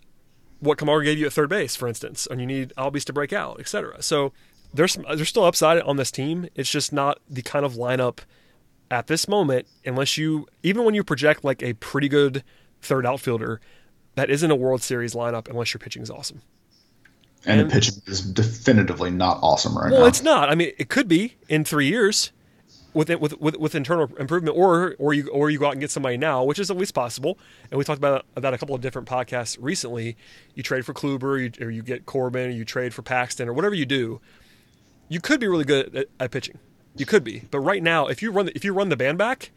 what 0.61 0.77
Camargo 0.77 1.03
gave 1.05 1.17
you 1.17 1.25
at 1.25 1.33
third 1.33 1.49
base, 1.49 1.75
for 1.75 1.87
instance, 1.87 2.27
and 2.29 2.39
you 2.39 2.47
need 2.47 2.71
Albies 2.77 3.03
to 3.05 3.13
break 3.13 3.33
out, 3.33 3.59
etc. 3.59 4.01
So 4.01 4.31
there's 4.73 4.95
there's 4.95 5.27
still 5.27 5.43
upside 5.43 5.81
on 5.81 5.97
this 5.97 6.11
team. 6.11 6.47
It's 6.55 6.71
just 6.71 6.93
not 6.93 7.19
the 7.29 7.41
kind 7.41 7.65
of 7.65 7.73
lineup 7.73 8.19
at 8.89 9.07
this 9.07 9.27
moment, 9.27 9.67
unless 9.85 10.17
you 10.17 10.47
even 10.63 10.85
when 10.85 10.93
you 10.93 11.03
project 11.03 11.43
like 11.43 11.61
a 11.61 11.73
pretty 11.73 12.07
good 12.07 12.43
third 12.81 13.05
outfielder, 13.05 13.59
that 14.15 14.29
isn't 14.29 14.49
a 14.49 14.55
World 14.55 14.81
Series 14.81 15.13
lineup 15.13 15.49
unless 15.49 15.73
your 15.73 15.79
pitching 15.79 16.03
is 16.03 16.09
awesome. 16.09 16.41
And, 17.43 17.59
and 17.59 17.69
the 17.69 17.73
pitching 17.73 17.95
is 18.05 18.21
definitively 18.21 19.09
not 19.09 19.39
awesome 19.41 19.75
right 19.75 19.85
well, 19.85 19.91
now. 19.91 19.97
Well, 19.99 20.07
it's 20.07 20.21
not. 20.21 20.49
I 20.49 20.55
mean, 20.55 20.73
it 20.77 20.89
could 20.89 21.07
be 21.07 21.35
in 21.49 21.63
three 21.63 21.87
years 21.87 22.31
with, 22.93 23.09
with 23.09 23.39
with 23.39 23.57
with 23.57 23.75
internal 23.75 24.13
improvement, 24.17 24.57
or 24.57 24.95
or 24.99 25.13
you 25.13 25.29
or 25.29 25.49
you 25.49 25.59
go 25.59 25.67
out 25.67 25.73
and 25.73 25.81
get 25.81 25.91
somebody 25.91 26.17
now, 26.17 26.43
which 26.43 26.59
is 26.59 26.69
at 26.69 26.77
least 26.77 26.93
possible. 26.93 27.37
And 27.69 27.77
we 27.77 27.83
talked 27.83 27.99
about 27.99 28.25
about 28.35 28.53
a 28.53 28.57
couple 28.57 28.75
of 28.75 28.81
different 28.81 29.07
podcasts 29.07 29.57
recently. 29.59 30.17
You 30.55 30.63
trade 30.63 30.85
for 30.85 30.93
Kluber, 30.93 31.41
you, 31.41 31.65
or 31.65 31.69
you 31.69 31.83
get 31.83 32.05
Corbin, 32.05 32.49
or 32.49 32.53
you 32.53 32.65
trade 32.65 32.93
for 32.93 33.01
Paxton, 33.01 33.47
or 33.47 33.53
whatever 33.53 33.75
you 33.75 33.85
do. 33.85 34.19
You 35.09 35.19
could 35.19 35.39
be 35.39 35.47
really 35.47 35.65
good 35.65 35.95
at, 35.95 36.07
at 36.19 36.31
pitching. 36.31 36.59
You 36.95 37.05
could 37.05 37.23
be, 37.23 37.43
but 37.51 37.59
right 37.59 37.81
now, 37.81 38.07
if 38.07 38.21
you 38.21 38.31
run 38.31 38.47
the, 38.47 38.55
if 38.55 38.65
you 38.65 38.73
run 38.73 38.89
the 38.89 38.97
band 38.97 39.17
back, 39.17 39.51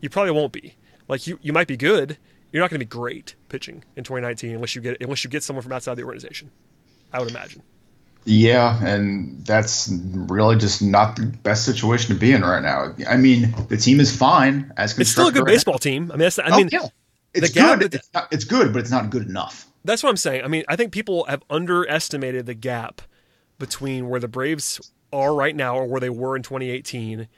you 0.00 0.08
probably 0.08 0.32
won't 0.32 0.52
be. 0.52 0.74
Like 1.08 1.26
you, 1.26 1.38
you 1.42 1.52
might 1.52 1.68
be 1.68 1.76
good. 1.76 2.18
You're 2.50 2.62
not 2.62 2.70
going 2.70 2.80
to 2.80 2.84
be 2.84 2.88
great 2.88 3.34
pitching 3.48 3.84
in 3.96 4.04
2019 4.04 4.54
unless 4.54 4.74
you 4.74 4.82
get 4.82 5.00
unless 5.00 5.24
you 5.24 5.30
get 5.30 5.42
someone 5.42 5.62
from 5.62 5.72
outside 5.72 5.94
the 5.94 6.02
organization. 6.02 6.50
I 7.12 7.20
would 7.20 7.30
imagine. 7.30 7.62
Yeah, 8.24 8.78
and 8.84 9.44
that's 9.44 9.90
really 9.90 10.56
just 10.56 10.80
not 10.80 11.16
the 11.16 11.26
best 11.26 11.64
situation 11.64 12.14
to 12.14 12.20
be 12.20 12.32
in 12.32 12.42
right 12.42 12.62
now. 12.62 12.94
I 13.08 13.16
mean, 13.16 13.54
the 13.68 13.76
team 13.76 13.98
is 13.98 14.14
fine 14.14 14.72
as 14.76 14.96
it's 14.98 15.10
still 15.10 15.28
a 15.28 15.32
good 15.32 15.44
baseball 15.44 15.78
team. 15.78 16.10
I 16.10 16.14
mean, 16.14 16.20
that's, 16.20 16.38
I 16.38 16.50
oh, 16.50 16.56
mean, 16.56 16.68
yeah. 16.70 16.86
it's 17.34 17.50
Gap, 17.50 17.82
it's, 17.82 18.08
not, 18.14 18.32
it's 18.32 18.44
good, 18.44 18.72
but 18.72 18.80
it's 18.80 18.90
not 18.90 19.10
good 19.10 19.26
enough. 19.26 19.66
That's 19.84 20.02
what 20.02 20.10
I'm 20.10 20.16
saying. 20.16 20.44
I 20.44 20.48
mean, 20.48 20.64
I 20.68 20.76
think 20.76 20.92
people 20.92 21.24
have 21.24 21.42
underestimated 21.50 22.46
the 22.46 22.54
gap 22.54 23.02
between 23.58 24.08
where 24.08 24.20
the 24.20 24.28
Braves 24.28 24.92
are 25.12 25.34
right 25.34 25.54
now 25.54 25.76
or 25.76 25.86
where 25.86 26.00
they 26.00 26.10
were 26.10 26.36
in 26.36 26.42
2018 26.42 27.28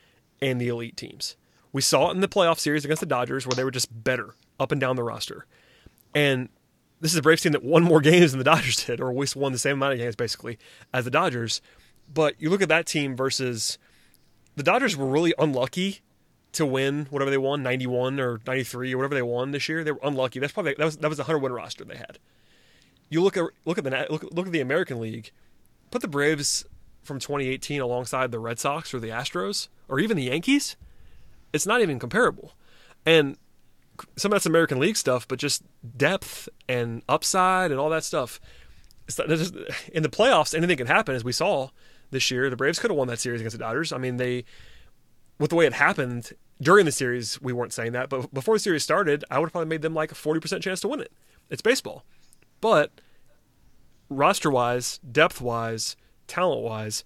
and 0.42 0.60
the 0.60 0.68
elite 0.68 0.96
teams. 0.96 1.36
We 1.72 1.80
saw 1.80 2.08
it 2.10 2.12
in 2.12 2.20
the 2.20 2.28
playoff 2.28 2.58
series 2.58 2.84
against 2.84 3.00
the 3.00 3.06
Dodgers 3.06 3.46
where 3.46 3.54
they 3.54 3.64
were 3.64 3.70
just 3.70 4.04
better 4.04 4.34
up 4.60 4.70
and 4.70 4.80
down 4.80 4.96
the 4.96 5.02
roster. 5.02 5.46
And 6.14 6.50
this 7.04 7.12
is 7.12 7.18
a 7.18 7.22
Braves 7.22 7.42
team 7.42 7.52
that 7.52 7.62
won 7.62 7.82
more 7.82 8.00
games 8.00 8.32
than 8.32 8.38
the 8.38 8.44
Dodgers 8.44 8.82
did, 8.82 8.98
or 8.98 9.10
at 9.10 9.16
least 9.16 9.36
won 9.36 9.52
the 9.52 9.58
same 9.58 9.74
amount 9.74 9.92
of 9.92 9.98
games 9.98 10.16
basically 10.16 10.58
as 10.90 11.04
the 11.04 11.10
Dodgers. 11.10 11.60
But 12.12 12.34
you 12.38 12.48
look 12.48 12.62
at 12.62 12.70
that 12.70 12.86
team 12.86 13.14
versus 13.14 13.76
the 14.56 14.62
Dodgers 14.62 14.96
were 14.96 15.06
really 15.06 15.34
unlucky 15.38 16.00
to 16.52 16.64
win 16.64 17.06
whatever 17.10 17.30
they 17.30 17.36
won, 17.36 17.62
91 17.62 18.18
or 18.18 18.40
93 18.46 18.94
or 18.94 18.96
whatever 18.96 19.14
they 19.14 19.22
won 19.22 19.50
this 19.50 19.68
year. 19.68 19.84
They 19.84 19.92
were 19.92 20.00
unlucky. 20.02 20.38
That's 20.38 20.54
probably 20.54 20.76
that 20.78 20.84
was 20.84 20.96
that 20.96 21.10
was 21.10 21.18
a 21.18 21.24
100 21.24 21.40
win 21.40 21.52
roster 21.52 21.84
they 21.84 21.96
had. 21.96 22.18
You 23.10 23.20
look 23.20 23.36
at 23.36 23.44
look 23.66 23.76
at 23.76 23.84
the 23.84 24.06
look, 24.08 24.22
look 24.32 24.46
at 24.46 24.52
the 24.52 24.60
American 24.60 24.98
League. 24.98 25.30
Put 25.90 26.00
the 26.00 26.08
Braves 26.08 26.64
from 27.02 27.18
2018 27.18 27.82
alongside 27.82 28.30
the 28.30 28.38
Red 28.38 28.58
Sox 28.58 28.94
or 28.94 28.98
the 28.98 29.10
Astros 29.10 29.68
or 29.88 30.00
even 30.00 30.16
the 30.16 30.24
Yankees. 30.24 30.76
It's 31.52 31.66
not 31.66 31.82
even 31.82 31.98
comparable. 31.98 32.54
And 33.04 33.36
some 34.16 34.32
of 34.32 34.36
that's 34.36 34.46
American 34.46 34.78
League 34.78 34.96
stuff, 34.96 35.26
but 35.28 35.38
just 35.38 35.62
depth 35.96 36.48
and 36.68 37.02
upside 37.08 37.70
and 37.70 37.80
all 37.80 37.90
that 37.90 38.04
stuff. 38.04 38.40
Just, 39.06 39.54
in 39.92 40.02
the 40.02 40.08
playoffs, 40.08 40.54
anything 40.54 40.76
can 40.76 40.86
happen, 40.86 41.14
as 41.14 41.24
we 41.24 41.32
saw 41.32 41.68
this 42.10 42.30
year. 42.30 42.48
The 42.48 42.56
Braves 42.56 42.78
could 42.78 42.90
have 42.90 42.96
won 42.96 43.08
that 43.08 43.18
series 43.18 43.40
against 43.40 43.56
the 43.56 43.62
Dodgers. 43.62 43.92
I 43.92 43.98
mean, 43.98 44.16
they, 44.16 44.44
with 45.38 45.50
the 45.50 45.56
way 45.56 45.66
it 45.66 45.74
happened 45.74 46.32
during 46.60 46.86
the 46.86 46.92
series, 46.92 47.40
we 47.40 47.52
weren't 47.52 47.72
saying 47.72 47.92
that, 47.92 48.08
but 48.08 48.32
before 48.32 48.54
the 48.54 48.60
series 48.60 48.82
started, 48.82 49.24
I 49.30 49.38
would 49.38 49.46
have 49.46 49.52
probably 49.52 49.68
made 49.68 49.82
them 49.82 49.94
like 49.94 50.12
a 50.12 50.14
40% 50.14 50.62
chance 50.62 50.80
to 50.80 50.88
win 50.88 51.00
it. 51.00 51.12
It's 51.50 51.62
baseball. 51.62 52.04
But 52.60 53.00
roster 54.08 54.50
wise, 54.50 54.98
depth 54.98 55.40
wise, 55.40 55.96
talent 56.26 56.62
wise, 56.62 57.04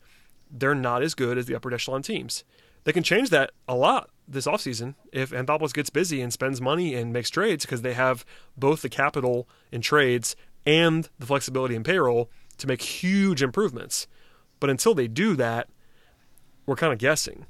they're 0.51 0.74
not 0.74 1.03
as 1.03 1.14
good 1.14 1.39
as 1.39 1.47
the 1.47 1.55
upper 1.55 1.72
echelon 1.72 2.03
teams. 2.03 2.45
They 2.84 2.93
can 2.93 3.03
change 3.03 3.30
that 3.30 3.51
a 3.66 3.74
lot 3.74 4.11
this 4.29 4.47
offseason 4.47 4.95
if 5.12 5.31
Anthopoulos 5.31 5.72
gets 5.72 5.91
busy 5.91 6.20
and 6.20 6.33
spends 6.33 6.61
money 6.61 6.95
and 6.95 7.12
makes 7.12 7.31
trades 7.31 7.64
because 7.64 7.83
they 7.83 7.95
have 7.95 8.24
both 8.57 8.83
the 8.83 8.89
capital 8.89 9.49
in 9.72 9.81
trades 9.81 10.37
and 10.66 11.09
the 11.18 11.26
flexibility 11.26 11.74
in 11.74 11.83
payroll 11.83 12.31
to 12.59 12.66
make 12.66 12.83
huge 12.83 13.43
improvements. 13.43 14.07
But 14.61 14.70
until 14.70 14.95
they 14.95 15.09
do 15.09 15.35
that, 15.37 15.68
we're 16.66 16.76
kind 16.76 16.93
of 16.93 16.99
guessing, 16.99 17.47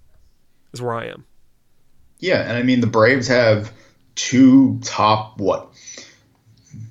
is 0.73 0.81
where 0.81 0.95
I 0.95 1.07
am. 1.07 1.25
Yeah, 2.21 2.43
and 2.43 2.53
I 2.53 2.63
mean, 2.63 2.81
the 2.81 2.87
Braves 2.87 3.29
have 3.29 3.73
two 4.15 4.79
top, 4.83 5.39
what? 5.41 5.73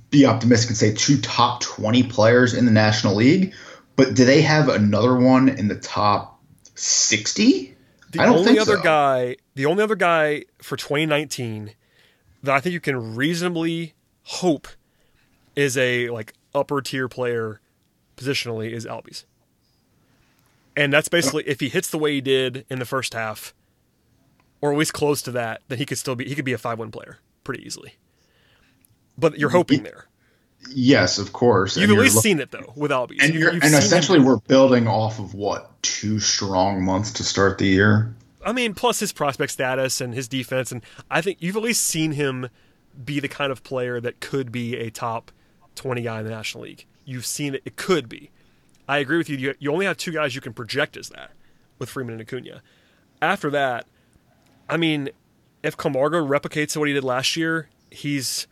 Be 0.09 0.25
optimistic 0.25 0.69
and 0.69 0.77
say 0.77 0.93
two 0.93 1.19
top 1.21 1.61
20 1.61 2.03
players 2.03 2.53
in 2.53 2.65
the 2.65 2.71
National 2.71 3.15
League, 3.15 3.53
but 3.95 4.13
do 4.13 4.25
they 4.25 4.41
have 4.41 4.69
another 4.69 5.15
one 5.15 5.49
in 5.49 5.67
the 5.67 5.75
top 5.75 6.41
60? 6.75 7.76
The 8.11 8.23
only 8.23 8.57
other 8.57 8.77
so. 8.77 8.83
guy, 8.83 9.35
the 9.55 9.65
only 9.65 9.83
other 9.83 9.95
guy 9.95 10.43
for 10.59 10.77
2019 10.77 11.71
that 12.43 12.55
I 12.55 12.59
think 12.59 12.73
you 12.73 12.79
can 12.79 13.15
reasonably 13.15 13.93
hope 14.23 14.67
is 15.55 15.77
a 15.77 16.09
like 16.09 16.33
upper 16.53 16.81
tier 16.81 17.07
player 17.07 17.59
positionally 18.15 18.71
is 18.71 18.85
Albies. 18.85 19.25
And 20.75 20.93
that's 20.93 21.09
basically 21.09 21.43
if 21.47 21.59
he 21.59 21.69
hits 21.69 21.89
the 21.89 21.97
way 21.97 22.13
he 22.13 22.21
did 22.21 22.65
in 22.69 22.79
the 22.79 22.85
first 22.85 23.13
half, 23.13 23.53
or 24.61 24.71
at 24.71 24.77
least 24.77 24.93
close 24.93 25.21
to 25.23 25.31
that, 25.31 25.61
then 25.67 25.77
he 25.77 25.85
could 25.85 25.97
still 25.97 26.15
be 26.15 26.25
he 26.25 26.35
could 26.35 26.45
be 26.45 26.53
a 26.53 26.57
five 26.57 26.79
one 26.79 26.91
player 26.91 27.19
pretty 27.43 27.65
easily. 27.65 27.95
But 29.17 29.39
you're 29.39 29.49
hoping 29.49 29.83
there. 29.83 30.05
Yes, 30.69 31.17
of 31.17 31.33
course. 31.33 31.77
You've 31.77 31.89
and 31.89 31.99
at 31.99 32.03
least 32.03 32.21
seen 32.21 32.39
it 32.39 32.51
though 32.51 32.73
with 32.75 32.91
Albies. 32.91 33.17
And, 33.21 33.33
you, 33.33 33.49
and 33.49 33.63
essentially, 33.63 34.19
we're 34.19 34.39
building 34.39 34.87
off 34.87 35.19
of 35.19 35.33
what 35.33 35.81
two 35.81 36.19
strong 36.19 36.83
months 36.83 37.11
to 37.13 37.23
start 37.23 37.57
the 37.57 37.67
year. 37.67 38.13
I 38.45 38.53
mean, 38.53 38.73
plus 38.73 38.99
his 38.99 39.11
prospect 39.11 39.51
status 39.51 40.01
and 40.01 40.13
his 40.13 40.27
defense, 40.27 40.71
and 40.71 40.81
I 41.09 41.21
think 41.21 41.37
you've 41.41 41.57
at 41.57 41.63
least 41.63 41.83
seen 41.83 42.13
him 42.13 42.49
be 43.03 43.19
the 43.19 43.27
kind 43.27 43.51
of 43.51 43.63
player 43.63 43.99
that 44.01 44.19
could 44.19 44.51
be 44.51 44.75
a 44.75 44.89
top 44.89 45.31
twenty 45.75 46.01
guy 46.01 46.19
in 46.19 46.25
the 46.25 46.31
National 46.31 46.63
League. 46.63 46.85
You've 47.05 47.25
seen 47.25 47.55
it; 47.55 47.61
it 47.65 47.75
could 47.75 48.09
be. 48.09 48.31
I 48.87 48.99
agree 48.99 49.17
with 49.17 49.29
you. 49.29 49.37
You, 49.37 49.53
you 49.59 49.71
only 49.71 49.85
have 49.85 49.97
two 49.97 50.11
guys 50.11 50.33
you 50.33 50.41
can 50.41 50.53
project 50.53 50.97
as 50.97 51.09
that, 51.09 51.31
with 51.77 51.89
Freeman 51.89 52.13
and 52.13 52.21
Acuna. 52.21 52.61
After 53.21 53.49
that, 53.49 53.85
I 54.69 54.77
mean, 54.77 55.09
if 55.63 55.75
Camargo 55.75 56.25
replicates 56.25 56.77
what 56.77 56.87
he 56.87 56.93
did 56.93 57.03
last 57.03 57.35
year, 57.35 57.69
he's 57.89 58.47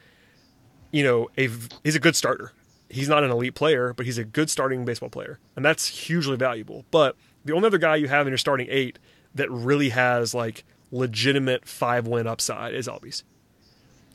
you 0.96 1.04
know, 1.04 1.30
a 1.38 1.50
he's 1.84 1.96
a 1.96 2.00
good 2.00 2.16
starter. 2.16 2.54
He's 2.90 3.10
not 3.10 3.26
an 3.26 3.30
elite 3.30 3.54
player, 3.54 3.94
but 3.94 4.06
he's 4.06 4.18
a 4.18 4.24
good 4.24 4.50
starting 4.50 4.86
baseball 4.86 5.10
player, 5.10 5.40
and 5.54 5.66
that's 5.66 5.88
hugely 5.88 6.38
valuable. 6.38 6.86
But 6.90 7.18
the 7.44 7.54
only 7.54 7.68
other 7.68 7.78
guy 7.78 7.98
you 7.98 8.08
have 8.08 8.26
in 8.26 8.32
your 8.32 8.38
starting 8.38 8.68
eight 8.70 8.98
that 9.34 9.52
really 9.52 9.90
has 9.90 10.34
like 10.34 10.64
legitimate 10.92 11.68
five 11.68 12.08
win 12.08 12.28
upside 12.28 12.74
is 12.74 12.88
Albies. 12.88 13.24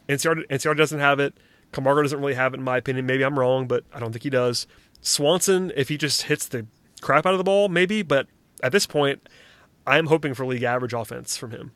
Inciarte 0.08 0.46
Inciarte 0.46 0.78
doesn't 0.78 1.00
have 1.00 1.20
it. 1.20 1.34
Camargo 1.70 2.00
doesn't 2.00 2.18
really 2.18 2.32
have 2.32 2.54
it, 2.54 2.56
in 2.56 2.64
my 2.64 2.78
opinion. 2.78 3.04
Maybe 3.04 3.24
I'm 3.24 3.38
wrong, 3.38 3.66
but 3.66 3.84
I 3.92 4.00
don't 4.00 4.12
think 4.12 4.22
he 4.22 4.30
does. 4.30 4.66
Swanson, 5.02 5.72
if 5.76 5.90
he 5.90 5.98
just 5.98 6.22
hits 6.22 6.48
the 6.48 6.66
crap 7.02 7.26
out 7.26 7.34
of 7.34 7.38
the 7.38 7.44
ball, 7.44 7.68
maybe. 7.68 8.00
But 8.00 8.26
at 8.62 8.72
this 8.72 8.86
point, 8.86 9.28
I'm 9.86 10.06
hoping 10.06 10.32
for 10.32 10.46
league 10.46 10.62
average 10.62 10.94
offense 10.94 11.36
from 11.36 11.50
him, 11.50 11.72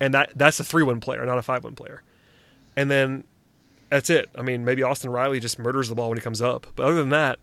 and 0.00 0.12
that 0.14 0.32
that's 0.34 0.58
a 0.58 0.64
three 0.64 0.82
win 0.82 0.98
player, 0.98 1.24
not 1.24 1.38
a 1.38 1.42
five 1.42 1.62
win 1.62 1.76
player. 1.76 2.02
And 2.76 2.90
then 2.90 3.22
that's 3.90 4.10
it. 4.10 4.28
I 4.34 4.42
mean, 4.42 4.64
maybe 4.64 4.82
Austin 4.82 5.10
Riley 5.10 5.40
just 5.40 5.58
murders 5.58 5.88
the 5.88 5.94
ball 5.94 6.08
when 6.08 6.18
he 6.18 6.22
comes 6.22 6.42
up. 6.42 6.66
But 6.76 6.84
other 6.84 6.96
than 6.96 7.10
that, 7.10 7.38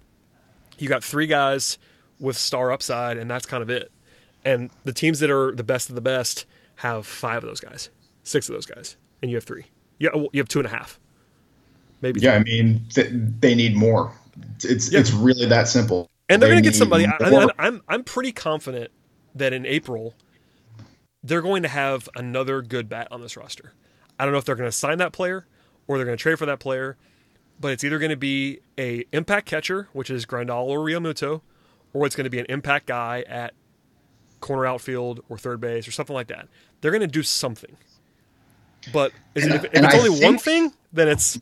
you 0.78 0.88
got 0.88 1.04
three 1.04 1.28
guys 1.28 1.78
with 2.20 2.38
star 2.38 2.72
upside, 2.72 3.18
and 3.18 3.30
that's 3.30 3.46
kind 3.46 3.64
of 3.64 3.70
it. 3.70 3.92
And 4.44 4.70
the 4.84 4.94
teams 4.94 5.20
that 5.20 5.30
are 5.30 5.54
the 5.54 5.64
best 5.64 5.90
of 5.90 5.96
the 5.96 6.02
best 6.02 6.46
have 6.78 7.08
five 7.08 7.44
of 7.44 7.50
those 7.50 7.60
guys, 7.60 7.90
six 8.24 8.48
of 8.48 8.56
those 8.56 8.66
guys, 8.66 8.96
and 9.22 9.32
you 9.32 9.38
have 9.38 9.44
three. 9.44 9.66
Yeah, 9.98 10.10
you 10.14 10.40
have 10.40 10.48
two 10.48 10.60
and 10.60 10.68
a 10.68 10.72
half. 10.72 11.00
Maybe. 12.02 12.20
Yeah, 12.20 12.40
three. 12.40 12.40
I 12.40 12.44
mean, 12.44 12.86
th- 12.90 13.10
they 13.40 13.56
need 13.56 13.76
more. 13.76 14.12
It's 14.64 14.92
yeah. 14.92 15.00
it's 15.00 15.12
really 15.12 15.46
that 15.48 15.68
simple. 15.68 16.10
And 16.30 16.42
they're 16.42 16.50
they 16.50 16.56
going 16.56 16.64
to 16.64 16.70
get 16.70 16.76
somebody. 16.76 17.06
I, 17.06 17.30
am 17.30 17.52
I'm, 17.58 17.82
I'm 17.88 18.04
pretty 18.04 18.32
confident 18.32 18.92
that 19.36 19.54
in 19.54 19.66
April 19.66 20.16
they're 21.24 21.42
going 21.42 21.64
to 21.64 21.70
have 21.70 22.08
another 22.16 22.62
good 22.62 22.88
bat 22.88 23.08
on 23.12 23.22
this 23.22 23.36
roster. 23.36 23.74
I 24.20 24.26
don't 24.26 24.32
know 24.32 24.38
if 24.38 24.46
they're 24.46 24.56
going 24.56 24.70
to 24.70 24.76
sign 24.76 25.00
that 25.00 25.12
player 25.12 25.48
or 25.88 25.98
they're 25.98 26.06
going 26.06 26.18
to 26.18 26.22
trade 26.22 26.40
for 26.40 26.46
that 26.46 26.60
player. 26.60 26.98
But 27.60 27.72
it's 27.72 27.84
either 27.84 28.00
going 28.00 28.12
to 28.12 28.18
be 28.18 28.60
a 28.78 29.06
impact 29.12 29.48
catcher, 29.48 29.88
which 29.94 30.10
is 30.10 30.26
Grandal 30.26 30.66
or 30.66 30.80
Realmuto, 30.80 31.42
or 31.94 32.06
it's 32.06 32.16
going 32.16 32.26
to 32.26 32.30
be 32.30 32.40
an 32.40 32.46
impact 32.50 32.88
guy 32.88 33.24
at 33.28 33.54
corner 34.42 34.66
outfield 34.66 35.24
or 35.30 35.38
third 35.38 35.62
base 35.62 35.88
or 35.88 35.92
something 35.92 36.14
like 36.14 36.28
that. 36.28 36.48
They're 36.82 36.92
going 36.92 37.02
to 37.02 37.08
do 37.08 37.24
something. 37.24 37.78
But 38.92 39.14
if, 39.34 39.46
if, 39.46 39.64
it's 39.64 39.80
I 39.80 39.98
only 39.98 40.10
think... 40.10 40.24
one 40.24 40.38
thing, 40.38 40.74
then 40.92 41.08
it's 41.08 41.40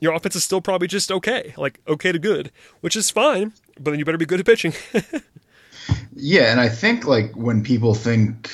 your 0.00 0.14
offense 0.14 0.34
is 0.36 0.42
still 0.42 0.60
probably 0.60 0.88
just 0.88 1.12
okay, 1.12 1.54
like 1.56 1.80
okay 1.86 2.10
to 2.10 2.18
good, 2.18 2.50
which 2.80 2.96
is 2.96 3.10
fine. 3.10 3.52
But 3.78 3.90
then 3.90 3.98
you 3.98 4.04
better 4.04 4.18
be 4.18 4.26
good 4.26 4.40
at 4.40 4.46
pitching. 4.46 4.72
yeah, 6.16 6.50
and 6.50 6.60
I 6.60 6.68
think 6.68 7.06
like 7.06 7.36
when 7.36 7.62
people 7.62 7.94
think 7.94 8.50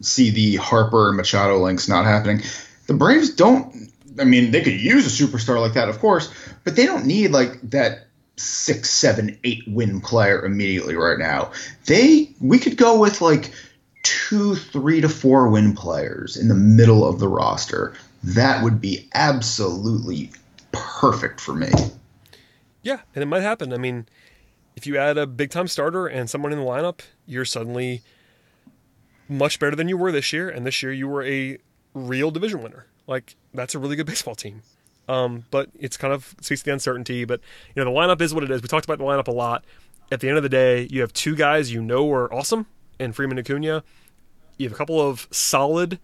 see 0.00 0.30
the 0.30 0.56
Harper 0.56 1.08
and 1.08 1.16
Machado 1.16 1.58
links 1.58 1.88
not 1.88 2.04
happening. 2.04 2.42
The 2.86 2.94
Braves 2.94 3.30
don't. 3.30 3.89
I 4.18 4.24
mean, 4.24 4.50
they 4.50 4.62
could 4.62 4.80
use 4.80 5.06
a 5.06 5.24
superstar 5.24 5.60
like 5.60 5.74
that, 5.74 5.88
of 5.88 5.98
course, 5.98 6.32
but 6.64 6.76
they 6.76 6.86
don't 6.86 7.06
need 7.06 7.30
like 7.30 7.60
that 7.70 8.06
six, 8.36 8.90
seven, 8.90 9.38
eight 9.44 9.62
win 9.66 10.00
player 10.00 10.44
immediately 10.44 10.96
right 10.96 11.18
now. 11.18 11.52
They 11.86 12.30
we 12.40 12.58
could 12.58 12.76
go 12.76 12.98
with 12.98 13.20
like 13.20 13.52
two, 14.02 14.54
three 14.54 15.00
to 15.00 15.08
four 15.08 15.48
win 15.48 15.74
players 15.74 16.36
in 16.36 16.48
the 16.48 16.54
middle 16.54 17.06
of 17.06 17.20
the 17.20 17.28
roster. 17.28 17.94
That 18.22 18.62
would 18.64 18.80
be 18.80 19.08
absolutely 19.14 20.30
perfect 20.72 21.40
for 21.40 21.54
me. 21.54 21.70
Yeah, 22.82 23.00
and 23.14 23.22
it 23.22 23.26
might 23.26 23.42
happen. 23.42 23.72
I 23.72 23.76
mean, 23.76 24.06
if 24.76 24.86
you 24.86 24.96
add 24.96 25.18
a 25.18 25.26
big 25.26 25.50
time 25.50 25.68
starter 25.68 26.06
and 26.06 26.28
someone 26.30 26.52
in 26.52 26.58
the 26.58 26.64
lineup, 26.64 27.00
you're 27.26 27.44
suddenly 27.44 28.02
much 29.28 29.58
better 29.58 29.76
than 29.76 29.88
you 29.88 29.96
were 29.96 30.12
this 30.12 30.32
year. 30.32 30.48
And 30.48 30.66
this 30.66 30.82
year 30.82 30.92
you 30.92 31.06
were 31.08 31.24
a 31.24 31.58
real 31.94 32.30
division 32.30 32.62
winner. 32.62 32.86
Like 33.10 33.36
that's 33.52 33.74
a 33.74 33.78
really 33.78 33.96
good 33.96 34.06
baseball 34.06 34.34
team. 34.34 34.62
Um, 35.08 35.44
but 35.50 35.68
it's 35.78 35.96
kind 35.96 36.14
of 36.14 36.34
speaks 36.40 36.60
to 36.60 36.66
the 36.66 36.72
uncertainty. 36.72 37.24
But 37.26 37.40
you 37.74 37.84
know 37.84 37.92
the 37.92 37.96
lineup 37.96 38.22
is 38.22 38.32
what 38.32 38.44
it 38.44 38.50
is. 38.50 38.62
We 38.62 38.68
talked 38.68 38.86
about 38.86 38.98
the 38.98 39.04
lineup 39.04 39.28
a 39.28 39.32
lot. 39.32 39.64
At 40.12 40.20
the 40.20 40.28
end 40.28 40.38
of 40.38 40.42
the 40.42 40.48
day, 40.48 40.88
you 40.90 41.02
have 41.02 41.12
two 41.12 41.36
guys 41.36 41.72
you 41.72 41.82
know 41.82 42.10
are 42.10 42.32
awesome 42.32 42.66
and 42.98 43.14
Freeman 43.14 43.36
and 43.36 43.46
Acuna. 43.46 43.82
You 44.56 44.66
have 44.66 44.72
a 44.72 44.76
couple 44.76 45.00
of 45.00 45.28
solid 45.30 45.98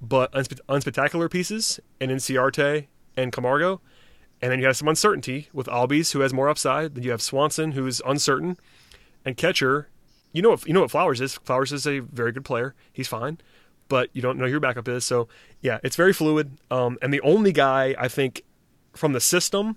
but 0.00 0.30
unspe- 0.32 0.60
unspectacular 0.68 1.30
pieces 1.30 1.80
and 2.00 2.10
Inciarte 2.10 2.86
and 3.16 3.32
Camargo. 3.32 3.80
And 4.42 4.52
then 4.52 4.58
you 4.58 4.66
have 4.66 4.76
some 4.76 4.88
uncertainty 4.88 5.48
with 5.52 5.66
Albies, 5.68 6.12
who 6.12 6.20
has 6.20 6.34
more 6.34 6.48
upside. 6.48 6.94
Then 6.94 7.04
you 7.04 7.10
have 7.12 7.22
Swanson, 7.22 7.72
who's 7.72 8.02
uncertain, 8.04 8.58
and 9.24 9.36
catcher. 9.36 9.88
You 10.32 10.42
know 10.42 10.50
what 10.50 10.66
you 10.66 10.74
know 10.74 10.82
what 10.82 10.90
Flowers 10.90 11.20
is. 11.20 11.34
Flowers 11.34 11.72
is 11.72 11.86
a 11.86 12.00
very 12.00 12.30
good 12.32 12.44
player. 12.44 12.74
He's 12.92 13.08
fine, 13.08 13.38
but 13.88 14.10
you 14.12 14.22
don't 14.22 14.38
know 14.38 14.44
who 14.44 14.50
your 14.50 14.60
backup 14.60 14.88
is. 14.88 15.04
So 15.04 15.28
yeah, 15.60 15.78
it's 15.82 15.96
very 15.96 16.12
fluid. 16.12 16.58
Um, 16.70 16.98
and 17.02 17.12
the 17.12 17.20
only 17.20 17.52
guy 17.52 17.94
I 17.98 18.08
think 18.08 18.42
from 18.94 19.12
the 19.12 19.20
system, 19.20 19.76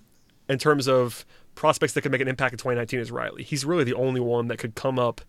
in 0.49 0.57
terms 0.57 0.87
of 0.87 1.25
prospects 1.55 1.93
that 1.93 2.01
could 2.01 2.11
make 2.11 2.21
an 2.21 2.27
impact 2.27 2.53
in 2.53 2.57
2019, 2.57 2.99
is 2.99 3.11
Riley. 3.11 3.43
He's 3.43 3.65
really 3.65 3.83
the 3.83 3.95
only 3.95 4.21
one 4.21 4.47
that 4.47 4.57
could 4.57 4.75
come 4.75 4.99
up 4.99 5.21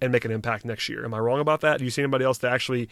and 0.00 0.12
make 0.12 0.24
an 0.24 0.30
impact 0.30 0.64
next 0.64 0.88
year. 0.88 1.04
Am 1.04 1.14
I 1.14 1.18
wrong 1.18 1.40
about 1.40 1.60
that? 1.62 1.78
Do 1.78 1.84
you 1.84 1.90
see 1.90 2.02
anybody 2.02 2.24
else 2.24 2.38
that 2.38 2.52
actually 2.52 2.88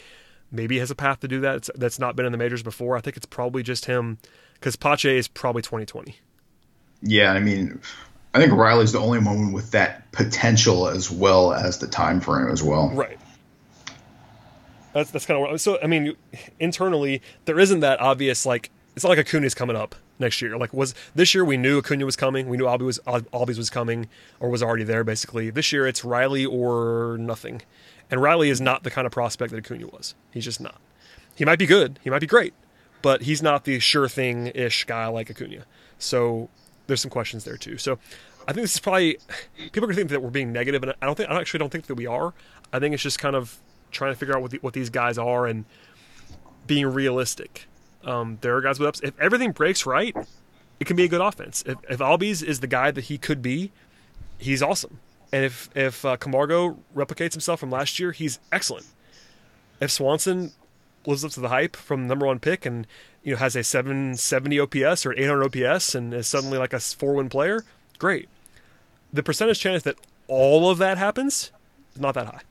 maybe 0.51 0.79
has 0.79 0.91
a 0.91 0.95
path 0.95 1.19
to 1.21 1.27
do 1.27 1.39
that 1.41 1.55
it's, 1.55 1.71
that's 1.75 1.99
not 1.99 2.15
been 2.15 2.25
in 2.25 2.31
the 2.31 2.37
majors 2.37 2.63
before? 2.63 2.97
I 2.97 3.01
think 3.01 3.17
it's 3.17 3.25
probably 3.25 3.63
just 3.63 3.85
him 3.85 4.17
because 4.55 4.75
Pache 4.75 5.17
is 5.17 5.27
probably 5.27 5.61
2020. 5.61 6.17
Yeah, 7.01 7.33
I 7.33 7.39
mean, 7.39 7.81
I 8.33 8.39
think 8.39 8.53
Riley's 8.53 8.93
the 8.93 8.99
only 8.99 9.19
one 9.19 9.51
with 9.51 9.71
that 9.71 10.11
potential 10.11 10.87
as 10.87 11.11
well 11.11 11.53
as 11.53 11.79
the 11.79 11.87
time 11.87 12.21
frame 12.21 12.49
as 12.49 12.63
well. 12.63 12.89
Right. 12.89 13.19
That's 14.93 15.11
that's 15.11 15.25
kind 15.25 15.43
of 15.43 15.49
what, 15.49 15.59
so. 15.59 15.79
I 15.81 15.87
mean, 15.87 16.15
internally, 16.59 17.21
there 17.45 17.59
isn't 17.59 17.81
that 17.81 17.99
obvious 17.99 18.45
like 18.45 18.69
it's 18.95 19.03
not 19.03 19.09
like 19.09 19.19
Acuna's 19.19 19.55
coming 19.55 19.75
up 19.75 19.95
next 20.19 20.41
year. 20.41 20.57
Like 20.57 20.73
was 20.73 20.93
this 21.15 21.33
year 21.33 21.43
we 21.43 21.57
knew 21.57 21.79
Acuna 21.79 22.05
was 22.05 22.15
coming, 22.15 22.47
we 22.47 22.57
knew 22.57 22.65
Albie 22.65 22.81
was 22.81 22.99
Albies 23.05 23.57
was 23.57 23.69
coming 23.69 24.07
or 24.39 24.49
was 24.49 24.61
already 24.61 24.83
there 24.83 25.03
basically. 25.03 25.49
This 25.49 25.71
year 25.71 25.87
it's 25.87 26.03
Riley 26.03 26.45
or 26.45 27.17
nothing, 27.19 27.61
and 28.11 28.21
Riley 28.21 28.49
is 28.49 28.61
not 28.61 28.83
the 28.83 28.91
kind 28.91 29.05
of 29.05 29.11
prospect 29.11 29.51
that 29.51 29.57
Acuna 29.57 29.87
was. 29.87 30.15
He's 30.31 30.45
just 30.45 30.61
not. 30.61 30.79
He 31.35 31.45
might 31.45 31.59
be 31.59 31.65
good, 31.65 31.99
he 32.03 32.09
might 32.09 32.21
be 32.21 32.27
great, 32.27 32.53
but 33.01 33.23
he's 33.23 33.41
not 33.41 33.65
the 33.65 33.79
sure 33.79 34.07
thing 34.07 34.47
ish 34.47 34.85
guy 34.85 35.07
like 35.07 35.29
Acuna. 35.29 35.65
So 35.97 36.49
there's 36.85 37.01
some 37.01 37.11
questions 37.11 37.45
there 37.45 37.57
too. 37.57 37.77
So 37.77 37.97
I 38.47 38.53
think 38.53 38.63
this 38.63 38.75
is 38.75 38.79
probably 38.79 39.17
people 39.57 39.85
are 39.85 39.87
gonna 39.87 39.95
think 39.95 40.09
that 40.11 40.21
we're 40.21 40.29
being 40.29 40.53
negative, 40.53 40.83
and 40.83 40.93
I 41.01 41.05
don't 41.07 41.15
think 41.15 41.31
I 41.31 41.39
actually 41.39 41.59
don't 41.59 41.71
think 41.71 41.87
that 41.87 41.95
we 41.95 42.05
are. 42.05 42.33
I 42.71 42.79
think 42.79 42.93
it's 42.93 43.03
just 43.03 43.17
kind 43.17 43.35
of 43.35 43.59
trying 43.93 44.11
to 44.11 44.19
figure 44.19 44.35
out 44.35 44.41
what 44.41 44.51
the, 44.51 44.57
what 44.59 44.73
these 44.73 44.89
guys 44.89 45.17
are 45.17 45.47
and 45.47 45.65
being 46.67 46.87
realistic. 46.87 47.67
Um, 48.03 48.37
there 48.41 48.55
are 48.55 48.61
guys 48.61 48.79
with 48.79 48.87
ups. 48.89 48.99
If 49.01 49.17
everything 49.19 49.51
breaks 49.51 49.85
right, 49.85 50.15
it 50.79 50.85
can 50.85 50.95
be 50.95 51.05
a 51.05 51.07
good 51.07 51.21
offense. 51.21 51.63
If, 51.65 51.77
if 51.89 51.99
Albies 51.99 52.43
is 52.43 52.59
the 52.59 52.67
guy 52.67 52.91
that 52.91 53.05
he 53.05 53.17
could 53.17 53.41
be, 53.41 53.71
he's 54.37 54.61
awesome. 54.61 54.99
And 55.31 55.45
if 55.45 55.69
if 55.75 56.05
uh, 56.05 56.17
Camargo 56.17 56.77
replicates 56.95 57.33
himself 57.33 57.59
from 57.59 57.71
last 57.71 57.99
year, 57.99 58.11
he's 58.11 58.39
excellent. 58.51 58.85
If 59.79 59.89
Swanson 59.89 60.51
lives 61.07 61.25
up 61.25 61.31
to 61.31 61.39
the 61.39 61.49
hype 61.49 61.75
from 61.75 62.07
number 62.07 62.25
one 62.25 62.39
pick 62.39 62.65
and 62.65 62.85
you 63.23 63.31
know 63.31 63.37
has 63.37 63.55
a 63.55 63.63
770 63.63 64.59
OPS 64.59 65.05
or 65.05 65.13
800 65.13 65.43
OPS 65.43 65.95
and 65.95 66.13
is 66.13 66.27
suddenly 66.27 66.57
like 66.57 66.71
a 66.71 66.79
four 66.79 67.15
win 67.15 67.29
player, 67.29 67.65
great. 67.97 68.29
The 69.11 69.23
percentage 69.23 69.59
chance 69.59 69.83
that 69.83 69.95
all 70.27 70.69
of 70.69 70.77
that 70.77 70.97
happens 70.97 71.51
is 71.93 71.99
not 71.99 72.13
that 72.13 72.27
high. 72.27 72.41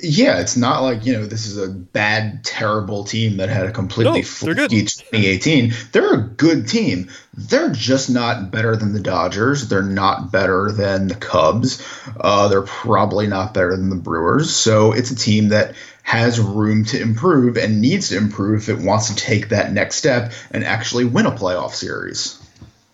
Yeah, 0.00 0.40
it's 0.40 0.56
not 0.56 0.82
like, 0.82 1.06
you 1.06 1.12
know, 1.12 1.24
this 1.24 1.46
is 1.46 1.56
a 1.56 1.68
bad, 1.68 2.44
terrible 2.44 3.04
team 3.04 3.36
that 3.36 3.48
had 3.48 3.66
a 3.66 3.72
completely 3.72 4.20
No, 4.20 4.26
fluky 4.26 4.84
2018. 4.84 5.72
They're 5.92 6.14
a 6.14 6.22
good 6.22 6.68
team. 6.68 7.10
They're 7.32 7.70
just 7.70 8.10
not 8.10 8.50
better 8.50 8.76
than 8.76 8.92
the 8.92 9.00
Dodgers. 9.00 9.68
They're 9.68 9.82
not 9.82 10.32
better 10.32 10.72
than 10.72 11.06
the 11.06 11.14
Cubs. 11.14 11.86
Uh, 12.18 12.48
they're 12.48 12.62
probably 12.62 13.28
not 13.28 13.54
better 13.54 13.76
than 13.76 13.88
the 13.88 13.96
Brewers. 13.96 14.54
So 14.54 14.92
it's 14.92 15.10
a 15.10 15.16
team 15.16 15.50
that 15.50 15.74
has 16.02 16.38
room 16.38 16.84
to 16.84 17.00
improve 17.00 17.56
and 17.56 17.80
needs 17.80 18.10
to 18.10 18.16
improve 18.16 18.68
if 18.68 18.68
it 18.68 18.84
wants 18.84 19.08
to 19.08 19.16
take 19.16 19.48
that 19.48 19.72
next 19.72 19.96
step 19.96 20.32
and 20.50 20.64
actually 20.64 21.04
win 21.04 21.26
a 21.26 21.32
playoff 21.32 21.72
series. 21.72 22.38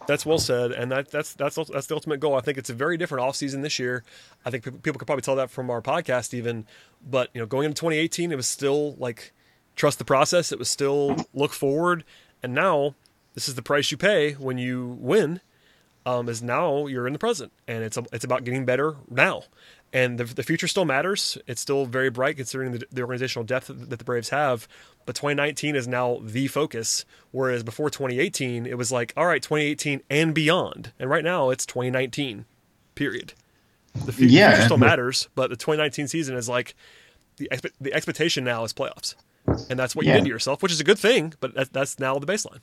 That's 0.07 0.25
well 0.25 0.39
said, 0.39 0.73
and 0.73 0.91
that, 0.91 1.11
that's 1.11 1.35
that's 1.35 1.57
that's 1.57 1.87
the 1.87 1.95
ultimate 1.95 2.21
goal. 2.21 2.35
I 2.35 2.41
think 2.41 2.59
it's 2.59 2.71
a 2.71 2.75
very 2.75 2.97
different 2.97 3.25
offseason 3.25 3.63
this 3.63 3.79
year. 3.79 4.03
I 4.45 4.51
think 4.51 4.65
people 4.83 4.99
could 4.99 5.07
probably 5.07 5.23
tell 5.23 5.37
that 5.37 5.51
from 5.51 5.71
our 5.71 5.83
podcast, 5.83 6.35
even. 6.35 6.67
But 7.09 7.31
you 7.35 7.41
know, 7.41 7.47
going 7.47 7.67
into 7.67 7.81
2018, 7.81 8.33
it 8.33 8.37
was 8.37 8.47
still 8.47 8.95
like 8.97 9.33
trust 9.77 9.99
the 9.99 10.05
process. 10.05 10.53
It 10.53 10.59
was 10.59 10.71
still 10.71 11.17
look 11.35 11.53
forward, 11.53 12.05
and 12.43 12.55
now 12.55 12.95
this 13.35 13.49
is 13.49 13.55
the 13.55 13.63
price 13.63 13.91
you 13.91 13.97
pay 13.97 14.33
when 14.33 14.59
you 14.59 14.97
win. 15.01 15.41
Um, 16.07 16.31
is 16.31 16.43
now 16.43 16.87
you're 16.87 17.07
in 17.07 17.13
the 17.13 17.19
present, 17.19 17.53
and 17.69 17.85
it's 17.85 17.99
it's 18.11 18.25
about 18.25 18.45
getting 18.45 18.65
better 18.65 18.97
now. 19.11 19.43
And 19.93 20.19
the, 20.19 20.25
the 20.25 20.43
future 20.45 20.69
still 20.69 20.85
matters. 20.85 21.37
It's 21.49 21.61
still 21.61 21.85
very 21.85 22.11
bright 22.11 22.37
considering 22.37 22.73
the, 22.73 22.87
the 22.93 23.03
organizational 23.03 23.45
depth 23.45 23.67
that 23.69 23.99
the 23.99 24.05
Braves 24.05 24.29
have. 24.29 24.69
But 25.05 25.17
2019 25.17 25.75
is 25.75 25.89
now 25.89 26.21
the 26.23 26.47
focus, 26.47 27.05
whereas 27.33 27.65
before 27.65 27.91
2018, 27.91 28.67
it 28.67 28.79
was 28.79 28.93
like, 28.93 29.13
all 29.17 29.27
right, 29.27 29.43
2018 29.43 30.03
and 30.09 30.33
beyond. 30.35 30.93
And 31.01 31.11
right 31.11 31.25
now, 31.25 31.51
it's 31.51 31.67
2019, 31.67 32.45
period. 32.95 33.33
The 34.05 34.13
fu- 34.13 34.27
Yeah, 34.27 34.51
future 34.53 34.65
still 34.67 34.79
matters, 34.79 35.29
but 35.35 35.51
the 35.51 35.57
2019 35.57 36.07
season 36.07 36.37
is 36.37 36.49
like 36.49 36.77
the 37.39 37.49
expe- 37.51 37.73
the 37.81 37.93
expectation 37.93 38.45
now 38.45 38.63
is 38.63 38.73
playoffs, 38.73 39.17
and 39.69 39.77
that's 39.77 39.97
what 39.97 40.07
you 40.07 40.13
did 40.13 40.25
to 40.25 40.31
yourself, 40.31 40.63
which 40.63 40.71
is 40.71 40.79
a 40.79 40.85
good 40.85 40.99
thing. 40.99 41.35
But 41.41 41.55
that, 41.55 41.73
that's 41.73 41.99
now 41.99 42.17
the 42.21 42.27
baseline. 42.27 42.61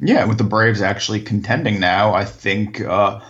Yeah, 0.00 0.24
with 0.24 0.38
the 0.38 0.44
Braves 0.44 0.82
actually 0.82 1.20
contending 1.20 1.78
now, 1.78 2.12
I 2.14 2.24
think 2.24 2.80
uh, 2.80 3.20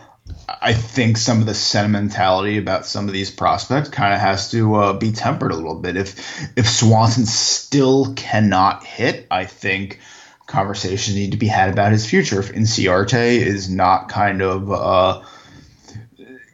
I 0.49 0.73
think 0.73 1.19
some 1.19 1.41
of 1.41 1.47
the 1.47 1.55
sentimentality 1.55 2.57
about 2.57 2.87
some 2.87 3.09
of 3.09 3.13
these 3.13 3.31
prospects 3.31 3.91
kind 3.91 4.15
of 4.15 4.21
has 4.21 4.51
to 4.53 4.75
uh, 4.75 4.93
be 4.95 5.13
tempered 5.13 5.53
a 5.53 5.57
little 5.57 5.79
bit. 5.79 5.97
If 5.97 6.57
if 6.57 6.69
Swanson 6.69 7.27
still 7.27 8.15
cannot 8.15 8.85
hit, 8.85 9.27
I 9.31 9.45
think 9.45 10.01
conversations 10.47 11.17
need 11.17 11.33
to 11.33 11.37
be 11.37 11.47
had 11.47 11.71
about 11.71 11.93
his 11.93 12.09
future. 12.09 12.41
If 12.41 12.53
Inciarte 12.53 13.13
is 13.13 13.69
not 13.69 14.09
kind 14.09 14.41
of 14.41 14.71
uh, 14.73 15.23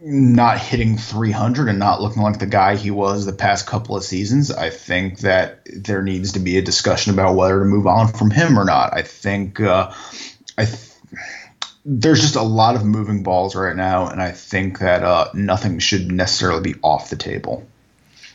not 0.00 0.58
hitting 0.58 0.96
300 0.96 1.68
and 1.68 1.78
not 1.78 2.00
looking 2.00 2.22
like 2.22 2.38
the 2.38 2.46
guy 2.46 2.76
he 2.76 2.90
was 2.90 3.26
the 3.26 3.32
past 3.32 3.66
couple 3.66 3.96
of 3.96 4.02
seasons, 4.02 4.50
I 4.50 4.70
think 4.70 5.20
that 5.20 5.60
there 5.64 6.02
needs 6.02 6.32
to 6.32 6.40
be 6.40 6.58
a 6.58 6.62
discussion 6.62 7.12
about 7.12 7.36
whether 7.36 7.58
to 7.58 7.64
move 7.64 7.86
on 7.86 8.08
from 8.08 8.30
him 8.30 8.58
or 8.58 8.64
not. 8.64 8.94
I 8.94 9.02
think 9.02 9.60
uh, 9.60 9.92
I 10.56 10.64
th- 10.64 10.90
there's 11.84 12.20
just 12.20 12.36
a 12.36 12.42
lot 12.42 12.76
of 12.76 12.84
moving 12.84 13.22
balls 13.22 13.54
right 13.54 13.76
now, 13.76 14.08
and 14.08 14.20
I 14.20 14.32
think 14.32 14.78
that 14.80 15.02
uh, 15.02 15.28
nothing 15.34 15.78
should 15.78 16.12
necessarily 16.12 16.60
be 16.60 16.78
off 16.82 17.10
the 17.10 17.16
table, 17.16 17.66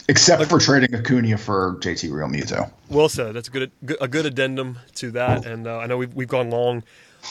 except 0.08 0.46
for 0.46 0.60
trading 0.60 0.96
Acuna 0.96 1.38
for 1.38 1.76
JT 1.80 2.10
Realmuto. 2.10 2.72
Well 2.90 3.10
said. 3.10 3.36
That's 3.36 3.48
a 3.48 3.52
good 3.52 3.72
a 4.02 4.08
good 4.08 4.26
addendum 4.26 4.80
to 4.96 5.12
that. 5.12 5.46
And 5.46 5.68
uh, 5.68 5.78
I 5.78 5.86
know 5.86 5.98
we've 5.98 6.14
we've 6.14 6.28
gone 6.28 6.50
long 6.50 6.84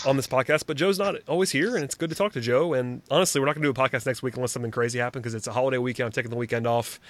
on 0.06 0.16
this 0.16 0.26
podcast, 0.26 0.64
but 0.66 0.76
Joe's 0.76 0.98
not 0.98 1.16
always 1.28 1.50
here, 1.50 1.74
and 1.74 1.84
it's 1.84 1.94
good 1.94 2.10
to 2.10 2.16
talk 2.16 2.32
to 2.32 2.40
Joe. 2.40 2.74
And 2.74 3.02
honestly, 3.10 3.40
we're 3.40 3.46
not 3.46 3.54
going 3.54 3.62
to 3.62 3.72
do 3.72 3.80
a 3.80 3.88
podcast 3.88 4.06
next 4.06 4.22
week 4.22 4.36
unless 4.36 4.52
something 4.52 4.70
crazy 4.70 4.98
happens 4.98 5.22
because 5.22 5.34
it's 5.34 5.46
a 5.46 5.52
holiday 5.52 5.78
weekend. 5.78 6.06
I'm 6.06 6.12
taking 6.12 6.30
the 6.30 6.36
weekend 6.36 6.66
off. 6.66 7.00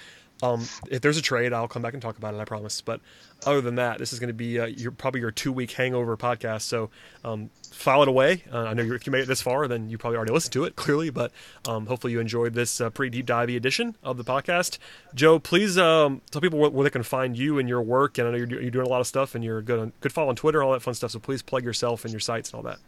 Um, 0.43 0.67
if 0.89 1.01
there's 1.01 1.17
a 1.17 1.21
trade, 1.21 1.53
I'll 1.53 1.67
come 1.67 1.81
back 1.81 1.93
and 1.93 2.01
talk 2.01 2.17
about 2.17 2.33
it. 2.33 2.39
I 2.39 2.45
promise. 2.45 2.81
But 2.81 3.01
other 3.45 3.61
than 3.61 3.75
that, 3.75 3.99
this 3.99 4.11
is 4.11 4.19
going 4.19 4.27
to 4.27 4.33
be 4.33 4.59
uh, 4.59 4.65
your 4.65 4.91
probably 4.91 5.21
your 5.21 5.31
two 5.31 5.51
week 5.51 5.71
hangover 5.71 6.17
podcast. 6.17 6.63
So 6.63 6.89
um, 7.23 7.49
file 7.71 8.01
it 8.01 8.07
away. 8.07 8.43
Uh, 8.51 8.63
I 8.63 8.73
know 8.73 8.83
if 8.83 9.05
you 9.05 9.11
made 9.11 9.21
it 9.21 9.27
this 9.27 9.41
far, 9.41 9.67
then 9.67 9.89
you 9.89 9.97
probably 9.97 10.17
already 10.17 10.33
listened 10.33 10.53
to 10.53 10.65
it 10.65 10.75
clearly. 10.75 11.09
But 11.09 11.31
um, 11.67 11.85
hopefully 11.85 12.13
you 12.13 12.19
enjoyed 12.19 12.53
this 12.53 12.81
uh, 12.81 12.89
pretty 12.89 13.17
deep 13.17 13.25
divey 13.25 13.55
edition 13.55 13.95
of 14.03 14.17
the 14.17 14.23
podcast. 14.23 14.77
Joe, 15.13 15.39
please 15.39 15.77
um, 15.77 16.21
tell 16.31 16.41
people 16.41 16.59
where, 16.59 16.69
where 16.69 16.83
they 16.83 16.89
can 16.89 17.03
find 17.03 17.37
you 17.37 17.57
and 17.57 17.69
your 17.69 17.81
work. 17.81 18.17
And 18.17 18.27
I 18.27 18.31
know 18.31 18.37
you're, 18.37 18.61
you're 18.61 18.71
doing 18.71 18.85
a 18.85 18.89
lot 18.89 19.01
of 19.01 19.07
stuff, 19.07 19.35
and 19.35 19.43
you're 19.43 19.61
good 19.61 19.79
on, 19.79 19.93
good 20.01 20.11
follow 20.11 20.29
on 20.29 20.35
Twitter 20.35 20.61
all 20.61 20.73
that 20.73 20.81
fun 20.81 20.93
stuff. 20.93 21.11
So 21.11 21.19
please 21.19 21.41
plug 21.41 21.63
yourself 21.63 22.03
and 22.03 22.11
your 22.11 22.19
sites 22.19 22.49
and 22.51 22.57
all 22.57 22.63
that. 22.63 22.79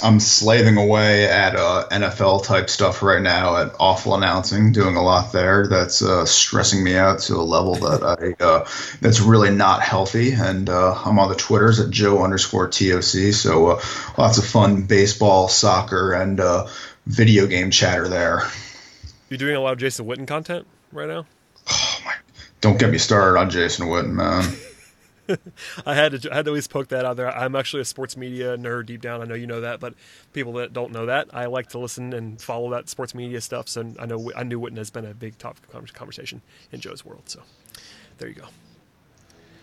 I'm 0.00 0.20
slaving 0.20 0.78
away 0.78 1.26
at 1.26 1.54
uh, 1.54 1.86
NFL 1.90 2.44
type 2.44 2.70
stuff 2.70 3.02
right 3.02 3.22
now 3.22 3.56
at 3.56 3.74
awful 3.78 4.14
announcing, 4.14 4.72
doing 4.72 4.96
a 4.96 5.02
lot 5.02 5.32
there. 5.32 5.66
That's 5.68 6.02
uh, 6.02 6.24
stressing 6.24 6.82
me 6.82 6.96
out 6.96 7.20
to 7.20 7.36
a 7.36 7.42
level 7.42 7.74
that 7.76 8.02
I 8.40 8.42
uh, 8.42 8.66
that's 9.00 9.20
really 9.20 9.50
not 9.50 9.82
healthy. 9.82 10.32
And 10.32 10.68
uh, 10.68 10.94
I'm 11.04 11.18
on 11.18 11.28
the 11.28 11.34
Twitters 11.34 11.78
at 11.78 11.90
Joe 11.90 12.24
underscore 12.24 12.68
TOC. 12.68 13.32
So 13.32 13.66
uh, 13.68 13.82
lots 14.16 14.38
of 14.38 14.46
fun 14.46 14.82
baseball, 14.82 15.48
soccer, 15.48 16.12
and 16.12 16.40
uh, 16.40 16.66
video 17.06 17.46
game 17.46 17.70
chatter 17.70 18.08
there. 18.08 18.42
You're 19.28 19.38
doing 19.38 19.56
a 19.56 19.60
lot 19.60 19.72
of 19.72 19.78
Jason 19.78 20.06
Witten 20.06 20.26
content 20.26 20.66
right 20.90 21.08
now? 21.08 21.26
Oh 21.70 22.00
my! 22.04 22.14
Don't 22.60 22.78
get 22.78 22.90
me 22.90 22.98
started 22.98 23.38
on 23.38 23.50
Jason 23.50 23.86
Witten, 23.86 24.12
man. 24.12 24.52
I 25.86 25.94
had 25.94 26.20
to 26.20 26.32
I 26.32 26.36
had 26.36 26.44
to 26.46 26.50
at 26.50 26.54
least 26.54 26.70
poke 26.70 26.88
that 26.88 27.04
out 27.04 27.16
there. 27.16 27.28
I'm 27.28 27.56
actually 27.56 27.82
a 27.82 27.84
sports 27.84 28.16
media 28.16 28.56
nerd 28.56 28.86
deep 28.86 29.00
down. 29.00 29.20
I 29.20 29.24
know 29.24 29.34
you 29.34 29.46
know 29.46 29.60
that, 29.60 29.80
but 29.80 29.94
people 30.32 30.54
that 30.54 30.72
don't 30.72 30.92
know 30.92 31.06
that, 31.06 31.28
I 31.32 31.46
like 31.46 31.68
to 31.70 31.78
listen 31.78 32.12
and 32.12 32.40
follow 32.40 32.70
that 32.70 32.88
sports 32.88 33.14
media 33.14 33.40
stuff. 33.40 33.68
So 33.68 33.92
I 33.98 34.06
know 34.06 34.32
I 34.36 34.42
knew 34.42 34.60
Witten 34.60 34.76
has 34.78 34.90
been 34.90 35.04
a 35.04 35.14
big 35.14 35.38
top 35.38 35.58
conversation 35.92 36.42
in 36.70 36.80
Joe's 36.80 37.04
world. 37.04 37.28
So 37.28 37.42
there 38.18 38.28
you 38.28 38.34
go. 38.34 38.46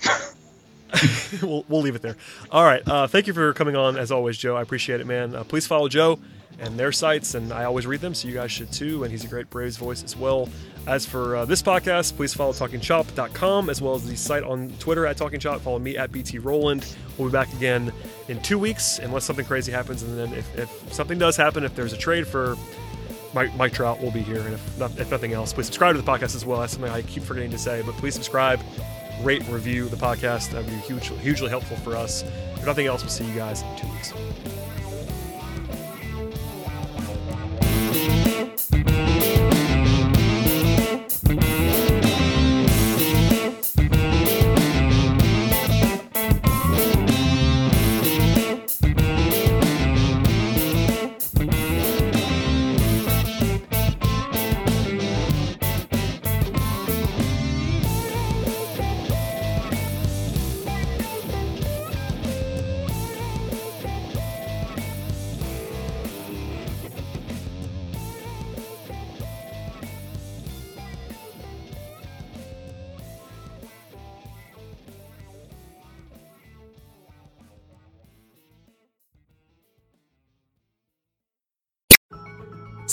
we'll, 1.41 1.65
we'll 1.67 1.81
leave 1.81 1.95
it 1.95 2.01
there. 2.01 2.15
All 2.51 2.63
right. 2.63 2.81
Uh, 2.87 3.07
thank 3.07 3.27
you 3.27 3.33
for 3.33 3.53
coming 3.53 3.75
on 3.75 3.97
as 3.97 4.11
always, 4.11 4.37
Joe. 4.37 4.55
I 4.55 4.61
appreciate 4.61 5.01
it, 5.01 5.07
man. 5.07 5.35
Uh, 5.35 5.43
please 5.43 5.67
follow 5.67 5.87
Joe 5.87 6.19
and 6.59 6.77
their 6.77 6.91
sites, 6.91 7.35
and 7.35 7.53
I 7.53 7.63
always 7.63 7.87
read 7.87 8.01
them, 8.01 8.13
so 8.13 8.27
you 8.27 8.33
guys 8.33 8.51
should 8.51 8.71
too. 8.71 9.03
And 9.03 9.11
he's 9.11 9.23
a 9.23 9.27
great 9.27 9.49
Braves 9.49 9.77
voice 9.77 10.03
as 10.03 10.15
well. 10.15 10.49
As 10.87 11.05
for 11.05 11.37
uh, 11.37 11.45
this 11.45 11.61
podcast, 11.61 12.15
please 12.15 12.33
follow 12.33 12.51
TalkingChop.com 12.51 13.69
as 13.69 13.81
well 13.81 13.95
as 13.95 14.07
the 14.07 14.17
site 14.17 14.43
on 14.43 14.69
Twitter 14.79 15.05
at 15.05 15.17
Talking 15.17 15.39
Chop. 15.39 15.61
Follow 15.61 15.79
me 15.79 15.97
at 15.97 16.11
BT 16.11 16.39
Rowland. 16.39 16.95
We'll 17.17 17.29
be 17.29 17.33
back 17.33 17.53
again 17.53 17.93
in 18.27 18.41
two 18.41 18.57
weeks 18.57 18.99
unless 18.99 19.25
something 19.25 19.45
crazy 19.45 19.71
happens. 19.71 20.03
And 20.03 20.17
then 20.17 20.33
if, 20.33 20.57
if 20.57 20.93
something 20.93 21.19
does 21.19 21.37
happen, 21.37 21.63
if 21.63 21.75
there's 21.75 21.93
a 21.93 21.97
trade 21.97 22.27
for 22.27 22.55
Mike, 23.33 23.55
Mike 23.55 23.73
Trout, 23.73 24.01
we'll 24.01 24.11
be 24.11 24.21
here. 24.21 24.39
And 24.39 24.53
if, 24.53 24.79
not, 24.79 24.97
if 24.99 25.11
nothing 25.11 25.33
else, 25.33 25.53
please 25.53 25.67
subscribe 25.67 25.95
to 25.95 26.01
the 26.01 26.11
podcast 26.11 26.35
as 26.35 26.45
well. 26.45 26.59
That's 26.59 26.73
something 26.73 26.91
I 26.91 27.03
keep 27.03 27.23
forgetting 27.23 27.51
to 27.51 27.57
say, 27.57 27.83
but 27.85 27.95
please 27.95 28.15
subscribe, 28.15 28.59
rate, 29.21 29.47
review 29.47 29.87
the 29.89 29.95
podcast. 29.95 30.51
That 30.51 30.63
would 30.63 30.69
be 30.69 30.77
hugely, 30.77 31.17
hugely 31.17 31.49
helpful 31.49 31.77
for 31.77 31.95
us. 31.95 32.23
If 32.55 32.65
nothing 32.65 32.87
else, 32.87 33.01
we'll 33.01 33.11
see 33.11 33.25
you 33.25 33.35
guys 33.35 33.61
in 33.61 33.75
two 33.77 33.87
weeks. 33.87 34.13